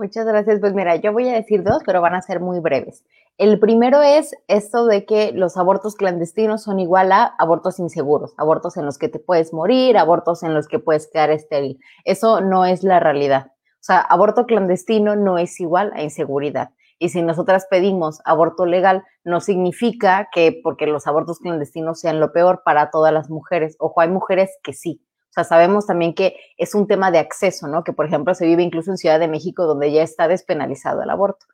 Muchas 0.00 0.24
gracias. 0.24 0.60
Pues 0.60 0.72
mira, 0.72 0.96
yo 0.96 1.12
voy 1.12 1.28
a 1.28 1.34
decir 1.34 1.62
dos, 1.62 1.82
pero 1.84 2.00
van 2.00 2.14
a 2.14 2.22
ser 2.22 2.40
muy 2.40 2.58
breves. 2.58 3.04
El 3.36 3.60
primero 3.60 4.00
es 4.00 4.34
esto 4.48 4.86
de 4.86 5.04
que 5.04 5.30
los 5.32 5.58
abortos 5.58 5.94
clandestinos 5.94 6.62
son 6.62 6.80
igual 6.80 7.12
a 7.12 7.34
abortos 7.38 7.78
inseguros, 7.78 8.32
abortos 8.38 8.78
en 8.78 8.86
los 8.86 8.96
que 8.96 9.10
te 9.10 9.18
puedes 9.18 9.52
morir, 9.52 9.98
abortos 9.98 10.42
en 10.42 10.54
los 10.54 10.68
que 10.68 10.78
puedes 10.78 11.06
quedar 11.06 11.30
estéril. 11.30 11.78
Eso 12.06 12.40
no 12.40 12.64
es 12.64 12.82
la 12.82 12.98
realidad. 12.98 13.48
O 13.48 13.82
sea, 13.82 13.98
aborto 13.98 14.46
clandestino 14.46 15.16
no 15.16 15.36
es 15.36 15.60
igual 15.60 15.92
a 15.94 16.02
inseguridad. 16.02 16.70
Y 16.98 17.10
si 17.10 17.20
nosotras 17.20 17.66
pedimos 17.70 18.22
aborto 18.24 18.64
legal, 18.64 19.04
no 19.22 19.40
significa 19.40 20.30
que 20.32 20.58
porque 20.64 20.86
los 20.86 21.06
abortos 21.06 21.40
clandestinos 21.40 22.00
sean 22.00 22.20
lo 22.20 22.32
peor 22.32 22.62
para 22.64 22.90
todas 22.90 23.12
las 23.12 23.28
mujeres. 23.28 23.76
Ojo, 23.78 24.00
hay 24.00 24.08
mujeres 24.08 24.48
que 24.62 24.72
sí, 24.72 25.02
o 25.30 25.32
sea, 25.32 25.44
sabemos 25.44 25.86
también 25.86 26.12
que 26.12 26.34
es 26.58 26.74
un 26.74 26.88
tema 26.88 27.12
de 27.12 27.20
acceso, 27.20 27.68
¿no? 27.68 27.84
Que, 27.84 27.92
por 27.92 28.04
ejemplo, 28.04 28.34
se 28.34 28.46
vive 28.46 28.64
incluso 28.64 28.90
en 28.90 28.96
Ciudad 28.96 29.20
de 29.20 29.28
México, 29.28 29.64
donde 29.64 29.92
ya 29.92 30.02
está 30.02 30.26
despenalizado 30.26 31.02
el 31.02 31.10
aborto. 31.10 31.46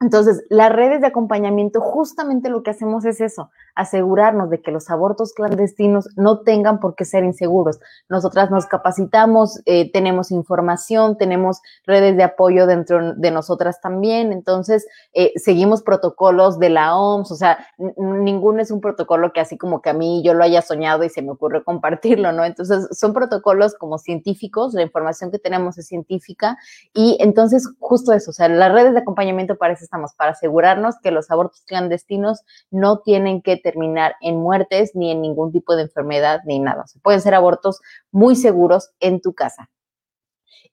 Entonces, 0.00 0.44
las 0.48 0.72
redes 0.72 1.00
de 1.00 1.06
acompañamiento, 1.06 1.80
justamente 1.80 2.48
lo 2.48 2.64
que 2.64 2.70
hacemos 2.70 3.04
es 3.04 3.20
eso, 3.20 3.50
asegurarnos 3.80 4.50
de 4.50 4.60
que 4.60 4.70
los 4.70 4.90
abortos 4.90 5.32
clandestinos 5.32 6.10
no 6.16 6.40
tengan 6.40 6.80
por 6.80 6.94
qué 6.94 7.06
ser 7.06 7.24
inseguros. 7.24 7.80
Nosotras 8.10 8.50
nos 8.50 8.66
capacitamos, 8.66 9.62
eh, 9.64 9.90
tenemos 9.90 10.30
información, 10.30 11.16
tenemos 11.16 11.62
redes 11.86 12.14
de 12.16 12.22
apoyo 12.22 12.66
dentro 12.66 13.14
de 13.14 13.30
nosotras 13.30 13.80
también, 13.80 14.32
entonces 14.32 14.86
eh, 15.14 15.32
seguimos 15.36 15.82
protocolos 15.82 16.58
de 16.58 16.68
la 16.68 16.94
OMS, 16.94 17.32
o 17.32 17.36
sea, 17.36 17.66
ninguno 17.96 18.60
es 18.60 18.70
un 18.70 18.82
protocolo 18.82 19.32
que 19.32 19.40
así 19.40 19.56
como 19.56 19.80
que 19.80 19.88
a 19.88 19.94
mí 19.94 20.22
yo 20.22 20.34
lo 20.34 20.44
haya 20.44 20.60
soñado 20.60 21.02
y 21.02 21.08
se 21.08 21.22
me 21.22 21.30
ocurre 21.30 21.64
compartirlo, 21.64 22.32
¿no? 22.32 22.44
Entonces, 22.44 22.86
son 22.92 23.14
protocolos 23.14 23.74
como 23.74 23.96
científicos, 23.96 24.74
la 24.74 24.82
información 24.82 25.30
que 25.30 25.38
tenemos 25.38 25.78
es 25.78 25.86
científica 25.86 26.58
y 26.92 27.16
entonces 27.20 27.66
justo 27.78 28.12
eso, 28.12 28.30
o 28.30 28.34
sea, 28.34 28.48
las 28.50 28.72
redes 28.72 28.92
de 28.92 29.00
acompañamiento 29.00 29.56
parece 29.56 29.84
estamos, 29.84 30.12
para 30.14 30.32
asegurarnos 30.32 30.96
que 31.02 31.10
los 31.10 31.30
abortos 31.30 31.62
clandestinos 31.66 32.42
no 32.70 32.98
tienen 32.98 33.40
que 33.40 33.56
terminar 33.70 34.14
en 34.20 34.36
muertes 34.36 34.92
ni 34.94 35.10
en 35.10 35.20
ningún 35.20 35.52
tipo 35.52 35.76
de 35.76 35.82
enfermedad 35.82 36.40
ni 36.44 36.58
nada. 36.58 36.84
O 36.96 37.00
pueden 37.00 37.20
ser 37.20 37.34
abortos 37.34 37.80
muy 38.10 38.36
seguros 38.36 38.90
en 39.00 39.20
tu 39.20 39.34
casa. 39.34 39.70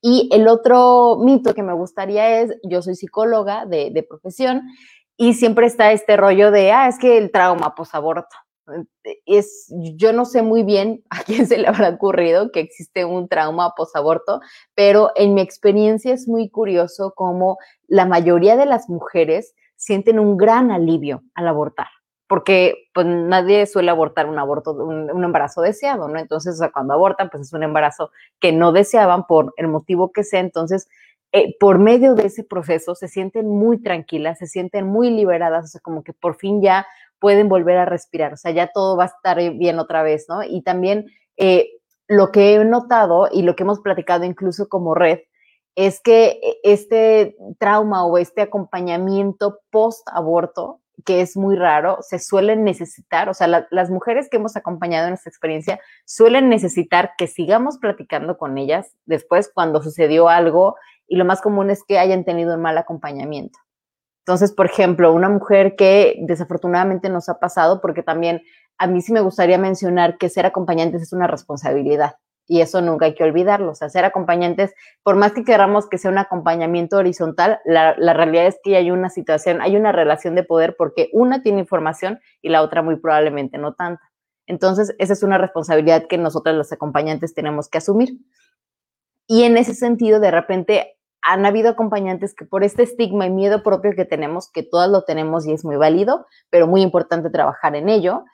Y 0.00 0.28
el 0.32 0.46
otro 0.48 1.16
mito 1.20 1.54
que 1.54 1.62
me 1.62 1.74
gustaría 1.74 2.40
es, 2.40 2.56
yo 2.62 2.82
soy 2.82 2.94
psicóloga 2.94 3.66
de, 3.66 3.90
de 3.90 4.02
profesión 4.02 4.62
y 5.16 5.34
siempre 5.34 5.66
está 5.66 5.92
este 5.92 6.16
rollo 6.16 6.50
de, 6.50 6.70
ah, 6.72 6.88
es 6.88 6.98
que 6.98 7.18
el 7.18 7.32
trauma 7.32 7.74
posaborto 7.74 8.36
es, 9.26 9.72
yo 9.96 10.12
no 10.12 10.24
sé 10.24 10.42
muy 10.42 10.62
bien 10.62 11.02
a 11.10 11.22
quién 11.22 11.46
se 11.46 11.58
le 11.58 11.68
habrá 11.68 11.88
ocurrido 11.90 12.50
que 12.52 12.60
existe 12.60 13.04
un 13.04 13.28
trauma 13.28 13.74
posaborto, 13.76 14.40
pero 14.74 15.10
en 15.16 15.34
mi 15.34 15.40
experiencia 15.40 16.12
es 16.12 16.28
muy 16.28 16.50
curioso 16.50 17.12
cómo 17.14 17.58
la 17.86 18.06
mayoría 18.06 18.56
de 18.56 18.66
las 18.66 18.88
mujeres 18.88 19.54
sienten 19.76 20.18
un 20.18 20.36
gran 20.36 20.70
alivio 20.70 21.22
al 21.34 21.48
abortar, 21.48 21.88
porque 22.28 22.88
pues 22.92 23.06
nadie 23.06 23.66
suele 23.66 23.90
abortar 23.90 24.26
un 24.26 24.38
aborto, 24.38 24.72
un, 24.72 25.24
embarazo 25.24 25.62
deseado, 25.62 26.08
¿no? 26.08 26.18
Entonces, 26.18 26.60
cuando 26.72 26.94
abortan, 26.94 27.30
pues 27.30 27.48
es 27.48 27.52
un 27.52 27.62
embarazo 27.62 28.10
que 28.38 28.52
no 28.52 28.70
deseaban 28.70 29.26
por 29.26 29.54
el 29.56 29.68
motivo 29.68 30.12
que 30.12 30.22
sea, 30.24 30.40
entonces 30.40 30.88
eh, 31.32 31.56
por 31.58 31.78
medio 31.78 32.14
de 32.14 32.26
ese 32.26 32.44
proceso 32.44 32.94
se 32.94 33.08
sienten 33.08 33.48
muy 33.48 33.82
tranquilas, 33.82 34.38
se 34.38 34.46
sienten 34.46 34.86
muy 34.86 35.10
liberadas, 35.10 35.64
o 35.64 35.68
sea, 35.68 35.80
como 35.80 36.04
que 36.04 36.12
por 36.12 36.36
fin 36.36 36.62
ya 36.62 36.86
pueden 37.18 37.48
volver 37.48 37.78
a 37.78 37.86
respirar, 37.86 38.34
o 38.34 38.36
sea, 38.36 38.50
ya 38.52 38.68
todo 38.72 38.96
va 38.96 39.04
a 39.04 39.08
estar 39.08 39.38
bien 39.54 39.78
otra 39.78 40.02
vez, 40.02 40.26
¿no? 40.28 40.42
Y 40.42 40.62
también 40.62 41.06
eh, 41.38 41.70
lo 42.08 42.30
que 42.30 42.54
he 42.54 42.64
notado 42.64 43.28
y 43.32 43.42
lo 43.42 43.56
que 43.56 43.62
hemos 43.62 43.80
platicado 43.80 44.24
incluso 44.24 44.68
como 44.68 44.94
red 44.94 45.20
es 45.76 46.00
que 46.00 46.40
eh, 46.42 46.58
este 46.62 47.36
trauma 47.58 48.04
o 48.04 48.18
este 48.18 48.42
acompañamiento 48.42 49.60
post-aborto, 49.70 50.80
que 51.04 51.20
es 51.20 51.36
muy 51.36 51.56
raro, 51.56 51.98
se 52.02 52.18
suelen 52.18 52.64
necesitar, 52.64 53.28
o 53.28 53.34
sea, 53.34 53.66
las 53.70 53.90
mujeres 53.90 54.28
que 54.28 54.36
hemos 54.36 54.56
acompañado 54.56 55.08
en 55.08 55.14
esta 55.14 55.30
experiencia 55.30 55.80
suelen 56.04 56.48
necesitar 56.48 57.12
que 57.16 57.26
sigamos 57.26 57.78
platicando 57.78 58.36
con 58.36 58.58
ellas 58.58 58.96
después 59.06 59.50
cuando 59.52 59.82
sucedió 59.82 60.28
algo 60.28 60.76
y 61.06 61.16
lo 61.16 61.24
más 61.24 61.40
común 61.40 61.70
es 61.70 61.84
que 61.84 61.98
hayan 61.98 62.24
tenido 62.24 62.54
un 62.54 62.62
mal 62.62 62.76
acompañamiento. 62.78 63.58
Entonces, 64.26 64.52
por 64.52 64.66
ejemplo, 64.66 65.12
una 65.12 65.28
mujer 65.28 65.74
que 65.76 66.16
desafortunadamente 66.20 67.08
nos 67.08 67.28
ha 67.28 67.38
pasado, 67.38 67.80
porque 67.80 68.02
también 68.02 68.42
a 68.76 68.86
mí 68.86 69.00
sí 69.00 69.12
me 69.12 69.20
gustaría 69.20 69.56
mencionar 69.56 70.18
que 70.18 70.28
ser 70.28 70.44
acompañantes 70.44 71.02
es 71.02 71.12
una 71.12 71.26
responsabilidad 71.26 72.16
y 72.48 72.62
eso 72.62 72.80
nunca 72.80 73.04
hay 73.04 73.14
que 73.14 73.22
olvidarlo. 73.22 73.70
O 73.70 73.74
sea, 73.74 73.90
ser 73.90 74.04
acompañantes, 74.06 74.74
por 75.04 75.16
más 75.16 75.32
que 75.32 75.44
queramos 75.44 75.86
que 75.88 75.98
sea 75.98 76.10
un 76.10 76.18
acompañamiento 76.18 76.96
horizontal, 76.96 77.60
la, 77.64 77.94
realidad 77.94 78.46
es 78.46 78.58
que 78.64 78.76
hay 78.76 78.90
una 78.90 79.10
situación, 79.10 79.60
hay 79.60 79.76
una 79.76 79.92
relación 79.92 80.34
de 80.34 80.42
poder 80.42 80.74
porque 80.76 81.10
una 81.12 81.42
tiene 81.42 81.60
información 81.60 82.18
y 82.40 82.48
la 82.48 82.62
otra 82.62 82.82
muy 82.82 82.96
probablemente 82.96 83.58
no 83.58 83.74
tanta. 83.74 84.02
Entonces, 84.46 84.94
esa 84.98 85.12
es 85.12 85.22
una 85.22 85.36
responsabilidad 85.36 86.06
que 86.08 86.16
nosotros 86.16 86.56
los 86.56 86.72
acompañantes 86.72 87.34
tenemos 87.34 87.68
que 87.68 87.78
asumir. 87.78 88.18
Y 89.26 89.42
en 89.42 89.58
ese 89.58 89.74
sentido, 89.74 90.18
de 90.18 90.30
repente, 90.30 90.96
han 91.20 91.44
habido 91.44 91.68
acompañantes 91.68 92.34
que 92.34 92.46
por 92.46 92.64
este 92.64 92.82
estigma 92.82 93.26
y 93.26 93.30
miedo 93.30 93.62
propio 93.62 93.92
que 93.94 94.06
tenemos, 94.06 94.50
que 94.50 94.62
todas 94.62 94.88
lo 94.88 95.02
tenemos 95.02 95.46
y 95.46 95.52
es 95.52 95.66
muy 95.66 95.76
válido, 95.76 96.26
pero 96.48 96.66
muy 96.66 96.80
importante 96.80 97.28
trabajar 97.28 97.76
en 97.76 97.90
ello, 97.90 98.24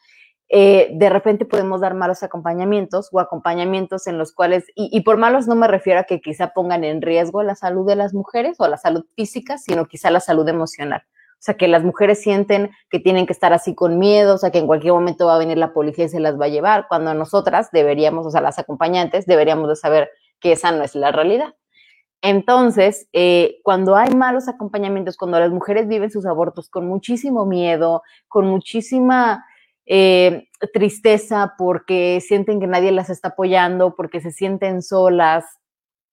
eh, 0.48 0.90
de 0.92 1.08
repente 1.08 1.44
podemos 1.44 1.80
dar 1.80 1.94
malos 1.94 2.22
acompañamientos 2.22 3.08
o 3.12 3.20
acompañamientos 3.20 4.06
en 4.06 4.18
los 4.18 4.32
cuales, 4.32 4.66
y, 4.74 4.90
y, 4.92 5.00
por 5.02 5.16
malos 5.16 5.46
no 5.46 5.54
me 5.54 5.68
refiero 5.68 6.00
a 6.00 6.04
que 6.04 6.20
quizá 6.20 6.52
pongan 6.52 6.84
en 6.84 7.02
riesgo 7.02 7.42
la 7.42 7.54
salud 7.54 7.86
de 7.86 7.96
las 7.96 8.14
mujeres 8.14 8.56
o 8.60 8.68
la 8.68 8.76
salud 8.76 9.04
física, 9.16 9.58
sino 9.58 9.86
quizá 9.86 10.10
la 10.10 10.20
salud 10.20 10.48
emocional. 10.48 11.02
O 11.34 11.42
sea, 11.44 11.56
que 11.56 11.68
las 11.68 11.82
mujeres 11.84 12.22
sienten 12.22 12.70
que 12.88 13.00
tienen 13.00 13.26
que 13.26 13.34
estar 13.34 13.52
así 13.52 13.74
con 13.74 13.98
miedo, 13.98 14.36
o 14.36 14.38
sea, 14.38 14.50
que 14.50 14.58
en 14.58 14.66
cualquier 14.66 14.94
momento 14.94 15.26
va 15.26 15.34
a 15.34 15.38
venir 15.38 15.58
la 15.58 15.74
policía 15.74 16.06
y 16.06 16.08
se 16.08 16.20
las 16.20 16.40
va 16.40 16.46
a 16.46 16.48
llevar, 16.48 16.86
cuando 16.88 17.12
nosotras 17.12 17.68
deberíamos, 17.70 18.26
o 18.26 18.30
sea, 18.30 18.40
las 18.40 18.58
acompañantes 18.58 19.26
deberíamos 19.26 19.68
de 19.68 19.76
saber 19.76 20.10
que 20.40 20.52
esa 20.52 20.72
no 20.72 20.82
es 20.82 20.94
la 20.94 21.12
realidad. 21.12 21.54
Entonces, 22.22 23.08
eh, 23.12 23.58
cuando 23.62 23.96
hay 23.96 24.14
malos 24.14 24.48
acompañamientos, 24.48 25.18
cuando 25.18 25.38
las 25.38 25.50
mujeres 25.50 25.86
viven 25.86 26.10
sus 26.10 26.24
abortos 26.24 26.70
con 26.70 26.86
muchísimo 26.86 27.44
miedo, 27.44 28.02
con 28.28 28.46
muchísima 28.46 29.44
eh, 29.86 30.48
tristeza 30.72 31.54
porque 31.58 32.20
sienten 32.20 32.60
que 32.60 32.66
nadie 32.66 32.92
las 32.92 33.10
está 33.10 33.28
apoyando, 33.28 33.94
porque 33.96 34.20
se 34.20 34.30
sienten 34.30 34.82
solas. 34.82 35.44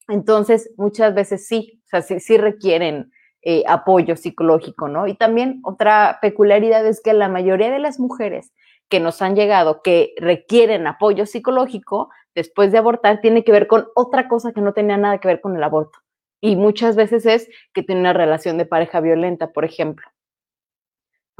Entonces, 0.07 0.71
muchas 0.77 1.13
veces 1.13 1.47
sí, 1.47 1.81
o 1.93 2.01
sí 2.01 2.37
requieren 2.37 3.11
eh, 3.43 3.63
apoyo 3.67 4.15
psicológico, 4.15 4.87
¿no? 4.87 5.07
Y 5.07 5.15
también 5.15 5.61
otra 5.63 6.19
peculiaridad 6.21 6.85
es 6.85 7.01
que 7.01 7.13
la 7.13 7.27
mayoría 7.27 7.71
de 7.71 7.79
las 7.79 7.99
mujeres 7.99 8.51
que 8.87 8.99
nos 8.99 9.23
han 9.23 9.35
llegado 9.35 9.81
que 9.81 10.13
requieren 10.17 10.85
apoyo 10.85 11.25
psicológico 11.25 12.09
después 12.35 12.71
de 12.71 12.77
abortar 12.77 13.19
tiene 13.19 13.43
que 13.43 13.51
ver 13.51 13.65
con 13.65 13.87
otra 13.95 14.27
cosa 14.27 14.51
que 14.51 14.61
no 14.61 14.73
tenía 14.73 14.97
nada 14.97 15.17
que 15.17 15.27
ver 15.27 15.41
con 15.41 15.55
el 15.55 15.63
aborto. 15.63 15.97
Y 16.39 16.55
muchas 16.55 16.95
veces 16.95 17.25
es 17.25 17.49
que 17.73 17.81
tiene 17.81 18.01
una 18.01 18.13
relación 18.13 18.59
de 18.59 18.65
pareja 18.67 18.99
violenta, 18.99 19.51
por 19.53 19.65
ejemplo. 19.65 20.07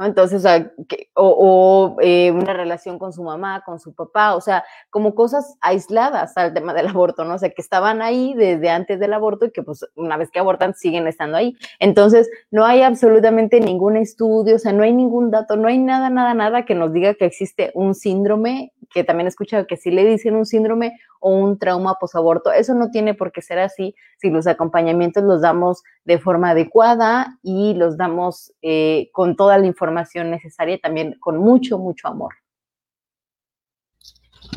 Entonces, 0.04 0.38
o, 0.38 0.42
sea, 0.42 0.72
o, 1.14 1.96
eh, 2.00 2.30
una 2.30 2.52
relación 2.52 2.98
con 2.98 3.12
su 3.12 3.22
mamá, 3.22 3.62
con 3.64 3.78
su 3.78 3.94
papá, 3.94 4.34
o 4.34 4.40
sea, 4.40 4.64
como 4.90 5.14
cosas 5.14 5.56
aisladas 5.60 6.36
al 6.36 6.54
tema 6.54 6.74
del 6.74 6.88
aborto, 6.88 7.24
¿no? 7.24 7.34
O 7.34 7.38
sea, 7.38 7.50
que 7.50 7.62
estaban 7.62 8.02
ahí 8.02 8.34
desde 8.34 8.70
antes 8.70 8.98
del 9.00 9.12
aborto 9.12 9.46
y 9.46 9.50
que 9.50 9.62
pues 9.62 9.84
una 9.96 10.16
vez 10.16 10.30
que 10.30 10.38
abortan 10.38 10.74
siguen 10.74 11.06
estando 11.06 11.36
ahí. 11.36 11.56
Entonces, 11.78 12.30
no 12.50 12.64
hay 12.64 12.82
absolutamente 12.82 13.60
ningún 13.60 13.96
estudio, 13.96 14.56
o 14.56 14.58
sea, 14.58 14.72
no 14.72 14.82
hay 14.82 14.92
ningún 14.92 15.30
dato, 15.30 15.56
no 15.56 15.68
hay 15.68 15.78
nada, 15.78 16.10
nada, 16.10 16.34
nada 16.34 16.64
que 16.64 16.74
nos 16.74 16.92
diga 16.92 17.14
que 17.14 17.24
existe 17.24 17.70
un 17.74 17.94
síndrome, 17.94 18.72
que 18.90 19.04
también 19.04 19.26
he 19.26 19.28
escuchado 19.28 19.66
que 19.66 19.76
si 19.76 19.90
le 19.90 20.04
dicen 20.04 20.36
un 20.36 20.46
síndrome 20.46 20.98
o 21.20 21.30
un 21.30 21.58
trauma 21.58 21.94
posaborto, 22.00 22.52
eso 22.52 22.74
no 22.74 22.90
tiene 22.90 23.14
por 23.14 23.32
qué 23.32 23.42
ser 23.42 23.58
así 23.58 23.94
si 24.18 24.30
los 24.30 24.46
acompañamientos 24.46 25.22
los 25.24 25.42
damos 25.42 25.82
de 26.04 26.18
forma 26.18 26.50
adecuada 26.50 27.38
y 27.42 27.74
los 27.74 27.96
damos 27.96 28.52
eh, 28.62 29.08
con 29.12 29.36
toda 29.36 29.58
la 29.58 29.66
información 29.66 30.30
necesaria, 30.30 30.78
también 30.78 31.16
con 31.20 31.38
mucho, 31.38 31.78
mucho 31.78 32.08
amor. 32.08 32.34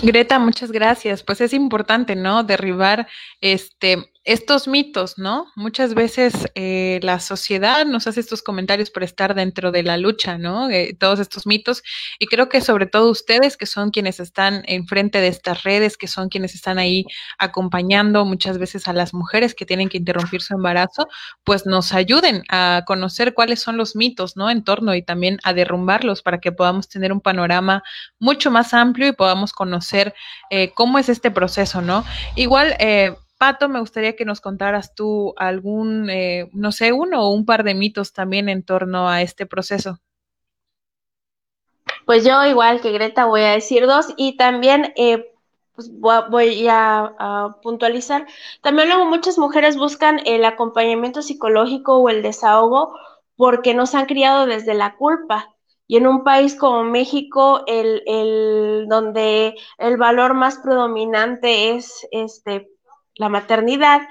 Greta, 0.01 0.39
muchas 0.39 0.71
gracias. 0.71 1.23
Pues 1.23 1.41
es 1.41 1.53
importante, 1.53 2.15
¿no? 2.15 2.43
Derribar 2.43 3.07
este 3.39 4.11
estos 4.25 4.67
mitos, 4.67 5.19
¿no? 5.19 5.51
Muchas 5.55 5.93
veces 5.93 6.33
eh, 6.55 6.99
la 7.03 7.19
sociedad 7.19 7.85
nos 7.85 8.07
hace 8.07 8.19
estos 8.19 8.41
comentarios 8.41 8.89
por 8.89 9.03
estar 9.03 9.35
dentro 9.35 9.71
de 9.71 9.83
la 9.83 9.97
lucha, 9.97 10.39
¿no? 10.39 10.67
Eh, 10.71 10.97
todos 10.99 11.19
estos 11.19 11.45
mitos. 11.45 11.83
Y 12.17 12.25
creo 12.25 12.49
que 12.49 12.61
sobre 12.61 12.87
todo 12.87 13.11
ustedes, 13.11 13.55
que 13.55 13.67
son 13.67 13.91
quienes 13.91 14.19
están 14.19 14.63
enfrente 14.65 15.21
de 15.21 15.27
estas 15.27 15.61
redes, 15.61 15.95
que 15.95 16.07
son 16.07 16.29
quienes 16.29 16.55
están 16.55 16.79
ahí 16.79 17.05
acompañando 17.37 18.25
muchas 18.25 18.57
veces 18.57 18.87
a 18.87 18.93
las 18.93 19.13
mujeres 19.13 19.53
que 19.53 19.67
tienen 19.67 19.89
que 19.89 19.99
interrumpir 19.99 20.41
su 20.41 20.55
embarazo, 20.55 21.07
pues 21.43 21.67
nos 21.67 21.93
ayuden 21.93 22.41
a 22.49 22.81
conocer 22.87 23.35
cuáles 23.35 23.59
son 23.59 23.77
los 23.77 23.95
mitos, 23.95 24.35
¿no? 24.35 24.49
En 24.49 24.63
torno 24.63 24.95
y 24.95 25.03
también 25.03 25.37
a 25.43 25.53
derrumbarlos 25.53 26.23
para 26.23 26.39
que 26.39 26.51
podamos 26.51 26.89
tener 26.89 27.13
un 27.13 27.21
panorama 27.21 27.83
mucho 28.19 28.49
más 28.49 28.73
amplio 28.73 29.07
y 29.07 29.11
podamos 29.11 29.53
conocer 29.53 30.15
eh, 30.49 30.71
cómo 30.73 30.97
es 30.97 31.09
este 31.09 31.29
proceso, 31.29 31.83
¿no? 31.83 32.03
Igual, 32.35 32.75
eh, 32.79 33.15
Me 33.69 33.79
gustaría 33.79 34.15
que 34.15 34.25
nos 34.25 34.41
contaras 34.41 34.95
tú 34.95 35.33
algún, 35.37 36.09
eh, 36.09 36.49
no 36.53 36.71
sé, 36.71 36.93
uno 36.93 37.23
o 37.23 37.33
un 37.33 37.45
par 37.45 37.63
de 37.63 37.75
mitos 37.75 38.11
también 38.11 38.49
en 38.49 38.63
torno 38.63 39.07
a 39.07 39.21
este 39.21 39.45
proceso. 39.45 39.99
Pues 42.05 42.23
yo, 42.23 42.43
igual 42.45 42.81
que 42.81 42.91
Greta, 42.91 43.25
voy 43.25 43.41
a 43.41 43.51
decir 43.51 43.85
dos 43.85 44.07
y 44.17 44.37
también 44.37 44.93
eh, 44.95 45.31
pues 45.75 45.91
voy 45.91 46.67
a, 46.67 47.13
a, 47.19 47.57
puntualizar. 47.61 48.25
También 48.61 48.89
luego 48.89 49.05
muchas 49.05 49.37
mujeres 49.37 49.77
buscan 49.77 50.21
el 50.25 50.43
acompañamiento 50.43 51.21
psicológico 51.21 51.97
o 51.97 52.09
el 52.09 52.23
desahogo 52.23 52.97
porque 53.35 53.73
nos 53.73 53.93
han 53.93 54.05
criado 54.05 54.45
desde 54.45 54.73
la 54.73 54.95
culpa. 54.95 55.55
Y 55.87 55.97
en 55.97 56.07
un 56.07 56.23
país 56.23 56.55
como 56.55 56.83
México, 56.83 57.63
el, 57.67 58.01
el, 58.07 58.87
donde 58.89 59.55
el 59.77 59.97
valor 59.97 60.33
más 60.33 60.57
predominante 60.57 61.75
es 61.75 62.07
este 62.11 62.74
la 63.15 63.29
maternidad, 63.29 64.01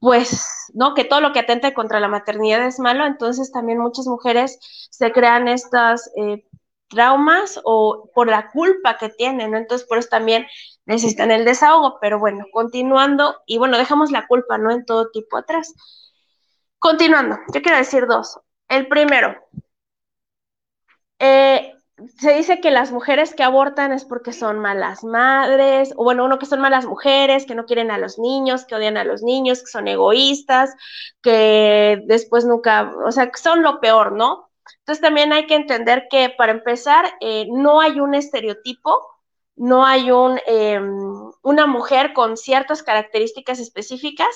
pues, 0.00 0.46
¿no? 0.74 0.94
Que 0.94 1.04
todo 1.04 1.20
lo 1.20 1.32
que 1.32 1.40
atenta 1.40 1.74
contra 1.74 2.00
la 2.00 2.08
maternidad 2.08 2.64
es 2.66 2.78
malo, 2.78 3.06
entonces 3.06 3.52
también 3.52 3.78
muchas 3.78 4.06
mujeres 4.06 4.58
se 4.90 5.12
crean 5.12 5.48
estas 5.48 6.10
eh, 6.16 6.44
traumas 6.88 7.60
o 7.64 8.10
por 8.14 8.28
la 8.28 8.50
culpa 8.50 8.98
que 8.98 9.08
tienen, 9.10 9.50
¿no? 9.52 9.58
Entonces, 9.58 9.86
por 9.86 9.98
eso 9.98 10.08
también 10.10 10.46
necesitan 10.86 11.30
el 11.30 11.44
desahogo, 11.44 11.98
pero 12.00 12.18
bueno, 12.18 12.46
continuando, 12.52 13.36
y 13.46 13.58
bueno, 13.58 13.78
dejamos 13.78 14.10
la 14.10 14.26
culpa, 14.26 14.58
¿no? 14.58 14.70
En 14.70 14.84
todo 14.84 15.10
tipo 15.10 15.36
atrás. 15.36 15.74
Continuando, 16.78 17.36
yo 17.52 17.62
quiero 17.62 17.78
decir 17.78 18.06
dos. 18.06 18.38
El 18.68 18.88
primero, 18.88 19.34
eh, 21.18 21.74
se 22.18 22.32
dice 22.32 22.60
que 22.60 22.70
las 22.70 22.92
mujeres 22.92 23.34
que 23.34 23.42
abortan 23.42 23.92
es 23.92 24.04
porque 24.04 24.32
son 24.32 24.58
malas 24.60 25.04
madres, 25.04 25.92
o 25.96 26.04
bueno, 26.04 26.24
uno 26.24 26.38
que 26.38 26.46
son 26.46 26.60
malas 26.60 26.86
mujeres, 26.86 27.46
que 27.46 27.54
no 27.54 27.66
quieren 27.66 27.90
a 27.90 27.98
los 27.98 28.18
niños, 28.18 28.64
que 28.64 28.74
odian 28.74 28.96
a 28.96 29.04
los 29.04 29.22
niños, 29.22 29.60
que 29.60 29.66
son 29.66 29.88
egoístas, 29.88 30.74
que 31.22 32.02
después 32.06 32.44
nunca, 32.44 32.92
o 33.04 33.12
sea, 33.12 33.30
que 33.30 33.38
son 33.38 33.62
lo 33.62 33.80
peor, 33.80 34.12
¿no? 34.12 34.50
Entonces 34.80 35.02
también 35.02 35.32
hay 35.32 35.46
que 35.46 35.56
entender 35.56 36.06
que 36.10 36.30
para 36.36 36.52
empezar, 36.52 37.04
eh, 37.20 37.46
no 37.50 37.80
hay 37.80 38.00
un 38.00 38.14
estereotipo, 38.14 39.00
no 39.56 39.84
hay 39.84 40.10
un, 40.10 40.38
eh, 40.46 40.80
una 41.42 41.66
mujer 41.66 42.12
con 42.12 42.36
ciertas 42.36 42.82
características 42.82 43.58
específicas 43.58 44.28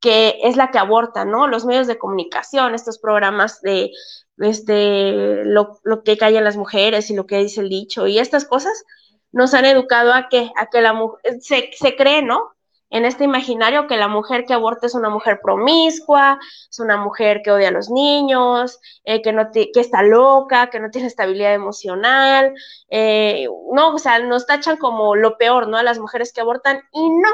que 0.00 0.38
es 0.42 0.56
la 0.56 0.70
que 0.70 0.78
aborta, 0.78 1.24
¿no? 1.24 1.48
Los 1.48 1.64
medios 1.64 1.86
de 1.86 1.98
comunicación, 1.98 2.74
estos 2.74 2.98
programas 2.98 3.60
de 3.62 3.90
este, 4.38 5.44
lo, 5.44 5.80
lo, 5.82 6.02
que 6.02 6.16
callan 6.16 6.44
las 6.44 6.56
mujeres 6.56 7.10
y 7.10 7.16
lo 7.16 7.26
que 7.26 7.38
dice 7.38 7.60
el 7.60 7.68
dicho 7.68 8.06
y 8.06 8.18
estas 8.18 8.44
cosas, 8.44 8.84
nos 9.32 9.54
han 9.54 9.64
educado 9.64 10.12
a 10.14 10.28
que, 10.28 10.50
a 10.56 10.66
que 10.66 10.80
la 10.80 10.92
mujer, 10.92 11.20
se, 11.40 11.70
se 11.72 11.96
cree, 11.96 12.22
¿no? 12.22 12.52
En 12.90 13.04
este 13.04 13.24
imaginario 13.24 13.86
que 13.86 13.98
la 13.98 14.08
mujer 14.08 14.46
que 14.46 14.54
aborta 14.54 14.86
es 14.86 14.94
una 14.94 15.10
mujer 15.10 15.40
promiscua, 15.42 16.38
es 16.70 16.80
una 16.80 16.96
mujer 16.96 17.42
que 17.44 17.50
odia 17.50 17.68
a 17.68 17.72
los 17.72 17.90
niños, 17.90 18.80
eh, 19.04 19.20
que, 19.20 19.32
no 19.32 19.50
que 19.52 19.68
está 19.74 20.02
loca, 20.02 20.70
que 20.70 20.80
no 20.80 20.90
tiene 20.90 21.08
estabilidad 21.08 21.52
emocional, 21.52 22.54
eh, 22.88 23.46
no, 23.74 23.94
o 23.94 23.98
sea, 23.98 24.20
nos 24.20 24.46
tachan 24.46 24.78
como 24.78 25.16
lo 25.16 25.36
peor, 25.36 25.68
¿no? 25.68 25.76
A 25.76 25.82
las 25.82 25.98
mujeres 25.98 26.32
que 26.32 26.40
abortan 26.40 26.80
y 26.92 27.10
no, 27.10 27.28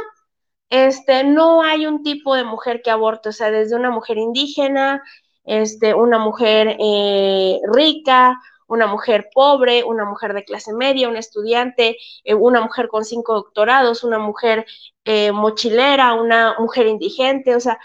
este, 0.70 1.24
no 1.24 1.62
hay 1.62 1.86
un 1.86 2.02
tipo 2.02 2.34
de 2.34 2.44
mujer 2.44 2.82
que 2.82 2.90
aborte, 2.90 3.28
o 3.30 3.32
sea, 3.32 3.50
desde 3.50 3.76
una 3.76 3.90
mujer 3.90 4.18
indígena, 4.18 5.02
este, 5.44 5.94
una 5.94 6.18
mujer 6.18 6.76
eh, 6.80 7.60
rica, 7.72 8.40
una 8.66 8.86
mujer 8.86 9.28
pobre, 9.34 9.84
una 9.84 10.04
mujer 10.04 10.34
de 10.34 10.44
clase 10.44 10.72
media, 10.72 11.08
un 11.08 11.16
estudiante, 11.16 11.96
eh, 12.24 12.34
una 12.34 12.60
mujer 12.62 12.88
con 12.88 13.04
cinco 13.04 13.34
doctorados, 13.34 14.04
una 14.04 14.18
mujer 14.18 14.66
eh, 15.04 15.32
mochilera, 15.32 16.14
una 16.14 16.56
mujer 16.58 16.86
indigente, 16.86 17.54
o 17.54 17.60
sea, 17.60 17.78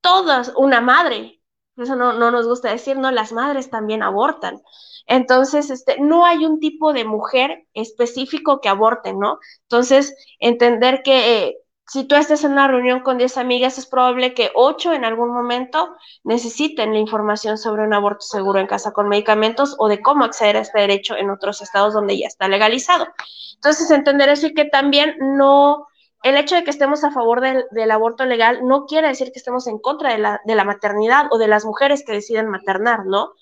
todas, 0.00 0.52
una 0.56 0.80
madre, 0.80 1.40
eso 1.76 1.96
no, 1.96 2.12
no, 2.12 2.30
nos 2.30 2.46
gusta 2.46 2.70
decir, 2.70 2.98
no, 2.98 3.10
las 3.10 3.32
madres 3.32 3.70
también 3.70 4.02
abortan. 4.02 4.60
Entonces, 5.06 5.70
este, 5.70 5.98
no 6.00 6.26
hay 6.26 6.44
un 6.44 6.60
tipo 6.60 6.92
de 6.92 7.04
mujer 7.04 7.66
específico 7.74 8.60
que 8.60 8.68
aborte, 8.68 9.14
¿no? 9.14 9.38
Entonces, 9.62 10.14
entender 10.38 11.02
que 11.02 11.56
si 11.90 12.04
tú 12.04 12.14
estás 12.14 12.44
en 12.44 12.52
una 12.52 12.68
reunión 12.68 13.00
con 13.00 13.18
10 13.18 13.36
amigas, 13.36 13.76
es 13.76 13.84
probable 13.84 14.32
que 14.32 14.52
8 14.54 14.92
en 14.92 15.04
algún 15.04 15.34
momento 15.34 15.96
necesiten 16.22 16.92
la 16.92 17.00
información 17.00 17.58
sobre 17.58 17.82
un 17.82 17.92
aborto 17.92 18.20
seguro 18.20 18.60
en 18.60 18.68
casa 18.68 18.92
con 18.92 19.08
medicamentos 19.08 19.74
o 19.76 19.88
de 19.88 20.00
cómo 20.00 20.22
acceder 20.22 20.56
a 20.56 20.60
este 20.60 20.78
derecho 20.78 21.16
en 21.16 21.30
otros 21.30 21.62
estados 21.62 21.92
donde 21.92 22.16
ya 22.16 22.28
está 22.28 22.46
legalizado. 22.46 23.08
Entonces, 23.56 23.90
entender 23.90 24.28
eso 24.28 24.46
y 24.46 24.54
que 24.54 24.66
también 24.66 25.16
no, 25.18 25.88
el 26.22 26.36
hecho 26.36 26.54
de 26.54 26.62
que 26.62 26.70
estemos 26.70 27.02
a 27.02 27.10
favor 27.10 27.40
del, 27.40 27.90
aborto 27.90 28.24
legal 28.24 28.60
no 28.62 28.86
quiere 28.86 29.08
decir 29.08 29.32
que 29.32 29.40
estemos 29.40 29.66
en 29.66 29.80
contra 29.80 30.12
de 30.12 30.18
la, 30.18 30.40
de 30.44 30.54
la 30.54 30.62
maternidad 30.62 31.26
o 31.32 31.38
de 31.38 31.48
las 31.48 31.64
mujeres 31.64 32.04
que 32.06 32.12
deciden 32.12 32.50
maternar, 32.50 33.04
¿no? 33.04 33.32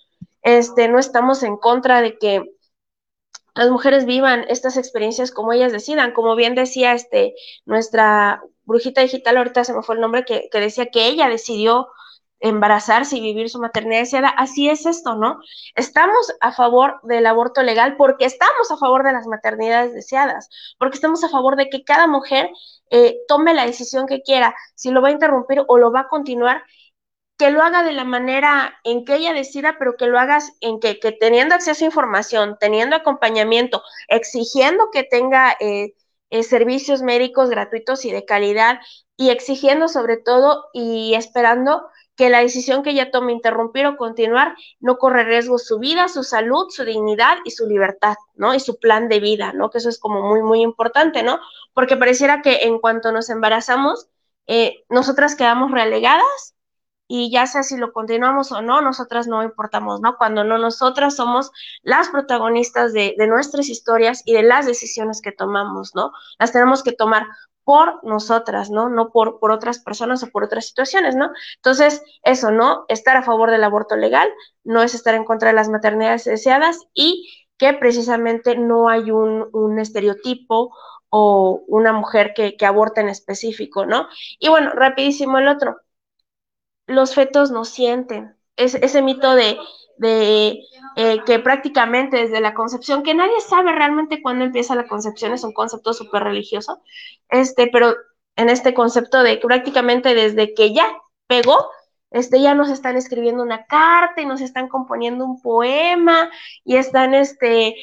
Este, 0.41 0.89
no 0.89 0.99
estamos 0.99 1.43
en 1.43 1.59
contra 1.59 2.01
de 2.01 2.17
que 2.17 2.58
las 3.59 3.71
mujeres 3.71 4.07
vivan 4.07 4.45
estas 4.49 4.77
experiencias 4.77 5.33
como 5.33 5.53
ellas 5.53 5.73
decidan. 5.73 6.13
Como 6.13 6.37
bien 6.37 6.55
decía 6.55 6.93
este, 6.93 7.35
nuestra 7.67 8.41
brujita 8.63 9.01
digital, 9.01 9.37
ahorita 9.37 9.65
se 9.65 9.75
me 9.75 9.83
fue 9.83 9.97
el 9.97 10.01
nombre, 10.01 10.25
que, 10.25 10.49
decía 10.53 10.87
que 10.87 11.09
ella 11.09 11.29
decidió 11.29 11.89
embarazarse 12.39 13.17
y 13.17 13.21
vivir 13.21 13.51
su 13.51 13.59
maternidad 13.59 14.03
deseada. 14.03 14.29
Así 14.29 14.69
es 14.69 14.87
esto, 14.87 15.17
¿no? 15.17 15.41
Estamos 15.75 16.33
a 16.41 16.53
favor 16.53 17.01
del 17.03 17.27
aborto 17.27 17.65
legal 17.65 17.97
porque 17.97 18.27
estamos 18.27 18.71
a 18.71 18.77
favor 18.77 19.03
de 19.03 19.13
las 19.13 19.27
maternidades 19.27 19.93
deseadas, 19.93 20.49
porque 20.79 20.95
estamos 20.95 21.25
a 21.25 21.29
favor 21.29 21.57
de 21.57 21.69
que 21.69 21.83
cada 21.83 22.07
mujer 22.07 22.51
eh, 22.91 23.19
tome 23.27 23.55
la 23.55 23.67
decisión 23.67 24.07
que 24.07 24.23
quiera, 24.23 24.55
si 24.77 24.93
lo 24.93 25.03
va 25.03 25.09
a 25.09 25.11
interrumpir 25.11 25.65
o 25.67 25.79
lo 25.79 25.91
va 25.91 26.03
a 26.03 26.09
continuar 26.09 26.63
que 27.39 27.51
lo 27.51 27.63
haga 27.63 27.85
de 27.85 27.93
la 27.93 28.05
manera 28.05 28.79
en 28.83 29.05
que 29.05 29.15
ella 29.15 29.33
decida, 29.33 29.77
pero 29.79 29.97
que 29.97 30.07
lo 30.07 30.19
hagas 30.19 30.53
en 30.61 30.81
que, 30.81 30.95
teniendo 31.21 31.55
acceso 31.55 31.85
a 31.85 31.87
información, 31.87 32.57
teniendo 32.59 32.97
acompañamiento, 32.97 33.83
exigiendo 34.09 34.91
que 34.91 35.05
tenga 35.05 35.57
eh, 35.61 35.95
eh, 36.31 36.43
servicios 36.43 37.01
médicos 37.01 37.49
gratuitos 37.49 38.05
y 38.05 38.11
de 38.11 38.25
calidad, 38.25 38.81
y 39.17 39.31
exigiendo 39.31 39.89
sobre 39.89 40.17
todo 40.17 40.67
y 40.73 41.15
esperando 41.15 41.87
que 42.17 42.29
la 42.29 42.41
decisión 42.41 42.83
que 42.83 42.91
ella 42.91 43.13
tome, 43.13 43.33
interrumpir 43.33 43.87
o 43.87 43.97
continuar, 43.97 44.57
no 44.81 44.99
corre 44.99 45.23
riesgo 45.23 45.59
su 45.59 45.79
vida, 45.79 46.09
su 46.09 46.25
salud, 46.25 46.67
su 46.71 46.85
dignidad 46.85 47.39
y 47.45 47.53
su 47.53 47.67
libertad, 47.69 48.17
¿no? 48.35 48.55
Y 48.55 48.61
su 48.61 48.81
plan 48.81 49.09
de 49.09 49.21
vida, 49.21 49.53
¿no? 49.53 49.71
Que 49.71 49.79
eso 49.79 49.89
es 49.89 50.01
como 50.01 50.23
muy, 50.23 50.43
muy 50.43 50.63
importante, 50.63 51.23
¿no? 51.23 51.39
Porque 51.73 51.97
pareciera 51.97 52.43
que 52.43 52.65
en 52.65 52.81
cuanto 52.81 53.13
nos 53.13 53.31
embarazamos, 53.31 54.09
eh, 54.49 54.85
nosotras 54.89 55.37
quedamos 55.37 55.71
relegadas 55.71 56.57
y 57.09 57.31
ya 57.31 57.47
sea 57.47 57.63
si 57.63 57.77
lo 57.79 57.93
continuamos 57.93 58.53
o 58.53 58.61
no, 58.61 58.83
nosotras 58.83 59.27
no 59.27 59.43
importamos, 59.43 60.01
¿no? 60.03 60.19
Cuando 60.19 60.45
no 60.45 60.59
nosotras 60.59 61.17
somos 61.17 61.51
las 61.83 62.11
protagonistas 62.11 62.93
de, 62.93 63.17
nuestras 63.27 63.69
historias 63.71 64.23
y 64.27 64.35
de 64.35 64.43
las 64.43 64.67
decisiones 64.67 65.23
que 65.23 65.33
tomamos, 65.33 65.95
¿no? 65.95 66.13
Las 66.39 66.53
tenemos 66.53 66.83
que 66.83 66.93
tomar 66.93 67.27
por 67.65 68.05
nosotras, 68.05 68.71
¿no? 68.71 68.91
No 68.91 69.11
por, 69.11 69.39
otras 69.41 69.79
personas 69.79 70.23
o 70.23 70.29
por 70.29 70.45
otras 70.45 70.67
situaciones, 70.67 71.17
¿no? 71.17 71.31
Entonces, 71.57 72.03
eso, 72.23 72.51
¿no? 72.51 72.85
Estar 72.89 73.17
a 73.17 73.23
favor 73.23 73.51
del 73.51 73.65
aborto 73.65 73.97
legal 73.97 74.31
no 74.63 74.83
es 74.83 74.95
estar 74.95 75.15
en 75.15 75.25
contra 75.25 75.49
de 75.49 75.55
las 75.55 75.71
maternidades 75.71 76.25
deseadas 76.25 76.79
y 76.93 77.31
que 77.57 77.73
precisamente 77.73 78.57
no 78.57 78.89
hay 78.89 79.11
un, 79.11 79.49
un 79.53 79.79
estereotipo 79.79 80.77
o 81.09 81.65
una 81.69 81.93
mujer 81.93 82.33
que, 82.35 82.57
que 82.57 82.67
aborte 82.67 83.01
en 83.01 83.09
específico, 83.09 83.87
¿no? 83.87 84.09
Y 84.39 84.49
bueno, 84.49 84.73
rapidísimo 84.73 85.39
el 85.39 85.49
otro 85.49 85.79
los 86.89 87.15
fetos 87.15 87.53
no 87.53 87.65
sienten. 87.65 88.35
Es, 88.57 88.75
ese 88.75 89.03
mito 89.03 89.35
de, 89.35 89.57
de 89.99 90.59
eh, 90.97 91.23
que 91.25 91.39
prácticamente 91.39 92.17
desde 92.17 92.41
la 92.41 92.55
concepción, 92.55 93.05
que 93.05 93.15
nadie 93.15 93.41
sabe 93.41 93.73
realmente 93.73 94.21
cuándo 94.21 94.45
empieza 94.45 94.75
la 94.75 94.89
concepción, 94.89 95.33
es 95.33 95.45
un 95.45 95.53
concepto 95.53 95.93
súper 95.93 96.25
religioso, 96.25 96.83
este, 97.29 97.69
pero 97.69 97.95
en 98.35 98.49
este 98.49 98.75
concepto 98.75 99.23
de 99.23 99.39
que 99.39 99.47
prácticamente 99.47 100.15
desde 100.15 100.55
que 100.55 100.73
ya 100.73 100.97
pegó, 101.27 101.71
este, 102.11 102.41
ya 102.41 102.55
nos 102.55 102.71
están 102.71 102.97
escribiendo 102.97 103.43
una 103.43 103.67
carta 103.67 104.23
y 104.23 104.27
nos 104.27 104.41
están 104.41 104.69
componiendo 104.69 105.25
un 105.25 105.43
poema 105.43 106.31
y 106.65 106.77
están, 106.77 107.15
este, 107.15 107.77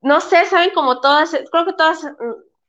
no 0.00 0.20
sé, 0.20 0.44
saben 0.46 0.70
como 0.74 1.00
todas, 1.00 1.38
creo 1.52 1.66
que 1.66 1.72
todas 1.74 2.06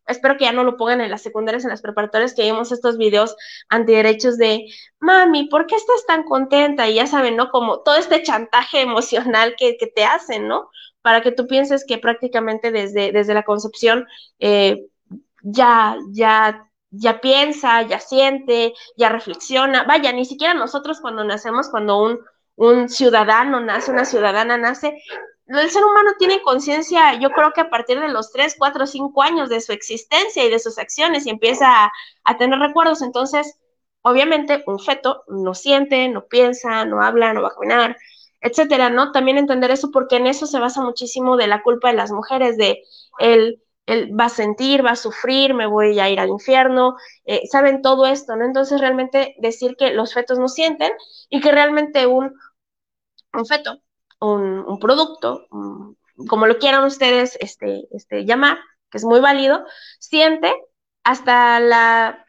espero 0.07 0.37
que 0.37 0.45
ya 0.45 0.51
no 0.51 0.63
lo 0.63 0.77
pongan 0.77 1.01
en 1.01 1.11
las 1.11 1.21
secundarias, 1.21 1.63
en 1.63 1.69
las 1.69 1.81
preparatorias, 1.81 2.33
que 2.33 2.43
vimos 2.43 2.71
estos 2.71 2.97
videos 2.97 3.35
antiderechos 3.69 4.37
de, 4.37 4.65
mami, 4.99 5.47
¿por 5.49 5.67
qué 5.67 5.75
estás 5.75 6.05
tan 6.07 6.23
contenta? 6.23 6.87
Y 6.87 6.95
ya 6.95 7.07
saben, 7.07 7.35
¿no? 7.35 7.49
Como 7.49 7.81
todo 7.81 7.95
este 7.95 8.23
chantaje 8.23 8.81
emocional 8.81 9.55
que, 9.57 9.77
te 9.95 10.05
hacen, 10.05 10.47
¿no? 10.47 10.69
Para 11.01 11.21
que 11.21 11.31
tú 11.31 11.47
pienses 11.47 11.85
que 11.85 11.97
prácticamente 11.97 12.71
desde, 12.71 13.11
desde 13.11 13.33
la 13.33 13.43
concepción 13.43 14.07
eh, 14.39 14.87
ya, 15.41 15.97
ya 16.11 16.67
ya 16.91 17.19
piensa, 17.21 17.81
ya 17.83 17.99
siente, 17.99 18.73
ya 18.97 19.09
reflexiona. 19.09 19.83
Vaya, 19.83 20.11
ni 20.11 20.25
siquiera 20.25 20.53
nosotros 20.53 21.01
cuando 21.01 21.23
nacemos, 21.23 21.69
cuando 21.69 22.01
un, 22.01 22.19
un 22.55 22.89
ciudadano 22.89 23.59
nace, 23.59 23.91
una 23.91 24.05
ciudadana 24.05 24.57
nace, 24.57 25.01
el 25.47 25.69
ser 25.71 25.83
humano 25.83 26.11
tiene 26.19 26.41
conciencia, 26.41 27.13
yo 27.19 27.31
creo 27.31 27.53
que 27.53 27.61
a 27.61 27.69
partir 27.69 27.99
de 27.99 28.09
los 28.09 28.31
3, 28.31 28.55
4, 28.57 28.85
5 28.85 29.23
años 29.23 29.49
de 29.49 29.61
su 29.61 29.71
existencia 29.71 30.43
y 30.45 30.49
de 30.49 30.59
sus 30.59 30.77
acciones 30.77 31.25
y 31.25 31.29
empieza 31.29 31.91
a, 32.23 32.37
tener 32.37 32.59
recuerdos. 32.59 33.01
Entonces, 33.01 33.57
obviamente, 34.01 34.63
un 34.67 34.79
feto 34.79 35.23
no 35.27 35.53
siente, 35.53 36.09
no 36.09 36.25
piensa, 36.27 36.85
no 36.85 37.01
habla, 37.01 37.33
no 37.33 37.41
va 37.43 37.49
a 37.49 37.55
caminar, 37.55 37.97
etcétera, 38.41 38.89
¿no? 38.89 39.11
También 39.11 39.37
entender 39.37 39.71
eso 39.71 39.89
porque 39.91 40.17
en 40.17 40.27
eso 40.27 40.47
se 40.47 40.59
basa 40.59 40.81
muchísimo 40.81 41.37
de 41.37 41.47
la 41.47 41.63
culpa 41.63 41.89
de 41.89 41.95
las 41.95 42.11
mujeres, 42.11 42.57
de 42.57 42.83
él, 43.19 43.63
él 43.85 44.11
va 44.19 44.25
a 44.25 44.29
sentir, 44.29 44.85
va 44.85 44.91
a 44.91 44.95
sufrir, 44.97 45.53
me 45.53 45.65
voy 45.65 45.99
a 45.99 46.09
ir 46.09 46.19
al 46.19 46.29
infierno, 46.29 46.97
eh, 47.25 47.41
saben 47.49 47.81
todo 47.81 48.05
esto, 48.05 48.35
¿no? 48.35 48.45
Entonces, 48.45 48.81
realmente 48.81 49.35
decir 49.39 49.75
que 49.77 49.91
los 49.91 50.13
fetos 50.13 50.39
no 50.39 50.49
sienten 50.49 50.91
y 51.29 51.41
que 51.41 51.51
realmente 51.51 52.05
un, 52.07 52.33
un 53.33 53.45
feto 53.45 53.81
un, 54.19 54.79
producto, 54.79 55.47
como 56.27 56.47
lo 56.47 56.57
quieran 56.57 56.83
ustedes 56.83 57.37
este, 57.39 57.87
este, 57.91 58.25
llamar, 58.25 58.57
que 58.89 58.97
es 58.97 59.03
muy 59.03 59.19
válido, 59.19 59.65
siente 59.99 60.53
hasta 61.03 61.59
la, 61.59 62.25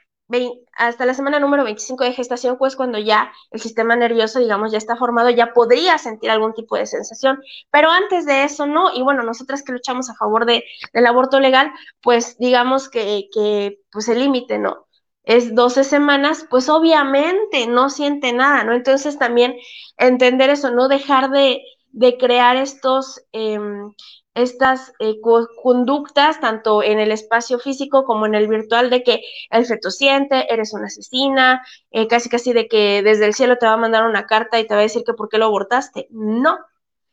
hasta 0.77 1.07
la 1.07 1.15
semana 1.15 1.41
número 1.41 1.65
25 1.65 2.05
de 2.05 2.13
gestación, 2.13 2.59
pues 2.59 2.77
cuando 2.77 2.99
ya 2.99 3.33
el 3.51 3.61
sistema 3.61 3.97
nervioso, 3.97 4.39
digamos, 4.39 4.73
ya 4.73 4.79
está 4.79 4.97
formado, 4.97 5.31
ya 5.31 5.53
podría 5.53 5.99
sentir 5.99 6.31
algún 6.31 6.55
tipo 6.55 6.77
de 6.77 6.87
sensación, 6.87 7.41
pero 7.71 7.91
antes 7.91 8.27
de 8.27 8.45
eso 8.45 8.67
no, 8.67 8.93
y 8.95 9.03
bueno, 9.03 9.23
nosotras 9.23 9.63
que 9.63 9.73
luchamos 9.73 10.11
a 10.11 10.15
favor 10.15 10.45
de, 10.47 10.65
del 10.93 11.07
aborto 11.07 11.41
legal, 11.41 11.73
pues 12.03 12.37
digamos 12.39 12.89
que, 12.91 13.29
que 13.33 13.79
pues 13.91 14.09
el 14.09 14.19
límite, 14.21 14.59
¿no? 14.59 14.89
es 15.29 15.55
12 15.55 15.85
semanas, 15.85 16.47
pues 16.49 16.71
obviamente 16.71 17.67
no 17.67 17.91
siente 17.91 18.33
nada, 18.33 18.65
¿no? 18.65 18.73
Entonces 18.73 19.19
también 19.19 19.57
entender 19.99 20.49
eso, 20.49 20.71
no 20.71 20.89
dejar 20.89 21.31
de, 21.31 21.61
de 21.93 22.17
crear 22.19 22.57
estos, 22.57 23.23
em, 23.33 23.93
estas 24.35 24.93
eh, 25.01 25.17
conductas, 25.63 26.41
tanto 26.41 26.83
en 26.83 27.01
el 27.01 27.11
espacio 27.13 27.59
físico 27.59 28.05
como 28.05 28.27
en 28.27 28.35
el 28.35 28.47
virtual, 28.49 28.91
de 28.91 29.03
que 29.03 29.23
el 29.51 29.67
feto 29.67 29.91
siente, 29.91 30.53
eres 30.53 30.73
una 30.75 30.87
asesina, 30.87 31.63
eh, 31.91 32.07
casi 32.07 32.29
casi 32.29 32.53
de 32.53 32.69
que 32.69 33.03
desde 33.03 33.27
el 33.27 33.35
cielo 33.35 33.59
te 33.59 33.67
va 33.67 33.73
a 33.75 33.77
mandar 33.77 34.07
una 34.07 34.27
carta 34.27 34.61
y 34.61 34.67
te 34.67 34.75
va 34.75 34.81
a 34.81 34.83
decir 34.85 35.03
que 35.05 35.15
por 35.15 35.29
qué 35.29 35.39
lo 35.39 35.47
abortaste. 35.47 36.07
No. 36.11 36.59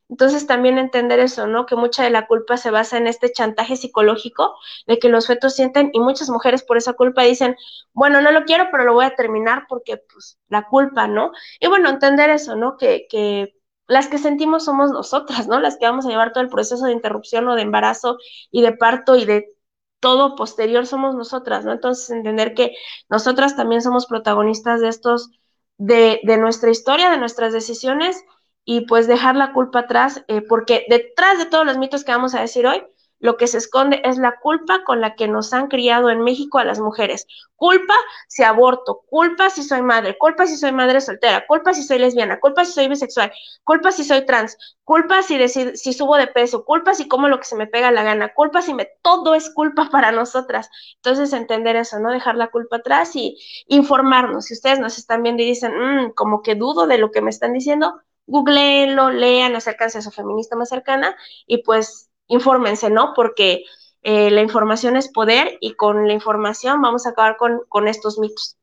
Entonces 0.07 0.45
también 0.45 0.77
entender 0.77 1.19
eso, 1.19 1.47
¿no? 1.47 1.65
Que 1.65 1.75
mucha 1.75 2.03
de 2.03 2.11
la 2.11 2.27
culpa 2.27 2.57
se 2.57 2.69
basa 2.69 2.97
en 2.97 3.07
este 3.07 3.31
chantaje 3.31 3.75
psicológico 3.75 4.55
de 4.85 4.99
que 4.99 5.09
los 5.09 5.25
fetos 5.27 5.55
sienten 5.55 5.89
y 5.93 5.99
muchas 5.99 6.29
mujeres 6.29 6.63
por 6.63 6.77
esa 6.77 6.93
culpa 6.93 7.23
dicen, 7.23 7.55
bueno, 7.93 8.21
no 8.21 8.31
lo 8.31 8.43
quiero, 8.45 8.67
pero 8.71 8.83
lo 8.83 8.93
voy 8.93 9.05
a 9.05 9.15
terminar 9.15 9.65
porque 9.67 9.97
pues 9.97 10.37
la 10.47 10.67
culpa, 10.67 11.07
¿no? 11.07 11.31
Y 11.59 11.67
bueno, 11.67 11.89
entender 11.89 12.29
eso, 12.29 12.55
¿no? 12.55 12.77
Que, 12.77 13.07
que 13.09 13.54
las 13.87 14.07
que 14.07 14.17
sentimos 14.17 14.65
somos 14.65 14.91
nosotras, 14.91 15.47
¿no? 15.47 15.59
Las 15.59 15.77
que 15.77 15.85
vamos 15.85 16.05
a 16.05 16.09
llevar 16.09 16.33
todo 16.33 16.43
el 16.43 16.49
proceso 16.49 16.85
de 16.85 16.93
interrupción 16.93 17.47
o 17.47 17.55
de 17.55 17.61
embarazo 17.61 18.17
y 18.51 18.61
de 18.61 18.73
parto 18.73 19.15
y 19.15 19.25
de 19.25 19.53
todo 19.99 20.35
posterior 20.35 20.85
somos 20.85 21.15
nosotras, 21.15 21.65
¿no? 21.65 21.71
Entonces 21.71 22.09
entender 22.09 22.53
que 22.53 22.75
nosotras 23.09 23.55
también 23.55 23.81
somos 23.81 24.05
protagonistas 24.05 24.81
de 24.81 24.89
estos, 24.89 25.31
de, 25.77 26.19
de 26.23 26.37
nuestra 26.37 26.69
historia, 26.69 27.09
de 27.09 27.17
nuestras 27.17 27.53
decisiones 27.53 28.23
y 28.65 28.81
pues 28.81 29.07
dejar 29.07 29.35
la 29.35 29.53
culpa 29.53 29.79
atrás, 29.79 30.23
eh, 30.27 30.41
porque 30.41 30.85
detrás 30.89 31.37
de 31.37 31.45
todos 31.45 31.65
los 31.65 31.77
mitos 31.77 32.03
que 32.03 32.11
vamos 32.11 32.33
a 32.35 32.41
decir 32.41 32.65
hoy, 32.67 32.83
lo 33.25 33.37
que 33.37 33.47
se 33.47 33.57
esconde 33.57 34.01
es 34.05 34.17
la 34.19 34.39
culpa 34.39 34.83
con 34.85 35.01
la 35.01 35.15
que 35.15 35.27
nos 35.27 35.51
han 35.51 35.67
criado 35.67 36.11
en 36.11 36.21
México 36.21 36.59
a 36.59 36.63
las 36.63 36.79
mujeres. 36.79 37.25
Culpa 37.55 37.95
si 38.27 38.43
aborto, 38.43 39.01
culpa 39.09 39.49
si 39.49 39.63
soy 39.63 39.81
madre, 39.81 40.15
culpa 40.17 40.45
si 40.45 40.55
soy 40.57 40.71
madre 40.71 41.01
soltera, 41.01 41.47
culpa 41.47 41.73
si 41.73 41.81
soy 41.81 41.97
lesbiana, 41.97 42.39
culpa 42.39 42.65
si 42.65 42.73
soy 42.73 42.87
bisexual, 42.87 43.31
culpa 43.63 43.91
si 43.91 44.03
soy 44.03 44.25
trans, 44.27 44.57
culpa 44.83 45.23
si, 45.23 45.49
si 45.49 45.93
subo 45.93 46.17
de 46.17 46.27
peso, 46.27 46.65
culpa 46.65 46.93
si 46.93 47.07
como 47.07 47.27
lo 47.27 47.39
que 47.39 47.45
se 47.45 47.55
me 47.55 47.65
pega 47.65 47.91
la 47.91 48.03
gana, 48.03 48.31
culpa 48.33 48.61
si 48.61 48.75
me... 48.75 48.87
Todo 49.01 49.33
es 49.33 49.49
culpa 49.49 49.89
para 49.91 50.11
nosotras. 50.11 50.69
Entonces 50.97 51.33
entender 51.33 51.75
eso, 51.75 51.99
¿no? 51.99 52.11
Dejar 52.11 52.35
la 52.35 52.49
culpa 52.49 52.77
atrás 52.77 53.15
y 53.15 53.37
informarnos. 53.67 54.45
Si 54.45 54.53
ustedes 54.53 54.79
nos 54.79 54.99
están 54.99 55.23
viendo 55.23 55.41
y 55.41 55.47
dicen, 55.47 55.73
mm, 55.73 56.11
como 56.11 56.43
que 56.43 56.53
dudo 56.53 56.85
de 56.85 56.99
lo 56.99 57.09
que 57.09 57.21
me 57.21 57.31
están 57.31 57.53
diciendo, 57.53 57.99
googleenlo, 58.27 59.11
lean, 59.11 59.55
acérquense 59.55 59.99
a 59.99 60.01
su 60.01 60.11
feminista 60.11 60.55
más 60.55 60.69
cercana 60.69 61.15
y 61.47 61.63
pues 61.63 62.04
infórmense, 62.27 62.89
¿no? 62.89 63.13
Porque 63.15 63.63
eh, 64.01 64.29
la 64.31 64.41
información 64.41 64.95
es 64.95 65.07
poder 65.07 65.57
y 65.61 65.73
con 65.73 66.07
la 66.07 66.13
información 66.13 66.81
vamos 66.81 67.05
a 67.05 67.09
acabar 67.09 67.37
con, 67.37 67.61
con 67.69 67.87
estos 67.87 68.19
mitos. 68.19 68.57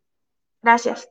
Gracias. 0.63 1.09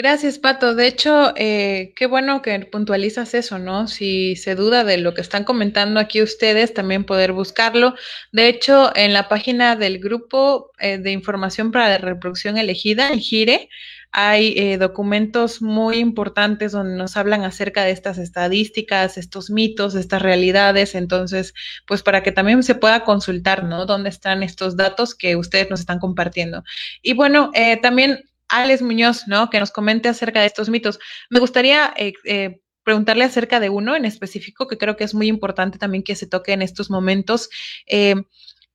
Gracias, 0.00 0.38
Pato. 0.38 0.76
De 0.76 0.86
hecho, 0.86 1.32
eh, 1.34 1.92
qué 1.96 2.06
bueno 2.06 2.40
que 2.40 2.56
puntualizas 2.60 3.34
eso, 3.34 3.58
¿no? 3.58 3.88
Si 3.88 4.36
se 4.36 4.54
duda 4.54 4.84
de 4.84 4.96
lo 4.96 5.12
que 5.12 5.20
están 5.20 5.42
comentando 5.42 5.98
aquí 5.98 6.22
ustedes, 6.22 6.72
también 6.72 7.02
poder 7.02 7.32
buscarlo. 7.32 7.96
De 8.30 8.46
hecho, 8.46 8.92
en 8.94 9.12
la 9.12 9.28
página 9.28 9.74
del 9.74 9.98
grupo 9.98 10.70
eh, 10.78 10.98
de 10.98 11.10
información 11.10 11.72
para 11.72 11.88
la 11.88 11.98
reproducción 11.98 12.58
elegida, 12.58 13.08
el 13.08 13.18
GIRE, 13.18 13.70
hay 14.10 14.54
eh, 14.56 14.78
documentos 14.78 15.62
muy 15.62 15.98
importantes 15.98 16.72
donde 16.72 16.96
nos 16.96 17.16
hablan 17.16 17.44
acerca 17.44 17.84
de 17.84 17.90
estas 17.90 18.18
estadísticas, 18.18 19.18
estos 19.18 19.50
mitos, 19.50 19.94
estas 19.94 20.22
realidades. 20.22 20.94
Entonces, 20.94 21.54
pues 21.86 22.02
para 22.02 22.22
que 22.22 22.32
también 22.32 22.62
se 22.62 22.74
pueda 22.74 23.04
consultar, 23.04 23.64
¿no? 23.64 23.86
¿Dónde 23.86 24.08
están 24.08 24.42
estos 24.42 24.76
datos 24.76 25.14
que 25.14 25.36
ustedes 25.36 25.70
nos 25.70 25.80
están 25.80 25.98
compartiendo? 25.98 26.64
Y 27.02 27.14
bueno, 27.14 27.50
también 27.82 28.20
Alex 28.48 28.82
Muñoz, 28.82 29.26
¿no? 29.26 29.50
Que 29.50 29.60
nos 29.60 29.70
comente 29.70 30.08
acerca 30.08 30.40
de 30.40 30.46
estos 30.46 30.68
mitos. 30.68 30.98
Me 31.30 31.38
gustaría 31.38 31.92
eh, 31.96 32.14
eh, 32.24 32.60
preguntarle 32.82 33.24
acerca 33.24 33.60
de 33.60 33.68
uno 33.68 33.94
en 33.94 34.04
específico 34.04 34.66
que 34.66 34.78
creo 34.78 34.96
que 34.96 35.04
es 35.04 35.14
muy 35.14 35.28
importante 35.28 35.78
también 35.78 36.02
que 36.02 36.16
se 36.16 36.26
toque 36.26 36.52
en 36.52 36.62
estos 36.62 36.90
momentos. 36.90 37.50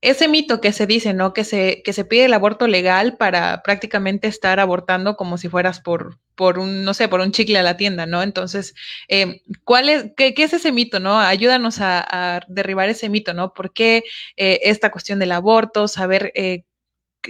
Eh, 0.04 0.10
ese 0.10 0.28
mito 0.28 0.60
que 0.60 0.72
se 0.72 0.86
dice, 0.86 1.14
¿no? 1.14 1.32
Que 1.32 1.44
se, 1.44 1.82
que 1.84 1.92
se 1.92 2.04
pide 2.04 2.26
el 2.26 2.34
aborto 2.34 2.66
legal 2.66 3.16
para 3.16 3.62
prácticamente 3.62 4.28
estar 4.28 4.60
abortando 4.60 5.16
como 5.16 5.38
si 5.38 5.48
fueras 5.48 5.80
por, 5.80 6.18
por 6.34 6.58
un, 6.58 6.84
no 6.84 6.94
sé, 6.94 7.08
por 7.08 7.20
un 7.20 7.32
chicle 7.32 7.58
a 7.58 7.62
la 7.62 7.76
tienda, 7.76 8.06
¿no? 8.06 8.22
Entonces, 8.22 8.74
¿cuál 9.64 9.88
es, 9.88 10.12
qué, 10.16 10.34
es 10.36 10.52
ese 10.52 10.72
mito, 10.72 11.00
no? 11.00 11.18
Ayúdanos 11.18 11.78
a, 11.80 12.40
derribar 12.48 12.88
ese 12.88 13.08
mito, 13.08 13.34
¿no? 13.34 13.52
¿Por 13.54 13.72
qué 13.72 14.04
esta 14.36 14.90
cuestión 14.90 15.18
del 15.18 15.32
aborto? 15.32 15.88
Saber 15.88 16.32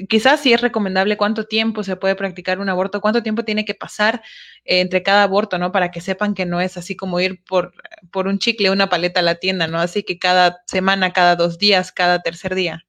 quizás 0.09 0.41
sí 0.41 0.53
es 0.53 0.61
recomendable 0.61 1.17
cuánto 1.17 1.45
tiempo 1.45 1.83
se 1.83 1.97
puede 1.97 2.15
practicar 2.15 2.59
un 2.59 2.69
aborto, 2.69 3.01
cuánto 3.01 3.23
tiempo 3.23 3.45
tiene 3.45 3.65
que 3.65 3.75
pasar 3.75 4.23
eh, 4.65 4.81
entre 4.81 5.03
cada 5.03 5.23
aborto, 5.23 5.59
¿no? 5.59 5.73
Para 5.73 5.91
que 5.91 6.01
sepan 6.01 6.35
que 6.35 6.47
no 6.47 6.61
es 6.61 6.77
así 6.77 6.97
como 6.97 7.21
ir 7.21 7.43
por, 7.45 7.73
por 8.11 8.27
un 8.27 8.39
chicle, 8.39 8.71
una 8.71 8.89
paleta 8.89 9.21
a 9.21 9.23
la 9.23 9.37
tienda, 9.37 9.67
¿no? 9.67 9.79
Así 9.79 10.03
que 10.03 10.19
cada 10.19 10.63
semana, 10.67 11.13
cada 11.13 11.37
dos 11.37 11.59
días, 11.59 11.93
cada 11.93 12.23
tercer 12.23 12.55
día. 12.55 12.85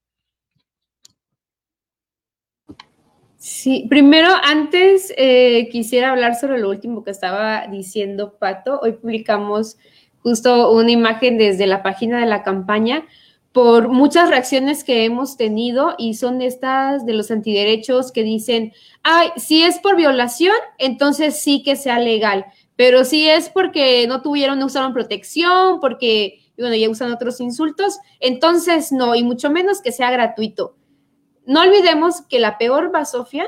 Sí, 3.38 3.86
primero, 3.88 4.30
antes 4.43 5.14
eh, 5.18 5.70
quisiera 5.72 6.10
hablar 6.10 6.34
sobre 6.34 6.58
lo 6.58 6.70
último 6.70 7.03
que 7.03 7.12
estaba 7.12 7.68
diciendo 7.68 8.38
Pato. 8.39 8.80
Hoy 8.82 8.93
publicamos 8.93 9.78
justo 10.18 10.72
una 10.72 10.89
imagen 10.89 11.38
desde 11.38 11.68
la 11.68 11.84
página 11.84 12.20
de 12.20 12.26
la 12.26 12.41
campaña 12.41 13.06
por 13.56 13.88
muchas 13.88 14.30
reacciones 14.30 14.84
que 14.84 15.06
hemos 15.06 15.38
tenido 15.38 15.95
y 15.97 16.16
son 16.16 16.41
estas 16.41 17.06
de 17.06 17.14
los 17.14 17.32
antiderechos 17.32 18.12
que 18.12 18.22
dicen, 18.22 18.74
ay, 19.01 19.30
si 19.38 19.64
es 19.64 19.80
por 19.80 19.95
violación, 19.95 20.58
entonces 20.78 21.39
sí 21.39 21.64
que 21.64 21.78
sea 21.78 21.97
legal, 21.97 22.47
pero 22.76 23.06
si 23.06 23.30
es 23.30 23.47
porque 23.47 24.06
no 24.08 24.22
tuvieron, 24.22 24.60
no 24.60 24.66
usaron 24.66 24.91
protección, 24.91 25.80
porque, 25.80 26.41
bueno, 26.58 26.76
ya 26.76 26.89
usan 26.89 27.14
otros 27.14 27.39
insultos, 27.39 27.97
entonces 28.20 28.91
no, 28.91 29.16
y 29.16 29.24
mucho 29.24 29.49
menos 29.49 29.82
que 29.82 29.93
sea 29.93 30.12
gratuito. 30.12 30.76
No 31.45 31.62
olvidemos 31.62 32.24
que 32.24 32.39
la 32.39 32.58
peor 32.58 32.91
basofia 32.91 33.47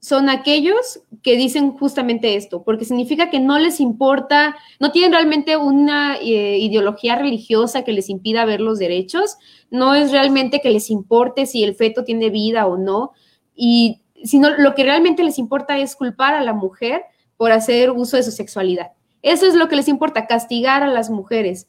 son 0.00 0.28
aquellos 0.28 1.00
que 1.22 1.36
dicen 1.36 1.72
justamente 1.72 2.36
esto, 2.36 2.62
porque 2.62 2.84
significa 2.84 3.30
que 3.30 3.40
no 3.40 3.58
les 3.58 3.80
importa, 3.80 4.56
no 4.78 4.92
tienen 4.92 5.12
realmente 5.12 5.56
una 5.56 6.16
eh, 6.16 6.58
ideología 6.58 7.16
religiosa 7.16 7.82
que 7.82 7.92
les 7.92 8.08
impida 8.08 8.44
ver 8.44 8.60
los 8.60 8.78
derechos, 8.78 9.36
no 9.70 9.94
es 9.94 10.12
realmente 10.12 10.60
que 10.60 10.70
les 10.70 10.90
importe 10.90 11.46
si 11.46 11.64
el 11.64 11.74
feto 11.74 12.04
tiene 12.04 12.30
vida 12.30 12.66
o 12.66 12.76
no, 12.76 13.12
y 13.54 14.02
sino 14.24 14.50
lo 14.50 14.74
que 14.74 14.84
realmente 14.84 15.24
les 15.24 15.38
importa 15.38 15.78
es 15.78 15.96
culpar 15.96 16.34
a 16.34 16.42
la 16.42 16.52
mujer 16.52 17.02
por 17.36 17.52
hacer 17.52 17.90
uso 17.90 18.16
de 18.16 18.22
su 18.22 18.30
sexualidad. 18.30 18.92
Eso 19.22 19.46
es 19.46 19.54
lo 19.54 19.68
que 19.68 19.76
les 19.76 19.88
importa, 19.88 20.26
castigar 20.26 20.82
a 20.82 20.88
las 20.88 21.10
mujeres. 21.10 21.66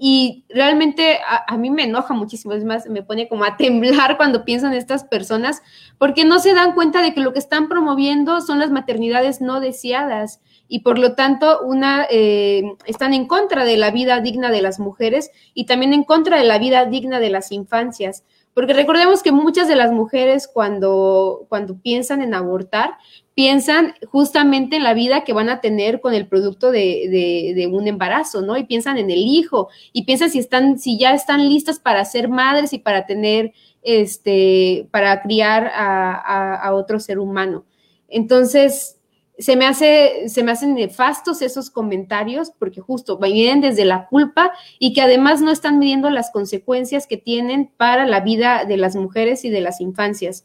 Y 0.00 0.44
realmente 0.48 1.18
a, 1.26 1.56
mí 1.56 1.70
me 1.70 1.82
enoja 1.82 2.14
muchísimo, 2.14 2.54
es 2.54 2.64
más, 2.64 2.86
me 2.86 3.02
pone 3.02 3.28
como 3.28 3.42
a 3.42 3.56
temblar 3.56 4.16
cuando 4.16 4.44
piensan 4.44 4.72
estas 4.72 5.02
personas, 5.02 5.60
porque 5.98 6.24
no 6.24 6.38
se 6.38 6.54
dan 6.54 6.74
cuenta 6.74 7.02
de 7.02 7.12
que 7.12 7.20
lo 7.20 7.32
que 7.32 7.40
están 7.40 7.68
promoviendo 7.68 8.40
son 8.40 8.60
las 8.60 8.70
maternidades 8.70 9.40
no 9.40 9.58
deseadas 9.58 10.40
y 10.68 10.80
por 10.80 11.00
lo 11.00 11.14
tanto 11.14 11.62
una, 11.62 12.06
eh, 12.10 12.62
están 12.84 13.12
en 13.12 13.26
contra 13.26 13.64
de 13.64 13.76
la 13.76 13.90
vida 13.90 14.20
digna 14.20 14.52
de 14.52 14.62
las 14.62 14.78
mujeres 14.78 15.32
y 15.52 15.66
también 15.66 15.92
en 15.92 16.04
contra 16.04 16.38
de 16.38 16.44
la 16.44 16.58
vida 16.58 16.84
digna 16.84 17.18
de 17.18 17.30
las 17.30 17.50
infancias. 17.50 18.22
Porque 18.58 18.72
recordemos 18.72 19.22
que 19.22 19.30
muchas 19.30 19.68
de 19.68 19.76
las 19.76 19.92
mujeres 19.92 20.50
cuando, 20.52 21.46
cuando 21.48 21.78
piensan 21.78 22.22
en 22.22 22.34
abortar, 22.34 22.96
piensan 23.36 23.94
justamente 24.10 24.74
en 24.74 24.82
la 24.82 24.94
vida 24.94 25.22
que 25.22 25.32
van 25.32 25.48
a 25.48 25.60
tener 25.60 26.00
con 26.00 26.12
el 26.12 26.26
producto 26.26 26.72
de, 26.72 27.70
un 27.70 27.86
embarazo, 27.86 28.42
¿no? 28.42 28.56
Y 28.56 28.64
piensan 28.64 28.98
en 28.98 29.12
el 29.12 29.20
hijo, 29.20 29.68
y 29.92 30.06
piensan 30.06 30.30
si 30.30 30.40
están, 30.40 30.80
si 30.80 30.98
ya 30.98 31.14
están 31.14 31.48
listas 31.48 31.78
para 31.78 32.04
ser 32.04 32.28
madres 32.28 32.72
y 32.72 32.80
para 32.80 33.06
tener, 33.06 33.52
este, 33.82 34.88
para 34.90 35.22
criar 35.22 35.70
a, 35.72 36.68
otro 36.74 36.98
ser 36.98 37.20
humano. 37.20 37.64
Entonces, 38.08 38.97
se 39.38 39.54
me, 39.54 39.66
hace, 39.66 40.28
se 40.28 40.42
me 40.42 40.50
hacen 40.50 40.74
nefastos 40.74 41.42
esos 41.42 41.70
comentarios 41.70 42.50
porque 42.58 42.80
justo 42.80 43.18
vienen 43.18 43.60
desde 43.60 43.84
la 43.84 44.08
culpa 44.08 44.52
y 44.80 44.92
que 44.92 45.00
además 45.00 45.40
no 45.40 45.52
están 45.52 45.78
midiendo 45.78 46.10
las 46.10 46.30
consecuencias 46.30 47.06
que 47.06 47.16
tienen 47.16 47.70
para 47.76 48.04
la 48.06 48.20
vida 48.20 48.64
de 48.64 48.76
las 48.76 48.96
mujeres 48.96 49.44
y 49.44 49.50
de 49.50 49.60
las 49.60 49.80
infancias. 49.80 50.44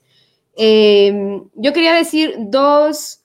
Em, 0.55 1.43
yo 1.55 1.73
quería 1.73 1.93
decir 1.93 2.35
dos, 2.37 3.19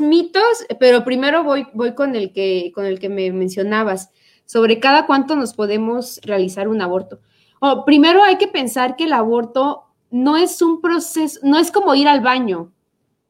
mitos, 0.00 0.66
pero 0.80 1.04
primero 1.04 1.44
voy, 1.44 1.66
voy 1.74 1.94
con, 1.94 2.16
el 2.16 2.32
que, 2.32 2.72
con 2.74 2.86
el 2.86 2.98
que 2.98 3.10
me 3.10 3.30
mencionabas, 3.30 4.10
sobre 4.46 4.80
cada 4.80 5.06
cuánto 5.06 5.36
nos 5.36 5.52
podemos 5.52 6.18
realizar 6.22 6.66
un 6.68 6.80
aborto. 6.80 7.20
Oh, 7.60 7.84
primero 7.84 8.22
hay 8.22 8.36
que 8.36 8.48
pensar 8.48 8.96
que 8.96 9.04
el 9.04 9.12
aborto 9.12 9.84
no 10.10 10.36
es 10.36 10.62
un 10.62 10.80
proceso, 10.80 11.40
no 11.42 11.58
es 11.58 11.70
como 11.70 11.94
ir 11.94 12.08
al 12.08 12.20
baño, 12.20 12.73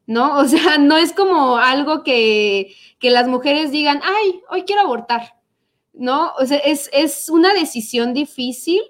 ¿no? 0.07 0.39
O 0.39 0.45
sea, 0.47 0.79
no 0.79 0.97
es 0.97 1.13
como 1.13 1.57
algo 1.57 2.03
que, 2.03 2.75
que 2.99 3.11
las 3.11 3.29
mujeres 3.29 3.71
digan, 3.71 4.01
ay, 4.03 4.41
hoy 4.51 4.63
quiero 4.65 4.83
abortar, 4.83 5.37
¿no? 5.93 6.33
O 6.39 6.47
sea, 6.47 6.59
es, 6.59 6.91
es 6.93 7.29
una 7.31 7.55
decisión 7.55 8.15
difícil 8.15 8.81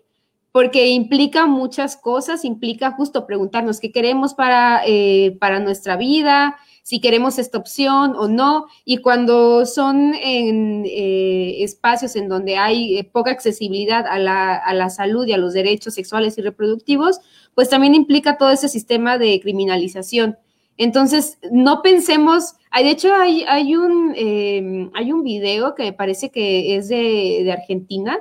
porque 0.54 0.86
implica 0.86 1.46
muchas 1.46 1.96
cosas, 1.96 2.44
implica 2.44 2.92
justo 2.92 3.26
preguntarnos 3.26 3.80
qué 3.80 3.90
queremos 3.90 4.34
para, 4.34 4.82
eh, 4.86 5.36
para 5.40 5.58
nuestra 5.58 5.96
vida, 5.96 6.56
si 6.84 7.00
queremos 7.00 7.40
esta 7.40 7.58
opción 7.58 8.14
o 8.14 8.28
no, 8.28 8.66
y 8.84 8.98
cuando 8.98 9.66
son 9.66 10.14
en 10.14 10.84
eh, 10.86 11.64
espacios 11.64 12.14
en 12.14 12.28
donde 12.28 12.56
hay 12.56 12.98
eh, 12.98 13.02
poca 13.02 13.32
accesibilidad 13.32 14.06
a 14.06 14.20
la, 14.20 14.54
a 14.54 14.74
la, 14.74 14.90
salud 14.90 15.26
y 15.26 15.32
a 15.32 15.38
los 15.38 15.54
derechos 15.54 15.94
sexuales 15.94 16.38
y 16.38 16.42
reproductivos, 16.42 17.18
pues 17.56 17.68
también 17.68 17.96
implica 17.96 18.38
todo 18.38 18.50
ese 18.50 18.68
sistema 18.68 19.18
de 19.18 19.40
criminalización. 19.40 20.38
Entonces, 20.76 21.38
no 21.50 21.82
pensemos, 21.82 22.54
de 22.74 22.90
hecho 22.90 23.14
hay, 23.14 23.44
hay, 23.48 23.76
un, 23.76 24.90
hay 24.94 25.12
un 25.12 25.22
video 25.22 25.74
que 25.74 25.84
me 25.84 25.92
parece 25.92 26.30
que 26.30 26.76
es 26.76 26.88
de, 26.88 27.50
Argentina, 27.52 28.18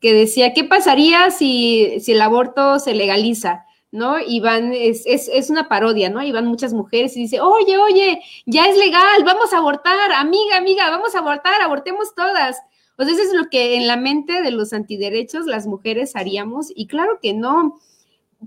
que 0.00 0.12
decía, 0.14 0.52
¿qué 0.52 0.64
pasaría 0.64 1.30
si, 1.30 1.98
si 2.00 2.12
el 2.12 2.22
aborto 2.22 2.78
se 2.78 2.94
legaliza? 2.94 3.64
¿no? 3.92 4.18
Y 4.20 4.40
van, 4.40 4.72
es, 4.74 5.04
es, 5.06 5.48
una 5.48 5.68
parodia, 5.68 6.10
¿no? 6.10 6.22
Y 6.22 6.30
van 6.30 6.46
muchas 6.46 6.74
mujeres 6.74 7.16
y 7.16 7.20
dice, 7.20 7.40
oye, 7.40 7.78
oye, 7.78 8.20
ya 8.44 8.68
es 8.68 8.76
legal, 8.76 9.24
vamos 9.24 9.52
a 9.54 9.58
abortar, 9.58 10.12
amiga, 10.12 10.58
amiga, 10.58 10.90
vamos 10.90 11.14
a 11.14 11.20
abortar, 11.20 11.62
abortemos 11.62 12.14
todas. 12.14 12.58
Pues 12.96 13.08
eso 13.08 13.22
es 13.22 13.32
lo 13.32 13.48
que 13.48 13.76
en 13.76 13.86
la 13.86 13.96
mente 13.96 14.42
de 14.42 14.50
los 14.50 14.72
antiderechos 14.72 15.46
las 15.46 15.66
mujeres 15.66 16.16
haríamos, 16.16 16.68
y 16.74 16.86
claro 16.86 17.18
que 17.22 17.32
no, 17.32 17.78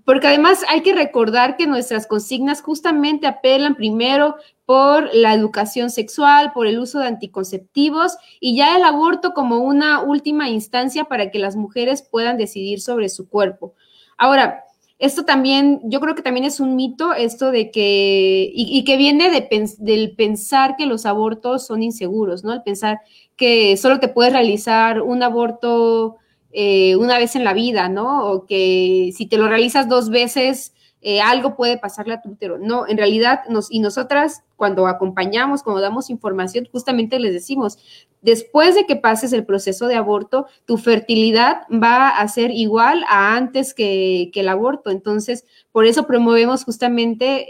porque 0.05 0.27
además 0.27 0.63
hay 0.69 0.81
que 0.81 0.93
recordar 0.93 1.57
que 1.57 1.67
nuestras 1.67 2.07
consignas 2.07 2.61
justamente 2.61 3.27
apelan 3.27 3.75
primero 3.75 4.35
por 4.65 5.09
la 5.13 5.33
educación 5.33 5.89
sexual, 5.89 6.51
por 6.53 6.67
el 6.67 6.79
uso 6.79 6.99
de 6.99 7.07
anticonceptivos 7.07 8.17
y 8.39 8.55
ya 8.55 8.77
el 8.77 8.83
aborto 8.83 9.33
como 9.33 9.59
una 9.59 10.01
última 10.01 10.49
instancia 10.49 11.05
para 11.05 11.31
que 11.31 11.39
las 11.39 11.55
mujeres 11.55 12.01
puedan 12.03 12.37
decidir 12.37 12.81
sobre 12.81 13.09
su 13.09 13.27
cuerpo. 13.27 13.73
Ahora, 14.17 14.63
esto 14.99 15.23
también, 15.23 15.79
yo 15.85 16.01
creo 16.01 16.13
que 16.13 16.21
también 16.21 16.45
es 16.45 16.59
un 16.59 16.75
mito, 16.75 17.13
esto 17.13 17.51
de 17.51 17.71
que, 17.71 18.51
y, 18.53 18.83
que 18.83 18.97
viene 18.97 19.31
de, 19.31 19.47
del 19.79 20.15
pensar 20.15 20.75
que 20.75 20.85
los 20.85 21.05
abortos 21.05 21.65
son 21.65 21.81
inseguros, 21.81 22.43
¿no? 22.43 22.53
El 22.53 22.63
pensar 22.63 22.99
que 23.37 23.77
solo 23.77 24.01
te 24.01 24.09
puedes 24.09 24.33
realizar 24.33 25.01
un 25.01 25.23
aborto 25.23 26.17
eh, 26.51 26.95
una 26.95 27.17
vez 27.17 27.35
en 27.35 27.43
la 27.43 27.53
vida, 27.53 27.89
¿no? 27.89 28.25
O 28.25 28.45
que 28.45 29.11
si 29.15 29.27
te 29.27 29.37
lo 29.37 29.47
realizas 29.47 29.87
dos 29.87 30.09
veces, 30.09 30.73
eh, 31.01 31.21
algo 31.21 31.55
puede 31.55 31.77
pasarle 31.77 32.15
a 32.15 32.21
tu 32.21 32.31
útero. 32.31 32.57
No, 32.57 32.87
en 32.87 32.97
realidad, 32.97 33.41
nos, 33.49 33.71
y 33.71 33.79
nosotras 33.79 34.43
cuando 34.55 34.87
acompañamos, 34.87 35.63
cuando 35.63 35.81
damos 35.81 36.09
información, 36.09 36.67
justamente 36.71 37.19
les 37.19 37.33
decimos, 37.33 37.77
después 38.21 38.75
de 38.75 38.85
que 38.85 38.95
pases 38.95 39.31
el 39.31 39.45
proceso 39.45 39.87
de 39.87 39.95
aborto, 39.95 40.47
tu 40.65 40.77
fertilidad 40.77 41.61
va 41.71 42.09
a 42.09 42.27
ser 42.27 42.51
igual 42.51 43.05
a 43.07 43.35
antes 43.35 43.73
que, 43.73 44.31
el 44.33 44.49
aborto. 44.49 44.89
Entonces, 44.89 45.45
por 45.71 45.85
eso 45.85 46.07
promovemos 46.07 46.65
justamente 46.65 47.47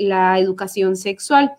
la 0.00 0.38
educación 0.38 0.96
sexual. 0.96 1.52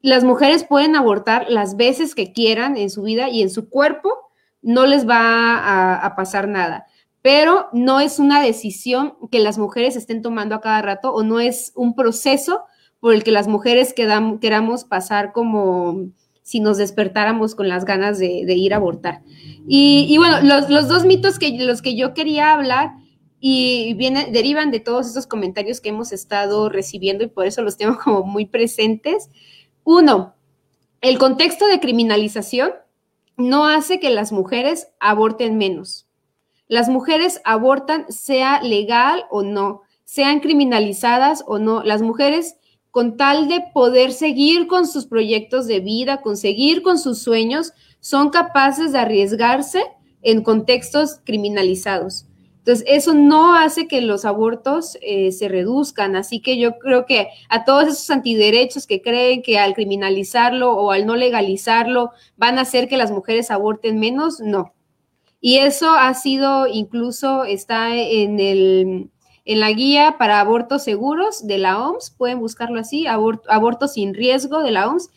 Las 0.00 0.24
mujeres 0.24 0.64
pueden 0.64 0.96
abortar 0.96 1.46
las 1.50 1.76
veces 1.76 2.14
que 2.14 2.32
quieran 2.32 2.76
en 2.76 2.88
su 2.88 3.02
vida 3.02 3.28
y 3.28 3.42
en 3.42 3.50
su 3.50 3.68
cuerpo 3.68 4.27
no 4.62 4.86
les 4.86 5.08
va 5.08 6.04
a, 6.04 6.16
pasar 6.16 6.48
nada 6.48 6.86
pero 7.22 7.68
no 7.72 8.00
es 8.00 8.18
una 8.18 8.40
decisión 8.42 9.14
que 9.30 9.40
las 9.40 9.58
mujeres 9.58 9.96
estén 9.96 10.22
tomando 10.22 10.54
a 10.54 10.60
cada 10.60 10.82
rato 10.82 11.12
o 11.12 11.22
no 11.22 11.40
es 11.40 11.72
un 11.74 11.94
proceso 11.94 12.64
por 13.00 13.14
el 13.14 13.24
que 13.24 13.32
las 13.32 13.48
mujeres 13.48 13.92
queramos 13.94 14.84
pasar 14.84 15.32
como 15.32 16.10
si 16.48 16.60
nos 16.60 16.78
despertáramos 16.78 17.54
con 17.54 17.68
las 17.68 17.84
ganas 17.84 18.18
de, 18.18 18.54
ir 18.54 18.72
a 18.72 18.78
abortar. 18.78 19.20
Y, 19.66 20.16
bueno, 20.16 20.40
los, 20.40 20.88
dos 20.88 21.04
mitos 21.04 21.38
que 21.38 21.50
los 21.58 21.82
que 21.82 21.94
yo 21.94 22.14
quería 22.14 22.54
hablar 22.54 22.92
y 23.38 23.92
viene, 23.98 24.30
derivan 24.32 24.70
de 24.70 24.80
todos 24.80 25.08
esos 25.08 25.26
comentarios 25.26 25.82
que 25.82 25.90
hemos 25.90 26.10
estado 26.10 26.70
recibiendo 26.70 27.22
y 27.22 27.28
por 27.28 27.46
eso 27.46 27.60
los 27.60 27.76
tengo 27.76 27.98
como 28.02 28.22
muy 28.22 28.46
presentes. 28.46 29.28
Uno, 29.84 30.36
el 31.02 31.18
contexto 31.18 31.66
de 31.66 31.80
criminalización 31.80 32.70
no 33.38 33.66
hace 33.66 34.00
que 34.00 34.10
las 34.10 34.32
mujeres 34.32 34.88
aborten 35.00 35.56
menos. 35.56 36.06
Las 36.66 36.88
mujeres 36.88 37.40
abortan 37.44 38.04
sea 38.10 38.60
legal 38.62 39.24
o 39.30 39.42
no, 39.42 39.82
sean 40.04 40.40
criminalizadas 40.40 41.44
o 41.46 41.58
no. 41.58 41.82
Las 41.82 42.02
mujeres 42.02 42.56
con 42.90 43.16
tal 43.16 43.48
de 43.48 43.62
poder 43.72 44.12
seguir 44.12 44.66
con 44.66 44.86
sus 44.86 45.06
proyectos 45.06 45.66
de 45.66 45.80
vida, 45.80 46.20
conseguir 46.20 46.82
con 46.82 46.98
sus 46.98 47.20
sueños, 47.22 47.72
son 48.00 48.30
capaces 48.30 48.92
de 48.92 48.98
arriesgarse 48.98 49.84
en 50.20 50.42
contextos 50.42 51.20
criminalizados. 51.24 52.27
Entonces, 52.68 52.86
eso 52.86 53.14
no 53.14 53.54
hace 53.54 53.88
que 53.88 54.02
los 54.02 54.26
abortos 54.26 54.98
eh, 55.00 55.32
se 55.32 55.48
reduzcan. 55.48 56.16
Así 56.16 56.40
que 56.40 56.58
yo 56.58 56.78
creo 56.78 57.06
que 57.06 57.28
a 57.48 57.64
todos 57.64 57.84
esos 57.84 58.10
antiderechos 58.10 58.86
que 58.86 59.00
creen 59.00 59.40
que 59.40 59.58
al 59.58 59.72
criminalizarlo 59.72 60.74
o 60.74 60.90
al 60.90 61.06
no 61.06 61.16
legalizarlo 61.16 62.10
van 62.36 62.58
a 62.58 62.62
hacer 62.62 62.86
que 62.86 62.98
las 62.98 63.10
mujeres 63.10 63.50
aborten 63.50 63.98
menos, 63.98 64.40
no. 64.40 64.74
Y 65.40 65.56
eso 65.56 65.92
ha 65.92 66.12
sido 66.12 66.66
incluso, 66.66 67.44
está 67.44 67.96
en 67.96 68.38
el, 68.38 69.10
en 69.46 69.60
la 69.60 69.70
guía 69.70 70.16
para 70.18 70.38
abortos 70.38 70.84
seguros 70.84 71.46
de 71.46 71.56
la 71.56 71.82
OMS, 71.88 72.10
pueden 72.18 72.38
buscarlo 72.38 72.78
así, 72.78 73.06
aborto, 73.06 73.88
sin 73.88 74.12
riesgo 74.12 74.62
de 74.62 74.72
la 74.72 74.90
OMS, 74.90 75.08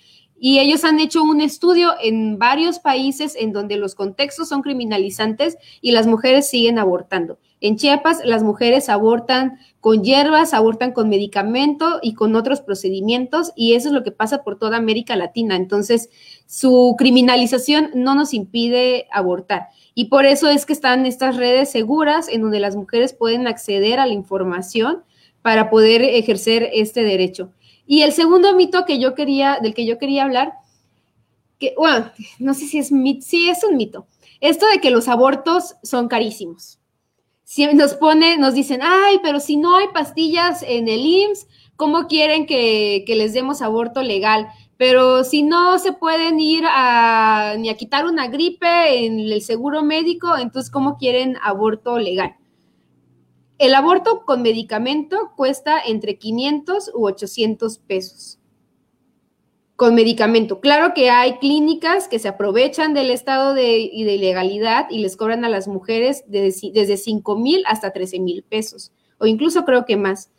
y 0.43 0.57
ellos 0.57 0.83
han 0.83 0.99
hecho 0.99 1.21
un 1.21 1.39
estudio 1.39 1.93
en 2.01 2.39
varios 2.39 2.79
países 2.79 3.37
en 3.39 3.53
donde 3.53 3.77
los 3.77 3.93
contextos 3.93 4.49
son 4.49 4.63
criminalizantes 4.63 5.55
y 5.81 5.91
las 5.91 6.07
mujeres 6.07 6.49
siguen 6.49 6.79
abortando. 6.79 7.37
En 7.59 7.77
Chiapas 7.77 8.21
las 8.25 8.41
mujeres 8.41 8.89
abortan 8.89 9.59
con 9.79 10.03
hierbas, 10.03 10.55
abortan 10.55 10.93
con 10.93 11.09
medicamento 11.09 11.99
y 12.01 12.15
con 12.15 12.35
otros 12.35 12.59
procedimientos 12.59 13.51
y 13.55 13.75
eso 13.75 13.89
es 13.89 13.93
lo 13.93 14.03
que 14.03 14.11
pasa 14.11 14.43
por 14.43 14.57
toda 14.57 14.77
América 14.77 15.15
Latina. 15.15 15.55
Entonces, 15.55 16.09
su 16.47 16.95
criminalización 16.97 17.91
no 17.93 18.15
nos 18.15 18.33
impide 18.33 19.05
abortar. 19.11 19.67
Y 19.93 20.05
por 20.05 20.25
eso 20.25 20.49
es 20.49 20.65
que 20.65 20.73
están 20.73 21.05
estas 21.05 21.37
redes 21.37 21.69
seguras 21.69 22.27
en 22.27 22.41
donde 22.41 22.59
las 22.59 22.75
mujeres 22.75 23.13
pueden 23.13 23.45
acceder 23.45 23.99
a 23.99 24.07
la 24.07 24.13
información 24.13 25.03
para 25.43 25.69
poder 25.69 26.01
ejercer 26.01 26.67
este 26.73 27.03
derecho. 27.03 27.51
Y 27.91 28.03
el 28.03 28.13
segundo 28.13 28.55
mito 28.55 28.85
que 28.85 28.99
yo 28.99 29.15
quería, 29.15 29.59
del 29.61 29.73
que 29.73 29.85
yo 29.85 29.97
quería 29.97 30.23
hablar, 30.23 30.53
que, 31.59 31.73
bueno, 31.77 32.09
no 32.39 32.53
sé 32.53 32.65
si 32.65 32.79
es 32.79 32.89
mito, 32.89 33.25
sí 33.27 33.49
es 33.49 33.65
un 33.65 33.75
mito, 33.75 34.07
esto 34.39 34.65
de 34.67 34.79
que 34.79 34.91
los 34.91 35.09
abortos 35.09 35.75
son 35.83 36.07
carísimos. 36.07 36.79
Si 37.43 37.67
nos 37.73 37.95
pone, 37.95 38.37
nos 38.37 38.53
dicen, 38.53 38.79
ay, 38.81 39.19
pero 39.21 39.41
si 39.41 39.57
no 39.57 39.75
hay 39.75 39.87
pastillas 39.93 40.63
en 40.63 40.87
el 40.87 41.05
IMSS, 41.05 41.47
¿cómo 41.75 42.07
quieren 42.07 42.45
que, 42.45 43.03
que 43.05 43.17
les 43.17 43.33
demos 43.33 43.61
aborto 43.61 44.01
legal? 44.01 44.47
pero 44.77 45.25
si 45.25 45.43
no 45.43 45.77
se 45.77 45.91
pueden 45.91 46.39
ir 46.39 46.63
a, 46.65 47.55
ni 47.59 47.69
a 47.69 47.77
quitar 47.77 48.05
una 48.05 48.29
gripe 48.29 49.05
en 49.05 49.19
el 49.19 49.41
seguro 49.43 49.83
médico, 49.83 50.37
entonces 50.37 50.71
¿cómo 50.71 50.97
quieren 50.97 51.37
aborto 51.43 51.99
legal? 51.99 52.35
El 53.61 53.75
aborto 53.75 54.25
con 54.25 54.41
medicamento 54.41 55.33
cuesta 55.35 55.79
entre 55.85 56.17
500 56.17 56.93
u 56.95 57.05
800 57.05 57.77
pesos. 57.77 58.39
Con 59.75 59.93
medicamento. 59.93 60.59
Claro 60.61 60.95
que 60.95 61.11
hay 61.11 61.37
clínicas 61.37 62.07
que 62.07 62.17
se 62.17 62.27
aprovechan 62.27 62.95
del 62.95 63.11
estado 63.11 63.53
de, 63.53 63.77
ilegalidad 63.77 64.87
y 64.89 64.97
les 64.97 65.15
cobran 65.15 65.45
a 65.45 65.49
las 65.49 65.67
mujeres 65.67 66.23
desde, 66.25 66.71
desde 66.71 66.97
5 66.97 67.37
mil 67.37 67.63
hasta 67.67 67.93
13 67.93 68.19
mil 68.19 68.41
pesos, 68.41 68.93
o 69.19 69.27
incluso 69.27 69.63
creo 69.63 69.85
que 69.85 69.95
más. 69.95 70.31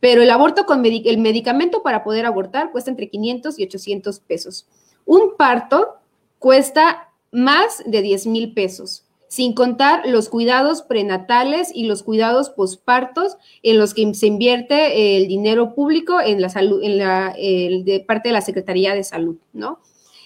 Pero 0.00 0.22
el 0.22 0.30
aborto 0.30 0.64
con 0.64 0.82
el 0.82 1.18
medicamento 1.18 1.82
para 1.82 2.02
poder 2.02 2.24
abortar 2.24 2.72
cuesta 2.72 2.90
entre 2.90 3.10
500 3.10 3.58
y 3.58 3.64
800 3.64 4.20
pesos. 4.20 4.66
Un 5.04 5.36
parto 5.36 5.98
cuesta 6.38 7.12
más 7.30 7.82
de 7.84 8.00
10 8.00 8.26
mil 8.28 8.54
pesos, 8.54 9.04
sin 9.30 9.54
contar 9.54 10.08
los 10.08 10.28
cuidados 10.28 10.82
prenatales 10.82 11.70
y 11.72 11.84
los 11.84 12.02
cuidados 12.02 12.50
pospartos 12.50 13.36
en 13.62 13.78
los 13.78 13.94
que 13.94 14.12
se 14.12 14.26
invierte 14.26 15.16
el 15.16 15.28
dinero 15.28 15.72
público 15.72 16.20
en 16.20 16.40
la 16.40 16.48
salud, 16.48 16.82
en 16.82 16.98
la 16.98 17.32
de 17.36 18.04
parte 18.08 18.30
de 18.30 18.32
la 18.32 18.40
Secretaría 18.40 18.92
de 18.92 19.04
Salud, 19.04 19.36
¿no? 19.52 19.78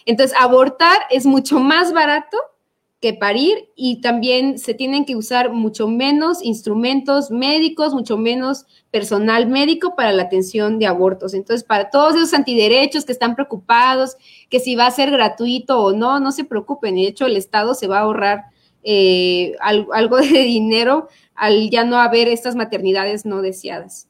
Entonces, 0.07 0.35
abortar 0.41 0.97
es 1.11 1.27
mucho 1.27 1.61
más 1.61 1.93
barato 1.93 2.39
que 2.99 3.13
parir 3.13 3.69
y 3.77 4.01
también 4.01 4.59
se 4.59 4.73
tienen 4.73 5.05
que 5.05 5.17
usar 5.17 5.53
mucho 5.53 5.87
menos 5.87 6.43
instrumentos 6.43 7.31
médicos, 7.31 7.93
mucho 7.93 8.17
menos 8.17 8.65
personal 8.91 9.47
médico 9.47 9.95
para 9.97 10.13
la 10.13 10.23
atención 10.23 10.79
de 10.79 10.87
abortos. 10.87 11.35
Entonces, 11.35 11.63
para 11.63 11.91
todos 11.91 12.15
esos 12.15 12.33
antiderechos 12.33 13.05
que 13.05 13.13
están 13.13 13.35
preocupados, 13.35 14.17
que 14.49 14.61
si 14.61 14.77
va 14.77 14.87
a 14.87 14.91
ser 14.91 15.11
gratuito 15.11 15.79
o 15.79 15.93
no, 15.93 16.21
no 16.21 16.33
se 16.33 16.45
preocupen. 16.45 16.95
De 16.95 17.07
hecho, 17.07 17.27
el 17.27 17.37
Estado 17.37 17.75
se 17.75 17.87
va 17.87 17.99
a 17.99 18.03
ahorrar 18.05 18.54
eh, 18.85 19.55
algo 19.61 20.19
de 20.19 20.27
dinero 20.45 21.09
al 21.35 21.71
ya 21.71 21.85
no 21.85 21.99
haber 21.99 22.29
estas 22.29 22.55
maternidades 22.55 23.27
no 23.27 23.43
deseadas. 23.43 24.09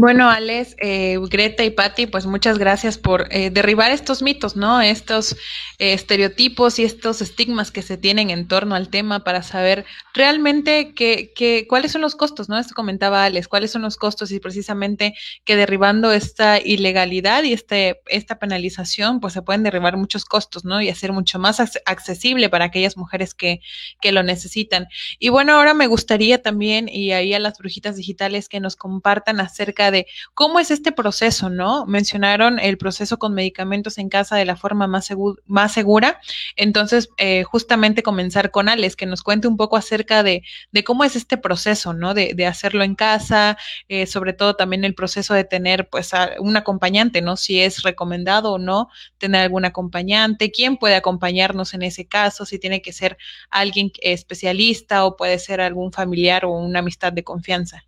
Bueno, 0.00 0.30
Alex, 0.30 0.76
eh, 0.78 1.18
Greta 1.28 1.64
y 1.64 1.70
Patti, 1.70 2.06
pues 2.06 2.24
muchas 2.24 2.56
gracias 2.56 2.96
por 2.96 3.26
eh, 3.32 3.50
derribar 3.50 3.90
estos 3.90 4.22
mitos, 4.22 4.54
¿no? 4.54 4.80
Estos 4.80 5.32
eh, 5.80 5.92
estereotipos 5.92 6.78
y 6.78 6.84
estos 6.84 7.20
estigmas 7.20 7.72
que 7.72 7.82
se 7.82 7.96
tienen 7.96 8.30
en 8.30 8.46
torno 8.46 8.76
al 8.76 8.90
tema 8.90 9.24
para 9.24 9.42
saber 9.42 9.84
realmente 10.14 10.94
qué, 10.94 11.66
cuáles 11.68 11.90
son 11.90 12.02
los 12.02 12.14
costos, 12.14 12.48
¿no? 12.48 12.56
Esto 12.56 12.76
comentaba 12.76 13.24
Alex, 13.24 13.48
cuáles 13.48 13.72
son 13.72 13.82
los 13.82 13.96
costos 13.96 14.30
y 14.30 14.38
precisamente 14.38 15.14
que 15.44 15.56
derribando 15.56 16.12
esta 16.12 16.60
ilegalidad 16.60 17.42
y 17.42 17.52
este, 17.52 18.00
esta 18.06 18.38
penalización, 18.38 19.18
pues 19.18 19.32
se 19.32 19.42
pueden 19.42 19.64
derribar 19.64 19.96
muchos 19.96 20.24
costos, 20.24 20.64
¿no? 20.64 20.80
Y 20.80 20.90
hacer 20.90 21.12
mucho 21.12 21.40
más 21.40 21.58
accesible 21.58 22.48
para 22.48 22.66
aquellas 22.66 22.96
mujeres 22.96 23.34
que, 23.34 23.62
que 24.00 24.12
lo 24.12 24.22
necesitan. 24.22 24.86
Y 25.18 25.30
bueno, 25.30 25.54
ahora 25.54 25.74
me 25.74 25.88
gustaría 25.88 26.40
también, 26.40 26.88
y 26.88 27.10
ahí 27.10 27.34
a 27.34 27.40
las 27.40 27.58
brujitas 27.58 27.96
digitales, 27.96 28.48
que 28.48 28.60
nos 28.60 28.76
compartan 28.76 29.40
acerca 29.40 29.87
de 29.90 30.06
cómo 30.34 30.58
es 30.58 30.70
este 30.70 30.92
proceso, 30.92 31.50
¿no? 31.50 31.86
Mencionaron 31.86 32.58
el 32.58 32.78
proceso 32.78 33.18
con 33.18 33.34
medicamentos 33.34 33.98
en 33.98 34.08
casa 34.08 34.36
de 34.36 34.44
la 34.44 34.56
forma 34.56 34.86
más, 34.86 35.08
más 35.46 35.72
segura. 35.72 36.20
Entonces, 36.56 37.08
eh, 37.18 37.44
justamente 37.44 38.02
comenzar 38.02 38.50
con 38.50 38.68
Alex, 38.68 38.96
que 38.96 39.06
nos 39.06 39.22
cuente 39.22 39.48
un 39.48 39.56
poco 39.56 39.76
acerca 39.76 40.22
de, 40.22 40.42
cómo 40.84 41.04
es 41.04 41.16
este 41.16 41.36
proceso, 41.36 41.92
¿no? 41.92 42.14
De, 42.14 42.46
hacerlo 42.48 42.82
en 42.82 42.94
casa, 42.94 43.58
eh, 43.88 44.06
sobre 44.06 44.32
todo 44.32 44.56
también 44.56 44.84
el 44.84 44.94
proceso 44.94 45.34
de 45.34 45.44
tener, 45.44 45.88
pues, 45.88 46.12
un 46.38 46.56
acompañante, 46.56 47.20
¿no? 47.20 47.36
Si 47.36 47.60
es 47.60 47.82
recomendado 47.82 48.52
o 48.52 48.58
no 48.58 48.88
tener 49.18 49.42
algún 49.42 49.64
acompañante, 49.64 50.50
quién 50.50 50.76
puede 50.76 50.96
acompañarnos 50.96 51.74
en 51.74 51.82
ese 51.82 52.06
caso, 52.06 52.46
si 52.46 52.58
tiene 52.58 52.80
que 52.82 52.92
ser 52.92 53.18
alguien 53.50 53.90
especialista 54.00 55.04
o 55.04 55.16
puede 55.16 55.38
ser 55.38 55.60
algún 55.60 55.92
familiar 55.92 56.44
o 56.44 56.52
una 56.52 56.80
amistad 56.80 57.12
de 57.12 57.24
confianza. 57.24 57.87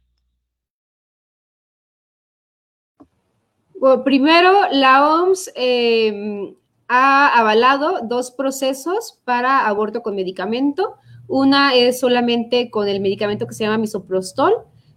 Primero, 4.05 4.53
la 4.73 5.09
OMS 5.09 5.51
em, 5.55 6.55
ha 6.89 7.39
avalado 7.39 8.01
dos 8.03 8.31
procesos 8.31 9.21
para 9.25 9.67
aborto 9.67 10.03
con 10.03 10.15
medicamento. 10.15 10.97
Una 11.29 11.75
es 11.75 12.01
solamente 12.01 12.71
con 12.71 12.89
el 12.89 13.01
medicamento 13.01 13.47
que 13.47 13.55
se 13.55 13.65
llama 13.65 13.79
misoprostol 13.79 14.53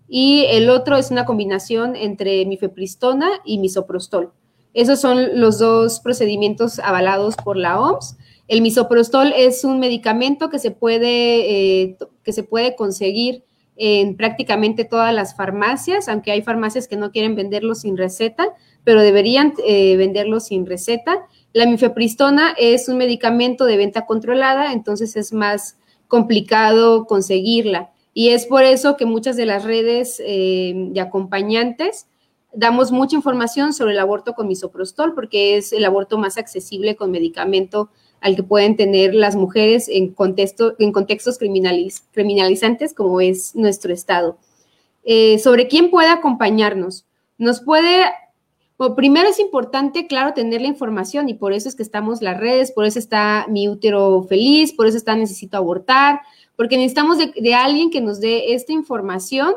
y 0.08 0.46
el 0.50 0.70
otro 0.70 0.98
es 0.98 1.12
una 1.12 1.26
combinación 1.26 1.96
entre 1.96 2.46
mifepristona 2.46 3.30
y 3.46 3.60
misoprostol. 3.60 4.32
Esos 4.74 5.00
son 5.00 5.40
los 5.40 5.60
dos 5.60 6.00
procedimientos 6.00 6.80
avalados 6.80 7.36
por 7.36 7.58
la 7.58 7.80
OMS. 7.80 8.18
El 8.48 8.62
misoprostol 8.62 9.32
es 9.36 9.64
un 9.64 9.80
medicamento 9.80 10.50
que 10.50 10.60
se 10.60 10.72
puede, 10.72 11.84
eh, 11.84 11.98
que 12.24 12.34
se 12.34 12.44
puede 12.44 12.76
conseguir 12.76 13.44
en 13.76 14.18
prácticamente 14.18 14.86
todas 14.86 15.14
las 15.14 15.36
farmacias, 15.36 16.08
aunque 16.08 16.32
hay 16.32 16.42
farmacias 16.42 16.88
que 16.88 16.98
no 16.98 17.12
quieren 17.12 17.36
venderlo 17.36 17.76
sin 17.76 17.98
receta, 17.98 18.54
pero 18.84 19.02
deberían 19.02 19.54
eh, 19.66 19.96
venderlo 19.98 20.40
sin 20.40 20.66
receta. 20.66 21.26
La 21.54 21.66
mifepristona 21.66 22.54
es 22.58 22.90
un 22.90 22.98
medicamento 22.98 23.66
de 23.66 23.78
venta 23.78 24.06
controlada, 24.06 24.74
entonces 24.74 25.16
es 25.16 25.34
más 25.34 25.78
complicado 26.08 27.06
conseguirla. 27.06 27.92
Y 28.14 28.30
es 28.30 28.46
por 28.46 28.64
eso 28.64 28.98
que 28.98 29.06
muchas 29.06 29.36
de 29.36 29.46
las 29.46 29.64
redes 29.64 30.22
eh, 30.24 30.74
de 30.76 31.02
acompañantes 31.02 32.08
damos 32.54 32.92
mucha 32.92 33.16
información 33.16 33.74
sobre 33.74 33.94
el 33.94 34.00
aborto 34.00 34.34
con 34.34 34.48
misoprostol, 34.48 35.16
porque 35.16 35.58
es 35.58 35.74
el 35.74 35.86
aborto 35.86 36.18
más 36.18 36.38
accesible 36.38 36.96
con 36.96 37.12
medicamento 37.12 37.90
al 38.22 38.36
que 38.36 38.44
pueden 38.44 38.78
tener 38.78 39.14
las 39.14 39.36
mujeres 39.36 39.90
en, 39.90 40.14
contexto, 40.14 40.76
en 40.80 40.92
contextos 40.94 41.38
criminalizantes 41.38 42.94
como 42.94 43.20
es 43.20 43.54
nuestro 43.56 43.94
estado. 43.94 44.38
Eh, 45.04 45.40
sobre 45.40 45.68
quién 45.68 45.90
puede 45.90 46.08
acompañarnos. 46.08 47.06
Nos 47.38 47.62
puede, 47.62 48.06
primero 48.96 49.30
es 49.30 49.40
importante, 49.40 50.08
claro, 50.08 50.34
tener 50.34 50.62
la 50.62 50.68
información 50.68 51.30
y 51.30 51.34
por 51.34 51.54
eso 51.54 51.70
es 51.70 51.76
que 51.76 51.84
estamos 51.84 52.22
las 52.22 52.40
redes, 52.40 52.72
por 52.72 52.86
eso 52.86 53.00
está 53.00 53.46
mi 53.48 53.68
útero 53.68 54.24
feliz, 54.24 54.74
por 54.74 54.88
eso 54.88 54.98
está 54.98 55.16
necesito 55.16 55.58
abortar, 55.58 56.22
porque 56.56 56.78
necesitamos 56.78 57.18
de, 57.18 57.56
alguien 57.56 57.90
que 57.90 58.02
nos 58.02 58.20
dé 58.20 58.54
esta 58.54 58.74
información, 58.74 59.56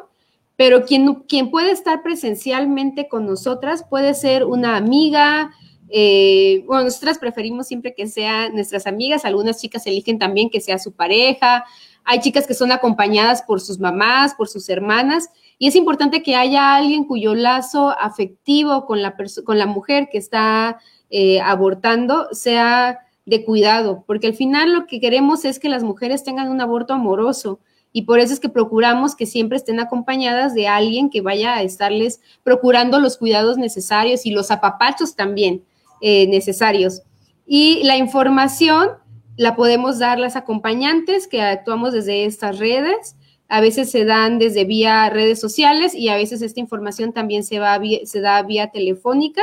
pero 0.57 0.85
quien, 0.85 1.15
quien 1.29 1.51
puede 1.51 1.71
estar 1.71 2.03
presencialmente 2.03 3.09
con 3.09 3.27
nosotras 3.27 3.85
puede 3.89 4.15
ser 4.15 4.45
una 4.45 4.77
amiga, 4.77 5.51
eh, 5.89 6.65
bueno, 6.67 6.85
nosotras 6.85 7.19
preferimos 7.19 7.67
siempre 7.67 7.95
que 7.95 8.07
sean 8.07 8.55
nuestras 8.55 8.87
amigas, 8.87 9.25
algunas 9.25 9.61
chicas 9.61 9.87
eligen 9.87 10.19
también 10.19 10.51
que 10.51 10.61
sea 10.61 10.79
su 10.79 10.93
pareja, 10.93 11.65
hay 12.05 12.21
chicas 12.21 12.47
que 12.47 12.55
son 12.55 12.71
acompañadas 12.71 13.43
por 13.43 13.61
sus 13.61 13.79
mamás, 13.79 14.35
por 14.35 14.49
sus 14.49 14.69
hermanas, 14.69 15.29
y 15.59 15.69
es 15.69 15.77
importante 15.77 16.23
que 16.23 16.37
haya 16.37 16.75
alguien 16.75 17.05
cuyo 17.05 17.35
lazo 17.35 17.91
afectivo 17.99 18.87
con 18.87 19.03
la, 19.03 19.15
con 19.45 19.59
la 19.59 19.67
mujer 19.67 20.09
que 20.11 20.19
está 20.19 20.79
eh, 21.11 21.41
abortando 21.41 22.29
sea 22.33 23.01
de 23.25 23.45
cuidado, 23.45 24.05
porque 24.07 24.29
al 24.29 24.35
final 24.35 24.73
lo 24.73 24.87
que 24.87 25.01
queremos 25.01 25.45
es 25.45 25.59
que 25.59 25.69
las 25.69 25.83
mujeres 25.83 26.23
tengan 26.23 26.51
un 26.51 26.61
aborto 26.61 26.95
amoroso 26.95 27.59
y 27.93 28.03
por 28.03 28.21
eso 28.21 28.35
es 28.35 28.41
que 28.41 28.49
procuramos 28.49 29.17
que 29.17 29.25
siempre 29.25 29.57
estén 29.57 29.81
acompañadas 29.81 30.55
de 30.55 30.69
alguien 30.69 31.09
que 31.09 31.23
vaya 31.23 31.55
a 31.55 31.63
estarles 31.63 32.21
procurando 32.45 33.01
los 33.01 33.17
cuidados 33.17 33.57
necesarios 33.57 34.27
y 34.27 34.31
los 34.31 34.51
apapachos 34.51 35.17
también 35.17 35.65
eh, 36.03 36.29
necesarios. 36.29 37.03
Y 37.47 37.83
la 37.85 37.97
información 37.97 38.91
la 39.37 39.57
podemos 39.57 39.99
dar 39.99 40.19
las 40.19 40.37
acompañantes 40.37 41.27
que 41.27 41.41
actuamos 41.41 41.93
desde 41.93 42.27
estas 42.27 42.59
redes. 42.59 43.17
A 43.49 43.61
veces 43.61 43.91
se 43.91 44.05
dan 44.05 44.39
desde 44.39 44.65
vía 44.65 45.09
redes 45.11 45.41
sociales 45.41 45.95
y 45.95 46.09
a 46.09 46.17
veces 46.17 46.43
esta 46.43 46.61
información 46.61 47.13
también 47.13 47.45
se, 47.45 47.59
va 47.59 47.81
se 48.05 48.21
da 48.21 48.43
vía 48.43 48.71
telefónica. 48.71 49.43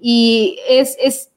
Y 0.00 0.58
es, 0.68 0.96
es 1.00 1.30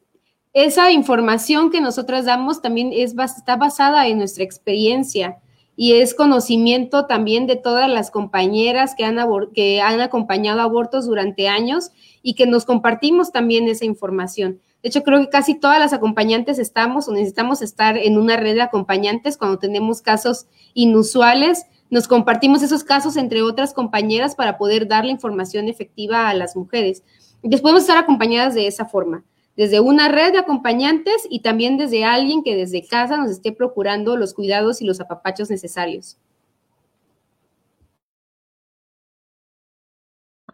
esa 0.53 0.91
información 0.91 1.71
que 1.71 1.81
nosotras 1.81 2.25
damos 2.25 2.61
también 2.61 2.91
es, 2.93 3.15
está 3.17 3.55
basada 3.55 4.07
en 4.07 4.19
nuestra 4.19 4.43
experiencia 4.43 5.39
y 5.75 5.93
es 5.93 6.13
conocimiento 6.13 7.07
también 7.07 7.47
de 7.47 7.55
todas 7.55 7.89
las 7.89 8.11
compañeras 8.11 8.93
que 8.95 9.03
han, 9.03 9.17
que 9.55 9.81
han 9.81 9.99
acompañado 9.99 10.61
abortos 10.61 11.07
durante 11.07 11.47
años 11.47 11.89
y 12.21 12.35
que 12.35 12.45
nos 12.45 12.65
compartimos 12.65 13.31
también 13.31 13.67
esa 13.67 13.85
información. 13.85 14.61
De 14.83 14.89
hecho, 14.89 15.01
creo 15.01 15.21
que 15.21 15.29
casi 15.29 15.55
todas 15.55 15.79
las 15.79 15.93
acompañantes 15.93 16.59
estamos 16.59 17.07
o 17.07 17.13
necesitamos 17.13 17.61
estar 17.61 17.97
en 17.97 18.17
una 18.17 18.37
red 18.37 18.55
de 18.55 18.61
acompañantes 18.61 19.37
cuando 19.37 19.57
tenemos 19.57 20.01
casos 20.01 20.45
inusuales. 20.73 21.65
Nos 21.89 22.07
compartimos 22.07 22.63
esos 22.63 22.83
casos 22.83 23.17
entre 23.17 23.41
otras 23.41 23.73
compañeras 23.73 24.35
para 24.35 24.57
poder 24.57 24.87
dar 24.87 25.05
la 25.05 25.11
información 25.11 25.67
efectiva 25.67 26.29
a 26.29 26.33
las 26.33 26.55
mujeres. 26.55 27.03
Entonces 27.37 27.61
podemos 27.61 27.83
estar 27.83 27.97
acompañadas 27.97 28.55
de 28.55 28.67
esa 28.67 28.85
forma 28.85 29.23
desde 29.55 29.79
una 29.79 30.07
red 30.09 30.31
de 30.31 30.39
acompañantes 30.39 31.27
y 31.29 31.41
también 31.41 31.77
desde 31.77 32.03
alguien 32.03 32.43
que 32.43 32.55
desde 32.55 32.85
casa 32.85 33.17
nos 33.17 33.29
esté 33.29 33.51
procurando 33.51 34.17
los 34.17 34.33
cuidados 34.33 34.81
y 34.81 34.85
los 34.85 34.99
apapachos 34.99 35.49
necesarios. 35.49 36.17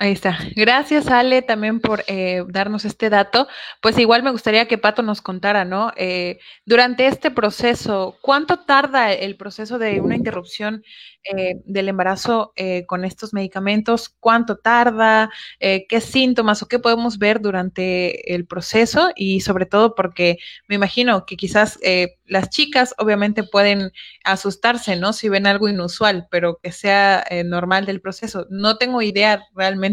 Ahí 0.02 0.14
está. 0.14 0.38
Gracias, 0.56 1.08
Ale, 1.10 1.42
también 1.42 1.82
por 1.82 2.06
eh, 2.08 2.46
darnos 2.48 2.86
este 2.86 3.10
dato. 3.10 3.50
Pues 3.82 3.98
igual 4.00 4.24
me 4.24 4.32
gustaría 4.32 4.66
que 4.66 4.78
Pato 4.78 5.02
nos 5.04 5.22
contara, 5.22 5.66
¿no? 5.66 5.92
Eh, 5.98 6.40
durante 6.66 7.06
este 7.06 7.32
proceso, 7.32 8.18
¿cuánto 8.22 8.60
tarda 8.60 9.12
el 9.12 9.36
proceso 9.36 9.78
de 9.78 10.00
una 10.00 10.16
interrupción 10.16 10.84
eh, 11.26 11.56
del 11.66 11.90
embarazo 11.90 12.54
con 12.88 13.04
estos 13.04 13.34
medicamentos? 13.34 14.08
¿Cuánto 14.22 14.56
tarda? 14.58 15.32
¿Qué 15.60 16.00
síntomas 16.02 16.64
o 16.64 16.70
qué 16.70 16.80
podemos 16.80 17.18
ver 17.18 17.42
durante 17.42 18.34
el 18.34 18.48
proceso? 18.48 19.12
Y 19.18 19.42
sobre 19.42 19.66
todo 19.66 19.96
porque 19.96 20.38
me 20.70 20.76
imagino 20.76 21.26
que 21.26 21.36
quizás 21.36 21.78
las 22.26 22.50
chicas 22.50 22.96
obviamente 23.00 23.44
pueden 23.44 23.92
asustarse, 24.24 24.96
¿no? 24.96 25.12
Si 25.12 25.28
ven 25.28 25.46
algo 25.46 25.68
inusual, 25.68 26.28
pero 26.32 26.60
que 26.64 26.72
sea 26.72 27.26
normal 27.44 27.86
del 27.86 28.00
proceso. 28.00 28.48
No 28.50 28.78
tengo 28.78 29.02
idea 29.02 29.44
realmente 29.56 29.89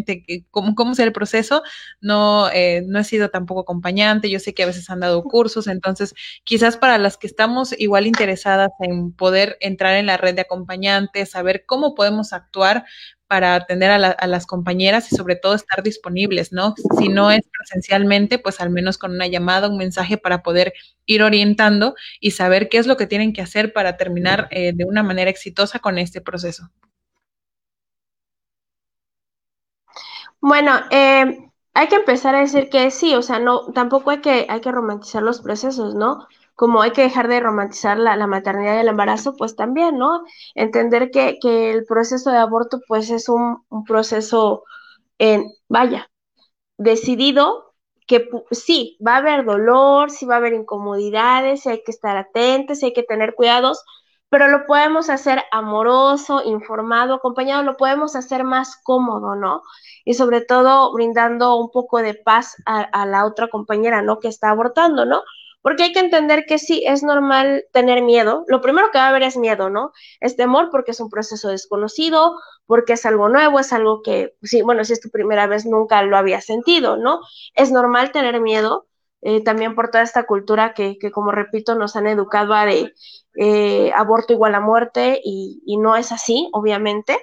cómo, 0.51 0.75
cómo 0.75 0.95
será 0.95 1.07
el 1.07 1.13
proceso. 1.13 1.63
No, 2.01 2.49
eh, 2.51 2.83
no 2.87 2.99
he 2.99 3.05
sido 3.05 3.31
tampoco 3.31 3.61
acompañante, 3.61 4.31
yo 4.31 4.39
sé 4.39 4.55
que 4.55 4.63
a 4.63 4.67
veces 4.67 4.91
han 4.91 5.01
dado 5.01 5.23
cursos, 5.23 5.67
entonces 5.67 6.15
quizás 6.45 6.77
para 6.77 6.99
las 6.99 7.17
que 7.17 7.27
estamos 7.27 7.75
igual 7.79 8.07
interesadas 8.07 8.71
en 8.81 9.13
poder 9.13 9.57
entrar 9.61 9.97
en 9.97 10.07
la 10.07 10.17
red 10.17 10.35
de 10.35 10.43
acompañantes, 10.43 11.31
saber 11.31 11.65
cómo 11.67 11.95
podemos 11.95 12.33
actuar 12.33 12.85
para 13.27 13.55
atender 13.57 13.91
a, 13.91 13.97
a, 13.97 14.27
las 14.27 14.47
compañeras 14.47 15.11
y 15.13 15.17
sobre 15.17 15.37
todo 15.37 15.55
estar 15.55 15.83
disponibles, 15.83 16.53
¿no? 16.53 16.75
Si 16.99 17.09
no 17.09 17.31
es 17.31 17.43
presencialmente, 17.59 18.39
pues 18.39 18.61
al 18.61 18.71
menos 18.71 18.99
con 18.99 19.13
una 19.13 19.27
llamada, 19.27 19.69
un 19.69 19.77
mensaje 19.77 20.17
para 20.17 20.43
poder 20.43 20.75
ir 21.07 21.23
orientando 21.23 21.95
y 22.21 22.33
saber 22.33 22.69
qué 22.69 22.79
es 22.79 22.87
lo 22.87 22.97
que 22.97 23.07
tienen 23.07 23.33
que 23.33 23.43
hacer 23.43 23.73
para 23.73 23.97
terminar 23.97 24.49
eh, 24.51 24.73
de 24.75 24.85
una 24.85 25.03
manera 25.03 25.31
exitosa 25.31 25.81
con 25.81 25.99
este 25.99 26.21
proceso. 26.21 26.71
Bueno, 30.49 30.73
eh, 30.93 31.51
hay 31.75 31.89
que 31.89 31.97
empezar 31.97 32.37
a 32.37 32.41
decir 32.41 32.71
que 32.71 32.93
sí, 32.93 33.17
o 33.17 33.23
sea, 33.23 33.41
no, 33.41 33.73
tampoco 33.73 34.11
hay 34.11 34.21
que, 34.21 34.47
hay 34.49 34.61
que 34.61 34.71
romantizar 34.71 35.21
los 35.25 35.41
procesos, 35.41 35.97
¿no? 35.97 36.29
Como 36.55 36.83
hay 36.83 36.93
que 36.93 37.03
dejar 37.03 37.27
de 37.27 37.41
romantizar 37.41 37.99
la, 37.99 38.17
maternidad 38.29 38.77
y 38.77 38.79
el 38.79 38.87
embarazo, 38.89 39.35
pues 39.37 39.57
también, 39.57 39.99
¿no? 39.99 40.23
Entender 40.55 41.11
que, 41.11 41.39
que 41.43 41.73
el 41.73 41.85
proceso 41.85 42.31
de 42.31 42.39
aborto, 42.39 42.81
pues 42.87 43.11
es 43.11 43.29
un, 43.29 43.65
un 43.71 43.83
proceso, 43.83 44.63
en, 45.19 45.51
vaya, 45.69 46.09
decidido, 46.79 47.75
que 48.07 48.29
sí, 48.53 48.99
va 49.07 49.15
a 49.17 49.19
haber 49.19 49.45
dolor, 49.45 50.13
sí 50.13 50.27
va 50.27 50.37
a 50.37 50.39
haber 50.39 50.55
incomodidades, 50.55 51.63
sí 51.63 51.71
hay 51.71 51.83
que 51.85 51.91
estar 51.91 52.17
atentos, 52.17 52.79
sí 52.79 52.87
hay 52.87 52.93
que 52.93 53.03
tener 53.03 53.35
cuidados, 53.35 53.85
pero 54.29 54.49
lo 54.49 54.67
podemos 54.67 55.09
hacer 55.09 55.43
amoroso, 55.53 56.43
informado, 56.45 57.15
acompañado, 57.15 57.63
lo 57.63 57.77
podemos 57.77 58.17
hacer 58.17 58.45
más 58.45 58.77
cómodo, 58.83 59.37
¿no? 59.37 59.63
Y 60.05 60.15
sobre 60.15 60.41
todo 60.41 60.93
brindando 60.93 61.57
un 61.57 61.71
poco 61.71 61.99
de 62.03 62.15
paz 62.15 62.57
a, 62.67 63.07
la 63.07 63.25
otra 63.25 63.49
compañera, 63.49 64.03
¿no? 64.03 64.19
Que 64.19 64.29
está 64.29 64.51
abortando, 64.51 65.05
¿no? 65.05 65.23
Porque 65.63 65.85
hay 65.85 65.93
que 65.93 66.01
entender 66.01 66.45
que 66.47 66.59
sí, 66.59 66.83
es 66.87 67.03
normal 67.03 67.65
tener 67.73 68.03
miedo. 68.03 68.45
Lo 68.47 68.61
primero 68.61 68.91
que 68.91 68.99
va 68.99 69.07
a 69.07 69.09
haber 69.09 69.23
es 69.23 69.37
miedo, 69.37 69.71
¿no? 69.71 69.93
Es 70.21 70.37
temor 70.37 70.71
porque 70.71 70.93
es 70.93 71.01
un 71.01 71.11
proceso 71.11 71.49
desconocido, 71.49 72.37
porque 72.67 72.95
es 72.95 73.07
algo 73.07 73.29
nuevo, 73.29 73.59
es 73.61 73.73
algo 73.73 74.03
que, 74.03 74.35
sí, 74.43 74.63
bueno, 74.63 74.85
si 74.85 74.93
es 74.93 75.01
tu 75.01 75.11
primera 75.11 75.47
vez, 75.47 75.67
nunca 75.67 76.03
lo 76.03 76.17
había 76.17 76.41
sentido, 76.41 76.97
¿no? 76.97 77.21
Es 77.55 77.73
normal 77.73 78.13
tener 78.13 78.41
miedo, 78.41 78.87
eh, 79.29 79.43
también 79.43 79.75
por 79.75 79.91
toda 79.91 80.05
esta 80.05 80.25
cultura 80.25 80.73
que, 80.73 80.99
que, 80.99 81.11
como 81.11 81.33
repito, 81.33 81.75
nos 81.75 81.97
han 81.97 82.07
educado 82.07 82.55
a 82.55 82.65
de 82.65 82.95
eh, 83.35 83.91
aborto 83.97 84.33
igual 84.33 84.55
a 84.55 84.61
muerte 84.61 85.21
y, 85.25 85.61
y, 85.67 85.79
no 85.79 85.97
es 85.97 86.13
así, 86.13 86.49
obviamente. 86.53 87.19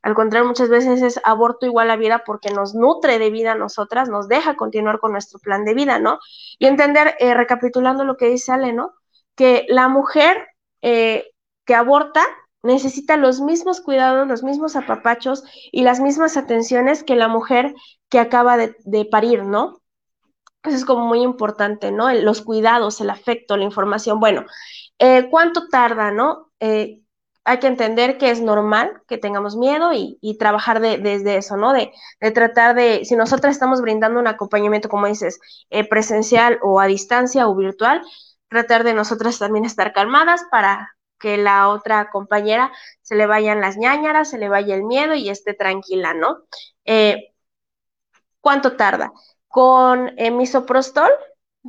Al 0.00 0.14
contrario, 0.14 0.48
muchas 0.48 0.70
veces 0.70 1.02
es 1.02 1.20
aborto 1.24 1.66
igual 1.66 1.90
a 1.90 1.96
vida 1.96 2.22
porque 2.24 2.50
nos 2.52 2.74
nutre 2.74 3.18
de 3.18 3.28
vida 3.28 3.52
a 3.52 3.54
nosotras, 3.54 4.08
nos 4.08 4.28
deja 4.28 4.56
continuar 4.56 4.98
con 4.98 5.12
nuestro 5.12 5.40
plan 5.40 5.66
de 5.66 5.74
vida, 5.74 5.98
¿no? 5.98 6.20
Y 6.58 6.64
entender, 6.64 7.16
eh, 7.18 7.34
recapitulando 7.34 8.04
lo 8.04 8.16
que 8.16 8.30
dice 8.30 8.50
Ale, 8.52 8.72
¿no? 8.72 8.94
Que 9.34 9.66
la 9.68 9.88
mujer 9.88 10.48
que 10.80 11.74
aborta 11.74 12.22
necesita 12.62 13.18
los 13.18 13.42
mismos 13.42 13.82
cuidados, 13.82 14.26
los 14.26 14.42
mismos 14.42 14.74
apapachos 14.74 15.44
y 15.70 15.82
las 15.82 16.00
mismas 16.00 16.38
atenciones 16.38 17.04
que 17.04 17.14
la 17.14 17.28
mujer 17.28 17.74
que 18.08 18.20
acaba 18.20 18.56
de, 18.56 18.74
de 18.84 19.04
parir, 19.04 19.44
¿no? 19.44 19.81
Eso 20.64 20.76
es 20.76 20.84
como 20.84 21.06
muy 21.06 21.22
importante, 21.22 21.90
¿no? 21.90 22.12
Los 22.12 22.42
cuidados, 22.42 23.00
el 23.00 23.10
afecto, 23.10 23.56
la 23.56 23.64
información. 23.64 24.20
Bueno, 24.20 24.46
eh, 24.98 25.28
¿cuánto 25.30 25.68
tarda, 25.68 26.12
no? 26.12 26.52
Eh, 26.60 27.00
hay 27.44 27.58
que 27.58 27.66
entender 27.66 28.18
que 28.18 28.30
es 28.30 28.40
normal 28.40 29.02
que 29.08 29.18
tengamos 29.18 29.56
miedo 29.56 29.92
y, 29.92 30.36
trabajar 30.38 30.80
desde 30.80 31.36
eso, 31.36 31.56
¿no? 31.56 31.72
De, 31.72 31.92
tratar 32.32 32.74
de, 32.76 33.04
si 33.04 33.16
nosotros 33.16 33.52
estamos 33.52 33.80
brindando 33.80 34.20
un 34.20 34.28
acompañamiento, 34.28 34.88
como 34.88 35.08
dices, 35.08 35.40
eh, 35.70 35.88
presencial 35.88 36.58
o 36.62 36.80
a 36.80 36.86
distancia 36.86 37.48
o 37.48 37.56
virtual, 37.56 38.02
tratar 38.48 38.84
de 38.84 38.94
nosotras 38.94 39.38
también 39.38 39.64
estar 39.64 39.92
calmadas 39.92 40.42
para 40.50 40.96
que 41.18 41.36
la 41.38 41.68
otra 41.68 42.10
compañera 42.10 42.72
se 43.02 43.16
le 43.16 43.26
vayan 43.26 43.60
las 43.60 43.76
ñañaras, 43.76 44.30
se 44.30 44.38
le 44.38 44.48
vaya 44.48 44.74
el 44.74 44.84
miedo 44.84 45.14
y 45.14 45.28
esté 45.30 45.54
tranquila, 45.54 46.14
¿no? 46.14 46.44
Eh, 46.84 47.32
¿Cuánto 48.40 48.76
tarda? 48.76 49.12
Con 49.52 50.14
eh, 50.16 50.30
misoprostol 50.30 51.10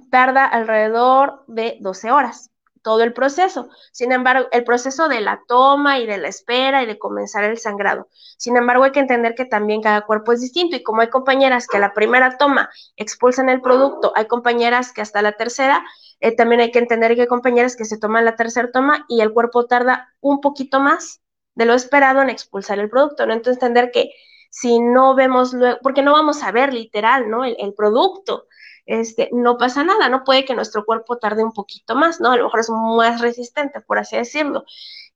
tarda 0.09 0.45
alrededor 0.45 1.43
de 1.47 1.75
12 1.81 2.11
horas 2.11 2.49
todo 2.81 3.03
el 3.03 3.11
proceso. 3.11 3.67
Sin 3.91 4.13
embargo, 4.13 4.47
el 4.53 4.63
proceso 4.63 5.09
de 5.09 5.19
la 5.19 5.41
toma 5.49 5.99
y 5.99 6.05
de 6.05 6.17
la 6.17 6.29
espera 6.29 6.81
y 6.81 6.85
de 6.85 6.97
comenzar 6.97 7.43
el 7.43 7.57
sangrado. 7.57 8.07
Sin 8.37 8.55
embargo, 8.55 8.85
hay 8.85 8.93
que 8.93 9.01
entender 9.01 9.35
que 9.35 9.43
también 9.43 9.81
cada 9.81 10.01
cuerpo 10.01 10.31
es 10.31 10.39
distinto 10.39 10.77
y 10.77 10.83
como 10.83 11.01
hay 11.01 11.09
compañeras 11.09 11.67
que 11.67 11.75
a 11.75 11.81
la 11.81 11.93
primera 11.93 12.37
toma 12.37 12.69
expulsan 12.95 13.49
el 13.49 13.59
producto, 13.59 14.13
hay 14.15 14.27
compañeras 14.27 14.93
que 14.93 15.01
hasta 15.01 15.21
la 15.21 15.33
tercera, 15.33 15.83
eh, 16.21 16.33
también 16.33 16.61
hay 16.61 16.71
que 16.71 16.79
entender 16.79 17.15
que 17.15 17.21
hay 17.23 17.27
compañeras 17.27 17.75
que 17.75 17.83
se 17.83 17.97
toman 17.97 18.23
la 18.23 18.37
tercera 18.37 18.71
toma 18.71 19.03
y 19.09 19.19
el 19.19 19.33
cuerpo 19.33 19.65
tarda 19.65 20.13
un 20.21 20.39
poquito 20.39 20.79
más 20.79 21.19
de 21.55 21.65
lo 21.65 21.73
esperado 21.73 22.21
en 22.21 22.29
expulsar 22.29 22.79
el 22.79 22.89
producto, 22.89 23.25
¿no? 23.25 23.33
Entonces, 23.33 23.61
entender 23.61 23.91
que 23.91 24.11
si 24.53 24.79
no 24.79 25.15
vemos 25.15 25.51
luego, 25.51 25.79
porque 25.81 26.03
no 26.03 26.11
vamos 26.11 26.43
a 26.43 26.51
ver 26.51 26.75
literal, 26.75 27.27
¿no? 27.27 27.43
el 27.43 27.73
producto, 27.73 28.45
este, 28.85 29.29
no 29.31 29.57
pasa 29.57 29.83
nada, 29.83 30.09
no 30.09 30.23
puede 30.23 30.45
que 30.45 30.53
nuestro 30.53 30.85
cuerpo 30.85 31.17
tarde 31.17 31.43
un 31.43 31.53
poquito 31.53 31.95
más, 31.95 32.21
¿no? 32.21 32.31
A 32.31 32.37
lo 32.37 32.43
mejor 32.43 32.59
es 32.59 32.69
más 32.69 33.19
resistente, 33.19 33.81
por 33.81 33.97
así 33.97 34.15
decirlo. 34.15 34.63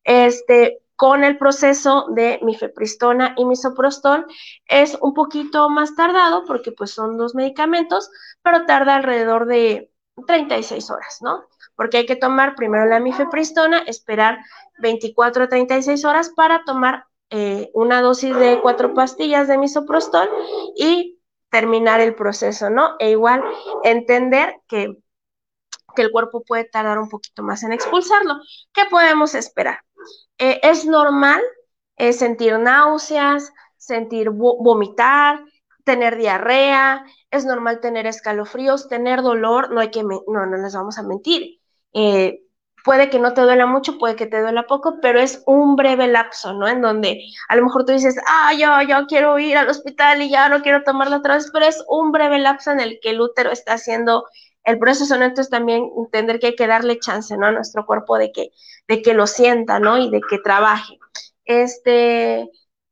Este, 0.03 0.79
con 0.95 1.23
el 1.23 1.37
proceso 1.37 2.07
de 2.09 2.39
mifepristona 2.41 3.35
y 3.37 3.45
misoprostol 3.45 4.25
es 4.65 4.97
un 5.01 5.13
poquito 5.13 5.69
más 5.69 5.95
tardado 5.95 6.43
porque 6.47 6.71
pues 6.71 6.89
son 6.89 7.15
dos 7.15 7.35
medicamentos, 7.35 8.09
pero 8.41 8.65
tarda 8.65 8.95
alrededor 8.95 9.45
de 9.45 9.91
36 10.25 10.89
horas, 10.89 11.19
¿no? 11.21 11.43
Porque 11.75 11.97
hay 11.97 12.05
que 12.07 12.15
tomar 12.15 12.55
primero 12.55 12.85
la 12.85 12.99
mifepristona, 12.99 13.83
esperar 13.85 14.39
24 14.79 15.43
a 15.43 15.47
36 15.47 16.05
horas 16.05 16.31
para 16.35 16.63
tomar 16.63 17.05
eh, 17.29 17.69
una 17.73 18.01
dosis 18.01 18.35
de 18.35 18.59
cuatro 18.61 18.93
pastillas 18.93 19.47
de 19.47 19.57
misoprostol 19.57 20.29
y 20.75 21.19
terminar 21.49 21.99
el 21.99 22.15
proceso, 22.15 22.69
¿no? 22.69 22.95
E 22.99 23.11
igual 23.11 23.43
entender 23.83 24.55
que, 24.67 24.97
que 25.95 26.01
el 26.01 26.11
cuerpo 26.11 26.43
puede 26.43 26.65
tardar 26.65 26.99
un 26.99 27.09
poquito 27.09 27.43
más 27.43 27.63
en 27.63 27.73
expulsarlo. 27.73 28.35
¿Qué 28.73 28.83
podemos 28.89 29.35
esperar? 29.35 29.79
Eh, 30.37 30.59
es 30.63 30.85
normal 30.85 31.41
eh, 31.97 32.13
sentir 32.13 32.57
náuseas, 32.59 33.51
sentir 33.77 34.29
vomitar, 34.29 35.43
tener 35.83 36.17
diarrea, 36.17 37.05
es 37.31 37.45
normal 37.45 37.79
tener 37.79 38.07
escalofríos, 38.07 38.89
tener 38.89 39.21
dolor, 39.21 39.71
no 39.71 39.79
hay 39.79 39.89
que, 39.89 40.03
no, 40.03 40.21
no 40.27 40.57
les 40.57 40.73
vamos 40.75 40.97
a 40.97 41.03
mentir. 41.03 41.59
Puede 42.87 43.09
que 43.09 43.19
no 43.19 43.33
te 43.33 43.41
duela 43.41 43.65
mucho, 43.65 43.97
puede 43.97 44.15
que 44.15 44.27
te 44.27 44.39
duela 44.39 44.65
poco, 44.65 44.99
pero 45.01 45.19
es 45.19 45.43
un 45.45 45.75
breve 45.75 46.07
lapso, 46.07 46.53
¿no? 46.53 46.69
En 46.69 46.81
donde 46.81 47.19
a 47.49 47.57
lo 47.57 47.63
mejor 47.63 47.83
tú 47.83 47.91
dices, 47.91 48.15
ah, 48.25 48.53
yo, 48.53 48.81
yo 48.87 49.05
quiero 49.07 49.37
ir 49.39 49.57
al 49.57 49.67
hospital 49.67 50.21
y 50.21 50.29
ya 50.29 50.47
no 50.47 50.61
quiero 50.61 50.83
tomarla 50.83 51.17
otra 51.17 51.35
vez, 51.35 51.49
pero 51.51 51.65
es 51.65 51.83
un 51.89 52.13
breve 52.13 52.39
lapso 52.39 52.71
en 52.71 52.79
el 52.79 52.99
que 53.01 53.09
el 53.09 53.19
útero 53.19 53.51
está 53.51 53.73
haciendo 53.73 54.23
el 54.63 54.79
proceso, 54.79 55.17
¿no? 55.17 55.25
Entonces 55.25 55.51
también 55.51 55.89
entender 55.97 56.39
que 56.39 56.47
hay 56.47 56.55
que 56.55 56.65
darle 56.65 56.97
chance, 56.97 57.35
¿no? 57.37 57.47
A 57.47 57.51
nuestro 57.51 57.85
cuerpo 57.85 58.17
de 58.17 58.31
que, 58.31 58.51
de 58.87 59.01
que 59.01 59.13
lo 59.13 59.27
sienta, 59.27 59.79
¿no? 59.79 59.97
Y 59.97 60.09
de 60.09 60.21
que 60.21 60.37
trabaje. 60.39 60.97
Este, 61.43 62.49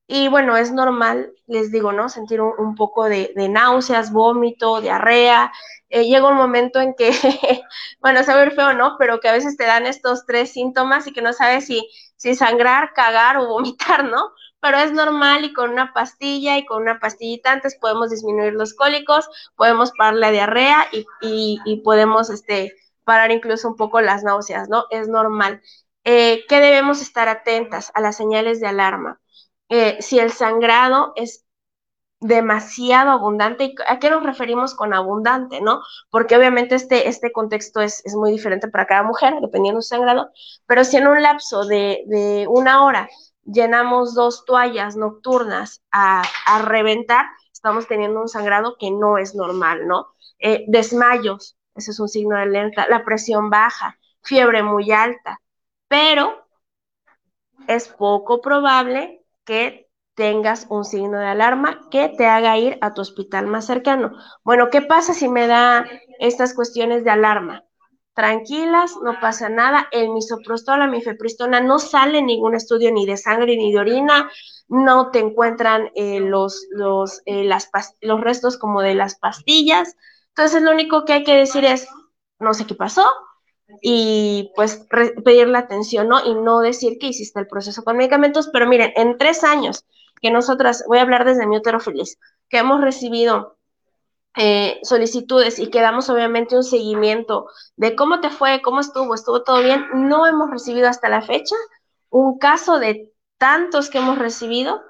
y 0.07 0.27
bueno, 0.27 0.57
es 0.57 0.73
normal, 0.73 1.31
les 1.47 1.71
digo, 1.71 1.93
¿no? 1.93 2.09
Sentir 2.09 2.41
un, 2.41 2.75
poco 2.75 3.05
de, 3.05 3.31
de, 3.33 3.47
náuseas, 3.47 4.11
vómito, 4.11 4.81
diarrea, 4.81 5.53
eh, 5.89 6.05
llega 6.05 6.27
un 6.27 6.35
momento 6.35 6.79
en 6.81 6.93
que, 6.95 7.11
bueno, 7.99 8.23
saber 8.23 8.51
feo, 8.53 8.73
¿no? 8.73 8.97
Pero 8.97 9.19
que 9.19 9.29
a 9.29 9.33
veces 9.33 9.57
te 9.57 9.65
dan 9.65 9.85
estos 9.85 10.25
tres 10.25 10.51
síntomas 10.51 11.07
y 11.07 11.13
que 11.13 11.21
no 11.21 11.33
sabes 11.33 11.65
si, 11.65 11.87
si 12.15 12.35
sangrar, 12.35 12.93
cagar 12.93 13.37
o 13.37 13.47
vomitar, 13.47 14.03
¿no? 14.05 14.31
Pero 14.59 14.77
es 14.77 14.91
normal 14.91 15.45
y 15.45 15.53
con 15.53 15.71
una 15.71 15.93
pastilla 15.93 16.57
y 16.57 16.65
con 16.65 16.81
una 16.81 16.99
pastillita 16.99 17.51
antes 17.51 17.77
podemos 17.79 18.09
disminuir 18.09 18.53
los 18.53 18.73
cólicos, 18.73 19.29
podemos 19.55 19.91
parar 19.97 20.15
la 20.15 20.31
diarrea 20.31 20.87
y, 20.91 21.05
y, 21.65 21.81
podemos 21.81 22.29
este, 22.31 22.73
parar 23.03 23.31
incluso 23.31 23.67
un 23.67 23.75
poco 23.75 24.01
las 24.01 24.23
náuseas, 24.23 24.67
¿no? 24.69 24.85
Es 24.89 25.07
normal. 25.07 25.61
Eh, 26.03 26.45
¿Qué 26.49 26.59
debemos 26.59 27.01
estar 27.01 27.27
atentas 27.29 27.91
a 27.95 28.01
las 28.01 28.17
señales 28.17 28.59
de 28.59 28.67
alarma? 28.67 29.21
Eh, 29.69 29.97
si 30.01 30.19
el 30.19 30.31
sangrado 30.31 31.13
es 31.15 31.44
demasiado 32.25 33.11
abundante. 33.11 33.65
¿Y 33.65 33.75
a 33.87 33.99
qué 33.99 34.09
nos 34.09 34.23
referimos 34.23 34.73
con 34.73 34.93
abundante, 34.93 35.61
no? 35.61 35.81
Porque 36.09 36.35
obviamente 36.35 36.75
este, 36.75 37.07
este 37.07 37.31
contexto 37.31 37.81
es, 37.81 38.03
muy 38.15 38.31
diferente 38.31 38.67
para 38.67 38.87
cada 38.87 39.03
mujer, 39.03 39.35
dependiendo 39.41 39.81
su 39.81 39.89
sangrado, 39.89 40.31
pero 40.65 40.83
si 40.83 40.97
en 40.97 41.07
un 41.07 41.21
lapso 41.21 41.65
de, 41.65 42.45
una 42.49 42.83
hora 42.83 43.07
llenamos 43.43 44.15
dos 44.15 44.43
toallas 44.45 44.95
nocturnas 44.95 45.83
a, 45.91 46.23
reventar, 46.65 47.27
estamos 47.53 47.87
teniendo 47.87 48.21
un 48.21 48.27
sangrado 48.27 48.75
que 48.79 48.89
no 48.91 49.17
es 49.17 49.35
normal, 49.35 49.87
¿no? 49.87 50.07
Eh, 50.39 50.65
desmayos, 50.67 51.57
ese 51.75 51.91
es 51.91 51.99
un 51.99 52.09
signo 52.09 52.35
de 52.35 52.43
alerta, 52.43 52.87
la 52.89 53.05
presión 53.05 53.49
baja, 53.49 53.97
fiebre 54.23 54.63
muy 54.63 54.91
alta, 54.91 55.39
pero 55.87 56.47
es 57.67 57.87
poco 57.87 58.41
probable 58.41 59.23
que 59.43 59.84
tengas 60.15 60.65
un 60.69 60.85
signo 60.85 61.19
de 61.19 61.27
alarma 61.27 61.87
que 61.91 62.09
te 62.09 62.25
haga 62.25 62.57
ir 62.57 62.77
a 62.81 62.93
tu 62.93 63.01
hospital 63.01 63.47
más 63.47 63.65
cercano. 63.65 64.13
Bueno, 64.43 64.69
¿qué 64.71 64.81
pasa 64.81 65.13
si 65.13 65.27
me 65.27 65.47
da 65.47 65.85
estas 66.19 66.53
cuestiones 66.53 67.03
de 67.03 67.11
alarma? 67.11 67.63
Tranquilas, 68.13 68.95
no 69.03 69.19
pasa 69.19 69.49
nada. 69.49 69.89
El 69.91 70.09
misoprostol, 70.09 70.79
la 70.79 70.87
mifepristona, 70.87 71.59
no 71.59 71.79
sale 71.79 72.21
ningún 72.21 72.55
estudio 72.55 72.91
ni 72.91 73.05
de 73.05 73.17
sangre 73.17 73.57
ni 73.57 73.73
de 73.73 73.79
orina, 73.79 74.31
no 74.69 75.11
te 75.11 75.19
encuentran 75.19 75.91
eh, 75.95 76.21
los, 76.21 76.65
los, 76.71 77.21
eh, 77.25 77.47
los 78.01 78.21
restos 78.21 78.57
como 78.57 78.81
de 78.81 78.95
las 78.95 79.19
pastillas. 79.19 79.97
Entonces, 80.29 80.61
lo 80.61 80.71
único 80.71 81.03
que 81.03 81.13
hay 81.13 81.23
que 81.25 81.35
decir 81.35 81.65
es, 81.65 81.87
no 82.39 82.53
sé 82.53 82.65
qué 82.65 82.75
pasó, 82.75 83.05
y 83.81 84.51
pues 84.55 84.87
pedir 85.23 85.47
la 85.49 85.59
atención, 85.59 86.07
¿no? 86.07 86.25
Y 86.25 86.35
no 86.35 86.59
decir 86.59 86.97
que 86.99 87.07
hiciste 87.07 87.39
el 87.39 87.47
proceso 87.47 87.83
con 87.83 87.97
medicamentos, 87.97 88.49
pero 88.53 88.67
miren, 88.67 88.93
en 88.95 89.17
tres 89.17 89.43
años 89.43 89.85
que 90.21 90.31
nosotras, 90.31 90.83
voy 90.87 90.99
a 90.99 91.01
hablar 91.01 91.25
desde 91.25 91.47
mi 91.47 91.57
útero 91.57 91.79
feliz, 91.79 92.19
que 92.49 92.57
hemos 92.57 92.81
recibido 92.81 93.57
eh, 94.37 94.79
solicitudes 94.83 95.59
y 95.59 95.69
que 95.69 95.81
damos 95.81 96.09
obviamente 96.09 96.57
un 96.57 96.63
seguimiento 96.63 97.47
de 97.77 97.95
cómo 97.95 98.19
te 98.19 98.29
fue, 98.29 98.61
cómo 98.61 98.81
estuvo, 98.81 99.15
estuvo 99.15 99.43
todo 99.43 99.61
bien, 99.61 99.85
no 99.93 100.27
hemos 100.27 100.49
recibido 100.51 100.89
hasta 100.89 101.07
la 101.09 101.21
fecha 101.21 101.55
un 102.09 102.37
caso 102.37 102.79
de 102.79 103.13
tantos 103.37 103.89
que 103.89 103.97
hemos 103.97 104.17
recibido 104.17 104.81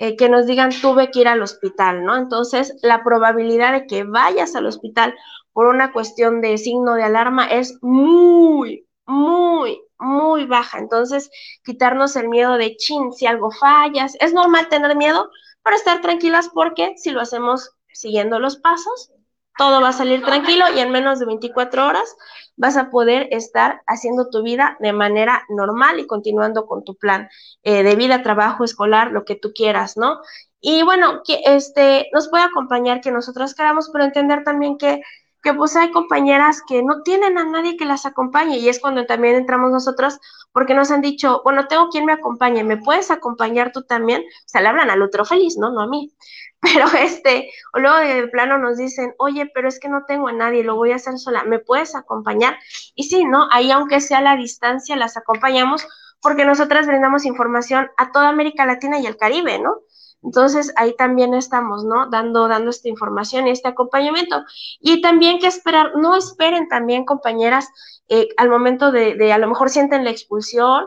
eh, 0.00 0.16
que 0.16 0.28
nos 0.28 0.46
digan 0.46 0.70
tuve 0.70 1.10
que 1.10 1.20
ir 1.20 1.28
al 1.28 1.42
hospital, 1.42 2.04
¿no? 2.04 2.16
Entonces, 2.16 2.76
la 2.82 3.02
probabilidad 3.02 3.72
de 3.72 3.86
que 3.86 4.04
vayas 4.04 4.54
al 4.54 4.66
hospital 4.66 5.14
por 5.52 5.66
una 5.66 5.92
cuestión 5.92 6.40
de 6.40 6.56
signo 6.56 6.94
de 6.94 7.02
alarma 7.02 7.46
es 7.46 7.78
muy, 7.82 8.87
muy, 9.08 9.82
muy 9.98 10.44
baja. 10.44 10.78
Entonces, 10.78 11.30
quitarnos 11.64 12.14
el 12.14 12.28
miedo 12.28 12.56
de 12.56 12.76
chin, 12.76 13.12
si 13.12 13.26
algo 13.26 13.50
fallas. 13.50 14.16
Es 14.20 14.32
normal 14.32 14.68
tener 14.68 14.96
miedo, 14.96 15.30
pero 15.64 15.76
estar 15.76 16.00
tranquilas 16.00 16.50
porque 16.52 16.94
si 16.96 17.10
lo 17.10 17.20
hacemos 17.20 17.72
siguiendo 17.92 18.38
los 18.38 18.58
pasos, 18.58 19.10
todo 19.56 19.80
va 19.80 19.88
a 19.88 19.92
salir 19.92 20.24
tranquilo 20.24 20.66
y 20.74 20.78
en 20.78 20.92
menos 20.92 21.18
de 21.18 21.26
24 21.26 21.86
horas 21.86 22.16
vas 22.56 22.76
a 22.76 22.90
poder 22.90 23.26
estar 23.32 23.82
haciendo 23.86 24.30
tu 24.30 24.42
vida 24.42 24.76
de 24.78 24.92
manera 24.92 25.42
normal 25.48 25.98
y 25.98 26.06
continuando 26.06 26.66
con 26.66 26.84
tu 26.84 26.94
plan 26.94 27.28
eh, 27.64 27.82
de 27.82 27.96
vida, 27.96 28.22
trabajo, 28.22 28.62
escolar, 28.62 29.10
lo 29.10 29.24
que 29.24 29.34
tú 29.34 29.52
quieras, 29.52 29.96
¿no? 29.96 30.20
Y 30.60 30.82
bueno, 30.82 31.22
que 31.24 31.40
este 31.44 32.08
nos 32.12 32.28
puede 32.28 32.44
acompañar 32.44 33.00
que 33.00 33.10
nosotros 33.10 33.54
queramos, 33.54 33.90
pero 33.92 34.04
entender 34.04 34.44
también 34.44 34.78
que 34.78 35.02
que 35.42 35.54
pues 35.54 35.76
hay 35.76 35.90
compañeras 35.90 36.62
que 36.66 36.82
no 36.82 37.02
tienen 37.02 37.38
a 37.38 37.44
nadie 37.44 37.76
que 37.76 37.84
las 37.84 38.06
acompañe 38.06 38.58
y 38.58 38.68
es 38.68 38.80
cuando 38.80 39.06
también 39.06 39.36
entramos 39.36 39.70
nosotros 39.70 40.18
porque 40.52 40.74
nos 40.74 40.90
han 40.90 41.00
dicho, 41.00 41.40
bueno, 41.44 41.68
tengo 41.68 41.88
quien 41.90 42.04
me 42.04 42.12
acompañe, 42.12 42.64
¿me 42.64 42.76
puedes 42.76 43.10
acompañar 43.10 43.70
tú 43.72 43.82
también? 43.82 44.22
O 44.22 44.48
sea, 44.48 44.60
le 44.60 44.68
hablan 44.68 44.90
al 44.90 45.02
otro 45.02 45.24
feliz, 45.24 45.56
¿no? 45.56 45.70
No 45.70 45.80
a 45.80 45.86
mí. 45.86 46.12
Pero 46.60 46.86
este, 46.98 47.50
o 47.72 47.78
luego 47.78 47.98
de 47.98 48.26
plano 48.28 48.58
nos 48.58 48.76
dicen, 48.76 49.14
oye, 49.18 49.48
pero 49.54 49.68
es 49.68 49.78
que 49.78 49.88
no 49.88 50.04
tengo 50.06 50.26
a 50.26 50.32
nadie, 50.32 50.64
lo 50.64 50.74
voy 50.74 50.90
a 50.90 50.96
hacer 50.96 51.16
sola, 51.16 51.44
¿me 51.44 51.60
puedes 51.60 51.94
acompañar? 51.94 52.58
Y 52.96 53.04
sí, 53.04 53.24
¿no? 53.24 53.46
Ahí 53.52 53.70
aunque 53.70 54.00
sea 54.00 54.18
a 54.18 54.22
la 54.22 54.36
distancia, 54.36 54.96
las 54.96 55.16
acompañamos 55.16 55.86
porque 56.20 56.44
nosotras 56.44 56.88
brindamos 56.88 57.24
información 57.24 57.88
a 57.96 58.10
toda 58.10 58.28
América 58.28 58.66
Latina 58.66 58.98
y 58.98 59.06
el 59.06 59.16
Caribe, 59.16 59.60
¿no? 59.60 59.82
Entonces 60.22 60.72
ahí 60.76 60.94
también 60.96 61.34
estamos, 61.34 61.84
¿no? 61.84 62.08
Dando, 62.10 62.48
dando 62.48 62.70
esta 62.70 62.88
información 62.88 63.46
y 63.46 63.50
este 63.50 63.68
acompañamiento. 63.68 64.44
Y 64.80 65.00
también 65.00 65.38
que 65.38 65.46
esperar, 65.46 65.92
no 65.96 66.16
esperen 66.16 66.68
también 66.68 67.04
compañeras 67.04 67.68
eh, 68.08 68.28
al 68.36 68.50
momento 68.50 68.90
de, 68.92 69.14
de, 69.14 69.32
a 69.32 69.38
lo 69.38 69.48
mejor 69.48 69.70
sienten 69.70 70.04
la 70.04 70.10
expulsión 70.10 70.86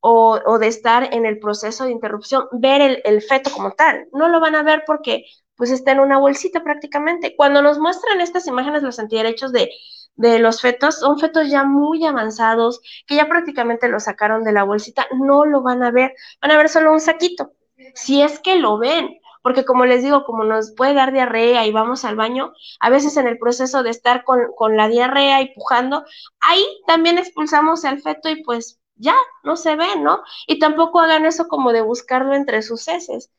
o, 0.00 0.38
o, 0.46 0.58
de 0.58 0.66
estar 0.68 1.12
en 1.14 1.26
el 1.26 1.38
proceso 1.38 1.84
de 1.84 1.92
interrupción, 1.92 2.46
ver 2.52 2.80
el, 2.80 3.02
el 3.04 3.22
feto 3.22 3.50
como 3.50 3.72
tal. 3.72 4.08
No 4.12 4.28
lo 4.28 4.40
van 4.40 4.54
a 4.54 4.62
ver 4.62 4.84
porque 4.86 5.24
pues 5.56 5.70
está 5.70 5.92
en 5.92 6.00
una 6.00 6.18
bolsita 6.18 6.62
prácticamente. 6.62 7.34
Cuando 7.36 7.60
nos 7.62 7.78
muestran 7.78 8.20
estas 8.20 8.46
imágenes 8.46 8.82
los 8.82 8.98
antiderechos 8.98 9.52
de, 9.52 9.70
de 10.14 10.38
los 10.38 10.60
fetos, 10.62 11.00
son 11.00 11.18
fetos 11.18 11.48
ya 11.50 11.64
muy 11.64 12.04
avanzados, 12.06 12.80
que 13.06 13.16
ya 13.16 13.28
prácticamente 13.28 13.88
lo 13.88 14.00
sacaron 14.00 14.42
de 14.44 14.52
la 14.52 14.64
bolsita, 14.64 15.06
no 15.18 15.44
lo 15.44 15.62
van 15.62 15.82
a 15.82 15.90
ver, 15.90 16.14
van 16.40 16.50
a 16.50 16.56
ver 16.56 16.68
solo 16.70 16.92
un 16.92 17.00
saquito, 17.00 17.52
si 17.94 18.22
es 18.22 18.38
que 18.40 18.56
lo 18.56 18.78
ven, 18.78 19.18
porque 19.42 19.64
como 19.64 19.86
les 19.86 20.02
digo, 20.02 20.24
como 20.24 20.44
nos 20.44 20.72
puede 20.72 20.94
dar 20.94 21.12
diarrea 21.12 21.66
y 21.66 21.72
vamos 21.72 22.04
al 22.04 22.16
baño, 22.16 22.52
a 22.80 22.90
veces 22.90 23.16
en 23.16 23.26
el 23.26 23.38
proceso 23.38 23.82
de 23.82 23.90
estar 23.90 24.24
con, 24.24 24.40
con 24.56 24.76
la 24.76 24.88
diarrea 24.88 25.40
y 25.42 25.54
pujando, 25.54 26.04
ahí 26.40 26.64
también 26.86 27.18
expulsamos 27.18 27.84
al 27.84 28.00
feto 28.00 28.28
y 28.28 28.42
pues 28.42 28.80
ya, 28.96 29.14
no 29.44 29.56
se 29.56 29.76
ve, 29.76 29.96
¿no? 29.98 30.22
Y 30.46 30.58
tampoco 30.58 31.00
hagan 31.00 31.24
eso 31.24 31.48
como 31.48 31.72
de 31.72 31.80
buscarlo 31.80 32.34
entre 32.34 32.62
sus 32.62 32.86
heces, 32.86 33.30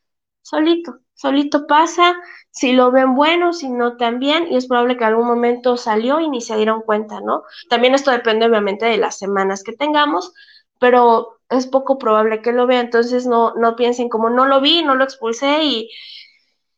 solito, 0.41 0.99
solito 1.13 1.67
pasa, 1.67 2.15
si 2.49 2.73
lo 2.73 2.91
ven 2.91 3.15
bueno, 3.15 3.53
si 3.53 3.69
no 3.69 3.95
también, 3.95 4.47
y 4.51 4.57
es 4.57 4.67
probable 4.67 4.97
que 4.97 5.05
algún 5.05 5.27
momento 5.27 5.77
salió 5.77 6.19
y 6.19 6.29
ni 6.29 6.41
se 6.41 6.57
dieron 6.57 6.81
cuenta, 6.81 7.21
¿no? 7.21 7.43
También 7.69 7.93
esto 7.93 8.09
depende 8.09 8.47
obviamente 8.47 8.85
de 8.85 8.97
las 8.97 9.17
semanas 9.19 9.63
que 9.63 9.73
tengamos, 9.73 10.33
pero 10.81 11.39
es 11.49 11.67
poco 11.67 11.99
probable 11.99 12.41
que 12.41 12.53
lo 12.53 12.65
vea, 12.65 12.79
entonces 12.79 13.27
no, 13.27 13.53
no 13.53 13.75
piensen 13.75 14.09
como 14.09 14.31
no 14.31 14.47
lo 14.47 14.61
vi, 14.61 14.81
no 14.83 14.95
lo 14.95 15.03
expulsé 15.03 15.63
y, 15.63 15.91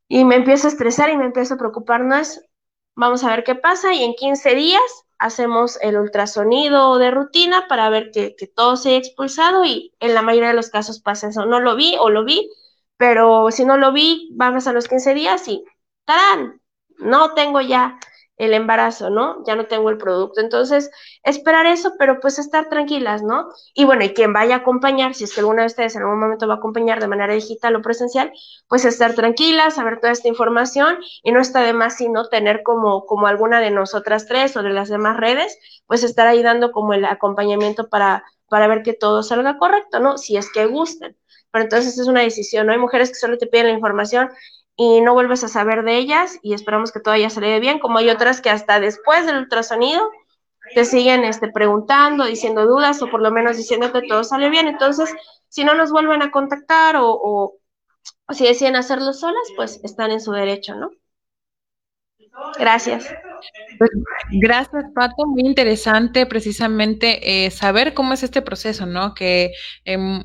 y 0.10 0.26
me 0.26 0.36
empiezo 0.36 0.68
a 0.68 0.72
estresar 0.72 1.10
y 1.10 1.16
me 1.16 1.24
empiezo 1.24 1.54
a 1.54 1.58
preocupar, 1.58 2.02
no 2.04 2.16
es, 2.18 2.46
vamos 2.96 3.24
a 3.24 3.30
ver 3.30 3.46
qué 3.46 3.56
pasa 3.56 3.94
y 3.94 4.04
en 4.04 4.14
15 4.16 4.56
días 4.56 4.82
hacemos 5.20 5.80
el 5.82 5.98
ultrasonido 5.98 6.98
de 6.98 7.12
rutina 7.12 7.68
para 7.70 7.90
ver 7.90 8.12
que, 8.12 8.36
que 8.36 8.46
todo 8.46 8.76
se 8.76 8.90
haya 8.90 8.98
expulsado 8.98 9.64
y 9.64 9.94
en 10.02 10.14
la 10.14 10.22
mayoría 10.22 10.50
de 10.50 10.56
los 10.56 10.70
casos 10.70 11.00
pasa 11.00 11.30
eso, 11.30 11.46
no 11.46 11.62
lo 11.62 11.78
vi 11.78 11.96
o 11.98 12.10
lo 12.10 12.26
vi, 12.26 12.50
pero 12.98 13.52
si 13.52 13.64
no 13.64 13.78
lo 13.78 13.94
vi, 13.94 14.32
vamos 14.34 14.68
a 14.68 14.74
los 14.74 14.90
15 14.90 15.14
días 15.14 15.48
y 15.48 15.64
¡tarán! 16.04 16.62
No 16.98 17.34
tengo 17.36 17.62
ya 17.62 17.98
el 18.38 18.54
embarazo, 18.54 19.10
¿no? 19.10 19.44
Ya 19.46 19.56
no 19.56 19.66
tengo 19.68 19.90
el 19.90 19.98
producto. 19.98 20.42
Entonces, 20.42 20.90
esperar 21.24 21.66
eso, 21.66 21.94
pero 22.00 22.20
pues 22.20 22.40
estar 22.40 22.68
tranquilas, 22.70 23.22
¿no? 23.24 23.50
Y 23.74 23.86
bueno, 23.86 24.04
y 24.04 24.14
quien 24.14 24.34
vaya 24.34 24.56
a 24.56 24.58
acompañar, 24.60 25.14
si 25.14 25.24
es 25.24 25.34
que 25.34 25.42
alguna 25.42 25.62
de 25.62 25.68
ustedes 25.68 25.96
en 25.96 26.02
algún 26.04 26.20
momento 26.20 26.48
va 26.48 26.56
a 26.56 26.58
acompañar 26.58 27.00
de 27.00 27.08
manera 27.08 27.34
digital 27.34 27.76
o 27.76 27.82
presencial, 27.82 28.32
pues 28.68 28.86
estar 28.86 29.14
tranquilas, 29.14 29.76
saber 29.76 30.00
toda 30.00 30.14
esta 30.14 30.28
información 30.28 30.98
y 31.24 31.32
no 31.32 31.40
está 31.40 31.62
de 31.62 31.74
más 31.74 31.98
sino 31.98 32.28
tener 32.28 32.64
como, 32.64 33.06
como 33.06 33.28
alguna 33.28 33.60
de 33.60 33.72
nosotras 33.72 34.26
tres 34.28 34.56
o 34.58 34.64
de 34.64 34.70
las 34.72 34.90
demás 34.90 35.18
redes, 35.18 35.58
pues 35.86 36.04
estar 36.04 36.28
ahí 36.28 36.42
dando 36.44 36.72
como 36.72 36.94
el 36.94 37.06
acompañamiento 37.06 37.90
para, 37.90 38.24
para 38.50 38.68
ver 38.68 38.84
que 38.84 38.94
todo 38.94 39.24
salga 39.24 39.58
correcto, 39.58 40.00
¿no? 40.00 40.18
Si 40.18 40.38
es 40.38 40.52
que 40.52 40.66
gustan. 40.66 41.16
Pero 41.52 41.66
entonces 41.66 42.00
es 42.00 42.08
una 42.08 42.22
decisión, 42.22 42.66
¿no? 42.66 42.74
Hay 42.74 42.80
mujeres 42.80 43.10
que 43.10 43.16
solo 43.16 43.38
te 43.38 43.46
piden 43.48 43.68
la 43.68 43.74
información 43.74 44.30
y 44.76 45.02
no 45.02 45.14
vuelves 45.14 45.44
a 45.44 45.48
saber 45.48 45.84
de 45.84 45.98
ellas 45.98 46.40
y 46.42 46.54
esperamos 46.54 46.92
que 46.92 47.00
todo 47.00 47.14
haya 47.14 47.30
salido 47.30 47.60
bien, 47.60 47.80
como 47.80 48.00
hay 48.00 48.10
otras 48.10 48.42
que 48.42 48.50
hasta 48.50 48.80
después 48.80 49.26
del 49.26 49.38
ultrasonido 49.38 50.10
te 50.74 50.86
siguen 50.86 51.24
este, 51.24 51.50
preguntando, 51.52 52.26
diciendo 52.26 52.66
dudas 52.66 53.02
o 53.02 53.10
por 53.10 53.22
lo 53.22 53.32
menos 53.32 53.58
diciendo 53.58 53.92
que 53.92 54.02
todo 54.08 54.24
sale 54.24 54.50
bien. 54.50 54.68
Entonces, 54.68 55.14
si 55.50 55.64
no 55.64 55.74
nos 55.74 55.92
vuelven 55.92 56.22
a 56.22 56.32
contactar 56.32 56.96
o, 56.96 57.10
o, 57.12 57.60
si 58.34 58.46
deciden 58.46 58.76
hacerlo 58.76 59.14
solas, 59.14 59.48
pues 59.56 59.80
están 59.84 60.12
en 60.12 60.22
su 60.22 60.32
derecho, 60.32 60.76
¿no? 60.76 60.90
Gracias. 62.58 63.14
Gracias, 64.32 64.86
Pato. 64.96 65.28
Muy 65.28 65.44
interesante 65.44 66.26
precisamente 66.26 67.46
eh, 67.46 67.52
saber 67.52 67.94
cómo 67.94 68.14
es 68.14 68.24
este 68.24 68.42
proceso, 68.42 68.88
¿no? 68.88 69.14
Que 69.14 69.52
eh, 69.86 70.24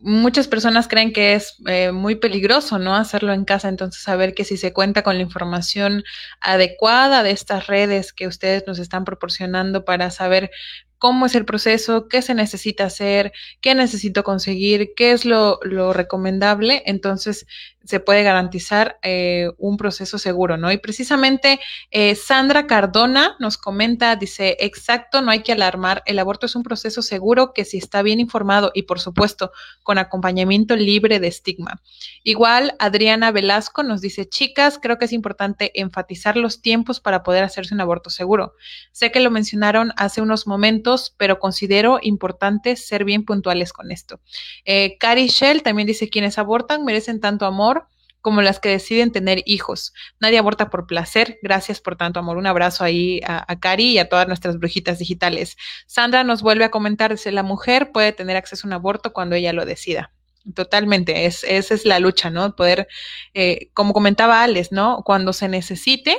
muchas 0.00 0.48
personas 0.48 0.88
creen 0.88 1.12
que 1.12 1.34
es 1.34 1.56
eh, 1.66 1.92
muy 1.92 2.16
peligroso, 2.16 2.78
¿no? 2.78 2.94
Hacerlo 2.96 3.32
en 3.32 3.44
casa, 3.44 3.68
entonces 3.68 4.02
saber 4.02 4.34
que 4.34 4.44
si 4.44 4.56
se 4.56 4.72
cuenta 4.72 5.02
con 5.02 5.16
la 5.16 5.22
información 5.22 6.04
adecuada 6.40 7.22
de 7.22 7.30
estas 7.30 7.66
redes 7.66 8.12
que 8.12 8.26
ustedes 8.26 8.64
nos 8.66 8.78
están 8.78 9.04
proporcionando 9.04 9.84
para 9.84 10.10
saber 10.10 10.50
cómo 10.98 11.26
es 11.26 11.34
el 11.34 11.44
proceso, 11.44 12.08
qué 12.08 12.22
se 12.22 12.34
necesita 12.34 12.84
hacer, 12.84 13.32
qué 13.60 13.74
necesito 13.74 14.22
conseguir, 14.24 14.92
qué 14.96 15.12
es 15.12 15.24
lo, 15.24 15.58
lo 15.62 15.92
recomendable, 15.92 16.82
entonces 16.86 17.46
se 17.84 18.00
puede 18.00 18.22
garantizar 18.22 18.98
eh, 19.02 19.50
un 19.58 19.76
proceso 19.76 20.18
seguro, 20.18 20.56
¿no? 20.56 20.70
Y 20.70 20.78
precisamente 20.78 21.60
eh, 21.90 22.14
Sandra 22.14 22.66
Cardona 22.66 23.36
nos 23.38 23.56
comenta, 23.56 24.16
dice, 24.16 24.56
exacto, 24.60 25.22
no 25.22 25.30
hay 25.30 25.42
que 25.42 25.52
alarmar, 25.52 26.02
el 26.06 26.18
aborto 26.18 26.46
es 26.46 26.54
un 26.54 26.62
proceso 26.62 27.02
seguro 27.02 27.52
que 27.54 27.64
si 27.64 27.78
está 27.78 28.02
bien 28.02 28.20
informado 28.20 28.70
y 28.74 28.82
por 28.82 29.00
supuesto 29.00 29.52
con 29.82 29.98
acompañamiento 29.98 30.76
libre 30.76 31.20
de 31.20 31.28
estigma. 31.28 31.80
Igual 32.22 32.74
Adriana 32.78 33.30
Velasco 33.32 33.82
nos 33.82 34.00
dice, 34.00 34.28
chicas, 34.28 34.78
creo 34.80 34.98
que 34.98 35.06
es 35.06 35.12
importante 35.12 35.72
enfatizar 35.80 36.36
los 36.36 36.60
tiempos 36.60 37.00
para 37.00 37.22
poder 37.22 37.44
hacerse 37.44 37.74
un 37.74 37.80
aborto 37.80 38.10
seguro. 38.10 38.54
Sé 38.92 39.10
que 39.10 39.20
lo 39.20 39.30
mencionaron 39.30 39.92
hace 39.96 40.20
unos 40.20 40.46
momentos, 40.46 41.14
pero 41.16 41.38
considero 41.38 41.98
importante 42.02 42.76
ser 42.76 43.04
bien 43.04 43.24
puntuales 43.24 43.72
con 43.72 43.90
esto. 43.90 44.20
Eh, 44.64 44.96
Cari 44.98 45.28
Shell 45.28 45.62
también 45.62 45.86
dice, 45.86 46.10
quienes 46.10 46.38
abortan 46.38 46.84
merecen 46.84 47.20
tanto 47.20 47.46
amor 47.46 47.79
como 48.20 48.42
las 48.42 48.60
que 48.60 48.68
deciden 48.68 49.12
tener 49.12 49.42
hijos. 49.46 49.92
Nadie 50.20 50.38
aborta 50.38 50.70
por 50.70 50.86
placer. 50.86 51.38
Gracias 51.42 51.80
por 51.80 51.96
tanto 51.96 52.20
amor. 52.20 52.36
Un 52.36 52.46
abrazo 52.46 52.84
ahí 52.84 53.20
a, 53.26 53.58
Cari 53.58 53.92
y 53.92 53.98
a 53.98 54.08
todas 54.08 54.26
nuestras 54.26 54.58
brujitas 54.58 54.98
digitales. 54.98 55.56
Sandra 55.86 56.24
nos 56.24 56.42
vuelve 56.42 56.64
a 56.64 56.70
comentar, 56.70 57.10
dice, 57.10 57.32
la 57.32 57.42
mujer 57.42 57.92
puede 57.92 58.12
tener 58.12 58.36
acceso 58.36 58.66
a 58.66 58.68
un 58.68 58.72
aborto 58.74 59.12
cuando 59.12 59.36
ella 59.36 59.52
lo 59.52 59.64
decida. 59.64 60.12
Totalmente, 60.54 61.26
es, 61.26 61.44
esa 61.44 61.74
es 61.74 61.84
la 61.84 61.98
lucha, 61.98 62.30
¿no? 62.30 62.56
Poder, 62.56 62.88
eh, 63.34 63.70
como 63.74 63.92
comentaba 63.92 64.42
Alex, 64.42 64.72
¿no? 64.72 65.02
Cuando 65.04 65.32
se 65.32 65.48
necesite, 65.48 66.16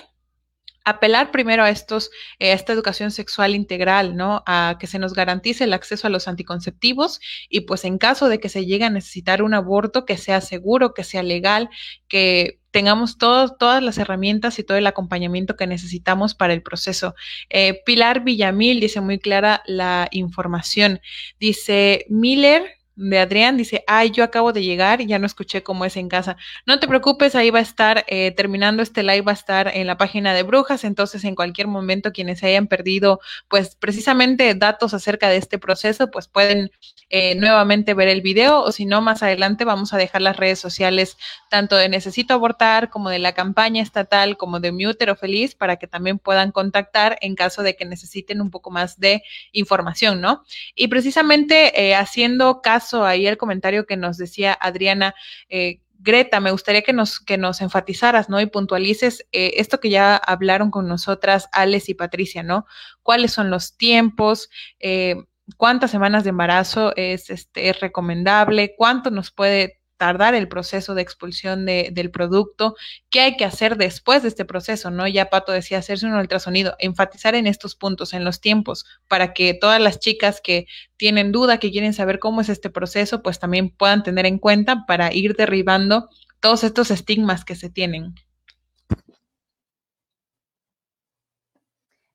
apelar 0.84 1.32
primero 1.32 1.64
a 1.64 1.70
estos, 1.70 2.10
eh, 2.40 2.54
esta 2.54 2.74
educación 2.74 3.12
sexual 3.12 3.56
integral, 3.56 4.16
¿no? 4.16 4.44
A 4.46 4.78
que 4.80 4.88
se 4.88 5.00
nos 5.00 5.14
garantice 5.14 5.64
el 5.64 5.74
acceso 5.74 6.08
a 6.08 6.10
los 6.10 6.28
anticonceptivos 6.28 7.20
y 7.50 7.62
pues 7.62 7.86
en 7.86 7.98
caso 7.98 8.30
de 8.30 8.40
que 8.40 8.50
se 8.50 8.66
llegue 8.66 8.86
a 8.86 8.90
necesitar 8.90 9.44
un 9.44 9.54
aborto, 9.54 10.06
que 10.06 10.18
sea 10.18 10.42
seguro, 10.42 10.94
que 10.94 11.04
sea 11.04 11.24
legal, 11.24 11.70
que 12.08 12.60
tengamos 12.72 13.18
todas 13.18 13.84
las 13.84 13.98
herramientas 13.98 14.58
y 14.58 14.64
todo 14.64 14.78
el 14.78 14.88
acompañamiento 14.88 15.56
que 15.56 15.68
necesitamos 15.68 16.34
para 16.34 16.54
el 16.54 16.64
proceso. 16.64 17.16
Eh, 17.50 17.82
Pilar 17.86 18.24
Villamil 18.24 18.80
dice 18.80 19.02
muy 19.02 19.20
clara 19.20 19.62
la 19.66 20.08
información. 20.12 21.02
Dice 21.40 22.06
Miller, 22.10 22.82
de 22.96 23.20
Adrián 23.20 23.58
dice, 23.58 23.81
ay, 23.98 24.12
yo 24.12 24.24
acabo 24.24 24.54
de 24.54 24.64
llegar 24.64 25.02
y 25.02 25.06
ya 25.06 25.20
no 25.20 25.26
escuché 25.26 25.64
cómo 25.64 25.84
es 25.84 25.98
en 25.98 26.08
casa. 26.08 26.38
No 26.66 26.80
te 26.80 26.88
preocupes, 26.88 27.36
ahí 27.36 27.50
va 27.50 27.60
a 27.60 27.62
estar, 27.62 28.06
eh, 28.08 28.32
terminando 28.32 28.82
este 28.82 29.04
live, 29.04 29.22
va 29.22 29.34
a 29.34 29.36
estar 29.36 29.68
en 29.76 29.86
la 29.86 29.98
página 29.98 30.34
de 30.34 30.44
Brujas, 30.44 30.86
entonces 30.86 31.26
en 31.26 31.36
cualquier 31.36 31.68
momento 31.68 32.14
quienes 32.14 32.42
hayan 32.44 32.68
perdido, 32.68 33.20
pues 33.50 33.76
precisamente 33.76 34.56
datos 34.56 34.94
acerca 34.94 35.28
de 35.28 35.38
este 35.38 35.60
proceso, 35.60 36.10
pues 36.10 36.30
pueden 36.30 36.72
eh, 37.10 37.36
nuevamente 37.36 37.94
ver 37.94 38.08
el 38.08 38.22
video 38.22 38.62
o 38.62 38.72
si 38.72 38.86
no, 38.86 39.02
más 39.02 39.22
adelante 39.24 39.66
vamos 39.66 39.94
a 39.94 39.98
dejar 39.98 40.22
las 40.22 40.38
redes 40.38 40.60
sociales 40.60 41.18
tanto 41.50 41.76
de 41.76 41.90
Necesito 41.90 42.34
Abortar 42.34 42.90
como 42.90 43.10
de 43.10 43.20
la 43.20 43.34
campaña 43.34 43.84
estatal 43.84 44.38
como 44.38 44.62
de 44.62 44.72
Mi 44.72 44.88
Útero 44.88 45.18
Feliz 45.18 45.54
para 45.54 45.76
que 45.76 45.88
también 45.88 46.18
puedan 46.18 46.54
contactar 46.54 47.18
en 47.20 47.36
caso 47.36 47.64
de 47.64 47.76
que 47.76 47.84
necesiten 47.84 48.40
un 48.40 48.50
poco 48.50 48.72
más 48.72 48.98
de 48.98 49.24
información, 49.52 50.22
¿no? 50.22 50.46
Y 50.74 50.88
precisamente 50.88 51.90
eh, 51.90 51.96
haciendo 51.96 52.62
caso 52.62 53.04
ahí 53.04 53.28
el 53.28 53.36
comentario 53.36 53.81
que 53.86 53.98
nos 53.98 54.18
decía 54.18 54.58
Adriana. 54.60 55.16
Eh, 55.50 55.82
Greta, 56.04 56.40
me 56.40 56.52
gustaría 56.52 56.82
que 56.82 56.94
nos, 56.94 57.20
que 57.20 57.38
nos 57.38 57.62
enfatizaras, 57.62 58.28
¿no? 58.28 58.42
Y 58.42 58.48
puntualices 58.48 59.28
eh, 59.32 59.54
esto 59.58 59.80
que 59.80 59.92
ya 59.92 60.16
hablaron 60.16 60.72
con 60.72 60.88
nosotras, 60.88 61.48
Alex 61.52 61.90
y 61.90 61.94
Patricia, 61.94 62.42
¿no? 62.42 62.66
¿Cuáles 63.04 63.32
son 63.34 63.52
los 63.52 63.78
tiempos? 63.78 64.50
Eh, 64.80 65.16
¿Cuántas 65.58 65.92
semanas 65.92 66.24
de 66.24 66.32
embarazo 66.32 66.94
es, 66.96 67.30
este, 67.30 67.70
es 67.70 67.80
recomendable? 67.80 68.74
¿Cuánto 68.78 69.12
nos 69.12 69.32
puede 69.32 69.81
tardar 70.02 70.34
el 70.34 70.48
proceso 70.48 70.96
de 70.96 71.04
expulsión 71.04 71.64
de, 71.68 71.92
del 71.94 72.10
producto, 72.10 72.76
qué 73.12 73.20
hay 73.20 73.38
que 73.38 73.46
hacer 73.46 73.78
después 73.78 74.24
de 74.24 74.30
este 74.30 74.46
proceso, 74.46 74.90
¿no? 74.90 75.08
Ya 75.08 75.30
Pato 75.30 75.52
decía 75.52 75.78
hacerse 75.78 76.08
un 76.08 76.14
ultrasonido, 76.14 76.76
enfatizar 76.80 77.36
en 77.36 77.46
estos 77.46 77.76
puntos, 77.76 78.16
en 78.16 78.24
los 78.24 78.42
tiempos, 78.42 78.84
para 79.08 79.32
que 79.32 79.54
todas 79.54 79.80
las 79.80 80.00
chicas 80.00 80.42
que 80.44 80.66
tienen 80.98 81.32
duda, 81.32 81.60
que 81.60 81.70
quieren 81.70 81.94
saber 81.94 82.18
cómo 82.18 82.42
es 82.42 82.50
este 82.50 82.72
proceso, 82.72 83.22
pues 83.22 83.38
también 83.38 83.70
puedan 83.70 84.02
tener 84.02 84.26
en 84.26 84.40
cuenta 84.40 84.88
para 84.88 85.14
ir 85.14 85.36
derribando 85.36 86.10
todos 86.40 86.64
estos 86.64 86.90
estigmas 86.90 87.46
que 87.46 87.54
se 87.54 87.70
tienen. 87.70 88.16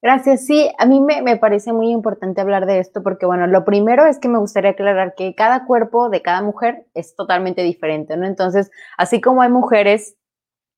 Gracias. 0.02 0.44
Sí, 0.46 0.70
a 0.78 0.84
mí 0.86 1.00
me, 1.00 1.36
parece 1.38 1.72
muy 1.72 1.90
importante 1.90 2.40
hablar 2.40 2.66
de 2.66 2.78
esto 2.80 3.02
porque, 3.02 3.24
bueno, 3.26 3.46
lo 3.46 3.64
primero 3.64 4.04
es 4.06 4.18
que 4.18 4.28
me 4.28 4.38
gustaría 4.38 4.70
aclarar 4.72 5.14
que 5.16 5.34
cada 5.34 5.64
cuerpo 5.64 6.10
de 6.10 6.20
cada 6.22 6.42
mujer 6.42 6.86
es 6.94 7.14
totalmente 7.16 7.62
diferente, 7.62 8.16
¿no? 8.16 8.26
Entonces, 8.26 8.70
así 8.98 9.20
como 9.22 9.40
hay 9.42 9.48
mujeres, 9.48 10.16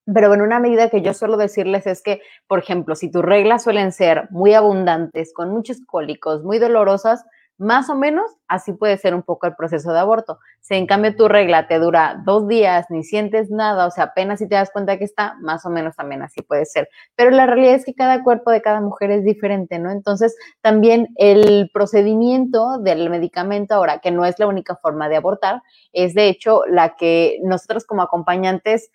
pero 0.07 0.35
en 0.35 0.43
una 0.43 0.61
medida 0.61 0.90
que 0.90 1.03
yo 1.03 1.15
suelo 1.15 1.36
decirles 1.39 1.86
es 1.86 2.03
que, 2.03 2.23
por 2.49 2.61
ejemplo, 2.61 2.97
si 2.97 3.11
tus 3.11 3.23
reglas 3.24 3.65
suelen 3.65 3.93
ser 3.93 4.28
muy 4.31 4.55
abundantes, 4.55 5.32
con 5.35 5.51
muchos 5.51 5.78
cólicos, 5.86 6.45
muy 6.45 6.59
dolorosas, 6.59 7.24
Más 7.59 7.91
o 7.91 7.97
menos, 7.97 8.31
así 8.47 8.73
puede 8.73 8.97
ser 8.99 9.17
un 9.17 9.25
poco 9.25 9.49
el 9.49 9.57
proceso 9.57 9.93
de 9.93 9.99
aborto. 9.99 10.39
Si 10.61 10.77
en 10.77 10.87
cambio 10.87 11.17
tu 11.17 11.27
regla 11.27 11.67
te 11.67 11.81
dura 11.81 12.23
dos 12.25 12.47
días, 12.47 12.87
ni 12.89 13.03
sientes 13.03 13.51
nada, 13.51 13.89
o 13.89 13.91
sea, 13.91 14.05
apenas 14.05 14.39
si 14.39 14.49
te 14.49 14.55
das 14.55 14.71
cuenta 14.71 14.97
que 14.97 15.03
está, 15.03 15.35
más 15.41 15.67
o 15.67 15.71
menos 15.71 15.97
también 15.97 16.23
así 16.23 16.41
puede 16.41 16.67
ser. 16.67 16.89
Pero 17.17 17.31
la 17.31 17.47
realidad 17.47 17.75
es 17.75 17.85
que 17.85 17.95
cada 17.95 18.23
cuerpo 18.23 18.53
de 18.53 18.63
cada 18.63 18.81
mujer 18.81 19.11
es 19.11 19.25
diferente, 19.25 19.81
¿no? 19.81 19.91
Entonces, 19.91 20.37
también 20.61 21.09
el 21.17 21.69
procedimiento 21.75 22.79
del 22.79 23.11
medicamento 23.11 23.75
ahora, 23.75 23.99
que 23.99 24.13
no 24.13 24.25
es 24.25 24.39
la 24.39 24.47
única 24.47 24.77
forma 24.77 25.09
de 25.09 25.17
abortar, 25.17 25.61
es 25.93 26.15
de 26.15 26.29
hecho 26.29 26.63
la 26.69 26.95
que 26.95 27.41
nosotros 27.43 27.85
como 27.87 28.03
acompañantes, 28.03 28.89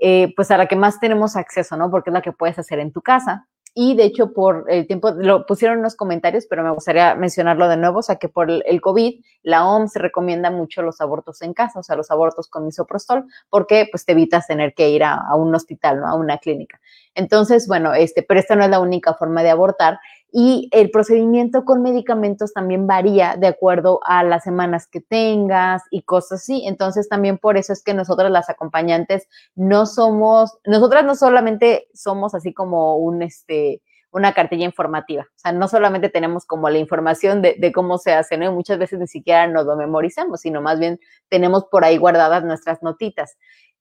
eh, 0.00 0.32
pues 0.34 0.50
a 0.50 0.56
la 0.56 0.66
que 0.66 0.74
más 0.74 0.98
tenemos 0.98 1.36
acceso, 1.36 1.76
¿no? 1.76 1.88
Porque 1.88 2.10
es 2.10 2.14
la 2.14 2.22
que 2.22 2.32
puedes 2.32 2.58
hacer 2.58 2.80
en 2.80 2.92
tu 2.92 3.00
casa 3.00 3.46
y 3.80 3.94
de 3.94 4.06
hecho 4.06 4.32
por 4.32 4.64
el 4.66 4.88
tiempo, 4.88 5.12
lo 5.12 5.46
pusieron 5.46 5.76
en 5.76 5.84
los 5.84 5.94
comentarios, 5.94 6.46
pero 6.50 6.64
me 6.64 6.70
gustaría 6.72 7.14
mencionarlo 7.14 7.68
de 7.68 7.76
nuevo, 7.76 8.00
o 8.00 8.02
sea 8.02 8.16
que 8.16 8.28
por 8.28 8.50
el 8.50 8.80
COVID, 8.80 9.20
la 9.44 9.68
OMS 9.68 9.94
recomienda 9.94 10.50
mucho 10.50 10.82
los 10.82 11.00
abortos 11.00 11.42
en 11.42 11.54
casa, 11.54 11.78
o 11.78 11.84
sea, 11.84 11.94
los 11.94 12.10
abortos 12.10 12.48
con 12.48 12.64
misoprostol, 12.64 13.26
porque 13.48 13.86
pues 13.88 14.04
te 14.04 14.12
evitas 14.12 14.48
tener 14.48 14.74
que 14.74 14.90
ir 14.90 15.04
a, 15.04 15.14
a 15.14 15.36
un 15.36 15.54
hospital, 15.54 16.00
¿no? 16.00 16.08
A 16.08 16.16
una 16.16 16.38
clínica. 16.38 16.80
Entonces, 17.18 17.66
bueno, 17.66 17.94
este, 17.94 18.22
pero 18.22 18.38
esta 18.38 18.54
no 18.54 18.62
es 18.62 18.70
la 18.70 18.78
única 18.78 19.12
forma 19.12 19.42
de 19.42 19.50
abortar 19.50 19.98
y 20.30 20.68
el 20.70 20.92
procedimiento 20.92 21.64
con 21.64 21.82
medicamentos 21.82 22.52
también 22.52 22.86
varía 22.86 23.34
de 23.36 23.48
acuerdo 23.48 23.98
a 24.04 24.22
las 24.22 24.44
semanas 24.44 24.86
que 24.86 25.00
tengas 25.00 25.82
y 25.90 26.02
cosas 26.02 26.42
así. 26.42 26.62
Entonces 26.64 27.08
también 27.08 27.38
por 27.38 27.56
eso 27.56 27.72
es 27.72 27.82
que 27.82 27.92
nosotras 27.92 28.30
las 28.30 28.48
acompañantes 28.48 29.26
no 29.56 29.84
somos, 29.86 30.58
nosotras 30.64 31.04
no 31.04 31.16
solamente 31.16 31.88
somos 31.92 32.36
así 32.36 32.54
como 32.54 32.98
un, 32.98 33.22
este, 33.22 33.82
una 34.12 34.32
cartilla 34.32 34.64
informativa. 34.64 35.22
O 35.22 35.38
sea, 35.38 35.50
no 35.50 35.66
solamente 35.66 36.10
tenemos 36.10 36.46
como 36.46 36.70
la 36.70 36.78
información 36.78 37.42
de, 37.42 37.72
cómo 37.74 37.98
se 37.98 38.12
hace, 38.12 38.38
¿no? 38.38 38.52
muchas 38.52 38.78
veces 38.78 39.00
ni 39.00 39.08
siquiera 39.08 39.48
nos 39.48 39.66
lo 39.66 39.74
memorizamos, 39.74 40.42
sino 40.42 40.62
más 40.62 40.78
bien 40.78 41.00
tenemos 41.28 41.64
por 41.64 41.84
ahí 41.84 41.96
guardadas 41.96 42.44
nuestras 42.44 42.80
notitas. 42.80 43.36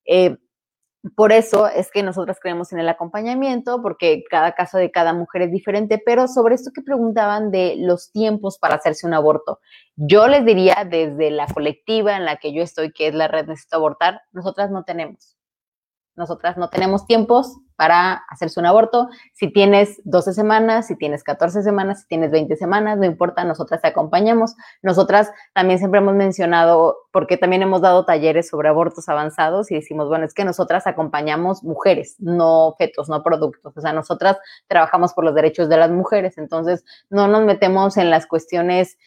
Eh, 0.06 0.38
por 1.16 1.32
eso 1.32 1.68
es 1.68 1.92
que 1.92 2.04
nosotros 2.04 2.38
creemos 2.42 2.74
en 2.74 2.80
el 2.80 2.90
acompañamiento, 2.90 3.82
porque 3.82 4.24
cada 4.30 4.54
caso 4.54 4.78
de 4.78 4.92
cada 4.92 5.14
mujer 5.14 5.44
es 5.44 5.52
diferente, 5.52 6.02
pero 6.04 6.28
sobre 6.28 6.56
esto 6.56 6.72
que 6.74 6.82
preguntaban 6.82 7.52
de 7.52 7.76
los 7.78 8.12
tiempos 8.12 8.58
para 8.58 8.76
hacerse 8.76 9.06
un 9.08 9.14
aborto, 9.14 9.60
yo 9.96 10.28
les 10.28 10.46
diría 10.46 10.88
desde 10.90 11.32
la 11.32 11.48
colectiva 11.48 12.18
en 12.18 12.26
la 12.26 12.38
que 12.38 12.54
yo 12.54 12.64
estoy, 12.64 12.92
que 12.92 13.08
es 13.08 13.16
la 13.16 13.28
red 13.28 13.48
Necesito 13.48 13.78
Abortar, 13.78 14.22
nosotras 14.32 14.72
no 14.72 14.84
tenemos. 14.84 15.38
Nosotras 16.16 16.58
no 16.58 16.70
tenemos 16.70 17.06
tiempos 17.06 17.58
para 17.78 18.14
hacerse 18.28 18.60
un 18.60 18.66
aborto. 18.66 19.08
Si 19.34 19.54
tienes 19.54 20.02
12 20.04 20.34
semanas, 20.34 20.88
si 20.88 20.98
tienes 20.98 21.24
14 21.24 21.62
semanas, 21.64 22.02
si 22.02 22.08
tienes 22.08 22.32
20 22.32 22.56
semanas, 22.58 22.98
no 22.98 23.06
importa, 23.06 23.46
nosotras 23.46 23.82
te 23.82 23.88
acompañamos. 23.88 24.56
Nosotras 24.82 25.32
también 25.54 25.80
siempre 25.80 26.00
hemos 26.00 26.16
mencionado, 26.16 26.98
porque 27.14 27.38
también 27.38 27.62
hemos 27.62 27.82
dado 27.82 28.04
talleres 28.04 28.50
sobre 28.50 28.68
abortos 28.68 29.08
avanzados 29.08 29.72
y 29.72 29.76
decimos, 29.76 30.10
bueno, 30.10 30.26
es 30.26 30.34
que 30.34 30.44
nosotras 30.44 30.88
acompañamos 30.88 31.64
mujeres, 31.64 32.16
no 32.20 32.76
fetos, 32.78 33.10
no 33.10 33.24
productos. 33.24 33.78
O 33.78 33.82
sea, 33.82 33.94
nosotras 33.94 34.38
trabajamos 34.68 35.14
por 35.14 35.24
los 35.24 35.36
derechos 35.36 35.70
de 35.70 35.78
las 35.78 35.92
mujeres, 35.92 36.38
entonces 36.38 36.84
no 37.10 37.28
nos 37.28 37.46
metemos 37.46 37.98
en 37.98 38.10
las 38.10 38.26
cuestiones 38.26 38.98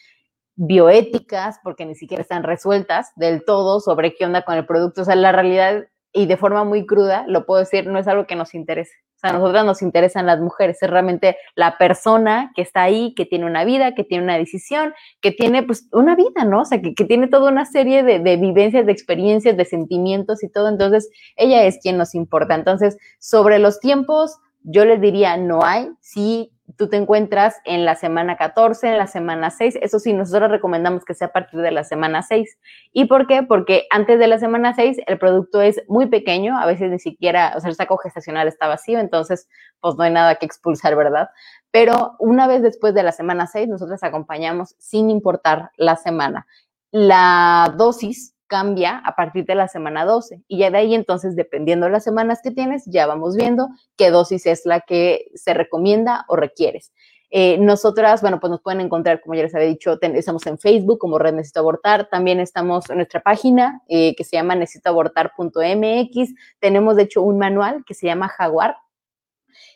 bioéticas, 0.55 1.59
porque 1.63 1.85
ni 1.85 1.95
siquiera 1.95 2.21
están 2.21 2.43
resueltas 2.43 3.11
del 3.15 3.43
todo 3.43 3.79
sobre 3.79 4.15
qué 4.15 4.25
onda 4.25 4.43
con 4.43 4.55
el 4.55 4.65
producto. 4.65 5.01
O 5.01 5.05
sea, 5.05 5.15
la 5.15 5.31
realidad 5.31 5.87
y 6.13 6.25
de 6.25 6.37
forma 6.37 6.63
muy 6.63 6.85
cruda, 6.85 7.25
lo 7.27 7.45
puedo 7.45 7.61
decir, 7.61 7.87
no 7.87 7.97
es 7.97 8.07
algo 8.07 8.25
que 8.25 8.35
nos 8.35 8.53
interese. 8.53 8.93
O 9.15 9.19
sea, 9.21 9.29
a 9.29 9.33
nosotras 9.33 9.65
nos 9.65 9.81
interesan 9.81 10.25
las 10.25 10.39
mujeres, 10.39 10.81
es 10.81 10.89
realmente 10.89 11.37
la 11.55 11.77
persona 11.77 12.51
que 12.55 12.63
está 12.63 12.81
ahí, 12.83 13.13
que 13.15 13.25
tiene 13.25 13.45
una 13.45 13.63
vida, 13.63 13.93
que 13.93 14.03
tiene 14.03 14.23
una 14.23 14.37
decisión, 14.37 14.93
que 15.21 15.31
tiene 15.31 15.63
pues 15.63 15.87
una 15.91 16.15
vida, 16.15 16.43
¿no? 16.43 16.61
O 16.61 16.65
sea, 16.65 16.81
que, 16.81 16.93
que 16.93 17.05
tiene 17.05 17.27
toda 17.27 17.51
una 17.51 17.65
serie 17.65 18.03
de, 18.03 18.19
de, 18.19 18.37
vivencias, 18.37 18.85
de 18.85 18.91
experiencias, 18.91 19.55
de 19.55 19.65
sentimientos 19.65 20.43
y 20.43 20.49
todo. 20.49 20.69
Entonces, 20.69 21.09
ella 21.35 21.63
es 21.63 21.79
quien 21.81 21.97
nos 21.97 22.15
importa. 22.15 22.55
Entonces, 22.55 22.97
sobre 23.19 23.59
los 23.59 23.79
tiempos, 23.79 24.37
yo 24.63 24.85
les 24.85 24.99
diría, 24.99 25.37
no 25.37 25.63
hay. 25.63 25.89
Sí 26.01 26.51
tú 26.77 26.89
te 26.89 26.97
encuentras 26.97 27.57
en 27.65 27.85
la 27.85 27.95
semana 27.95 28.37
14, 28.37 28.89
en 28.89 28.97
la 28.97 29.07
semana 29.07 29.49
6. 29.49 29.79
Eso 29.81 29.99
sí, 29.99 30.13
nosotros 30.13 30.51
recomendamos 30.51 31.05
que 31.05 31.13
sea 31.13 31.27
a 31.27 31.31
partir 31.31 31.61
de 31.61 31.71
la 31.71 31.83
semana 31.83 32.21
6. 32.21 32.57
¿Y 32.93 33.05
por 33.05 33.27
qué? 33.27 33.43
Porque 33.43 33.87
antes 33.89 34.19
de 34.19 34.27
la 34.27 34.39
semana 34.39 34.73
6 34.73 34.97
el 35.07 35.17
producto 35.17 35.61
es 35.61 35.81
muy 35.87 36.07
pequeño, 36.07 36.57
a 36.57 36.65
veces 36.65 36.91
ni 36.91 36.99
siquiera, 36.99 37.53
o 37.55 37.59
sea, 37.59 37.69
el 37.69 37.75
saco 37.75 37.97
gestacional 37.97 38.47
está 38.47 38.67
vacío, 38.67 38.99
entonces 38.99 39.47
pues 39.79 39.95
no 39.95 40.03
hay 40.03 40.11
nada 40.11 40.35
que 40.35 40.45
expulsar, 40.45 40.95
¿verdad? 40.95 41.29
Pero 41.71 42.15
una 42.19 42.47
vez 42.47 42.61
después 42.61 42.93
de 42.93 43.03
la 43.03 43.11
semana 43.11 43.47
6, 43.47 43.67
nosotros 43.67 44.03
acompañamos 44.03 44.75
sin 44.77 45.09
importar 45.09 45.71
la 45.77 45.95
semana. 45.95 46.45
La 46.91 47.73
dosis 47.77 48.35
cambia 48.51 48.97
a 49.05 49.15
partir 49.15 49.45
de 49.45 49.55
la 49.55 49.69
semana 49.69 50.03
12 50.03 50.43
y 50.49 50.57
ya 50.57 50.69
de 50.69 50.77
ahí 50.77 50.93
entonces, 50.93 51.37
dependiendo 51.37 51.85
de 51.85 51.93
las 51.93 52.03
semanas 52.03 52.41
que 52.43 52.51
tienes, 52.51 52.83
ya 52.85 53.07
vamos 53.07 53.37
viendo 53.37 53.69
qué 53.95 54.11
dosis 54.11 54.45
es 54.45 54.65
la 54.65 54.81
que 54.81 55.31
se 55.35 55.53
recomienda 55.53 56.25
o 56.27 56.35
requieres. 56.35 56.91
Eh, 57.29 57.57
nosotras, 57.59 58.21
bueno, 58.21 58.41
pues 58.41 58.51
nos 58.51 58.61
pueden 58.61 58.81
encontrar, 58.81 59.21
como 59.21 59.35
ya 59.35 59.43
les 59.43 59.55
había 59.55 59.69
dicho, 59.69 59.97
ten, 59.99 60.17
estamos 60.17 60.45
en 60.47 60.57
Facebook 60.57 60.99
como 60.99 61.17
Red 61.17 61.35
Necesito 61.35 61.61
Abortar, 61.61 62.09
también 62.09 62.41
estamos 62.41 62.89
en 62.89 62.97
nuestra 62.97 63.21
página 63.21 63.81
eh, 63.87 64.15
que 64.17 64.25
se 64.25 64.35
llama 64.35 64.53
necesitoabortar.mx, 64.55 66.35
tenemos 66.59 66.97
de 66.97 67.03
hecho 67.03 67.21
un 67.21 67.37
manual 67.37 67.85
que 67.87 67.93
se 67.93 68.07
llama 68.07 68.27
Jaguar, 68.27 68.75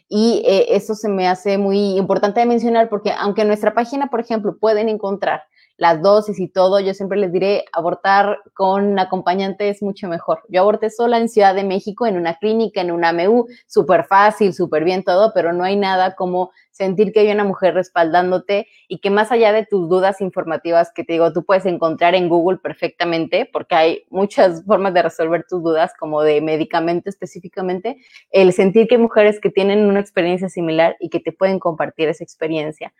y 0.09 0.43
eh, 0.45 0.75
eso 0.75 0.95
se 0.95 1.07
me 1.07 1.29
hace 1.29 1.57
muy 1.57 1.97
importante 1.97 2.41
de 2.41 2.45
mencionar 2.45 2.89
porque 2.89 3.13
aunque 3.17 3.43
en 3.43 3.47
nuestra 3.47 3.73
página, 3.73 4.07
por 4.07 4.19
ejemplo, 4.19 4.57
pueden 4.59 4.89
encontrar 4.89 5.43
las 5.77 6.01
dosis 6.01 6.39
y 6.39 6.47
todo, 6.47 6.79
yo 6.79 6.93
siempre 6.93 7.17
les 7.17 7.31
diré, 7.31 7.65
abortar 7.73 8.39
con 8.53 8.97
acompañante 8.97 9.69
es 9.69 9.81
mucho 9.81 10.07
mejor. 10.07 10.43
Yo 10.47 10.61
aborté 10.61 10.89
sola 10.89 11.17
en 11.17 11.27
Ciudad 11.27 11.53
de 11.53 11.63
México, 11.63 12.05
en 12.05 12.17
una 12.17 12.35
clínica, 12.35 12.81
en 12.81 12.91
una 12.91 13.09
AMU, 13.09 13.47
súper 13.67 14.05
fácil, 14.05 14.53
súper 14.53 14.83
bien 14.83 15.03
todo, 15.03 15.31
pero 15.33 15.51
no 15.51 15.63
hay 15.63 15.75
nada 15.75 16.15
como 16.15 16.51
sentir 16.71 17.13
que 17.13 17.21
hay 17.21 17.31
una 17.31 17.45
mujer 17.45 17.73
respaldándote 17.73 18.67
y 18.89 18.99
que 18.99 19.09
más 19.09 19.31
allá 19.31 19.53
de 19.53 19.65
tus 19.65 19.87
dudas 19.87 20.19
informativas 20.19 20.91
que 20.93 21.05
te 21.05 21.13
digo, 21.13 21.31
tú 21.31 21.45
puedes 21.45 21.65
encontrar 21.65 22.15
en 22.15 22.27
Google 22.27 22.57
perfectamente, 22.57 23.49
porque 23.51 23.75
hay 23.75 24.03
muchas 24.09 24.63
formas 24.67 24.93
de 24.93 25.01
resolver 25.01 25.45
tus 25.49 25.63
dudas, 25.63 25.93
como 25.97 26.21
de 26.21 26.41
medicamento 26.41 27.09
específicamente, 27.09 27.97
el 28.29 28.51
sentir 28.51 28.87
que 28.87 28.95
hay 28.95 29.01
mujeres 29.01 29.39
que 29.39 29.49
tienen 29.49 29.85
una 29.85 30.01
experiencia 30.01 30.49
similar 30.49 30.97
y 30.99 31.09
que 31.09 31.19
te 31.19 31.31
pueden 31.31 31.59
compartir 31.59 32.09
esa 32.09 32.23
experiencia. 32.23 32.93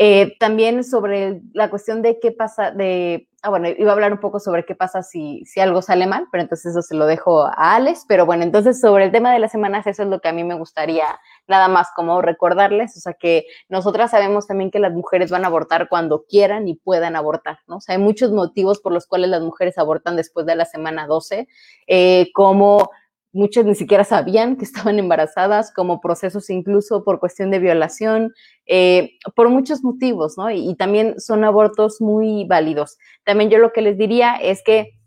Eh, 0.00 0.36
también 0.38 0.84
sobre 0.84 1.42
la 1.54 1.70
cuestión 1.70 2.02
de 2.02 2.20
qué 2.20 2.30
pasa, 2.30 2.70
de, 2.70 3.28
ah, 3.42 3.50
bueno, 3.50 3.66
iba 3.68 3.90
a 3.90 3.94
hablar 3.94 4.12
un 4.12 4.20
poco 4.20 4.38
sobre 4.38 4.64
qué 4.64 4.76
pasa 4.76 5.02
si, 5.02 5.44
si 5.44 5.58
algo 5.58 5.82
sale 5.82 6.06
mal, 6.06 6.28
pero 6.30 6.40
entonces 6.40 6.70
eso 6.70 6.82
se 6.82 6.94
lo 6.94 7.04
dejo 7.04 7.42
a 7.42 7.74
Alex, 7.74 8.04
pero 8.06 8.24
bueno, 8.24 8.44
entonces 8.44 8.80
sobre 8.80 9.06
el 9.06 9.10
tema 9.10 9.32
de 9.32 9.40
las 9.40 9.50
semanas, 9.50 9.88
eso 9.88 10.04
es 10.04 10.08
lo 10.08 10.20
que 10.20 10.28
a 10.28 10.32
mí 10.32 10.44
me 10.44 10.54
gustaría 10.54 11.18
nada 11.48 11.66
más 11.66 11.88
como 11.96 12.22
recordarles, 12.22 12.96
o 12.96 13.00
sea 13.00 13.14
que 13.14 13.46
nosotras 13.68 14.12
sabemos 14.12 14.46
también 14.46 14.70
que 14.70 14.78
las 14.78 14.92
mujeres 14.92 15.32
van 15.32 15.42
a 15.42 15.48
abortar 15.48 15.88
cuando 15.88 16.24
quieran 16.28 16.68
y 16.68 16.76
puedan 16.76 17.16
abortar, 17.16 17.58
¿no? 17.66 17.78
O 17.78 17.80
sea, 17.80 17.96
hay 17.96 18.00
muchos 18.00 18.30
motivos 18.30 18.78
por 18.78 18.92
los 18.92 19.08
cuales 19.08 19.30
las 19.30 19.42
mujeres 19.42 19.78
abortan 19.78 20.14
después 20.14 20.46
de 20.46 20.54
la 20.54 20.64
semana 20.64 21.08
12, 21.08 21.48
eh, 21.88 22.30
como 22.34 22.90
muchas 23.32 23.64
ni 23.64 23.74
siquiera 23.74 24.04
sabían 24.04 24.56
que 24.56 24.64
estaban 24.64 24.98
embarazadas, 24.98 25.72
como 25.72 26.00
procesos 26.00 26.50
incluso 26.50 27.04
por 27.04 27.20
cuestión 27.20 27.50
de 27.50 27.58
violación, 27.58 28.32
eh, 28.66 29.12
por 29.34 29.48
muchos 29.50 29.82
motivos, 29.82 30.36
¿no? 30.36 30.50
Y, 30.50 30.70
y, 30.70 30.76
también 30.76 31.20
son 31.20 31.44
abortos 31.44 32.00
muy 32.00 32.46
válidos. 32.46 32.98
También 33.24 33.50
yo 33.50 33.58
lo 33.58 33.72
que 33.72 33.82
les 33.82 33.98
diría 33.98 34.36
es 34.36 34.62
que 34.62 34.98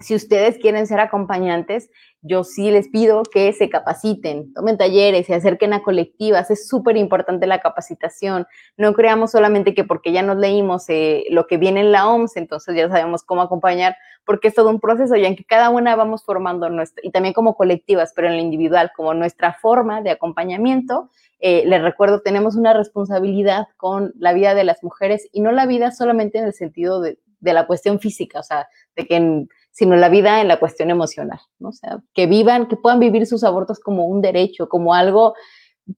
si 0.00 0.14
ustedes 0.14 0.58
quieren 0.58 0.86
ser 0.86 1.00
acompañantes, 1.00 1.90
yo 2.22 2.42
sí 2.42 2.70
les 2.70 2.88
pido 2.88 3.22
que 3.22 3.52
se 3.52 3.68
capaciten, 3.68 4.52
tomen 4.52 4.76
talleres, 4.76 5.26
se 5.26 5.34
acerquen 5.34 5.72
a 5.72 5.82
colectivas. 5.82 6.50
Es 6.50 6.68
súper 6.68 6.96
importante 6.96 7.46
la 7.46 7.60
capacitación. 7.60 8.46
No 8.76 8.92
creamos 8.92 9.30
solamente 9.30 9.74
que 9.74 9.84
porque 9.84 10.12
ya 10.12 10.22
nos 10.22 10.36
leímos 10.36 10.88
eh, 10.88 11.24
lo 11.30 11.46
que 11.46 11.58
viene 11.58 11.80
en 11.80 11.92
la 11.92 12.08
OMS, 12.08 12.36
entonces 12.36 12.74
ya 12.74 12.88
sabemos 12.88 13.22
cómo 13.22 13.42
acompañar, 13.42 13.96
porque 14.24 14.48
es 14.48 14.54
todo 14.54 14.70
un 14.70 14.80
proceso 14.80 15.14
y 15.16 15.24
en 15.24 15.36
que 15.36 15.44
cada 15.44 15.70
una 15.70 15.94
vamos 15.94 16.24
formando 16.24 16.68
nuestra, 16.70 17.00
y 17.04 17.10
también 17.10 17.34
como 17.34 17.54
colectivas, 17.54 18.12
pero 18.14 18.28
en 18.28 18.34
lo 18.34 18.42
individual, 18.42 18.90
como 18.96 19.14
nuestra 19.14 19.54
forma 19.54 20.02
de 20.02 20.10
acompañamiento. 20.10 21.10
Eh, 21.40 21.62
les 21.66 21.82
recuerdo, 21.82 22.20
tenemos 22.20 22.56
una 22.56 22.72
responsabilidad 22.72 23.68
con 23.76 24.12
la 24.18 24.32
vida 24.32 24.56
de 24.56 24.64
las 24.64 24.82
mujeres 24.82 25.28
y 25.32 25.40
no 25.40 25.52
la 25.52 25.66
vida 25.66 25.92
solamente 25.92 26.38
en 26.38 26.46
el 26.46 26.52
sentido 26.52 27.00
de, 27.00 27.18
de 27.38 27.52
la 27.52 27.68
cuestión 27.68 28.00
física, 28.00 28.40
o 28.40 28.42
sea, 28.42 28.66
de 28.96 29.06
que 29.06 29.14
en, 29.14 29.48
sino 29.78 29.94
la 29.94 30.08
vida 30.08 30.40
en 30.40 30.48
la 30.48 30.58
cuestión 30.58 30.90
emocional, 30.90 31.38
¿no? 31.60 31.68
O 31.68 31.72
sea, 31.72 32.00
que 32.12 32.26
vivan, 32.26 32.66
que 32.66 32.74
puedan 32.74 32.98
vivir 32.98 33.28
sus 33.28 33.44
abortos 33.44 33.78
como 33.78 34.08
un 34.08 34.20
derecho, 34.20 34.68
como 34.68 34.92
algo, 34.92 35.34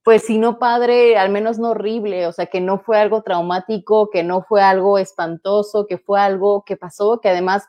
pues 0.05 0.25
si 0.25 0.37
no 0.37 0.59
padre, 0.59 1.17
al 1.17 1.31
menos 1.31 1.59
no 1.59 1.71
horrible, 1.71 2.27
o 2.27 2.33
sea, 2.33 2.45
que 2.45 2.61
no 2.61 2.79
fue 2.81 2.99
algo 2.99 3.23
traumático, 3.23 4.11
que 4.11 4.23
no 4.23 4.43
fue 4.43 4.61
algo 4.61 4.99
espantoso, 4.99 5.87
que 5.87 5.97
fue 5.97 6.21
algo 6.21 6.63
que 6.67 6.77
pasó, 6.77 7.21
que 7.23 7.31
además 7.31 7.65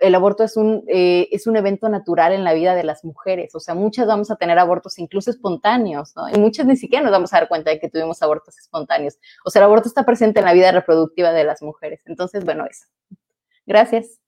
el 0.00 0.14
aborto 0.14 0.44
es 0.44 0.58
un, 0.58 0.84
eh, 0.86 1.28
es 1.32 1.46
un 1.46 1.56
evento 1.56 1.88
natural 1.88 2.34
en 2.34 2.44
la 2.44 2.52
vida 2.52 2.74
de 2.74 2.84
las 2.84 3.02
mujeres. 3.02 3.54
O 3.54 3.60
sea, 3.60 3.74
muchas 3.74 4.06
vamos 4.06 4.30
a 4.30 4.36
tener 4.36 4.58
abortos 4.58 4.98
incluso 4.98 5.30
espontáneos, 5.30 6.12
¿no? 6.14 6.28
Y 6.28 6.38
muchas 6.38 6.66
ni 6.66 6.76
siquiera 6.76 7.02
nos 7.02 7.12
vamos 7.12 7.32
a 7.32 7.38
dar 7.38 7.48
cuenta 7.48 7.70
de 7.70 7.78
que 7.80 7.88
tuvimos 7.88 8.20
abortos 8.20 8.58
espontáneos. 8.58 9.16
O 9.46 9.50
sea, 9.50 9.60
el 9.60 9.64
aborto 9.64 9.88
está 9.88 10.04
presente 10.04 10.40
en 10.40 10.44
la 10.44 10.52
vida 10.52 10.72
reproductiva 10.72 11.32
de 11.32 11.44
las 11.44 11.62
mujeres. 11.62 12.02
Entonces, 12.04 12.44
bueno, 12.44 12.66
eso. 12.66 12.84
Gracias. 13.64 14.23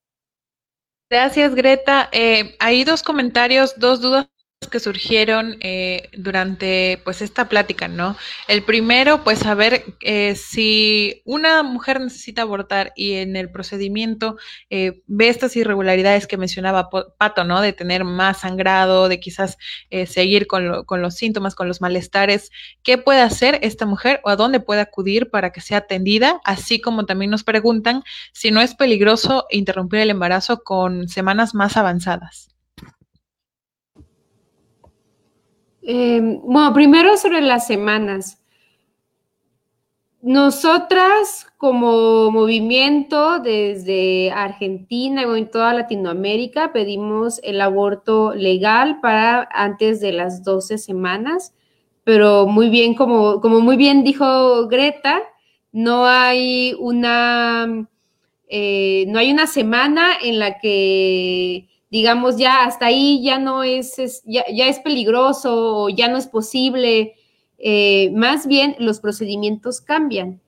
Gracias, 1.11 1.55
Greta. 1.55 2.09
Eh, 2.13 2.57
hay 2.59 2.85
dos 2.85 3.03
comentarios, 3.03 3.75
dos 3.79 4.01
dudas 4.01 4.29
que 4.71 4.81
surgieron 4.81 5.57
eh, 5.61 6.09
durante 6.17 7.01
pues 7.05 7.21
esta 7.21 7.49
plática, 7.49 7.89
¿no? 7.89 8.17
El 8.49 8.63
primero, 8.63 9.23
pues 9.23 9.41
saber 9.41 9.85
eh, 10.01 10.35
si 10.35 11.23
una 11.27 11.63
mujer 11.63 12.01
necesita 12.01 12.43
abortar 12.43 12.93
y 12.97 13.13
en 13.15 13.37
el 13.37 13.51
procedimiento 13.51 14.39
eh, 14.71 15.03
ve 15.07 15.29
estas 15.29 15.57
irregularidades 15.57 16.27
que 16.27 16.39
mencionaba 16.39 16.89
Pato, 17.19 17.45
¿no? 17.45 17.61
De 17.61 17.75
tener 17.75 18.05
más 18.05 18.41
sangrado, 18.41 19.09
de 19.09 19.21
quizás 19.21 19.59
eh, 19.91 20.07
seguir 20.07 20.47
con, 20.47 20.85
con, 20.85 21.03
los 21.03 21.15
síntomas, 21.15 21.55
con 21.55 21.69
los 21.69 21.83
malestares, 21.83 22.51
¿qué 22.83 22.97
puede 22.97 23.21
hacer 23.21 23.59
esta 23.63 23.85
mujer 23.85 24.21
o 24.25 24.31
a 24.31 24.37
dónde 24.37 24.61
puede 24.61 24.81
acudir 24.81 25.31
para 25.31 25.53
que 25.53 25.61
sea 25.61 25.79
atendida? 25.79 26.41
Así 26.45 26.81
como 26.81 27.05
también 27.05 27.31
nos 27.31 27.45
preguntan 27.45 28.03
si 28.33 28.51
no 28.51 28.63
es 28.63 28.75
peligroso 28.75 29.47
interrumpir 29.51 30.01
el 30.01 30.11
embarazo 30.11 30.65
con 30.65 31.09
semanas 31.09 31.55
más 31.55 31.77
avanzadas. 31.77 32.56
Eh, 35.89 36.41
bueno, 36.43 36.75
primero 36.75 37.17
sobre 37.17 37.41
las 37.41 37.65
semanas. 37.69 38.43
Nosotras 40.21 41.47
como 41.59 42.33
movimiento 42.33 43.39
desde 43.39 44.33
Argentina 44.33 45.23
y 45.23 45.39
en 45.39 45.49
toda 45.49 45.73
Latinoamérica 45.75 46.73
pedimos 46.73 47.39
el 47.45 47.61
aborto 47.61 48.35
legal 48.35 48.99
para 49.01 49.49
antes 49.53 50.01
de 50.01 50.11
las 50.11 50.43
12 50.43 50.79
semanas, 50.79 51.55
pero 52.03 52.49
muy 52.49 52.69
bien, 52.69 52.95
como, 52.95 53.41
como 53.41 53.61
muy 53.61 53.77
bien 53.77 54.03
dijo 54.03 54.67
Greta, 54.67 55.23
no 55.71 56.07
hay 56.07 56.75
una, 56.81 57.89
eh, 58.49 59.05
no 59.07 59.21
hay 59.21 59.31
una 59.31 59.47
semana 59.47 60.15
en 60.21 60.41
la 60.41 60.59
que 60.59 61.69
digamos, 61.97 62.37
ya 62.37 62.65
hasta 62.65 62.87
ahí 62.87 63.23
ya 63.23 63.39
no 63.39 63.63
es, 63.63 64.23
ya, 64.27 64.43
es 64.43 64.81
peligroso 64.81 65.89
ya 65.89 66.09
no 66.09 66.19
es 66.19 66.27
posible. 66.27 67.15
Eh, 67.57 68.13
más 68.15 68.47
bien 68.47 68.77
los 68.79 69.01
procedimientos 69.01 69.81
cambian. 69.81 70.43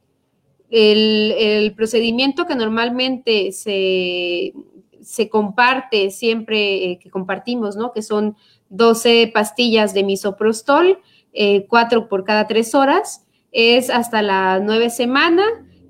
El, 0.69 1.73
procedimiento 1.75 2.45
que 2.45 2.55
normalmente 2.55 3.53
se, 3.53 4.53
se 5.01 5.31
comparte 5.31 6.11
siempre, 6.11 6.91
eh, 6.91 6.99
que 6.99 7.09
compartimos, 7.09 7.77
¿no? 7.77 7.93
Que 7.93 8.03
son 8.03 8.37
12 8.69 9.31
pastillas 9.33 9.95
de 9.95 10.05
misoprostol, 10.05 10.99
eh, 11.33 11.65
cuatro 11.66 12.11
por 12.11 12.25
cada 12.25 12.47
tres 12.47 12.75
horas, 12.75 13.27
es 13.53 13.89
hasta 13.89 14.20
la 14.20 14.61
nueve 14.62 14.91
semana, 14.91 15.45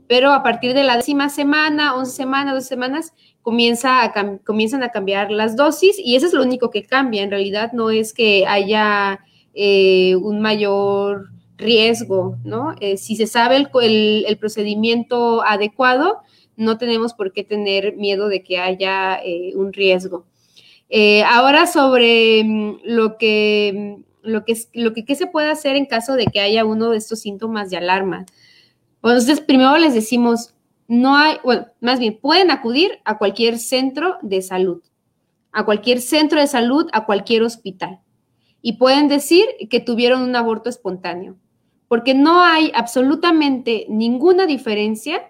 pero 0.07 0.33
a 0.33 0.45
partir 0.45 0.73
de 0.73 0.85
la 0.85 0.95
décima 0.95 1.31
semana, 1.31 1.97
once 1.97 2.13
semanas, 2.13 2.55
dos 2.55 2.67
semanas, 2.67 3.13
comienza 3.49 4.13
comienzan 4.45 4.83
a 4.83 4.91
cambiar 4.91 5.31
las 5.31 5.57
dosis 5.57 5.99
y 5.99 6.17
eso 6.17 6.27
es 6.27 6.35
lo 6.35 6.43
único 6.43 6.69
que 6.69 6.83
cambia. 6.83 7.23
En 7.23 7.31
realidad 7.31 7.73
no 7.73 7.89
es 7.89 8.13
que 8.13 8.47
haya 8.47 9.21
eh, 9.55 10.17
un 10.17 10.41
mayor 10.41 11.31
riesgo, 11.57 12.37
¿no? 12.45 12.75
Eh, 12.79 12.99
si 12.99 13.17
se 13.17 13.27
sabe 13.27 13.57
el, 13.57 14.37
procedimiento 14.39 15.43
adecuado, 15.43 16.19
no 16.57 16.77
tenemos 16.77 17.15
por 17.15 17.33
qué 17.33 17.43
tener 17.43 17.97
miedo 17.97 18.29
de 18.29 18.43
que 18.43 18.59
haya 18.59 19.19
eh, 19.25 19.53
un 19.57 19.73
riesgo. 19.73 20.27
ahora 21.25 21.67
sobre 21.67 22.45
mm, 22.45 22.81
lo 22.85 23.17
que, 23.17 23.73
mm, 23.75 24.29
lo 24.29 24.45
que, 24.45 24.57
lo 24.75 24.93
que 24.93 25.07
¿qué 25.07 25.15
se 25.15 25.27
puede 25.27 25.51
hacer 25.51 25.75
en 25.75 25.87
caso 25.87 26.17
de 26.17 26.27
que 26.27 26.41
haya 26.41 26.67
uno 26.67 26.91
de 26.91 26.99
estos 26.99 27.21
síntomas 27.21 27.71
de 27.71 27.79
alarma. 27.79 28.27
entonces, 29.03 29.41
primero 29.41 29.79
les 29.79 29.95
decimos, 29.95 30.55
no 30.89 31.17
hay, 31.17 31.37
bueno, 31.45 31.67
más 31.81 32.01
bien, 32.01 32.19
pueden 32.19 32.51
acudir 32.51 33.01
a 33.05 33.19
cualquier 33.19 33.59
centro 33.59 34.17
de 34.23 34.41
salud, 34.41 34.83
a 35.53 35.65
cualquier 35.65 36.01
centro 36.01 36.41
de 36.41 36.47
salud, 36.47 36.89
a 36.93 37.05
cualquier 37.05 37.43
hospital. 37.43 38.01
Y 38.63 38.73
pueden 38.79 39.07
decir 39.07 39.45
que 39.71 39.81
tuvieron 39.81 40.23
un 40.23 40.35
aborto 40.35 40.71
espontáneo, 40.71 41.37
porque 41.89 42.15
no 42.15 42.43
hay 42.43 42.73
absolutamente 42.75 43.87
ninguna 43.91 44.47
diferencia 44.47 45.21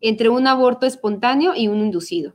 entre 0.00 0.30
un 0.30 0.46
aborto 0.46 0.86
espontáneo 0.86 1.52
y 1.54 1.68
un 1.68 1.80
inducido. 1.80 2.34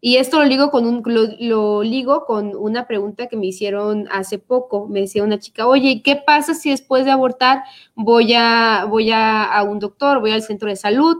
Y 0.00 0.16
esto 0.16 0.38
lo 0.38 0.44
ligo 0.44 0.70
con, 0.70 0.86
un, 0.86 1.02
lo, 1.40 1.82
ligo 1.82 2.24
con 2.24 2.56
una 2.56 2.86
pregunta 2.86 3.26
que 3.26 3.36
me 3.36 3.46
hicieron 3.46 4.08
hace 4.10 4.38
poco. 4.38 4.86
Me 4.86 5.00
decía 5.00 5.24
una 5.24 5.40
chica, 5.40 5.66
oye, 5.66 6.02
¿qué 6.04 6.16
pasa 6.16 6.54
si 6.54 6.70
después 6.70 7.04
de 7.04 7.10
abortar 7.10 7.64
voy 7.94 8.32
a, 8.34 8.86
voy 8.88 9.10
a 9.10 9.62
un 9.68 9.80
doctor, 9.80 10.20
voy 10.20 10.30
al 10.30 10.42
centro 10.42 10.68
de 10.68 10.76
salud? 10.76 11.18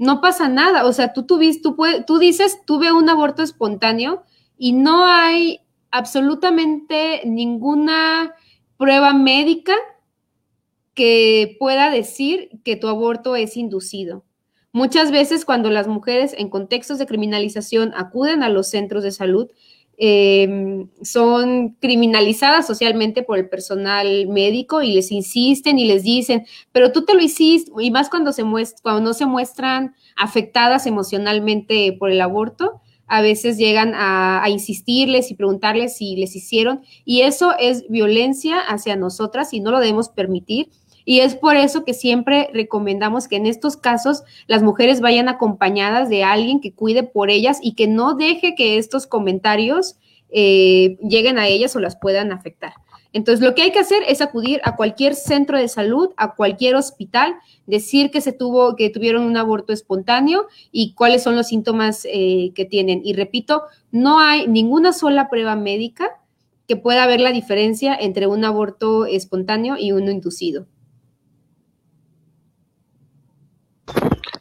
No 0.00 0.22
pasa 0.22 0.48
nada. 0.48 0.86
O 0.86 0.94
sea, 0.94 1.12
tú, 1.12 1.24
tú, 1.24 1.38
tú 2.06 2.18
dices, 2.18 2.60
tuve 2.66 2.90
un 2.90 3.10
aborto 3.10 3.42
espontáneo 3.42 4.24
y 4.56 4.72
no 4.72 5.04
hay 5.04 5.60
absolutamente 5.90 7.20
ninguna 7.26 8.34
prueba 8.78 9.12
médica 9.12 9.74
que 10.94 11.54
pueda 11.58 11.90
decir 11.90 12.48
que 12.64 12.76
tu 12.76 12.88
aborto 12.88 13.36
es 13.36 13.58
inducido. 13.58 14.24
Muchas 14.72 15.10
veces 15.10 15.44
cuando 15.44 15.68
las 15.68 15.86
mujeres 15.86 16.34
en 16.38 16.48
contextos 16.48 16.96
de 16.98 17.06
criminalización 17.06 17.92
acuden 17.94 18.42
a 18.42 18.48
los 18.48 18.70
centros 18.70 19.02
de 19.02 19.12
salud, 19.12 19.50
Em, 20.02 20.88
son 21.02 21.76
criminalizadas 21.78 22.66
socialmente 22.66 23.22
por 23.22 23.36
el 23.36 23.50
personal 23.50 24.28
médico 24.28 24.80
y 24.80 24.94
les 24.94 25.12
insisten 25.12 25.78
y 25.78 25.84
les 25.84 26.04
dicen, 26.04 26.46
pero 26.72 26.90
tú 26.90 27.04
te 27.04 27.12
lo 27.12 27.20
hiciste, 27.20 27.70
y 27.78 27.90
más 27.90 28.08
cuando, 28.08 28.32
se 28.32 28.42
cuando 28.82 29.02
no 29.02 29.12
se 29.12 29.26
muestran 29.26 29.94
afectadas 30.16 30.86
emocionalmente 30.86 31.94
por 31.98 32.10
el 32.10 32.22
aborto, 32.22 32.80
a 33.08 33.20
veces 33.20 33.58
llegan 33.58 33.92
a, 33.94 34.42
a, 34.42 34.48
insistirles 34.48 35.30
y 35.30 35.34
preguntarles 35.34 35.98
si 35.98 36.16
les 36.16 36.34
hicieron, 36.34 36.80
y 37.04 37.20
eso 37.20 37.52
es 37.58 37.86
violencia 37.90 38.58
hacia 38.58 38.96
nosotras 38.96 39.52
y 39.52 39.60
no 39.60 39.70
lo 39.70 39.80
debemos 39.80 40.08
permitir. 40.08 40.70
Y 41.10 41.18
es 41.18 41.34
por 41.34 41.56
eso 41.56 41.84
que 41.84 41.92
siempre 41.92 42.50
recomendamos 42.54 43.26
que 43.26 43.34
en 43.34 43.46
estos 43.46 43.76
casos 43.76 44.22
las 44.46 44.62
mujeres 44.62 45.00
vayan 45.00 45.28
acompañadas 45.28 46.08
de 46.08 46.22
alguien 46.22 46.60
que 46.60 46.72
cuide 46.72 47.02
por 47.02 47.30
ellas 47.30 47.58
y 47.60 47.74
que 47.74 47.88
no 47.88 48.14
deje 48.14 48.54
que 48.54 48.78
estos 48.78 49.08
comentarios 49.08 49.96
eh, 50.28 50.98
lleguen 51.02 51.36
a 51.36 51.48
ellas 51.48 51.74
o 51.74 51.80
las 51.80 51.96
puedan 51.96 52.30
afectar. 52.30 52.74
Entonces, 53.12 53.44
lo 53.44 53.56
que 53.56 53.62
hay 53.62 53.72
que 53.72 53.80
hacer 53.80 54.04
es 54.06 54.20
acudir 54.20 54.60
a 54.62 54.76
cualquier 54.76 55.16
centro 55.16 55.58
de 55.58 55.66
salud, 55.66 56.10
a 56.16 56.36
cualquier 56.36 56.76
hospital, 56.76 57.34
decir 57.66 58.12
que 58.12 58.20
se 58.20 58.30
tuvo, 58.30 58.76
que 58.76 58.88
tuvieron 58.88 59.24
un 59.24 59.36
aborto 59.36 59.72
espontáneo 59.72 60.46
y 60.70 60.94
cuáles 60.94 61.24
son 61.24 61.34
los 61.34 61.48
síntomas 61.48 62.06
eh, 62.08 62.52
que 62.54 62.66
tienen. 62.66 63.00
Y 63.02 63.14
repito, 63.14 63.62
no 63.90 64.20
hay 64.20 64.46
ninguna 64.46 64.92
sola 64.92 65.28
prueba 65.28 65.56
médica 65.56 66.20
que 66.68 66.76
pueda 66.76 67.04
ver 67.08 67.20
la 67.20 67.32
diferencia 67.32 67.96
entre 67.96 68.28
un 68.28 68.44
aborto 68.44 69.06
espontáneo 69.06 69.74
y 69.76 69.90
uno 69.90 70.12
inducido. 70.12 70.68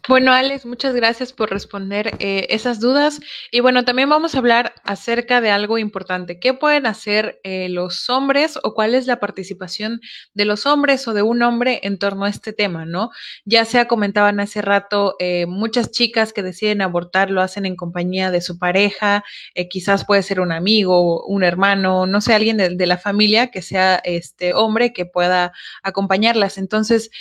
Bueno, 0.10 0.34
Alex, 0.34 0.66
muchas 0.66 0.96
gracias 0.96 1.34
por 1.34 1.52
responder 1.52 2.16
eh, 2.18 2.48
esas 2.50 2.80
dudas. 2.80 3.20
Y 3.52 3.60
bueno, 3.60 3.86
también 3.86 4.10
vamos 4.10 4.34
a 4.34 4.40
hablar 4.40 4.74
acerca 4.84 5.40
de 5.40 5.52
algo 5.52 5.78
importante. 5.78 6.40
¿Qué 6.40 6.56
pueden 6.56 6.88
hacer 6.88 7.40
eh, 7.44 7.70
los 7.70 8.10
hombres 8.10 8.58
o 8.64 8.74
cuál 8.74 8.96
es 8.96 9.06
la 9.06 9.20
participación 9.20 10.02
de 10.34 10.46
los 10.46 10.66
hombres 10.66 11.08
o 11.08 11.14
de 11.14 11.22
un 11.22 11.44
hombre 11.44 11.82
en 11.84 12.00
torno 12.00 12.26
a 12.26 12.30
este 12.30 12.54
tema, 12.54 12.86
no? 12.86 13.12
Ya 13.46 13.66
se 13.66 13.86
comentaban 13.86 14.40
hace 14.40 14.64
rato, 14.64 15.16
eh, 15.20 15.46
muchas 15.46 15.92
chicas 15.92 16.34
que 16.34 16.42
deciden 16.42 16.82
abortar 16.82 17.30
lo 17.30 17.44
hacen 17.44 17.68
en 17.68 17.76
compañía 17.76 18.32
de 18.32 18.42
su 18.42 18.58
pareja, 18.58 19.24
quizás 19.70 20.06
puede 20.06 20.24
ser 20.24 20.40
un 20.40 20.52
amigo, 20.52 21.24
un 21.28 21.44
hermano, 21.44 22.08
no 22.08 22.20
sé, 22.20 22.34
alguien 22.34 22.58
de, 22.58 22.70
de, 22.70 22.86
la 22.88 22.98
familia 22.98 23.52
que 23.52 23.62
sea 23.62 24.02
este 24.04 24.56
hombre 24.56 24.92
que 24.92 25.06
pueda 25.06 25.54
acompañarlas. 25.84 26.58
Entonces, 26.58 27.12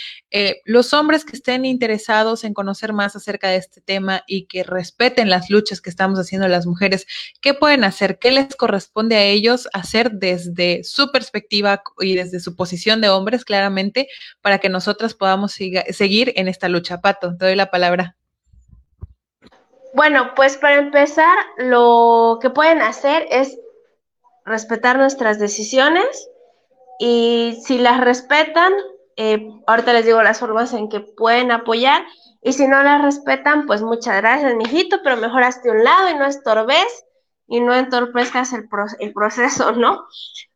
los 0.65 0.93
hombres 0.93 1.23
que 1.23 1.35
estén 1.35 1.65
interesados 1.65 2.43
en 2.43 2.55
conocer 2.55 2.78
más 2.93 3.15
acerca 3.15 3.49
de 3.49 3.57
este 3.57 3.81
tema 3.81 4.23
y 4.25 4.45
que 4.45 4.63
respeten 4.63 5.29
las 5.29 5.49
luchas 5.49 5.81
que 5.81 5.89
estamos 5.89 6.19
haciendo 6.19 6.47
las 6.47 6.65
mujeres, 6.65 7.05
¿qué 7.41 7.53
pueden 7.53 7.83
hacer? 7.83 8.19
¿Qué 8.19 8.31
les 8.31 8.55
corresponde 8.55 9.15
a 9.15 9.23
ellos 9.23 9.67
hacer 9.73 10.11
desde 10.11 10.83
su 10.83 11.11
perspectiva 11.11 11.83
y 11.99 12.15
desde 12.15 12.39
su 12.39 12.55
posición 12.55 13.01
de 13.01 13.09
hombres, 13.09 13.45
claramente, 13.45 14.07
para 14.41 14.59
que 14.59 14.69
nosotras 14.69 15.13
podamos 15.13 15.53
seguir 15.53 16.33
en 16.35 16.47
esta 16.47 16.69
lucha? 16.69 17.01
Pato, 17.01 17.35
te 17.37 17.45
doy 17.45 17.55
la 17.55 17.69
palabra. 17.69 18.15
Bueno, 19.93 20.33
pues 20.35 20.57
para 20.57 20.77
empezar, 20.77 21.35
lo 21.57 22.39
que 22.41 22.49
pueden 22.49 22.81
hacer 22.81 23.25
es 23.31 23.57
respetar 24.45 24.97
nuestras 24.97 25.39
decisiones 25.39 26.29
y 26.99 27.59
si 27.65 27.77
las 27.77 28.01
respetan, 28.01 28.73
eh, 29.15 29.49
ahorita 29.67 29.93
les 29.93 30.05
digo 30.05 30.21
las 30.21 30.39
formas 30.39 30.73
en 30.73 30.89
que 30.89 30.99
pueden 30.99 31.51
apoyar 31.51 32.05
Y 32.41 32.53
si 32.53 32.67
no 32.67 32.81
la 32.83 32.99
respetan, 33.01 33.65
pues 33.65 33.81
muchas 33.81 34.17
gracias, 34.17 34.55
mijito, 34.55 34.99
pero 35.03 35.17
mejor 35.17 35.43
hazte 35.43 35.71
un 35.71 35.83
lado 35.83 36.09
y 36.09 36.15
no 36.15 36.25
estorbes 36.25 37.05
y 37.47 37.59
no 37.59 37.73
entorpezcas 37.73 38.53
el, 38.53 38.69
el 38.99 39.13
proceso, 39.13 39.71
¿no? 39.73 40.05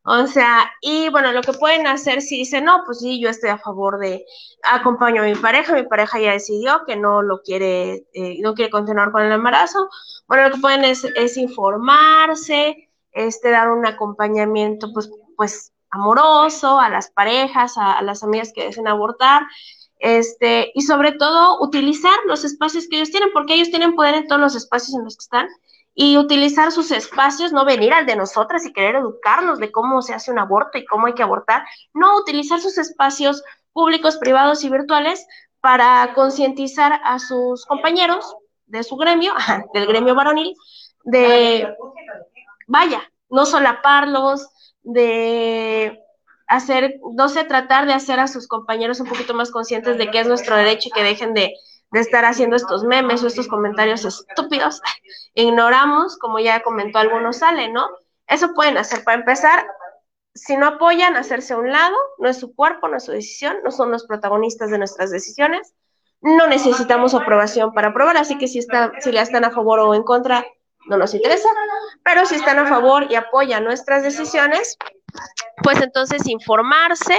O 0.05 0.27
sea, 0.27 0.71
y 0.81 1.09
bueno, 1.09 1.31
lo 1.31 1.41
que 1.41 1.53
pueden 1.53 1.87
hacer 1.87 2.21
si 2.21 2.37
dicen, 2.37 2.65
no, 2.65 2.83
pues 2.85 2.99
sí, 2.99 3.19
yo 3.19 3.29
estoy 3.29 3.49
a 3.49 3.57
favor 3.57 3.99
de, 3.99 4.25
acompaño 4.63 5.23
a 5.23 5.25
mi 5.25 5.35
pareja, 5.35 5.73
mi 5.73 5.83
pareja 5.83 6.19
ya 6.19 6.33
decidió 6.33 6.83
que 6.85 6.95
no 6.95 7.21
lo 7.21 7.41
quiere, 7.41 8.05
eh, 8.13 8.37
no 8.41 8.53
quiere 8.53 8.69
continuar 8.69 9.11
con 9.11 9.23
el 9.23 9.31
embarazo, 9.31 9.89
bueno, 10.27 10.47
lo 10.49 10.55
que 10.55 10.61
pueden 10.61 10.83
es, 10.83 11.03
es 11.03 11.35
informarse, 11.37 12.89
este, 13.11 13.49
dar 13.49 13.69
un 13.71 13.85
acompañamiento, 13.85 14.91
pues, 14.93 15.09
pues, 15.35 15.71
amoroso 15.89 16.79
a 16.79 16.89
las 16.89 17.11
parejas, 17.11 17.77
a, 17.77 17.93
a 17.93 18.01
las 18.03 18.23
amigas 18.23 18.51
que 18.53 18.65
deseen 18.65 18.87
abortar, 18.87 19.43
este, 20.03 20.69
y 20.75 20.81
sobre 20.81 21.13
todo 21.13 21.61
utilizar 21.61 22.13
los 22.25 22.43
espacios 22.43 22.89
que 22.89 22.97
ellos 22.97 23.09
tienen, 23.09 23.29
porque 23.31 23.53
ellos 23.53 23.69
tienen 23.69 23.95
poder 23.95 24.15
en 24.15 24.27
todos 24.27 24.41
los 24.41 24.53
espacios 24.53 24.93
en 24.97 25.05
los 25.05 25.15
que 25.15 25.23
están, 25.23 25.47
y 25.95 26.17
utilizar 26.17 26.73
sus 26.73 26.91
espacios, 26.91 27.53
no 27.53 27.63
venir 27.63 27.93
al 27.93 28.05
de 28.05 28.17
nosotras 28.17 28.65
y 28.65 28.73
querer 28.73 28.97
educarnos 28.97 29.59
de 29.59 29.71
cómo 29.71 30.01
se 30.01 30.13
hace 30.13 30.29
un 30.29 30.39
aborto 30.39 30.77
y 30.77 30.85
cómo 30.85 31.07
hay 31.07 31.13
que 31.13 31.23
abortar, 31.23 31.63
no 31.93 32.17
utilizar 32.17 32.59
sus 32.59 32.77
espacios 32.77 33.43
públicos, 33.71 34.17
privados 34.17 34.65
y 34.65 34.69
virtuales 34.69 35.25
para 35.61 36.13
concientizar 36.13 36.99
a 37.05 37.17
sus 37.19 37.65
compañeros 37.65 38.35
de 38.65 38.83
su 38.83 38.97
gremio, 38.97 39.33
del 39.73 39.85
gremio 39.85 40.15
varonil, 40.15 40.53
de, 41.05 41.73
vaya, 42.67 43.09
no 43.29 43.45
solaparlos, 43.45 44.49
de 44.81 46.02
hacer, 46.47 46.99
no 47.13 47.29
sé, 47.29 47.43
tratar 47.43 47.85
de 47.85 47.93
hacer 47.93 48.19
a 48.19 48.27
sus 48.27 48.47
compañeros 48.47 48.99
un 48.99 49.07
poquito 49.07 49.33
más 49.33 49.51
conscientes 49.51 49.97
de 49.97 50.11
que 50.11 50.19
es 50.19 50.27
nuestro 50.27 50.55
derecho 50.55 50.89
y 50.89 50.91
que 50.91 51.03
dejen 51.03 51.33
de 51.33 51.53
de 51.93 51.99
estar 51.99 52.25
haciendo 52.25 52.55
estos 52.55 52.83
memes 52.83 53.23
o 53.23 53.27
estos 53.27 53.47
comentarios 53.47 54.03
estúpidos, 54.03 54.81
ignoramos, 55.35 56.17
como 56.17 56.39
ya 56.39 56.63
comentó 56.63 56.97
algunos 56.97 57.37
sale, 57.37 57.69
¿no? 57.69 57.87
Eso 58.27 58.53
pueden 58.55 58.77
hacer 58.77 59.03
para 59.03 59.19
empezar. 59.19 59.65
Si 60.33 60.57
no 60.57 60.65
apoyan, 60.65 61.15
hacerse 61.15 61.53
a 61.53 61.57
un 61.57 61.71
lado, 61.71 61.95
no 62.17 62.27
es 62.27 62.39
su 62.39 62.55
cuerpo, 62.55 62.87
no 62.87 62.97
es 62.97 63.05
su 63.05 63.11
decisión, 63.11 63.57
no 63.63 63.69
son 63.69 63.91
los 63.91 64.07
protagonistas 64.07 64.71
de 64.71 64.79
nuestras 64.79 65.11
decisiones. 65.11 65.75
No 66.19 66.47
necesitamos 66.47 67.13
aprobación 67.13 67.73
para 67.73 67.89
aprobar, 67.89 68.17
así 68.17 68.39
que 68.39 68.47
si, 68.47 68.57
está, 68.57 68.91
si 68.99 69.11
ya 69.11 69.21
están 69.21 69.45
a 69.45 69.51
favor 69.51 69.79
o 69.79 69.93
en 69.93 70.01
contra, 70.01 70.43
no 70.87 70.97
nos 70.97 71.13
interesa. 71.13 71.49
Pero 72.03 72.25
si 72.25 72.35
están 72.35 72.57
a 72.57 72.65
favor 72.65 73.05
y 73.11 73.15
apoyan 73.15 73.65
nuestras 73.65 74.01
decisiones, 74.01 74.77
pues 75.61 75.81
entonces 75.81 76.27
informarse, 76.27 77.17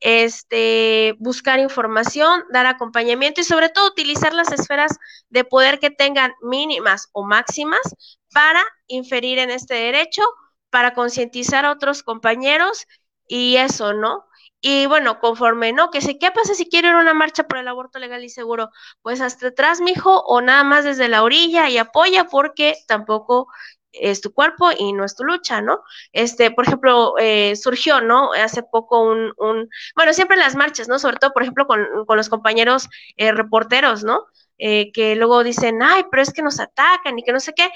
este, 0.00 1.14
buscar 1.18 1.58
información, 1.58 2.44
dar 2.52 2.66
acompañamiento 2.66 3.40
y 3.40 3.44
sobre 3.44 3.68
todo 3.68 3.88
utilizar 3.88 4.32
las 4.32 4.52
esferas 4.52 4.98
de 5.28 5.44
poder 5.44 5.78
que 5.80 5.90
tengan 5.90 6.32
mínimas 6.42 7.08
o 7.12 7.24
máximas 7.24 7.80
para 8.32 8.62
inferir 8.86 9.38
en 9.38 9.50
este 9.50 9.74
derecho, 9.74 10.22
para 10.70 10.94
concientizar 10.94 11.64
a 11.64 11.72
otros 11.72 12.02
compañeros 12.02 12.86
y 13.26 13.56
eso, 13.56 13.92
¿no? 13.92 14.24
Y 14.60 14.86
bueno, 14.86 15.20
conforme, 15.20 15.72
¿no? 15.72 15.90
Que 15.90 16.00
sé, 16.00 16.18
¿qué 16.18 16.32
pasa 16.32 16.54
si 16.54 16.68
quiero 16.68 16.88
ir 16.88 16.94
a 16.94 17.00
una 17.00 17.14
marcha 17.14 17.44
por 17.44 17.58
el 17.58 17.68
aborto 17.68 17.98
legal 18.00 18.24
y 18.24 18.28
seguro? 18.28 18.70
Pues 19.02 19.20
hasta 19.20 19.48
atrás, 19.48 19.80
mijo, 19.80 20.20
o 20.26 20.40
nada 20.40 20.64
más 20.64 20.84
desde 20.84 21.08
la 21.08 21.22
orilla 21.22 21.68
y 21.70 21.78
apoya 21.78 22.24
porque 22.24 22.74
tampoco 22.88 23.46
es 23.92 24.20
tu 24.20 24.32
cuerpo 24.32 24.70
y 24.76 24.92
no 24.92 25.04
es 25.04 25.14
tu 25.16 25.24
lucha, 25.24 25.60
¿no? 25.60 25.82
Este, 26.12 26.50
por 26.50 26.66
ejemplo, 26.66 27.14
eh, 27.18 27.56
surgió, 27.56 28.00
¿no? 28.00 28.32
Hace 28.32 28.62
poco 28.62 29.00
un, 29.02 29.32
un, 29.38 29.68
bueno, 29.96 30.12
siempre 30.12 30.36
en 30.36 30.42
las 30.42 30.56
marchas, 30.56 30.88
¿no? 30.88 30.98
Sobre 30.98 31.16
todo, 31.16 31.32
por 31.32 31.42
ejemplo, 31.42 31.66
con, 31.66 31.86
con 32.06 32.16
los 32.16 32.28
compañeros 32.28 32.88
eh, 33.16 33.32
reporteros, 33.32 34.04
¿no? 34.04 34.26
Eh, 34.58 34.90
que 34.92 35.14
luego 35.16 35.44
dicen, 35.44 35.82
ay, 35.82 36.04
pero 36.10 36.22
es 36.22 36.32
que 36.32 36.42
nos 36.42 36.60
atacan 36.60 37.18
y 37.18 37.22
que 37.22 37.32
no 37.32 37.40
sé 37.40 37.52
qué. 37.54 37.70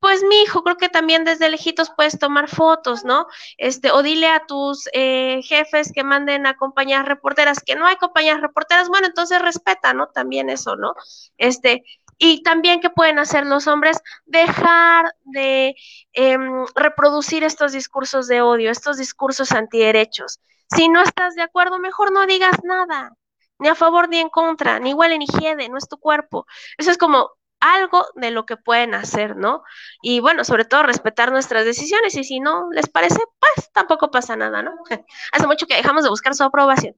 Pues 0.00 0.24
mi 0.24 0.42
hijo, 0.42 0.64
creo 0.64 0.76
que 0.76 0.88
también 0.88 1.24
desde 1.24 1.48
lejitos 1.48 1.92
puedes 1.96 2.18
tomar 2.18 2.48
fotos, 2.48 3.04
¿no? 3.04 3.28
Este, 3.56 3.92
o 3.92 4.02
dile 4.02 4.26
a 4.28 4.44
tus 4.46 4.88
jefes 4.92 5.92
que 5.94 6.02
manden 6.02 6.44
a 6.46 6.56
compañías 6.56 7.06
reporteras, 7.06 7.60
que 7.64 7.76
no 7.76 7.86
hay 7.86 7.94
compañías 7.96 8.40
reporteras, 8.40 8.88
bueno, 8.88 9.06
entonces 9.06 9.40
respeta, 9.40 9.94
¿no? 9.94 10.08
También 10.08 10.50
eso, 10.50 10.74
¿no? 10.74 10.94
Este, 11.38 11.84
y 12.24 12.44
también 12.44 12.80
que 12.80 12.88
pueden 12.88 13.18
hacer 13.18 13.46
los 13.46 13.66
hombres, 13.66 14.00
dejar 14.26 15.12
de 15.24 15.74
em, 16.12 16.64
reproducir 16.76 17.42
estos 17.42 17.72
discursos 17.72 18.28
de 18.28 18.40
odio, 18.40 18.70
estos 18.70 18.96
discursos 18.96 19.50
antiderechos. 19.50 20.38
Si 20.72 20.88
no 20.88 21.02
estás 21.02 21.34
de 21.34 21.42
acuerdo, 21.42 21.80
mejor 21.80 22.12
no 22.12 22.24
digas 22.28 22.62
nada, 22.62 23.16
ni 23.58 23.66
a 23.66 23.74
favor 23.74 24.08
ni 24.08 24.20
en 24.20 24.28
contra, 24.28 24.78
ni 24.78 24.90
igual 24.90 25.18
ni 25.18 25.26
hiede, 25.26 25.68
no 25.68 25.76
es 25.76 25.88
tu 25.88 25.98
cuerpo. 25.98 26.46
Eso 26.78 26.92
es 26.92 26.96
como 26.96 27.32
algo 27.58 28.06
de 28.14 28.30
lo 28.30 28.46
que 28.46 28.56
pueden 28.56 28.94
hacer, 28.94 29.34
¿no? 29.34 29.64
Y 30.00 30.20
bueno, 30.20 30.44
sobre 30.44 30.64
todo 30.64 30.84
respetar 30.84 31.32
nuestras 31.32 31.64
decisiones 31.64 32.14
y 32.14 32.22
si 32.22 32.38
no 32.38 32.70
les 32.70 32.88
parece, 32.88 33.18
pues 33.40 33.72
tampoco 33.72 34.12
pasa 34.12 34.36
nada, 34.36 34.62
¿no? 34.62 34.70
Hace 35.32 35.48
mucho 35.48 35.66
que 35.66 35.74
dejamos 35.74 36.04
de 36.04 36.10
buscar 36.10 36.36
su 36.36 36.44
aprobación. 36.44 36.94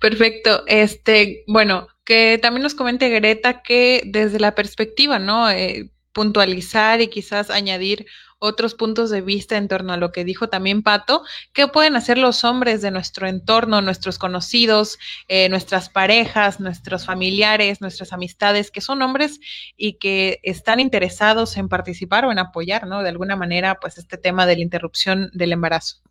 Perfecto. 0.00 0.64
Este, 0.66 1.44
bueno, 1.46 1.86
que 2.04 2.38
también 2.40 2.62
nos 2.62 2.74
comente 2.74 3.08
Greta 3.08 3.62
que 3.62 4.02
desde 4.06 4.40
la 4.40 4.54
perspectiva, 4.54 5.18
¿no? 5.18 5.50
Eh, 5.50 5.90
puntualizar 6.12 7.00
y 7.00 7.08
quizás 7.08 7.50
añadir 7.50 8.06
otros 8.38 8.74
puntos 8.74 9.08
de 9.10 9.20
vista 9.20 9.56
en 9.56 9.68
torno 9.68 9.92
a 9.92 9.96
lo 9.96 10.10
que 10.10 10.24
dijo 10.24 10.48
también 10.48 10.82
Pato, 10.82 11.22
¿qué 11.52 11.68
pueden 11.68 11.94
hacer 11.94 12.18
los 12.18 12.42
hombres 12.42 12.82
de 12.82 12.90
nuestro 12.90 13.28
entorno, 13.28 13.80
nuestros 13.82 14.18
conocidos, 14.18 14.98
eh, 15.28 15.48
nuestras 15.48 15.88
parejas, 15.88 16.58
nuestros 16.58 17.06
familiares, 17.06 17.80
nuestras 17.80 18.12
amistades, 18.12 18.72
que 18.72 18.80
son 18.80 19.00
hombres 19.00 19.38
y 19.76 19.94
que 19.94 20.40
están 20.42 20.80
interesados 20.80 21.56
en 21.56 21.68
participar 21.68 22.24
o 22.24 22.32
en 22.32 22.40
apoyar, 22.40 22.88
¿no? 22.88 23.04
De 23.04 23.10
alguna 23.10 23.36
manera, 23.36 23.78
pues 23.80 23.96
este 23.96 24.18
tema 24.18 24.44
de 24.44 24.56
la 24.56 24.62
interrupción 24.62 25.30
del 25.32 25.52
embarazo. 25.52 26.02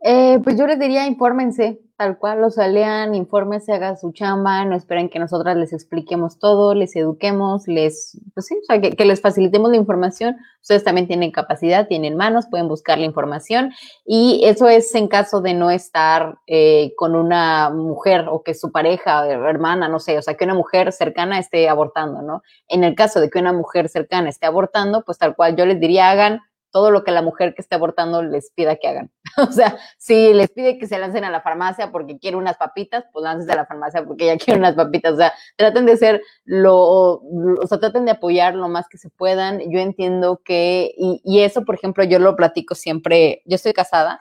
Eh, 0.00 0.38
pues 0.44 0.56
yo 0.56 0.68
les 0.68 0.78
diría, 0.78 1.08
infórmense, 1.08 1.80
tal 1.96 2.18
cual, 2.18 2.44
o 2.44 2.50
sea, 2.50 2.68
lean, 2.68 3.14
infórmense, 3.14 3.72
hagan 3.72 3.96
su 3.96 4.12
chamba, 4.12 4.64
no 4.66 4.76
esperen 4.76 5.08
que 5.08 5.18
nosotras 5.18 5.56
les 5.56 5.72
expliquemos 5.72 6.38
todo, 6.38 6.74
les 6.74 6.94
eduquemos, 6.94 7.66
les, 7.66 8.20
pues 8.34 8.46
sí, 8.46 8.54
o 8.62 8.64
sea, 8.66 8.80
que, 8.80 9.04
les 9.04 9.20
facilitemos 9.20 9.70
la 9.70 9.76
información. 9.76 10.36
Ustedes 10.60 10.84
también 10.84 11.06
tienen 11.06 11.30
capacidad, 11.30 11.88
tienen 11.88 12.16
manos, 12.16 12.46
pueden 12.50 12.68
buscar 12.68 12.98
la 12.98 13.06
información 13.06 13.72
y 14.04 14.42
eso 14.44 14.68
es 14.68 14.94
en 14.94 15.08
caso 15.08 15.40
de 15.40 15.54
no 15.54 15.70
estar 15.70 16.38
eh, 16.46 16.92
con 16.96 17.14
una 17.14 17.70
mujer 17.70 18.26
o 18.28 18.42
que 18.42 18.54
su 18.54 18.70
pareja, 18.70 19.26
hermana, 19.26 19.88
no 19.88 19.98
sé, 19.98 20.18
o 20.18 20.22
sea, 20.22 20.34
que 20.34 20.44
una 20.44 20.54
mujer 20.54 20.92
cercana 20.92 21.38
esté 21.38 21.68
abortando, 21.68 22.20
¿no? 22.20 22.42
En 22.68 22.84
el 22.84 22.94
caso 22.94 23.20
de 23.20 23.30
que 23.30 23.38
una 23.38 23.54
mujer 23.54 23.88
cercana 23.88 24.28
esté 24.28 24.46
abortando, 24.46 25.02
pues 25.02 25.16
tal 25.18 25.34
cual 25.34 25.56
yo 25.56 25.64
les 25.64 25.80
diría, 25.80 26.10
hagan 26.10 26.42
todo 26.76 26.90
lo 26.90 27.04
que 27.04 27.10
la 27.10 27.22
mujer 27.22 27.54
que 27.54 27.62
esté 27.62 27.74
abortando 27.74 28.22
les 28.22 28.50
pida 28.50 28.76
que 28.76 28.86
hagan. 28.86 29.10
o 29.38 29.50
sea, 29.50 29.78
si 29.96 30.34
les 30.34 30.50
pide 30.50 30.76
que 30.76 30.86
se 30.86 30.98
lancen 30.98 31.24
a 31.24 31.30
la 31.30 31.40
farmacia 31.40 31.90
porque 31.90 32.18
quiere 32.18 32.36
unas 32.36 32.58
papitas, 32.58 33.06
pues 33.14 33.22
láncense 33.22 33.50
a 33.54 33.56
la 33.56 33.64
farmacia 33.64 34.04
porque 34.04 34.24
ella 34.24 34.36
quiere 34.44 34.60
unas 34.60 34.74
papitas. 34.74 35.14
O 35.14 35.16
sea, 35.16 35.32
traten 35.56 35.86
de 35.86 35.96
ser 35.96 36.20
lo, 36.44 36.76
o 36.76 37.66
sea, 37.66 37.78
traten 37.78 38.04
de 38.04 38.10
apoyar 38.10 38.54
lo 38.54 38.68
más 38.68 38.88
que 38.90 38.98
se 38.98 39.08
puedan. 39.08 39.60
Yo 39.70 39.78
entiendo 39.78 40.42
que, 40.44 40.92
y, 40.98 41.22
y 41.24 41.40
eso, 41.40 41.64
por 41.64 41.76
ejemplo, 41.76 42.04
yo 42.04 42.18
lo 42.18 42.36
platico 42.36 42.74
siempre, 42.74 43.40
yo 43.46 43.54
estoy 43.54 43.72
casada, 43.72 44.20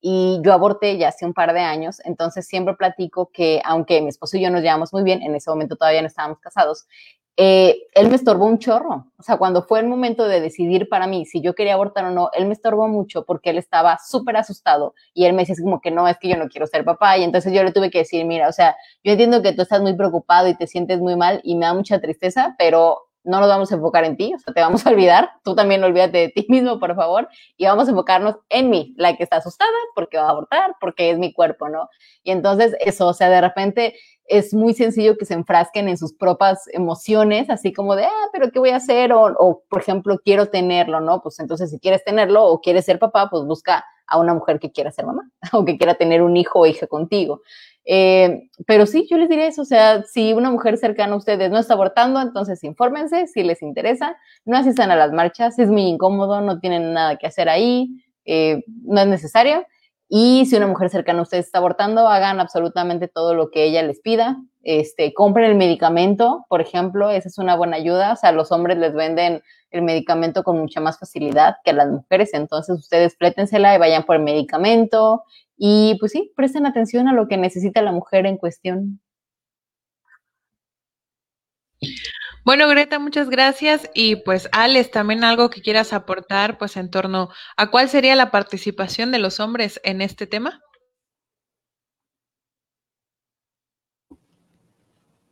y 0.00 0.40
yo 0.44 0.52
aborté 0.52 0.98
ya 0.98 1.08
hace 1.08 1.24
un 1.24 1.32
par 1.32 1.54
de 1.54 1.60
años, 1.60 2.00
entonces 2.04 2.46
siempre 2.46 2.74
platico 2.74 3.30
que 3.32 3.62
aunque 3.64 4.02
mi 4.02 4.08
esposo 4.08 4.36
y 4.36 4.42
yo 4.42 4.50
nos 4.50 4.62
llevamos 4.62 4.92
muy 4.92 5.04
bien, 5.04 5.22
en 5.22 5.34
ese 5.36 5.48
momento 5.48 5.76
todavía 5.76 6.02
no 6.02 6.08
estábamos 6.08 6.40
casados, 6.40 6.86
eh, 7.36 7.88
él 7.94 8.08
me 8.08 8.16
estorbó 8.16 8.46
un 8.46 8.58
chorro. 8.58 9.06
O 9.18 9.22
sea, 9.22 9.36
cuando 9.36 9.62
fue 9.62 9.80
el 9.80 9.88
momento 9.88 10.28
de 10.28 10.40
decidir 10.40 10.88
para 10.88 11.06
mí 11.06 11.26
si 11.26 11.40
yo 11.40 11.54
quería 11.54 11.74
abortar 11.74 12.04
o 12.04 12.10
no, 12.10 12.30
él 12.32 12.46
me 12.46 12.52
estorbó 12.52 12.86
mucho 12.88 13.24
porque 13.24 13.50
él 13.50 13.58
estaba 13.58 13.98
súper 14.04 14.36
asustado 14.36 14.94
y 15.14 15.24
él 15.24 15.32
me 15.32 15.42
decía 15.42 15.56
como 15.62 15.80
que 15.80 15.90
no, 15.90 16.06
es 16.06 16.18
que 16.18 16.28
yo 16.28 16.36
no 16.36 16.48
quiero 16.48 16.66
ser 16.66 16.84
papá. 16.84 17.18
Y 17.18 17.24
entonces 17.24 17.52
yo 17.52 17.64
le 17.64 17.72
tuve 17.72 17.90
que 17.90 17.98
decir, 17.98 18.24
mira, 18.24 18.48
o 18.48 18.52
sea, 18.52 18.76
yo 19.02 19.12
entiendo 19.12 19.42
que 19.42 19.52
tú 19.52 19.62
estás 19.62 19.80
muy 19.82 19.94
preocupado 19.96 20.48
y 20.48 20.56
te 20.56 20.66
sientes 20.66 21.00
muy 21.00 21.16
mal 21.16 21.40
y 21.42 21.56
me 21.56 21.66
da 21.66 21.74
mucha 21.74 22.00
tristeza, 22.00 22.54
pero 22.58 23.08
no 23.24 23.40
nos 23.40 23.48
vamos 23.48 23.72
a 23.72 23.74
enfocar 23.74 24.04
en 24.04 24.16
ti, 24.16 24.32
o 24.34 24.38
sea, 24.38 24.54
te 24.54 24.60
vamos 24.60 24.86
a 24.86 24.90
olvidar, 24.90 25.30
tú 25.42 25.54
también 25.54 25.82
olvídate 25.82 26.18
de 26.18 26.28
ti 26.28 26.46
mismo, 26.50 26.78
por 26.78 26.94
favor, 26.94 27.28
y 27.56 27.66
vamos 27.66 27.88
a 27.88 27.90
enfocarnos 27.90 28.36
en 28.50 28.70
mí, 28.70 28.94
la 28.96 29.16
que 29.16 29.22
está 29.22 29.36
asustada 29.36 29.70
porque 29.94 30.18
va 30.18 30.26
a 30.26 30.30
abortar, 30.30 30.76
porque 30.80 31.10
es 31.10 31.18
mi 31.18 31.32
cuerpo, 31.32 31.68
¿no? 31.68 31.88
Y 32.22 32.30
entonces 32.30 32.76
eso, 32.80 33.08
o 33.08 33.14
sea, 33.14 33.28
de 33.30 33.40
repente 33.40 33.94
es 34.26 34.54
muy 34.54 34.74
sencillo 34.74 35.16
que 35.18 35.26
se 35.26 35.34
enfrasquen 35.34 35.88
en 35.88 35.98
sus 35.98 36.14
propias 36.14 36.64
emociones, 36.72 37.50
así 37.50 37.72
como 37.72 37.94
de, 37.96 38.04
ah, 38.04 38.28
pero 38.32 38.50
¿qué 38.50 38.58
voy 38.58 38.70
a 38.70 38.76
hacer? 38.76 39.12
O, 39.12 39.62
por 39.68 39.80
ejemplo, 39.80 40.18
quiero 40.24 40.46
tenerlo, 40.46 41.00
¿no? 41.00 41.20
Pues 41.20 41.38
entonces 41.40 41.70
si 41.70 41.78
quieres 41.78 42.04
tenerlo 42.04 42.44
o 42.46 42.60
quieres 42.60 42.86
ser 42.86 42.98
papá, 42.98 43.28
pues 43.30 43.44
busca 43.44 43.84
a 44.06 44.18
una 44.18 44.34
mujer 44.34 44.60
que 44.60 44.70
quiera 44.70 44.90
ser 44.90 45.06
mamá 45.06 45.30
o 45.52 45.64
que 45.64 45.76
quiera 45.76 45.94
tener 45.94 46.22
un 46.22 46.36
hijo 46.36 46.60
o 46.60 46.66
hija 46.66 46.86
contigo. 46.86 47.42
Eh, 47.86 48.48
pero 48.66 48.86
sí, 48.86 49.06
yo 49.10 49.18
les 49.18 49.28
diría 49.28 49.46
eso, 49.46 49.62
o 49.62 49.64
sea, 49.66 50.02
si 50.04 50.32
una 50.32 50.50
mujer 50.50 50.78
cercana 50.78 51.12
a 51.14 51.16
ustedes 51.16 51.50
no 51.50 51.58
está 51.58 51.74
abortando, 51.74 52.20
entonces 52.20 52.64
infórmense 52.64 53.26
si 53.26 53.42
les 53.42 53.60
interesa, 53.62 54.16
no 54.46 54.56
asistan 54.56 54.90
a 54.90 54.96
las 54.96 55.12
marchas, 55.12 55.58
es 55.58 55.68
muy 55.68 55.82
incómodo, 55.82 56.40
no 56.40 56.60
tienen 56.60 56.94
nada 56.94 57.16
que 57.16 57.26
hacer 57.26 57.48
ahí, 57.48 58.02
eh, 58.24 58.64
no 58.84 59.00
es 59.02 59.06
necesario 59.06 59.66
Y 60.08 60.46
si 60.46 60.56
una 60.56 60.66
mujer 60.66 60.90
cercana 60.90 61.20
a 61.20 61.22
ustedes 61.22 61.46
está 61.46 61.58
abortando, 61.58 62.08
hagan 62.08 62.40
absolutamente 62.40 63.08
todo 63.08 63.34
lo 63.34 63.50
que 63.50 63.64
ella 63.64 63.82
les 63.82 64.00
pida. 64.00 64.38
Este, 64.62 65.12
compren 65.14 65.50
el 65.50 65.56
medicamento, 65.56 66.46
por 66.48 66.60
ejemplo, 66.60 67.10
esa 67.10 67.28
es 67.28 67.38
una 67.38 67.56
buena 67.56 67.76
ayuda. 67.76 68.12
O 68.12 68.16
sea, 68.16 68.32
los 68.32 68.52
hombres 68.52 68.78
les 68.78 68.94
venden 68.94 69.42
el 69.70 69.82
medicamento 69.82 70.42
con 70.44 70.58
mucha 70.60 70.80
más 70.80 70.98
facilidad 70.98 71.56
que 71.64 71.70
a 71.72 71.74
las 71.74 71.88
mujeres, 71.90 72.32
entonces 72.34 72.78
ustedes 72.78 73.16
flétensela 73.16 73.74
y 73.74 73.78
vayan 73.78 74.04
por 74.04 74.16
el 74.16 74.22
medicamento. 74.22 75.24
Y 75.56 75.96
pues 76.00 76.12
sí, 76.12 76.32
presten 76.36 76.66
atención 76.66 77.08
a 77.08 77.14
lo 77.14 77.28
que 77.28 77.36
necesita 77.36 77.82
la 77.82 77.92
mujer 77.92 78.26
en 78.26 78.36
cuestión. 78.36 79.00
Bueno, 82.44 82.68
Greta, 82.68 82.98
muchas 82.98 83.30
gracias. 83.30 83.90
Y 83.94 84.16
pues, 84.16 84.48
Alex, 84.52 84.90
también 84.90 85.24
algo 85.24 85.48
que 85.48 85.62
quieras 85.62 85.92
aportar, 85.92 86.58
pues, 86.58 86.76
en 86.76 86.90
torno 86.90 87.30
a 87.56 87.70
cuál 87.70 87.88
sería 87.88 88.14
la 88.16 88.30
participación 88.30 89.10
de 89.12 89.18
los 89.18 89.40
hombres 89.40 89.80
en 89.82 90.02
este 90.02 90.26
tema. 90.26 90.60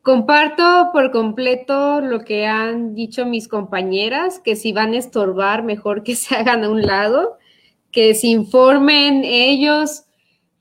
Comparto 0.03 0.91
por 0.93 1.13
completo 1.13 2.01
lo 2.01 2.25
que 2.25 2.47
han 2.47 2.95
dicho 2.95 3.25
mis 3.25 3.47
compañeras, 3.47 4.41
que 4.41 4.57
si 4.57 4.73
van 4.73 4.95
a 4.95 4.99
estorbar, 4.99 5.63
mejor 5.63 6.03
que 6.03 6.17
se 6.17 6.35
hagan 6.37 6.65
a 6.65 6.71
un 6.71 6.83
lado, 6.83 7.39
que 7.93 8.15
se 8.15 8.29
informen 8.29 9.23
ellos 9.25 10.07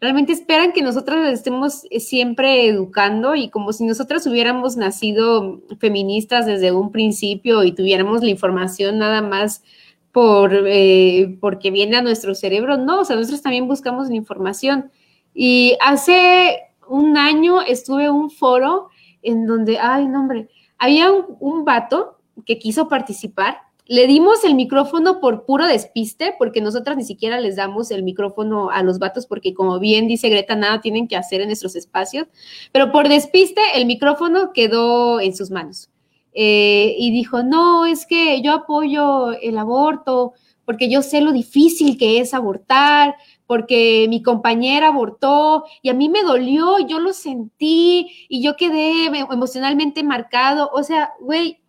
realmente 0.02 0.34
esperan 0.34 0.74
que 0.74 0.82
nosotras 0.82 1.24
les 1.24 1.36
estemos 1.36 1.86
eh, 1.92 2.00
siempre 2.00 2.68
educando 2.68 3.36
y 3.36 3.50
como 3.50 3.72
si 3.72 3.86
nosotras 3.86 4.26
hubiéramos 4.26 4.76
nacido 4.76 5.62
feministas 5.80 6.48
desde 6.48 6.72
un 6.72 6.92
principio 6.92 7.64
y 7.64 7.72
tuviéramos 7.72 8.24
la 8.24 8.32
información 8.32 8.98
nada 8.98 9.22
más 9.22 9.64
por, 10.12 10.52
eh, 10.66 11.38
porque 11.40 11.70
viene 11.70 11.98
a 11.98 12.02
nuestro 12.02 12.34
cerebro. 12.34 12.78
No, 12.78 13.02
o 13.02 13.06
sea, 13.06 13.16
nosotros 13.16 13.44
también 13.44 13.68
buscamos 13.68 14.10
la 14.10 14.16
información. 14.16 14.92
Y 15.36 15.78
hace 15.80 16.64
un 16.90 17.16
año 17.16 17.62
estuve 17.62 18.06
en 18.06 18.12
un 18.12 18.32
foro 18.32 18.90
en 19.22 19.46
donde, 19.46 19.78
ay, 19.78 20.08
no, 20.08 20.22
hombre, 20.22 20.50
había 20.80 21.12
un, 21.12 21.38
un 21.40 21.64
vato 21.64 22.18
que 22.46 22.58
quiso 22.58 22.90
participar 22.90 23.60
le 23.92 24.08
dimos 24.08 24.46
el 24.46 24.56
micrófono 24.56 25.20
por 25.20 25.44
puro 25.44 25.68
despiste, 25.68 26.34
porque 26.38 26.62
nosotras 26.62 26.96
ni 26.96 27.04
siquiera 27.04 27.42
les 27.42 27.58
damos 27.58 27.92
el 27.92 28.04
micrófono 28.04 28.70
a 28.70 28.84
los 28.84 29.00
vatos, 29.00 29.28
porque 29.28 29.54
como 29.54 29.80
bien 29.80 30.08
dice 30.08 30.30
Greta, 30.30 30.56
nada 30.56 30.80
tienen 30.80 31.10
que 31.10 31.18
hacer 31.18 31.42
en 31.42 31.48
nuestros 31.48 31.76
espacios, 31.76 32.28
pero 32.72 32.94
por 32.94 33.10
despiste 33.10 33.60
el 33.76 33.86
micrófono 33.86 34.54
quedó 34.54 35.20
en 35.20 35.36
sus 35.36 35.52
manos. 35.52 35.90
Eh, 36.34 36.96
y 36.98 37.12
dijo, 37.12 37.44
no, 37.44 37.86
es 37.86 38.06
que 38.06 38.42
yo 38.42 38.54
apoyo 38.54 39.34
el 39.34 39.58
aborto, 39.58 40.36
porque 40.64 40.90
yo 40.90 41.02
sé 41.02 41.20
lo 41.20 41.34
difícil 41.34 41.98
que 41.98 42.22
es 42.22 42.34
abortar, 42.34 43.16
porque 43.46 44.06
mi 44.08 44.24
compañera 44.24 44.88
abortó 44.88 45.66
y 45.82 45.90
a 45.90 45.94
mí 45.94 46.08
me 46.08 46.24
dolió, 46.24 46.80
yo 46.80 47.02
lo 47.02 47.12
sentí 47.12 48.08
y 48.30 48.42
yo 48.42 48.56
quedé 48.56 49.08
emocionalmente 49.08 50.02
marcado. 50.02 50.70
O 50.74 50.82
sea, 50.84 51.12
güey, 51.20 51.61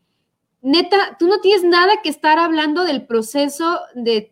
neta, 0.62 1.16
tú 1.18 1.26
no 1.26 1.40
tienes 1.40 1.64
nada 1.64 2.00
que 2.02 2.08
estar 2.08 2.38
hablando 2.38 2.84
del 2.84 3.04
proceso 3.04 3.80
de, 3.94 4.30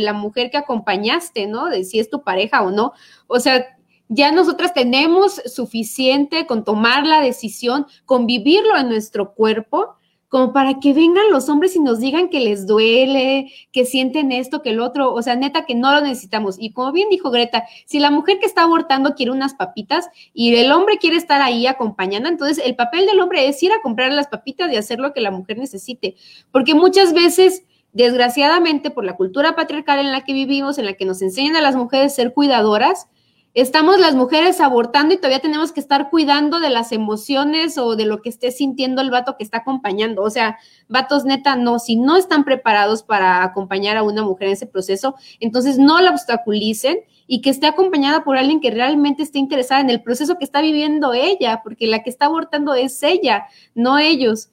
la 0.00 0.12
mujer 0.12 0.50
que 0.50 0.56
acompañaste, 0.56 1.46
¿no? 1.46 1.66
De 1.66 1.84
si 1.84 1.98
es 1.98 2.08
tu 2.08 2.22
pareja 2.22 2.62
o 2.62 2.70
no. 2.70 2.92
O 3.26 3.40
sea, 3.40 3.66
ya 4.08 4.30
nosotras 4.30 4.72
tenemos 4.72 5.42
suficiente 5.46 6.46
con 6.46 6.64
tomar 6.64 7.04
la 7.04 7.20
decisión, 7.20 7.86
con 8.04 8.26
vivirlo 8.26 8.76
en 8.78 8.88
nuestro 8.88 9.34
cuerpo 9.34 9.96
como 10.28 10.52
para 10.52 10.80
que 10.80 10.92
vengan 10.92 11.30
los 11.30 11.48
hombres 11.48 11.76
y 11.76 11.80
nos 11.80 12.00
digan 12.00 12.28
que 12.28 12.40
les 12.40 12.66
duele, 12.66 13.52
que 13.72 13.84
sienten 13.84 14.32
esto, 14.32 14.62
que 14.62 14.70
el 14.70 14.80
otro, 14.80 15.12
o 15.12 15.22
sea, 15.22 15.36
neta 15.36 15.64
que 15.64 15.74
no 15.74 15.92
lo 15.92 16.00
necesitamos. 16.00 16.56
Y 16.58 16.72
como 16.72 16.92
bien 16.92 17.08
dijo 17.10 17.30
Greta, 17.30 17.64
si 17.84 17.98
la 17.98 18.10
mujer 18.10 18.38
que 18.38 18.46
está 18.46 18.62
abortando 18.62 19.14
quiere 19.14 19.32
unas 19.32 19.54
papitas 19.54 20.08
y 20.34 20.54
el 20.54 20.72
hombre 20.72 20.98
quiere 20.98 21.16
estar 21.16 21.40
ahí 21.42 21.66
acompañando, 21.66 22.28
entonces 22.28 22.62
el 22.64 22.74
papel 22.74 23.06
del 23.06 23.20
hombre 23.20 23.48
es 23.48 23.62
ir 23.62 23.72
a 23.72 23.80
comprar 23.82 24.12
las 24.12 24.28
papitas 24.28 24.72
y 24.72 24.76
hacer 24.76 24.98
lo 24.98 25.12
que 25.12 25.20
la 25.20 25.30
mujer 25.30 25.58
necesite, 25.58 26.16
porque 26.50 26.74
muchas 26.74 27.12
veces 27.12 27.64
desgraciadamente 27.92 28.90
por 28.90 29.04
la 29.04 29.16
cultura 29.16 29.56
patriarcal 29.56 30.00
en 30.00 30.12
la 30.12 30.22
que 30.22 30.34
vivimos, 30.34 30.76
en 30.76 30.84
la 30.84 30.92
que 30.92 31.06
nos 31.06 31.22
enseñan 31.22 31.56
a 31.56 31.62
las 31.62 31.76
mujeres 31.76 32.14
ser 32.14 32.34
cuidadoras, 32.34 33.08
estamos 33.56 33.98
las 33.98 34.14
mujeres 34.14 34.60
abortando 34.60 35.14
y 35.14 35.16
todavía 35.16 35.40
tenemos 35.40 35.72
que 35.72 35.80
estar 35.80 36.10
cuidando 36.10 36.60
de 36.60 36.68
las 36.68 36.92
emociones 36.92 37.78
o 37.78 37.96
de 37.96 38.04
lo 38.04 38.20
que 38.20 38.28
esté 38.28 38.50
sintiendo 38.50 39.00
el 39.00 39.10
vato 39.10 39.38
que 39.38 39.44
está 39.44 39.58
acompañando. 39.58 40.22
O 40.22 40.28
sea, 40.28 40.58
vatos 40.88 41.24
neta, 41.24 41.56
no, 41.56 41.78
si 41.78 41.96
no 41.96 42.18
están 42.18 42.44
preparados 42.44 43.02
para 43.02 43.42
acompañar 43.42 43.96
a 43.96 44.02
una 44.02 44.22
mujer 44.22 44.48
en 44.48 44.52
ese 44.52 44.66
proceso, 44.66 45.14
entonces 45.40 45.78
no 45.78 45.98
la 46.02 46.10
obstaculicen 46.10 46.98
y 47.26 47.40
que 47.40 47.48
esté 47.48 47.66
acompañada 47.66 48.24
por 48.24 48.36
alguien 48.36 48.60
que 48.60 48.70
realmente 48.70 49.22
esté 49.22 49.38
interesada 49.38 49.80
en 49.80 49.88
el 49.88 50.02
proceso 50.02 50.36
que 50.36 50.44
está 50.44 50.60
viviendo 50.60 51.14
ella, 51.14 51.62
porque 51.64 51.86
la 51.86 52.02
que 52.02 52.10
está 52.10 52.26
abortando 52.26 52.74
es 52.74 53.02
ella, 53.02 53.46
no 53.74 53.98
ellos. 53.98 54.50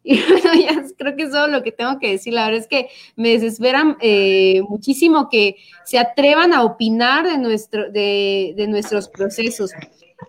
Y 0.04 0.20
bueno, 0.22 0.54
ya 0.54 0.84
creo 0.96 1.16
que 1.16 1.24
es 1.24 1.30
todo 1.30 1.48
lo 1.48 1.62
que 1.62 1.72
tengo 1.72 1.98
que 1.98 2.10
decir. 2.12 2.32
La 2.32 2.46
verdad 2.46 2.60
es 2.60 2.68
que 2.68 2.88
me 3.16 3.30
desesperan 3.30 3.96
eh, 4.00 4.62
muchísimo 4.68 5.28
que 5.28 5.56
se 5.84 5.98
atrevan 5.98 6.52
a 6.52 6.62
opinar 6.62 7.26
de, 7.26 7.36
nuestro, 7.38 7.90
de, 7.90 8.54
de, 8.56 8.68
nuestros 8.68 9.08
procesos. 9.08 9.70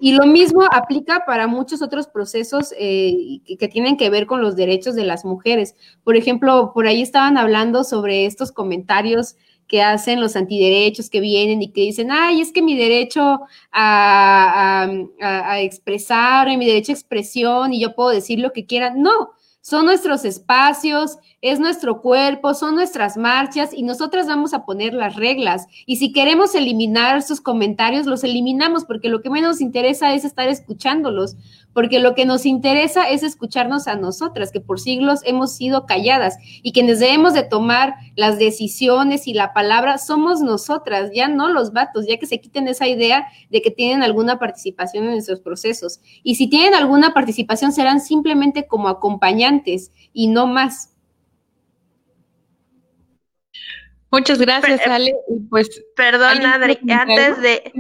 Y 0.01 0.13
lo 0.13 0.25
mismo 0.25 0.63
aplica 0.71 1.23
para 1.25 1.47
muchos 1.47 1.81
otros 1.81 2.07
procesos 2.07 2.73
eh, 2.77 3.39
que, 3.45 3.57
que, 3.57 3.67
tienen 3.67 3.97
que 3.97 4.09
ver 4.09 4.27
con 4.27 4.41
los 4.41 4.55
derechos 4.55 4.95
de 4.95 5.05
las 5.05 5.23
mujeres. 5.23 5.75
Por 6.03 6.15
ejemplo, 6.15 6.71
por 6.73 6.85
ahí 6.85 7.01
estaban 7.01 7.37
hablando 7.37 7.83
sobre 7.83 8.25
estos 8.25 8.51
comentarios 8.51 9.35
que 9.67 9.83
hacen 9.83 10.19
los 10.19 10.35
antiderechos 10.35 11.09
que 11.11 11.19
vienen 11.19 11.61
y 11.61 11.71
que 11.71 11.81
dicen, 11.81 12.11
ay, 12.11 12.41
es 12.41 12.51
que 12.51 12.63
mi 12.63 12.75
derecho 12.75 13.41
a, 13.71 14.87
a, 15.21 15.51
a 15.51 15.61
expresar, 15.61 16.47
mi 16.57 16.65
derecho 16.65 16.91
a 16.91 16.95
expresión 16.95 17.71
y 17.71 17.79
yo 17.79 17.93
puedo 17.93 18.09
decir 18.09 18.39
lo 18.39 18.51
que 18.51 18.65
quiera. 18.65 18.89
No, 18.95 19.31
son 19.61 19.85
nuestros 19.85 20.25
espacios, 20.25 21.17
es 21.41 21.59
nuestro 21.59 22.01
cuerpo, 22.01 22.53
son 22.53 22.75
nuestras 22.75 23.15
marchas 23.15 23.73
y 23.73 23.83
nosotras 23.83 24.27
vamos 24.27 24.53
a 24.53 24.65
poner 24.65 24.93
las 24.93 25.15
reglas. 25.15 25.67
Y 25.85 25.95
si 25.95 26.11
queremos 26.11 26.53
eliminar 26.53 27.17
esos 27.17 27.39
comentarios, 27.39 28.05
los 28.05 28.23
eliminamos 28.23 28.83
porque 28.83 29.07
lo 29.07 29.21
que 29.21 29.29
menos 29.29 29.49
nos 29.49 29.61
interesa 29.61 30.13
es 30.13 30.25
estar 30.25 30.49
escuchándolos, 30.49 31.37
porque 31.73 31.99
lo 31.99 32.13
que 32.13 32.25
nos 32.25 32.45
interesa 32.45 33.09
es 33.09 33.23
escucharnos 33.23 33.87
a 33.87 33.95
nosotras, 33.95 34.51
que 34.51 34.59
por 34.59 34.81
siglos 34.81 35.21
hemos 35.23 35.55
sido 35.55 35.85
calladas 35.85 36.37
y 36.61 36.73
quienes 36.73 36.99
debemos 36.99 37.33
de 37.33 37.43
tomar 37.43 37.95
las 38.15 38.37
decisiones 38.37 39.27
y 39.27 39.33
la 39.33 39.53
palabra 39.53 39.97
somos 39.97 40.41
nosotras, 40.41 41.11
ya 41.13 41.29
no 41.29 41.47
los 41.47 41.71
vatos, 41.71 42.05
ya 42.05 42.17
que 42.17 42.25
se 42.25 42.41
quiten 42.41 42.67
esa 42.67 42.87
idea 42.87 43.27
de 43.49 43.61
que 43.61 43.71
tienen 43.71 44.03
alguna 44.03 44.39
participación 44.39 45.05
en 45.05 45.11
nuestros 45.11 45.39
procesos. 45.39 46.01
Y 46.21 46.35
si 46.35 46.47
tienen 46.49 46.73
alguna 46.73 47.13
participación, 47.13 47.71
serán 47.71 48.01
simplemente 48.01 48.67
como 48.67 48.89
acompañantes 48.89 49.93
y 50.11 50.27
no 50.27 50.45
más. 50.45 50.98
Muchas 54.11 54.39
gracias, 54.39 54.85
Ale. 54.87 55.13
Pues, 55.49 55.83
Perdón, 55.95 56.45
Adri, 56.45 56.79
antes 56.89 57.41
de, 57.41 57.71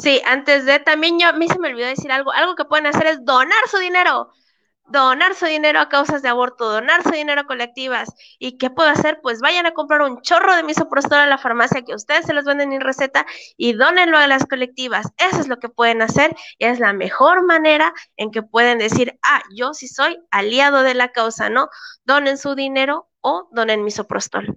Sí, 0.00 0.22
antes 0.24 0.64
de, 0.64 0.78
también 0.78 1.18
yo, 1.20 1.28
a 1.28 1.32
mí 1.32 1.46
se 1.46 1.58
me 1.58 1.68
olvidó 1.68 1.86
decir 1.86 2.10
algo, 2.10 2.32
algo 2.32 2.54
que 2.54 2.64
pueden 2.64 2.86
hacer 2.86 3.06
es 3.06 3.22
donar 3.22 3.68
su 3.70 3.76
dinero, 3.76 4.30
donar 4.86 5.34
su 5.34 5.44
dinero 5.44 5.78
a 5.78 5.90
causas 5.90 6.22
de 6.22 6.30
aborto, 6.30 6.70
donar 6.70 7.02
su 7.02 7.10
dinero 7.10 7.42
a 7.42 7.46
colectivas. 7.46 8.08
¿Y 8.38 8.56
qué 8.56 8.70
puedo 8.70 8.88
hacer? 8.88 9.20
Pues 9.22 9.40
vayan 9.40 9.66
a 9.66 9.72
comprar 9.72 10.00
un 10.00 10.22
chorro 10.22 10.56
de 10.56 10.62
misoprostol 10.62 11.18
a 11.18 11.26
la 11.26 11.36
farmacia 11.36 11.82
que 11.82 11.94
ustedes 11.94 12.24
se 12.24 12.32
los 12.32 12.46
venden 12.46 12.72
en 12.72 12.80
receta 12.80 13.26
y 13.58 13.74
dónenlo 13.74 14.16
a 14.16 14.26
las 14.26 14.46
colectivas. 14.46 15.06
Eso 15.18 15.40
es 15.40 15.48
lo 15.48 15.58
que 15.58 15.68
pueden 15.68 16.00
hacer 16.00 16.34
y 16.58 16.64
es 16.64 16.80
la 16.80 16.94
mejor 16.94 17.44
manera 17.44 17.92
en 18.16 18.30
que 18.30 18.42
pueden 18.42 18.78
decir, 18.78 19.18
ah, 19.22 19.42
yo 19.54 19.74
sí 19.74 19.86
soy 19.86 20.18
aliado 20.30 20.82
de 20.82 20.94
la 20.94 21.12
causa, 21.12 21.50
¿no? 21.50 21.68
Donen 22.04 22.38
su 22.38 22.54
dinero 22.54 23.10
o 23.20 23.50
donen 23.52 23.84
misoprostol. 23.84 24.56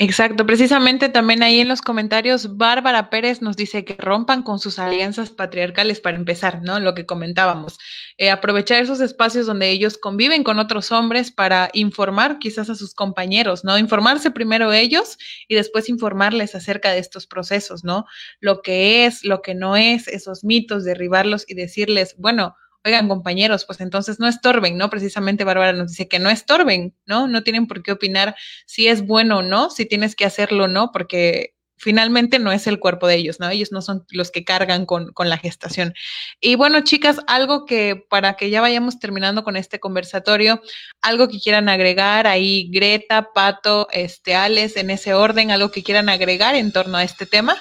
Exacto, 0.00 0.46
precisamente 0.46 1.08
también 1.08 1.42
ahí 1.42 1.58
en 1.58 1.66
los 1.66 1.82
comentarios, 1.82 2.56
Bárbara 2.56 3.10
Pérez 3.10 3.42
nos 3.42 3.56
dice 3.56 3.84
que 3.84 3.96
rompan 3.98 4.44
con 4.44 4.60
sus 4.60 4.78
alianzas 4.78 5.30
patriarcales 5.30 6.00
para 6.00 6.16
empezar, 6.16 6.62
¿no? 6.62 6.78
Lo 6.78 6.94
que 6.94 7.04
comentábamos, 7.04 7.78
eh, 8.16 8.30
aprovechar 8.30 8.80
esos 8.80 9.00
espacios 9.00 9.46
donde 9.46 9.70
ellos 9.70 9.98
conviven 9.98 10.44
con 10.44 10.60
otros 10.60 10.92
hombres 10.92 11.32
para 11.32 11.68
informar 11.72 12.38
quizás 12.38 12.70
a 12.70 12.76
sus 12.76 12.94
compañeros, 12.94 13.64
¿no? 13.64 13.76
Informarse 13.76 14.30
primero 14.30 14.72
ellos 14.72 15.18
y 15.48 15.56
después 15.56 15.88
informarles 15.88 16.54
acerca 16.54 16.92
de 16.92 17.00
estos 17.00 17.26
procesos, 17.26 17.82
¿no? 17.82 18.04
Lo 18.38 18.62
que 18.62 19.04
es, 19.04 19.24
lo 19.24 19.42
que 19.42 19.56
no 19.56 19.76
es, 19.76 20.06
esos 20.06 20.44
mitos, 20.44 20.84
derribarlos 20.84 21.44
y 21.48 21.54
decirles, 21.54 22.14
bueno, 22.18 22.54
oigan 22.88 23.08
compañeros, 23.08 23.64
pues 23.64 23.80
entonces 23.80 24.18
no 24.18 24.28
estorben, 24.28 24.76
¿no? 24.76 24.90
Precisamente 24.90 25.44
Bárbara 25.44 25.72
nos 25.72 25.90
dice 25.90 26.08
que 26.08 26.18
no 26.18 26.30
estorben, 26.30 26.94
¿no? 27.06 27.28
No 27.28 27.42
tienen 27.42 27.66
por 27.66 27.82
qué 27.82 27.92
opinar 27.92 28.36
si 28.66 28.88
es 28.88 29.06
bueno 29.06 29.38
o 29.38 29.42
no, 29.42 29.70
si 29.70 29.86
tienes 29.86 30.16
que 30.16 30.24
hacerlo 30.24 30.64
o 30.64 30.68
no, 30.68 30.90
porque 30.92 31.54
finalmente 31.78 32.38
no 32.38 32.52
es 32.52 32.66
el 32.66 32.78
cuerpo 32.78 33.06
de 33.06 33.14
ellos, 33.14 33.40
¿no? 33.40 33.48
Ellos 33.48 33.72
no 33.72 33.80
son 33.80 34.04
los 34.10 34.30
que 34.30 34.44
cargan 34.44 34.84
con, 34.84 35.12
con, 35.12 35.28
la 35.30 35.38
gestación. 35.38 35.94
Y 36.40 36.56
bueno, 36.56 36.80
chicas, 36.82 37.20
algo 37.26 37.64
que 37.64 38.04
para 38.10 38.34
que 38.34 38.50
ya 38.50 38.60
vayamos 38.60 38.98
terminando 38.98 39.44
con 39.44 39.56
este 39.56 39.80
conversatorio, 39.80 40.60
algo 41.00 41.28
que 41.28 41.40
quieran 41.40 41.68
agregar 41.68 42.26
ahí, 42.26 42.68
Greta, 42.70 43.30
Pato, 43.32 43.88
este, 43.92 44.34
Alex, 44.34 44.76
en 44.76 44.90
ese 44.90 45.14
orden, 45.14 45.50
algo 45.50 45.70
que 45.70 45.82
quieran 45.82 46.08
agregar 46.08 46.54
en 46.54 46.72
torno 46.72 46.98
a 46.98 47.04
este 47.04 47.26
tema. 47.26 47.56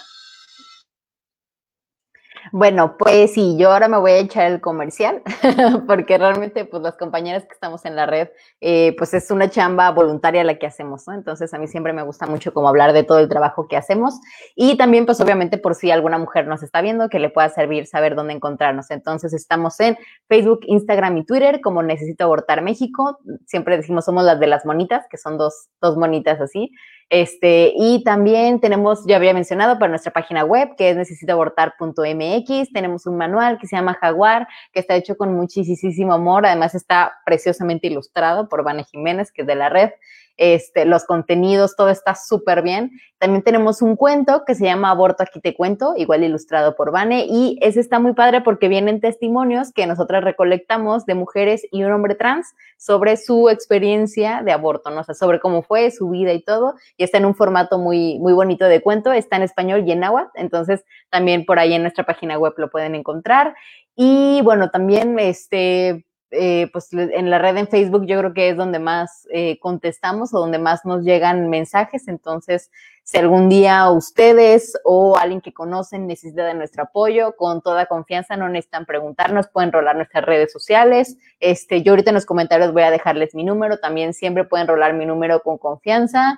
Bueno, 2.52 2.96
pues 2.98 3.34
sí, 3.34 3.56
yo 3.58 3.72
ahora 3.72 3.88
me 3.88 3.98
voy 3.98 4.12
a 4.12 4.18
echar 4.18 4.52
el 4.52 4.62
comercial, 4.62 5.22
porque 5.88 6.18
realmente, 6.18 6.66
pues 6.66 6.82
las 6.82 6.98
compañeras 6.98 7.44
que 7.44 7.54
estamos 7.54 7.86
en 7.86 7.96
la 7.96 8.06
red, 8.06 8.30
eh, 8.62 8.96
pues 8.98 9.14
es 9.14 9.30
una 9.32 9.50
chamba 9.50 9.92
voluntaria 9.92 10.44
la 10.44 10.58
que 10.58 10.68
hacemos, 10.68 11.08
¿no? 11.08 11.14
Entonces, 11.14 11.54
a 11.54 11.58
mí 11.58 11.68
siempre 11.68 11.94
me 11.94 12.04
gusta 12.04 12.26
mucho 12.26 12.54
como 12.54 12.68
hablar 12.70 12.94
de 12.94 13.04
todo 13.04 13.20
el 13.20 13.30
trabajo 13.30 13.68
que 13.68 13.78
hacemos 13.78 14.20
y 14.56 14.78
también, 14.78 15.06
pues 15.06 15.20
obviamente, 15.22 15.58
por 15.58 15.76
si 15.76 15.92
alguna 15.92 16.18
mujer 16.18 16.48
nos 16.48 16.64
está 16.64 16.82
viendo, 16.82 17.10
que 17.10 17.20
le 17.20 17.30
pueda 17.30 17.50
servir 17.50 17.88
saber 17.88 18.16
dónde 18.16 18.34
encontrarnos. 18.34 18.90
Entonces, 18.92 19.34
estamos 19.34 19.80
en 19.80 19.98
Facebook, 20.28 20.62
Instagram 20.64 21.18
y 21.18 21.26
Twitter 21.26 21.62
como 21.62 21.84
Necesito 21.84 22.24
Abortar 22.24 22.62
México. 22.62 23.20
Siempre 23.46 23.78
decimos 23.78 24.06
somos 24.06 24.24
las 24.24 24.40
de 24.40 24.48
las 24.48 24.66
monitas, 24.66 25.06
que 25.10 25.18
son 25.18 25.38
dos, 25.38 25.68
dos 25.82 25.98
monitas 25.98 26.40
así. 26.40 26.72
Este, 27.10 27.72
y 27.76 28.04
también 28.04 28.60
tenemos, 28.60 29.06
ya 29.06 29.16
había 29.16 29.34
mencionado, 29.34 29.80
para 29.80 29.90
nuestra 29.90 30.12
página 30.12 30.44
web, 30.44 30.76
que 30.78 30.90
es 30.90 30.98
necesitoabortar.mx, 30.98 32.74
tenemos 32.74 33.06
un 33.06 33.16
manual 33.16 33.58
que 33.60 33.68
se 33.68 33.78
llama 33.78 33.94
Jaguar, 33.94 34.48
que 34.74 34.82
está 34.82 34.96
hecho 34.96 35.16
con 35.16 35.34
muchísimo 35.34 36.14
amor, 36.14 36.46
además 36.46 36.76
está 36.76 37.14
preciosamente 37.26 37.88
ilustrado 37.88 38.50
por 38.50 38.64
Vane 38.64 38.84
Jiménez, 38.84 39.32
que 39.32 39.44
es 39.44 39.48
de 39.48 39.56
la 39.56 39.70
red 39.70 39.92
este, 40.38 40.86
los 40.86 41.04
contenidos, 41.06 41.76
todo 41.76 41.90
está 41.90 42.16
súper 42.16 42.62
bien. 42.62 42.92
También 43.18 43.44
tenemos 43.44 43.82
un 43.82 43.96
cuento 43.96 44.44
que 44.46 44.54
se 44.54 44.66
llama 44.66 44.92
Aborto 44.92 45.24
aquí 45.24 45.40
te 45.40 45.56
cuento, 45.56 45.94
igual 45.98 46.24
ilustrado 46.24 46.76
por 46.76 46.92
Vane, 46.92 47.26
y 47.28 47.58
ese 47.62 47.80
está 47.80 48.00
muy 48.00 48.14
padre 48.14 48.42
porque 48.42 48.68
vienen 48.68 49.02
testimonios 49.02 49.74
que 49.74 49.88
nosotras 49.88 50.24
recolectamos 50.24 51.06
de 51.06 51.16
mujeres 51.16 51.64
y 51.72 51.84
un 51.84 51.92
hombre 51.92 52.16
trans 52.16 52.54
sobre 52.78 53.18
su 53.18 53.50
experiencia 53.50 54.44
de 54.44 54.52
aborto, 54.52 54.92
¿no? 54.92 55.02
O 55.02 55.04
sea, 55.04 55.16
sobre 55.16 55.40
cómo 55.40 55.64
fue 55.64 55.90
su 55.90 56.10
vida 56.10 56.34
y 56.34 56.44
todo, 56.44 56.76
y 56.96 57.04
está 57.04 57.18
en 57.18 57.26
un 57.26 57.36
formato 57.36 57.80
muy, 57.80 58.20
muy 58.20 58.34
bonito 58.34 58.66
de 58.66 58.82
cuento, 58.82 59.12
está 59.12 59.38
en 59.38 59.44
español 59.44 59.84
y 59.88 59.92
en 59.92 60.02
náhuatl, 60.02 60.30
entonces 60.36 60.86
también 61.10 61.46
por 61.46 61.58
ahí 61.58 61.74
en 61.74 61.82
nuestra 61.82 62.06
página 62.06 62.38
web 62.38 62.54
lo 62.58 62.70
pueden 62.70 62.94
encontrar. 62.94 63.56
Y 63.96 64.42
bueno, 64.44 64.70
también 64.70 65.18
este, 65.18 66.06
eh, 66.32 66.70
pues 66.74 66.92
en 66.92 67.30
la 67.30 67.40
red 67.40 67.56
en 67.56 67.68
Facebook 67.68 68.06
yo 68.06 68.20
creo 68.20 68.34
que 68.34 68.50
es 68.50 68.58
donde 68.58 68.80
más 68.80 69.28
eh, 69.32 69.58
contestamos 69.60 70.34
o 70.34 70.40
donde 70.40 70.60
más 70.60 70.86
nos 70.86 71.04
llegan 71.04 71.50
mensajes. 71.50 72.08
Entonces, 72.08 72.70
si 73.04 73.18
algún 73.18 73.48
día 73.48 73.90
ustedes 73.90 74.78
o 74.84 75.18
alguien 75.18 75.40
que 75.40 75.54
conocen 75.54 76.08
necesita 76.08 76.46
de 76.46 76.54
nuestro 76.54 76.84
apoyo, 76.84 77.36
con 77.38 77.62
toda 77.62 77.86
confianza 77.86 78.36
no 78.36 78.50
necesitan 78.50 78.86
preguntarnos, 78.86 79.48
pueden 79.48 79.72
rolar 79.72 79.96
nuestras 79.96 80.26
redes 80.26 80.52
sociales. 80.52 81.18
Este, 81.40 81.82
yo 81.84 81.94
ahorita 81.94 82.10
en 82.10 82.16
los 82.16 82.26
comentarios 82.26 82.74
voy 82.74 82.84
a 82.84 82.92
dejarles 82.92 83.34
mi 83.34 83.46
número, 83.46 83.78
también 83.78 84.14
siempre 84.14 84.44
pueden 84.44 84.68
rolar 84.68 84.94
mi 84.94 85.06
número 85.06 85.42
con 85.42 85.58
confianza. 85.58 86.38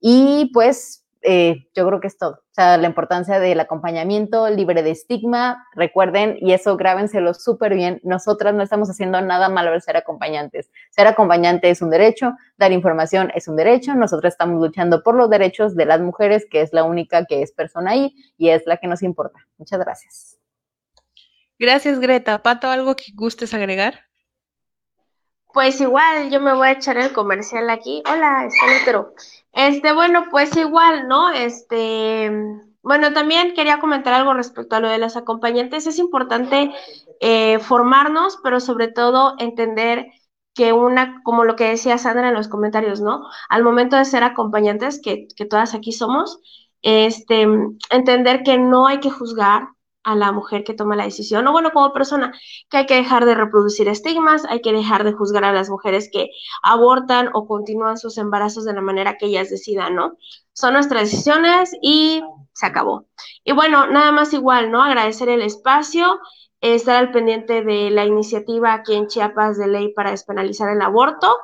Y 0.00 0.50
pues 0.52 1.01
eh, 1.22 1.68
yo 1.74 1.86
creo 1.86 2.00
que 2.00 2.08
es 2.08 2.18
todo. 2.18 2.32
O 2.32 2.54
sea, 2.54 2.76
la 2.76 2.86
importancia 2.86 3.38
del 3.38 3.60
acompañamiento 3.60 4.48
libre 4.50 4.82
de 4.82 4.90
estigma, 4.90 5.66
recuerden, 5.74 6.36
y 6.40 6.52
eso 6.52 6.76
grábenselo 6.76 7.34
súper 7.34 7.74
bien, 7.74 8.00
nosotras 8.02 8.54
no 8.54 8.62
estamos 8.62 8.90
haciendo 8.90 9.20
nada 9.20 9.48
malo 9.48 9.70
al 9.70 9.82
ser 9.82 9.96
acompañantes. 9.96 10.70
Ser 10.90 11.06
acompañante 11.06 11.70
es 11.70 11.80
un 11.80 11.90
derecho, 11.90 12.32
dar 12.58 12.72
información 12.72 13.30
es 13.34 13.48
un 13.48 13.56
derecho, 13.56 13.94
nosotros 13.94 14.32
estamos 14.32 14.60
luchando 14.60 15.02
por 15.02 15.14
los 15.14 15.30
derechos 15.30 15.74
de 15.74 15.86
las 15.86 16.00
mujeres, 16.00 16.46
que 16.50 16.60
es 16.60 16.72
la 16.72 16.84
única 16.84 17.24
que 17.24 17.42
es 17.42 17.52
persona 17.52 17.92
ahí 17.92 18.14
y 18.36 18.50
es 18.50 18.62
la 18.66 18.76
que 18.76 18.86
nos 18.86 19.02
importa. 19.02 19.38
Muchas 19.58 19.78
gracias. 19.80 20.38
Gracias, 21.58 22.00
Greta. 22.00 22.42
Pato, 22.42 22.68
¿algo 22.68 22.96
que 22.96 23.12
gustes 23.14 23.54
agregar? 23.54 24.11
Pues 25.52 25.80
igual, 25.80 26.30
yo 26.30 26.40
me 26.40 26.54
voy 26.54 26.68
a 26.68 26.72
echar 26.72 26.96
el 26.96 27.12
comercial 27.12 27.68
aquí. 27.68 28.02
Hola, 28.10 28.48
pero 28.84 29.14
este, 29.52 29.92
bueno, 29.92 30.24
pues 30.30 30.56
igual, 30.56 31.08
¿no? 31.08 31.30
Este, 31.30 32.30
bueno, 32.82 33.12
también 33.12 33.54
quería 33.54 33.78
comentar 33.78 34.14
algo 34.14 34.32
respecto 34.32 34.76
a 34.76 34.80
lo 34.80 34.88
de 34.88 34.98
las 34.98 35.16
acompañantes. 35.16 35.86
Es 35.86 35.98
importante 35.98 36.72
eh, 37.20 37.58
formarnos, 37.58 38.38
pero 38.42 38.60
sobre 38.60 38.88
todo 38.88 39.34
entender 39.38 40.06
que 40.54 40.72
una, 40.72 41.22
como 41.22 41.44
lo 41.44 41.56
que 41.56 41.68
decía 41.68 41.98
Sandra 41.98 42.28
en 42.28 42.34
los 42.34 42.48
comentarios, 42.48 43.00
¿no? 43.00 43.22
Al 43.48 43.62
momento 43.62 43.96
de 43.96 44.04
ser 44.04 44.24
acompañantes, 44.24 45.00
que, 45.02 45.28
que 45.36 45.44
todas 45.44 45.74
aquí 45.74 45.92
somos, 45.92 46.40
este, 46.82 47.46
entender 47.90 48.42
que 48.42 48.58
no 48.58 48.86
hay 48.86 49.00
que 49.00 49.10
juzgar, 49.10 49.68
a 50.04 50.14
la 50.14 50.32
mujer 50.32 50.64
que 50.64 50.74
toma 50.74 50.96
la 50.96 51.04
decisión, 51.04 51.46
o 51.46 51.52
bueno, 51.52 51.70
como 51.72 51.92
persona, 51.92 52.32
que 52.68 52.78
hay 52.78 52.86
que 52.86 52.96
dejar 52.96 53.24
de 53.24 53.34
reproducir 53.34 53.88
estigmas, 53.88 54.44
hay 54.46 54.60
que 54.60 54.72
dejar 54.72 55.04
de 55.04 55.12
juzgar 55.12 55.44
a 55.44 55.52
las 55.52 55.70
mujeres 55.70 56.10
que 56.12 56.30
abortan 56.62 57.30
o 57.34 57.46
continúan 57.46 57.98
sus 57.98 58.18
embarazos 58.18 58.64
de 58.64 58.74
la 58.74 58.80
manera 58.80 59.16
que 59.18 59.26
ellas 59.26 59.50
decidan, 59.50 59.94
¿no? 59.94 60.16
Son 60.52 60.74
nuestras 60.74 61.10
decisiones 61.10 61.72
y 61.82 62.22
se 62.52 62.66
acabó. 62.66 63.06
Y 63.44 63.52
bueno, 63.52 63.86
nada 63.86 64.12
más 64.12 64.32
igual, 64.32 64.70
¿no? 64.70 64.82
Agradecer 64.82 65.28
el 65.28 65.42
espacio, 65.42 66.20
estar 66.60 66.96
al 66.96 67.10
pendiente 67.10 67.62
de 67.62 67.90
la 67.90 68.04
iniciativa 68.04 68.72
aquí 68.72 68.94
en 68.94 69.08
Chiapas 69.08 69.58
de 69.58 69.66
ley 69.68 69.92
para 69.92 70.10
despenalizar 70.10 70.70
el 70.70 70.82
aborto, 70.82 71.36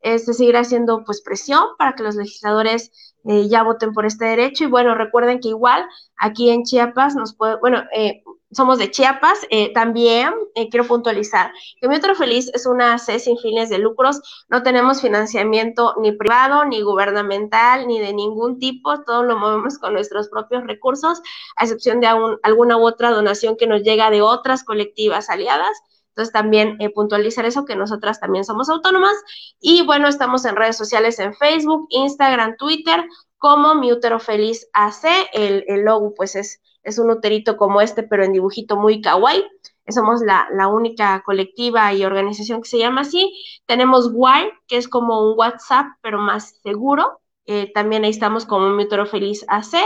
este, 0.00 0.34
seguir 0.34 0.56
haciendo 0.56 1.04
pues 1.04 1.22
presión 1.22 1.64
para 1.78 1.94
que 1.94 2.02
los 2.02 2.16
legisladores 2.16 3.13
eh, 3.24 3.48
ya 3.48 3.62
voten 3.62 3.92
por 3.92 4.06
este 4.06 4.26
derecho. 4.26 4.64
Y 4.64 4.66
bueno, 4.68 4.94
recuerden 4.94 5.40
que 5.40 5.48
igual 5.48 5.86
aquí 6.16 6.50
en 6.50 6.64
Chiapas 6.64 7.16
nos 7.16 7.34
puede, 7.34 7.56
bueno, 7.56 7.82
eh, 7.94 8.22
somos 8.50 8.78
de 8.78 8.90
Chiapas, 8.90 9.40
eh, 9.50 9.72
también 9.72 10.32
quiero 10.70 10.86
puntualizar 10.86 11.50
que 11.80 11.88
Mi 11.88 11.96
Otro 11.96 12.14
Feliz 12.14 12.50
es 12.54 12.66
una 12.66 12.98
C 12.98 13.18
sin 13.18 13.36
fines 13.38 13.68
de 13.68 13.78
lucros, 13.78 14.20
no 14.48 14.62
tenemos 14.62 15.00
financiamiento 15.00 15.94
ni 16.00 16.12
privado, 16.12 16.64
ni 16.64 16.80
gubernamental, 16.82 17.88
ni 17.88 17.98
de 17.98 18.12
ningún 18.12 18.60
tipo, 18.60 19.02
todo 19.02 19.24
lo 19.24 19.36
movemos 19.36 19.78
con 19.78 19.92
nuestros 19.92 20.28
propios 20.28 20.64
recursos, 20.68 21.20
a 21.56 21.64
excepción 21.64 22.00
de 22.00 22.06
alguna 22.42 22.76
u 22.76 22.86
otra 22.86 23.10
donación 23.10 23.56
que 23.56 23.66
nos 23.66 23.82
llega 23.82 24.10
de 24.10 24.22
otras 24.22 24.62
colectivas 24.62 25.30
aliadas. 25.30 25.76
Entonces 26.14 26.32
también 26.32 26.78
puntualizar 26.94 27.44
eso, 27.44 27.64
que 27.64 27.74
nosotras 27.74 28.20
también 28.20 28.44
somos 28.44 28.68
autónomas. 28.68 29.14
Y 29.60 29.84
bueno, 29.84 30.06
estamos 30.06 30.44
en 30.44 30.54
redes 30.54 30.76
sociales 30.76 31.18
en 31.18 31.34
Facebook, 31.34 31.88
Instagram, 31.90 32.56
Twitter, 32.56 33.04
como 33.36 33.74
mi 33.74 33.90
útero 33.90 34.20
feliz 34.20 34.68
AC. 34.74 35.06
El, 35.32 35.64
logo 35.84 36.14
pues 36.14 36.36
es, 36.36 36.62
es 36.84 37.00
un 37.00 37.10
uterito 37.10 37.56
como 37.56 37.80
este, 37.80 38.04
pero 38.04 38.22
en 38.22 38.32
dibujito 38.32 38.76
muy 38.76 39.00
kawaii. 39.00 39.44
Somos 39.88 40.20
la, 40.22 40.46
la, 40.52 40.68
única 40.68 41.20
colectiva 41.26 41.92
y 41.92 42.04
organización 42.04 42.62
que 42.62 42.68
se 42.68 42.78
llama 42.78 43.00
así. 43.00 43.34
Tenemos 43.66 44.10
Wire, 44.12 44.52
que 44.68 44.76
es 44.76 44.86
como 44.86 45.32
un 45.32 45.36
WhatsApp, 45.36 45.86
pero 46.00 46.18
más 46.18 46.60
seguro. 46.62 47.20
Eh, 47.46 47.70
también 47.74 48.04
ahí 48.04 48.10
estamos 48.10 48.46
como 48.46 48.70
mi 48.70 48.86
feliz 49.10 49.44
AC. 49.48 49.76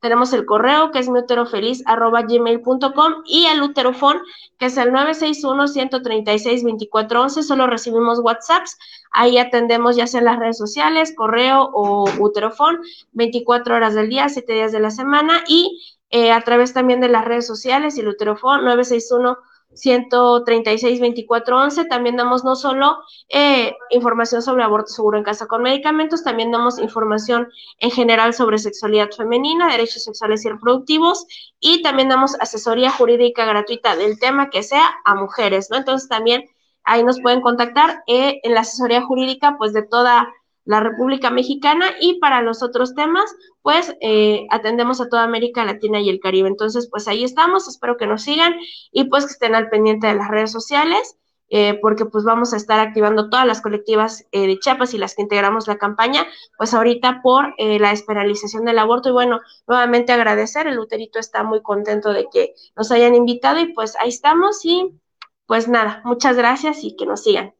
Tenemos 0.00 0.34
el 0.34 0.44
correo 0.44 0.90
que 0.90 0.98
es 0.98 1.08
gmail.com 1.08 3.12
y 3.24 3.46
el 3.46 3.62
uterofón 3.62 4.18
que 4.58 4.66
es 4.66 4.76
el 4.76 4.92
961-136-2411. 4.92 7.42
Solo 7.42 7.66
recibimos 7.66 8.20
WhatsApps. 8.20 8.76
Ahí 9.10 9.38
atendemos 9.38 9.96
ya 9.96 10.06
sea 10.06 10.20
en 10.20 10.26
las 10.26 10.38
redes 10.38 10.58
sociales, 10.58 11.14
correo 11.16 11.70
o 11.72 12.04
uterofón, 12.18 12.82
24 13.12 13.76
horas 13.76 13.94
del 13.94 14.10
día, 14.10 14.28
7 14.28 14.52
días 14.52 14.72
de 14.72 14.80
la 14.80 14.90
semana 14.90 15.42
y 15.46 15.96
eh, 16.10 16.32
a 16.32 16.40
través 16.42 16.72
también 16.72 17.00
de 17.00 17.08
las 17.08 17.24
redes 17.24 17.46
sociales 17.46 17.96
y 17.96 18.00
el 18.00 18.08
uterofón 18.08 18.64
961 18.64 19.38
136 19.76 21.00
24 21.00 21.58
11. 21.58 21.84
También 21.84 22.16
damos 22.16 22.44
no 22.44 22.56
solo 22.56 22.98
eh, 23.28 23.74
información 23.90 24.42
sobre 24.42 24.64
aborto 24.64 24.88
seguro 24.88 25.18
en 25.18 25.24
casa 25.24 25.46
con 25.46 25.62
medicamentos, 25.62 26.24
también 26.24 26.50
damos 26.50 26.78
información 26.78 27.48
en 27.78 27.90
general 27.90 28.34
sobre 28.34 28.58
sexualidad 28.58 29.10
femenina, 29.10 29.70
derechos 29.70 30.04
sexuales 30.04 30.44
y 30.44 30.48
reproductivos 30.48 31.26
y 31.60 31.82
también 31.82 32.08
damos 32.08 32.34
asesoría 32.40 32.90
jurídica 32.90 33.44
gratuita 33.44 33.96
del 33.96 34.18
tema 34.18 34.50
que 34.50 34.62
sea 34.62 34.96
a 35.04 35.14
mujeres, 35.14 35.68
¿no? 35.70 35.76
Entonces 35.76 36.08
también 36.08 36.44
ahí 36.84 37.04
nos 37.04 37.20
pueden 37.20 37.40
contactar 37.40 38.02
eh, 38.06 38.40
en 38.42 38.54
la 38.54 38.60
asesoría 38.60 39.02
jurídica 39.02 39.56
pues 39.58 39.72
de 39.72 39.82
toda 39.82 40.32
la 40.66 40.80
República 40.80 41.30
Mexicana 41.30 41.86
y 42.00 42.18
para 42.18 42.42
los 42.42 42.62
otros 42.62 42.94
temas, 42.94 43.34
pues 43.62 43.96
eh, 44.00 44.46
atendemos 44.50 45.00
a 45.00 45.08
toda 45.08 45.22
América 45.22 45.64
Latina 45.64 46.00
y 46.00 46.10
el 46.10 46.20
Caribe. 46.20 46.48
Entonces, 46.48 46.88
pues 46.90 47.08
ahí 47.08 47.24
estamos, 47.24 47.68
espero 47.68 47.96
que 47.96 48.06
nos 48.06 48.22
sigan 48.22 48.54
y 48.90 49.04
pues 49.04 49.24
que 49.24 49.32
estén 49.32 49.54
al 49.54 49.70
pendiente 49.70 50.08
de 50.08 50.14
las 50.14 50.28
redes 50.28 50.52
sociales. 50.52 51.16
Eh, 51.48 51.78
porque 51.80 52.06
pues 52.06 52.24
vamos 52.24 52.52
a 52.52 52.56
estar 52.56 52.80
activando 52.80 53.30
todas 53.30 53.46
las 53.46 53.60
colectivas 53.60 54.26
eh, 54.32 54.48
de 54.48 54.58
Chiapas 54.58 54.94
y 54.94 54.98
las 54.98 55.14
que 55.14 55.22
integramos 55.22 55.68
la 55.68 55.78
campaña, 55.78 56.26
pues 56.58 56.74
ahorita 56.74 57.20
por 57.22 57.54
la 57.56 57.90
despenalización 57.90 58.64
del 58.64 58.80
aborto. 58.80 59.10
Y 59.10 59.12
bueno, 59.12 59.38
nuevamente 59.68 60.12
agradecer, 60.12 60.66
el 60.66 60.74
Luterito 60.74 61.20
está 61.20 61.44
muy 61.44 61.62
contento 61.62 62.12
de 62.12 62.26
que 62.32 62.54
nos 62.74 62.90
hayan 62.90 63.14
invitado 63.14 63.60
y 63.60 63.72
pues 63.72 63.94
ahí 64.00 64.08
estamos 64.08 64.64
y 64.64 64.98
pues 65.46 65.68
nada, 65.68 66.02
muchas 66.04 66.36
gracias 66.36 66.82
y 66.82 66.96
que 66.96 67.06
nos 67.06 67.22
sigan. 67.22 67.54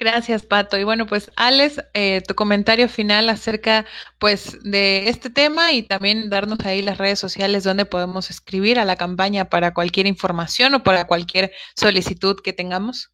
Gracias, 0.00 0.46
Pato. 0.46 0.78
Y 0.78 0.84
bueno, 0.84 1.04
pues 1.04 1.30
Alex, 1.36 1.84
eh, 1.92 2.22
tu 2.26 2.34
comentario 2.34 2.88
final 2.88 3.28
acerca 3.28 3.84
pues 4.18 4.58
de 4.62 5.10
este 5.10 5.28
tema 5.28 5.72
y 5.72 5.82
también 5.82 6.30
darnos 6.30 6.60
ahí 6.64 6.80
las 6.80 6.96
redes 6.96 7.18
sociales 7.18 7.64
donde 7.64 7.84
podemos 7.84 8.30
escribir 8.30 8.78
a 8.78 8.86
la 8.86 8.96
campaña 8.96 9.50
para 9.50 9.74
cualquier 9.74 10.06
información 10.06 10.74
o 10.74 10.82
para 10.82 11.06
cualquier 11.06 11.52
solicitud 11.76 12.36
que 12.42 12.54
tengamos. 12.54 13.12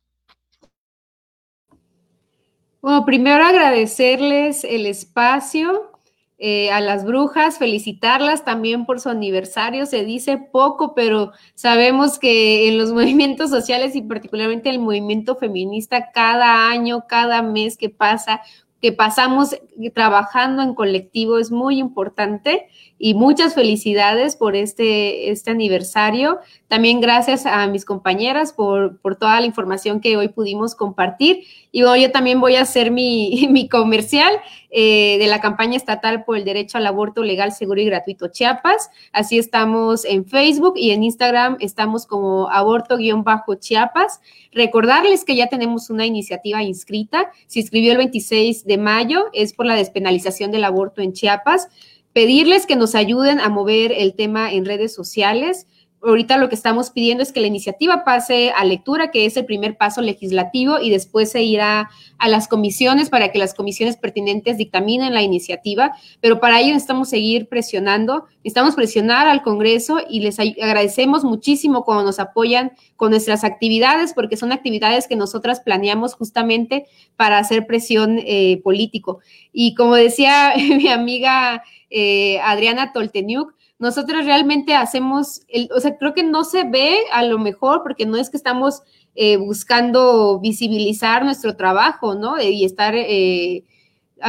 Bueno, 2.80 3.04
primero 3.04 3.44
agradecerles 3.44 4.62
el 4.62 4.86
espacio, 4.86 5.90
eh, 6.38 6.70
a 6.70 6.82
las 6.82 7.06
brujas, 7.06 7.58
felicitarlas 7.58 8.44
también 8.44 8.84
por 8.84 9.00
su 9.00 9.08
aniversario. 9.08 9.86
Se 9.86 10.04
dice 10.04 10.36
poco, 10.36 10.94
pero 10.94 11.32
sabemos 11.54 12.18
que 12.18 12.68
en 12.68 12.76
los 12.76 12.92
movimientos 12.94 13.50
sociales 13.50 13.96
y 13.96 14.02
particularmente 14.02 14.68
el 14.68 14.78
movimiento 14.78 15.36
feminista, 15.36 16.10
cada 16.12 16.68
año, 16.68 17.06
cada 17.08 17.40
mes 17.40 17.78
que 17.78 17.88
pasa, 17.88 18.42
que 18.82 18.92
pasamos 18.92 19.56
trabajando 19.94 20.62
en 20.62 20.74
colectivo 20.74 21.38
es 21.38 21.50
muy 21.50 21.78
importante 21.78 22.68
y 22.98 23.14
muchas 23.14 23.54
felicidades 23.54 24.36
por 24.36 24.56
este, 24.56 25.30
este 25.30 25.50
aniversario. 25.50 26.38
También 26.68 27.00
gracias 27.00 27.44
a 27.46 27.66
mis 27.66 27.84
compañeras 27.84 28.52
por, 28.52 28.98
por 28.98 29.16
toda 29.16 29.38
la 29.40 29.46
información 29.46 30.00
que 30.00 30.16
hoy 30.16 30.28
pudimos 30.28 30.74
compartir. 30.74 31.44
Y 31.72 31.82
hoy 31.82 32.02
yo 32.02 32.10
también 32.10 32.40
voy 32.40 32.56
a 32.56 32.62
hacer 32.62 32.90
mi, 32.90 33.46
mi 33.50 33.68
comercial 33.68 34.32
eh, 34.70 35.16
de 35.18 35.26
la 35.26 35.40
campaña 35.40 35.76
estatal 35.76 36.24
por 36.24 36.36
el 36.36 36.44
derecho 36.44 36.78
al 36.78 36.86
aborto 36.86 37.22
legal, 37.22 37.52
seguro 37.52 37.80
y 37.80 37.84
gratuito 37.84 38.28
Chiapas. 38.28 38.90
Así 39.12 39.38
estamos 39.38 40.04
en 40.04 40.24
Facebook 40.24 40.74
y 40.76 40.90
en 40.90 41.04
Instagram 41.04 41.58
estamos 41.60 42.06
como 42.06 42.48
aborto-chiapas. 42.50 44.20
Recordarles 44.52 45.24
que 45.24 45.36
ya 45.36 45.48
tenemos 45.48 45.90
una 45.90 46.06
iniciativa 46.06 46.62
inscrita. 46.62 47.30
Se 47.46 47.60
inscribió 47.60 47.92
el 47.92 47.98
26 47.98 48.64
de 48.64 48.78
mayo, 48.78 49.26
es 49.34 49.52
por 49.52 49.66
la 49.66 49.76
despenalización 49.76 50.50
del 50.50 50.64
aborto 50.64 51.02
en 51.02 51.12
Chiapas 51.12 51.68
pedirles 52.16 52.64
que 52.64 52.76
nos 52.76 52.94
ayuden 52.94 53.40
a 53.40 53.50
mover 53.50 53.92
el 53.92 54.14
tema 54.14 54.50
en 54.50 54.64
redes 54.64 54.94
sociales. 54.94 55.66
Ahorita 56.02 56.38
lo 56.38 56.48
que 56.48 56.54
estamos 56.54 56.88
pidiendo 56.88 57.22
es 57.22 57.30
que 57.30 57.40
la 57.40 57.46
iniciativa 57.46 58.04
pase 58.04 58.52
a 58.56 58.64
lectura, 58.64 59.10
que 59.10 59.26
es 59.26 59.36
el 59.36 59.44
primer 59.44 59.76
paso 59.76 60.00
legislativo, 60.00 60.78
y 60.80 60.88
después 60.88 61.32
se 61.32 61.42
irá 61.42 61.90
a 62.16 62.28
las 62.30 62.48
comisiones 62.48 63.10
para 63.10 63.32
que 63.32 63.38
las 63.38 63.52
comisiones 63.52 63.98
pertinentes 63.98 64.56
dictaminen 64.56 65.12
la 65.12 65.20
iniciativa. 65.20 65.92
Pero 66.22 66.40
para 66.40 66.58
ello 66.58 66.72
necesitamos 66.72 67.10
seguir 67.10 67.48
presionando, 67.48 68.24
necesitamos 68.38 68.76
presionar 68.76 69.28
al 69.28 69.42
Congreso 69.42 69.98
y 70.08 70.20
les 70.20 70.40
agradecemos 70.40 71.22
muchísimo 71.22 71.84
cuando 71.84 72.04
nos 72.04 72.18
apoyan 72.18 72.72
con 72.96 73.10
nuestras 73.10 73.44
actividades, 73.44 74.14
porque 74.14 74.38
son 74.38 74.52
actividades 74.52 75.06
que 75.06 75.16
nosotras 75.16 75.60
planeamos 75.60 76.14
justamente 76.14 76.86
para 77.16 77.36
hacer 77.36 77.66
presión 77.66 78.18
eh, 78.24 78.58
político. 78.64 79.18
Y 79.52 79.74
como 79.74 79.96
decía 79.96 80.54
mi 80.78 80.88
amiga 80.88 81.62
eh, 81.90 82.38
Adriana 82.40 82.92
Tolteniuk, 82.92 83.54
nosotros 83.78 84.24
realmente 84.24 84.74
hacemos, 84.74 85.42
el, 85.48 85.68
o 85.74 85.80
sea, 85.80 85.96
creo 85.98 86.14
que 86.14 86.24
no 86.24 86.44
se 86.44 86.64
ve 86.64 86.98
a 87.12 87.22
lo 87.22 87.38
mejor 87.38 87.82
porque 87.82 88.06
no 88.06 88.16
es 88.16 88.30
que 88.30 88.36
estamos 88.36 88.82
eh, 89.14 89.36
buscando 89.36 90.40
visibilizar 90.40 91.24
nuestro 91.24 91.56
trabajo, 91.56 92.14
¿no? 92.14 92.40
y 92.40 92.64
estar 92.64 92.94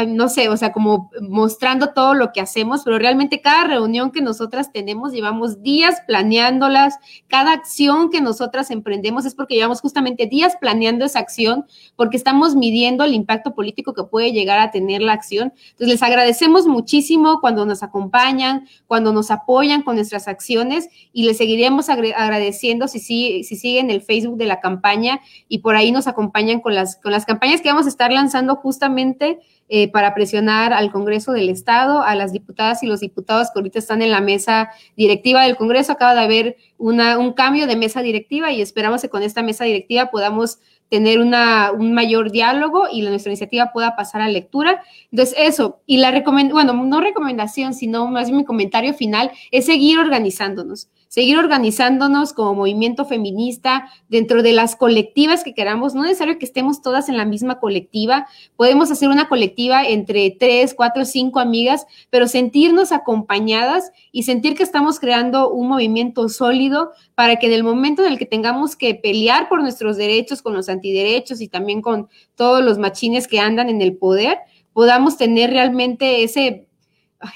no 0.07 0.27
sé, 0.27 0.49
o 0.49 0.57
sea, 0.57 0.73
como 0.73 1.09
mostrando 1.21 1.93
todo 1.93 2.13
lo 2.13 2.33
que 2.33 2.41
hacemos, 2.41 2.81
pero 2.83 2.99
realmente 2.99 3.39
cada 3.39 3.63
reunión 3.63 4.11
que 4.11 4.21
nosotras 4.21 4.73
tenemos, 4.73 5.13
llevamos 5.13 5.63
días 5.63 6.01
planeándolas, 6.05 6.95
cada 7.27 7.53
acción 7.53 8.09
que 8.09 8.19
nosotras 8.19 8.69
emprendemos 8.69 9.25
es 9.25 9.33
porque 9.33 9.55
llevamos 9.55 9.79
justamente 9.79 10.25
días 10.25 10.57
planeando 10.59 11.05
esa 11.05 11.19
acción, 11.19 11.65
porque 11.95 12.17
estamos 12.17 12.55
midiendo 12.55 13.05
el 13.05 13.13
impacto 13.13 13.55
político 13.55 13.93
que 13.93 14.03
puede 14.03 14.33
llegar 14.33 14.59
a 14.59 14.71
tener 14.71 15.01
la 15.01 15.13
acción. 15.13 15.53
Entonces, 15.71 15.87
les 15.87 16.03
agradecemos 16.03 16.67
muchísimo 16.67 17.39
cuando 17.39 17.65
nos 17.65 17.81
acompañan, 17.81 18.67
cuando 18.87 19.13
nos 19.13 19.31
apoyan 19.31 19.83
con 19.83 19.95
nuestras 19.95 20.27
acciones 20.27 20.89
y 21.13 21.23
les 21.23 21.37
seguiremos 21.37 21.87
agradeciendo 21.87 22.89
si, 22.89 22.99
si, 22.99 23.45
si 23.45 23.55
siguen 23.55 23.89
el 23.89 24.01
Facebook 24.01 24.37
de 24.37 24.47
la 24.47 24.59
campaña 24.59 25.21
y 25.47 25.59
por 25.59 25.77
ahí 25.77 25.93
nos 25.93 26.07
acompañan 26.07 26.59
con 26.59 26.75
las, 26.75 26.97
con 26.97 27.13
las 27.13 27.25
campañas 27.25 27.61
que 27.61 27.69
vamos 27.69 27.85
a 27.85 27.89
estar 27.89 28.11
lanzando 28.11 28.57
justamente 28.57 29.39
para 29.85 30.15
presionar 30.15 30.73
al 30.73 30.91
Congreso 30.91 31.31
del 31.31 31.49
Estado, 31.49 32.01
a 32.01 32.15
las 32.15 32.33
diputadas 32.33 32.81
y 32.81 32.87
los 32.87 33.01
diputados 33.01 33.49
que 33.51 33.59
ahorita 33.59 33.79
están 33.79 34.01
en 34.01 34.11
la 34.11 34.21
mesa 34.21 34.69
directiva 34.95 35.43
del 35.43 35.55
Congreso. 35.55 35.91
Acaba 35.91 36.15
de 36.15 36.21
haber 36.21 36.57
una, 36.77 37.19
un 37.19 37.33
cambio 37.33 37.67
de 37.67 37.75
mesa 37.75 38.01
directiva 38.01 38.51
y 38.51 38.61
esperamos 38.61 39.01
que 39.01 39.09
con 39.09 39.21
esta 39.21 39.43
mesa 39.43 39.65
directiva 39.65 40.09
podamos 40.09 40.59
tener 40.89 41.19
una, 41.19 41.71
un 41.71 41.93
mayor 41.93 42.31
diálogo 42.31 42.87
y 42.91 43.01
la, 43.01 43.09
nuestra 43.09 43.31
iniciativa 43.31 43.71
pueda 43.71 43.95
pasar 43.95 44.21
a 44.21 44.29
lectura. 44.29 44.81
Entonces, 45.11 45.35
eso, 45.37 45.81
y 45.85 45.97
la 45.97 46.11
recomendación, 46.11 46.53
bueno, 46.53 46.85
no 46.85 47.01
recomendación, 47.01 47.73
sino 47.73 48.07
más 48.07 48.27
bien 48.27 48.37
mi 48.37 48.45
comentario 48.45 48.93
final, 48.93 49.31
es 49.51 49.65
seguir 49.65 49.99
organizándonos 49.99 50.89
seguir 51.17 51.39
organizándonos 51.39 52.31
como 52.31 52.53
movimiento 52.53 53.03
feminista 53.03 53.89
dentro 54.07 54.43
de 54.43 54.53
las 54.53 54.75
colectivas 54.75 55.43
que 55.43 55.55
queramos. 55.55 55.95
No 55.95 56.03
es 56.03 56.09
necesario 56.09 56.37
que 56.37 56.45
estemos 56.45 56.83
todas 56.83 57.09
en 57.09 57.17
la 57.17 57.25
misma 57.25 57.59
colectiva. 57.59 58.27
Podemos 58.55 58.91
hacer 58.91 59.09
una 59.09 59.27
colectiva 59.27 59.83
entre 59.83 60.29
tres, 60.29 60.75
cuatro, 60.75 61.05
cinco 61.05 61.39
amigas, 61.39 61.87
pero 62.11 62.27
sentirnos 62.27 62.91
acompañadas 62.91 63.91
y 64.11 64.23
sentir 64.23 64.53
que 64.53 64.61
estamos 64.61 64.99
creando 64.99 65.49
un 65.49 65.69
movimiento 65.69 66.29
sólido 66.29 66.91
para 67.15 67.37
que 67.37 67.47
en 67.47 67.53
el 67.53 67.63
momento 67.63 68.05
en 68.05 68.11
el 68.11 68.19
que 68.19 68.27
tengamos 68.27 68.75
que 68.75 68.93
pelear 68.93 69.49
por 69.49 69.59
nuestros 69.59 69.97
derechos 69.97 70.43
con 70.43 70.53
los 70.53 70.69
antiderechos 70.69 71.41
y 71.41 71.47
también 71.47 71.81
con 71.81 72.09
todos 72.35 72.63
los 72.63 72.77
machines 72.77 73.27
que 73.27 73.39
andan 73.39 73.69
en 73.69 73.81
el 73.81 73.97
poder, 73.97 74.37
podamos 74.71 75.17
tener 75.17 75.49
realmente 75.49 76.23
ese 76.23 76.66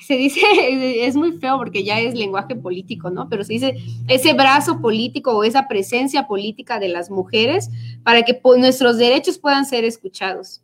se 0.06 0.16
dice, 0.16 0.42
es 1.06 1.16
muy 1.16 1.34
feo 1.34 1.58
porque 1.58 1.84
ya 1.84 2.00
es 2.00 2.16
lenguaje 2.16 2.56
político, 2.56 3.10
¿no? 3.10 3.30
Pero 3.30 3.44
se 3.44 3.54
dice 3.54 3.76
ese 4.08 4.34
brazo 4.34 4.82
político 4.82 5.32
o 5.32 5.44
esa 5.44 5.68
presencia 5.68 6.28
política 6.28 6.80
de 6.80 6.90
las 6.90 7.10
mujeres 7.10 7.70
para 8.04 8.24
que 8.24 8.40
nuestros 8.58 8.98
derechos 8.98 9.38
puedan 9.38 9.66
ser 9.66 9.84
escuchados. 9.84 10.62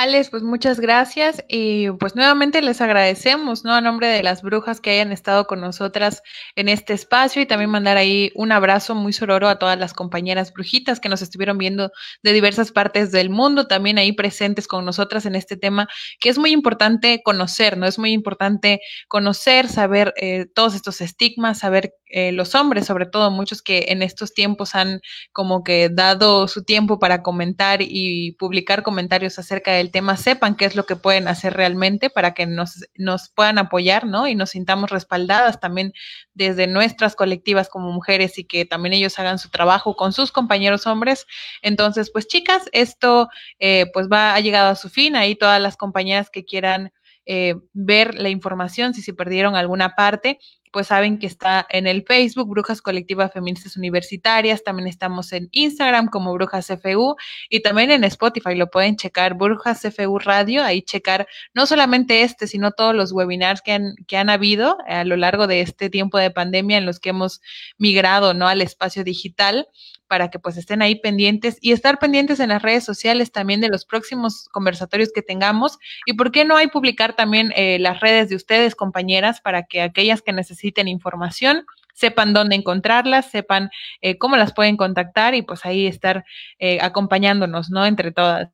Alex, 0.00 0.30
pues 0.30 0.44
muchas 0.44 0.78
gracias 0.78 1.42
y 1.48 1.90
pues 1.90 2.14
nuevamente 2.14 2.62
les 2.62 2.80
agradecemos, 2.80 3.64
¿no? 3.64 3.74
A 3.74 3.80
nombre 3.80 4.06
de 4.06 4.22
las 4.22 4.42
brujas 4.42 4.80
que 4.80 4.90
hayan 4.90 5.10
estado 5.10 5.48
con 5.48 5.60
nosotras 5.60 6.22
en 6.54 6.68
este 6.68 6.92
espacio 6.92 7.42
y 7.42 7.46
también 7.46 7.68
mandar 7.70 7.96
ahí 7.96 8.30
un 8.36 8.52
abrazo 8.52 8.94
muy 8.94 9.12
sororo 9.12 9.48
a 9.48 9.58
todas 9.58 9.76
las 9.76 9.94
compañeras 9.94 10.52
brujitas 10.52 11.00
que 11.00 11.08
nos 11.08 11.20
estuvieron 11.20 11.58
viendo 11.58 11.90
de 12.22 12.32
diversas 12.32 12.70
partes 12.70 13.10
del 13.10 13.28
mundo, 13.28 13.66
también 13.66 13.98
ahí 13.98 14.12
presentes 14.12 14.68
con 14.68 14.84
nosotras 14.84 15.26
en 15.26 15.34
este 15.34 15.56
tema, 15.56 15.88
que 16.20 16.28
es 16.28 16.38
muy 16.38 16.52
importante 16.52 17.20
conocer, 17.24 17.76
¿no? 17.76 17.84
Es 17.88 17.98
muy 17.98 18.12
importante 18.12 18.80
conocer, 19.08 19.66
saber 19.66 20.14
eh, 20.16 20.46
todos 20.54 20.76
estos 20.76 21.00
estigmas, 21.00 21.58
saber 21.58 21.92
eh, 22.10 22.30
los 22.30 22.54
hombres, 22.54 22.86
sobre 22.86 23.06
todo 23.06 23.32
muchos 23.32 23.62
que 23.62 23.86
en 23.88 24.02
estos 24.02 24.32
tiempos 24.32 24.76
han 24.76 25.00
como 25.32 25.62
que 25.62 25.88
dado 25.90 26.48
su 26.48 26.62
tiempo 26.64 27.00
para 27.00 27.22
comentar 27.22 27.80
y 27.82 28.32
publicar 28.38 28.84
comentarios 28.84 29.40
acerca 29.40 29.72
del 29.72 29.87
tema, 29.88 30.16
sepan 30.16 30.56
qué 30.56 30.64
es 30.64 30.76
lo 30.76 30.86
que 30.86 30.96
pueden 30.96 31.28
hacer 31.28 31.54
realmente 31.54 32.10
para 32.10 32.34
que 32.34 32.46
nos, 32.46 32.84
nos 32.96 33.28
puedan 33.30 33.58
apoyar, 33.58 34.06
¿no? 34.06 34.26
Y 34.26 34.34
nos 34.34 34.50
sintamos 34.50 34.90
respaldadas 34.90 35.60
también 35.60 35.92
desde 36.34 36.66
nuestras 36.66 37.16
colectivas 37.16 37.68
como 37.68 37.92
mujeres 37.92 38.38
y 38.38 38.44
que 38.44 38.64
también 38.64 38.92
ellos 38.92 39.18
hagan 39.18 39.38
su 39.38 39.50
trabajo 39.50 39.96
con 39.96 40.12
sus 40.12 40.32
compañeros 40.32 40.86
hombres. 40.86 41.26
Entonces, 41.62 42.10
pues 42.10 42.26
chicas, 42.26 42.68
esto 42.72 43.28
eh, 43.58 43.86
pues 43.92 44.08
va, 44.08 44.34
ha 44.34 44.40
llegado 44.40 44.70
a 44.70 44.76
su 44.76 44.88
fin. 44.88 45.16
Ahí 45.16 45.34
todas 45.34 45.60
las 45.60 45.76
compañeras 45.76 46.30
que 46.30 46.44
quieran 46.44 46.92
eh, 47.30 47.56
ver 47.74 48.14
la 48.14 48.30
información, 48.30 48.94
si 48.94 49.02
se 49.02 49.12
perdieron 49.12 49.54
alguna 49.54 49.94
parte, 49.94 50.38
pues 50.72 50.88
saben 50.88 51.18
que 51.18 51.26
está 51.26 51.66
en 51.70 51.86
el 51.86 52.04
Facebook, 52.04 52.48
Brujas 52.48 52.82
Colectivas 52.82 53.32
Feministas 53.32 53.76
Universitarias, 53.76 54.62
también 54.62 54.88
estamos 54.88 55.32
en 55.32 55.48
Instagram 55.52 56.08
como 56.08 56.32
Brujas 56.32 56.66
FU 56.82 57.16
y 57.48 57.60
también 57.60 57.90
en 57.90 58.04
Spotify 58.04 58.54
lo 58.54 58.70
pueden 58.70 58.96
checar, 58.96 59.34
Brujas 59.34 59.82
FU 59.94 60.18
Radio, 60.18 60.62
ahí 60.62 60.82
checar 60.82 61.26
no 61.54 61.66
solamente 61.66 62.22
este, 62.22 62.46
sino 62.46 62.72
todos 62.72 62.94
los 62.94 63.12
webinars 63.12 63.62
que 63.62 63.72
han, 63.72 63.94
que 64.06 64.16
han 64.16 64.30
habido 64.30 64.78
a 64.86 65.04
lo 65.04 65.16
largo 65.16 65.46
de 65.46 65.60
este 65.60 65.90
tiempo 65.90 66.18
de 66.18 66.30
pandemia 66.30 66.78
en 66.78 66.86
los 66.86 67.00
que 67.00 67.10
hemos 67.10 67.40
migrado 67.78 68.34
¿no? 68.34 68.48
al 68.48 68.62
espacio 68.62 69.04
digital 69.04 69.68
para 70.08 70.30
que 70.30 70.38
pues 70.38 70.56
estén 70.56 70.82
ahí 70.82 70.96
pendientes 70.96 71.58
y 71.60 71.72
estar 71.72 71.98
pendientes 71.98 72.40
en 72.40 72.48
las 72.48 72.62
redes 72.62 72.82
sociales 72.82 73.30
también 73.30 73.60
de 73.60 73.68
los 73.68 73.84
próximos 73.84 74.48
conversatorios 74.50 75.10
que 75.14 75.22
tengamos 75.22 75.78
y 76.06 76.14
por 76.14 76.32
qué 76.32 76.44
no 76.44 76.56
hay 76.56 76.68
publicar 76.68 77.14
también 77.14 77.52
eh, 77.54 77.78
las 77.78 78.00
redes 78.00 78.28
de 78.30 78.36
ustedes, 78.36 78.74
compañeras, 78.74 79.40
para 79.40 79.64
que 79.64 79.82
aquellas 79.82 80.22
que 80.22 80.32
necesiten 80.32 80.57
información 80.88 81.64
sepan 81.94 82.32
dónde 82.32 82.54
encontrarlas, 82.54 83.30
sepan 83.30 83.70
eh, 84.00 84.18
cómo 84.18 84.36
las 84.36 84.54
pueden 84.54 84.76
contactar 84.76 85.34
y 85.34 85.42
pues 85.42 85.66
ahí 85.66 85.86
estar 85.86 86.24
eh, 86.60 86.78
acompañándonos, 86.80 87.70
¿no? 87.70 87.86
Entre 87.86 88.12
todas. 88.12 88.50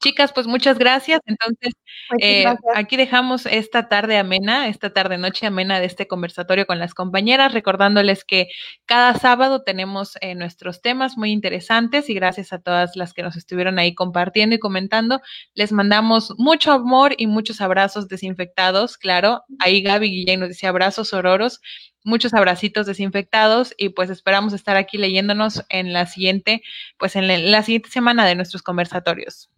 Chicas, 0.00 0.32
pues 0.32 0.46
muchas 0.46 0.78
gracias. 0.78 1.20
Entonces, 1.26 1.72
eh, 2.20 2.44
aquí 2.74 2.96
dejamos 2.96 3.46
esta 3.46 3.88
tarde 3.88 4.18
amena, 4.18 4.68
esta 4.68 4.90
tarde 4.92 5.18
noche 5.18 5.46
amena 5.46 5.80
de 5.80 5.86
este 5.86 6.06
conversatorio 6.06 6.66
con 6.66 6.78
las 6.78 6.94
compañeras, 6.94 7.52
recordándoles 7.52 8.24
que 8.24 8.48
cada 8.84 9.14
sábado 9.14 9.62
tenemos 9.62 10.16
eh, 10.20 10.34
nuestros 10.34 10.82
temas 10.82 11.16
muy 11.16 11.32
interesantes 11.32 12.08
y 12.10 12.14
gracias 12.14 12.52
a 12.52 12.58
todas 12.60 12.96
las 12.96 13.14
que 13.14 13.22
nos 13.22 13.36
estuvieron 13.36 13.78
ahí 13.78 13.94
compartiendo 13.94 14.54
y 14.54 14.58
comentando. 14.58 15.20
Les 15.54 15.72
mandamos 15.72 16.34
mucho 16.38 16.72
amor 16.72 17.14
y 17.16 17.26
muchos 17.26 17.60
abrazos 17.60 18.08
desinfectados, 18.08 18.98
claro. 18.98 19.44
Ahí 19.58 19.82
Gaby 19.82 20.10
Guillén 20.10 20.40
nos 20.40 20.50
dice 20.50 20.66
abrazos 20.66 21.12
ororos 21.12 21.60
muchos 22.04 22.34
abracitos 22.34 22.86
desinfectados 22.86 23.74
y 23.76 23.88
pues 23.88 24.10
esperamos 24.10 24.52
estar 24.52 24.76
aquí 24.76 24.96
leyéndonos 24.96 25.64
en 25.68 25.92
la 25.92 26.06
siguiente, 26.06 26.62
pues 26.98 27.16
en 27.16 27.50
la 27.50 27.62
siguiente 27.64 27.90
semana 27.90 28.24
de 28.24 28.36
nuestros 28.36 28.62
conversatorios. 28.62 29.50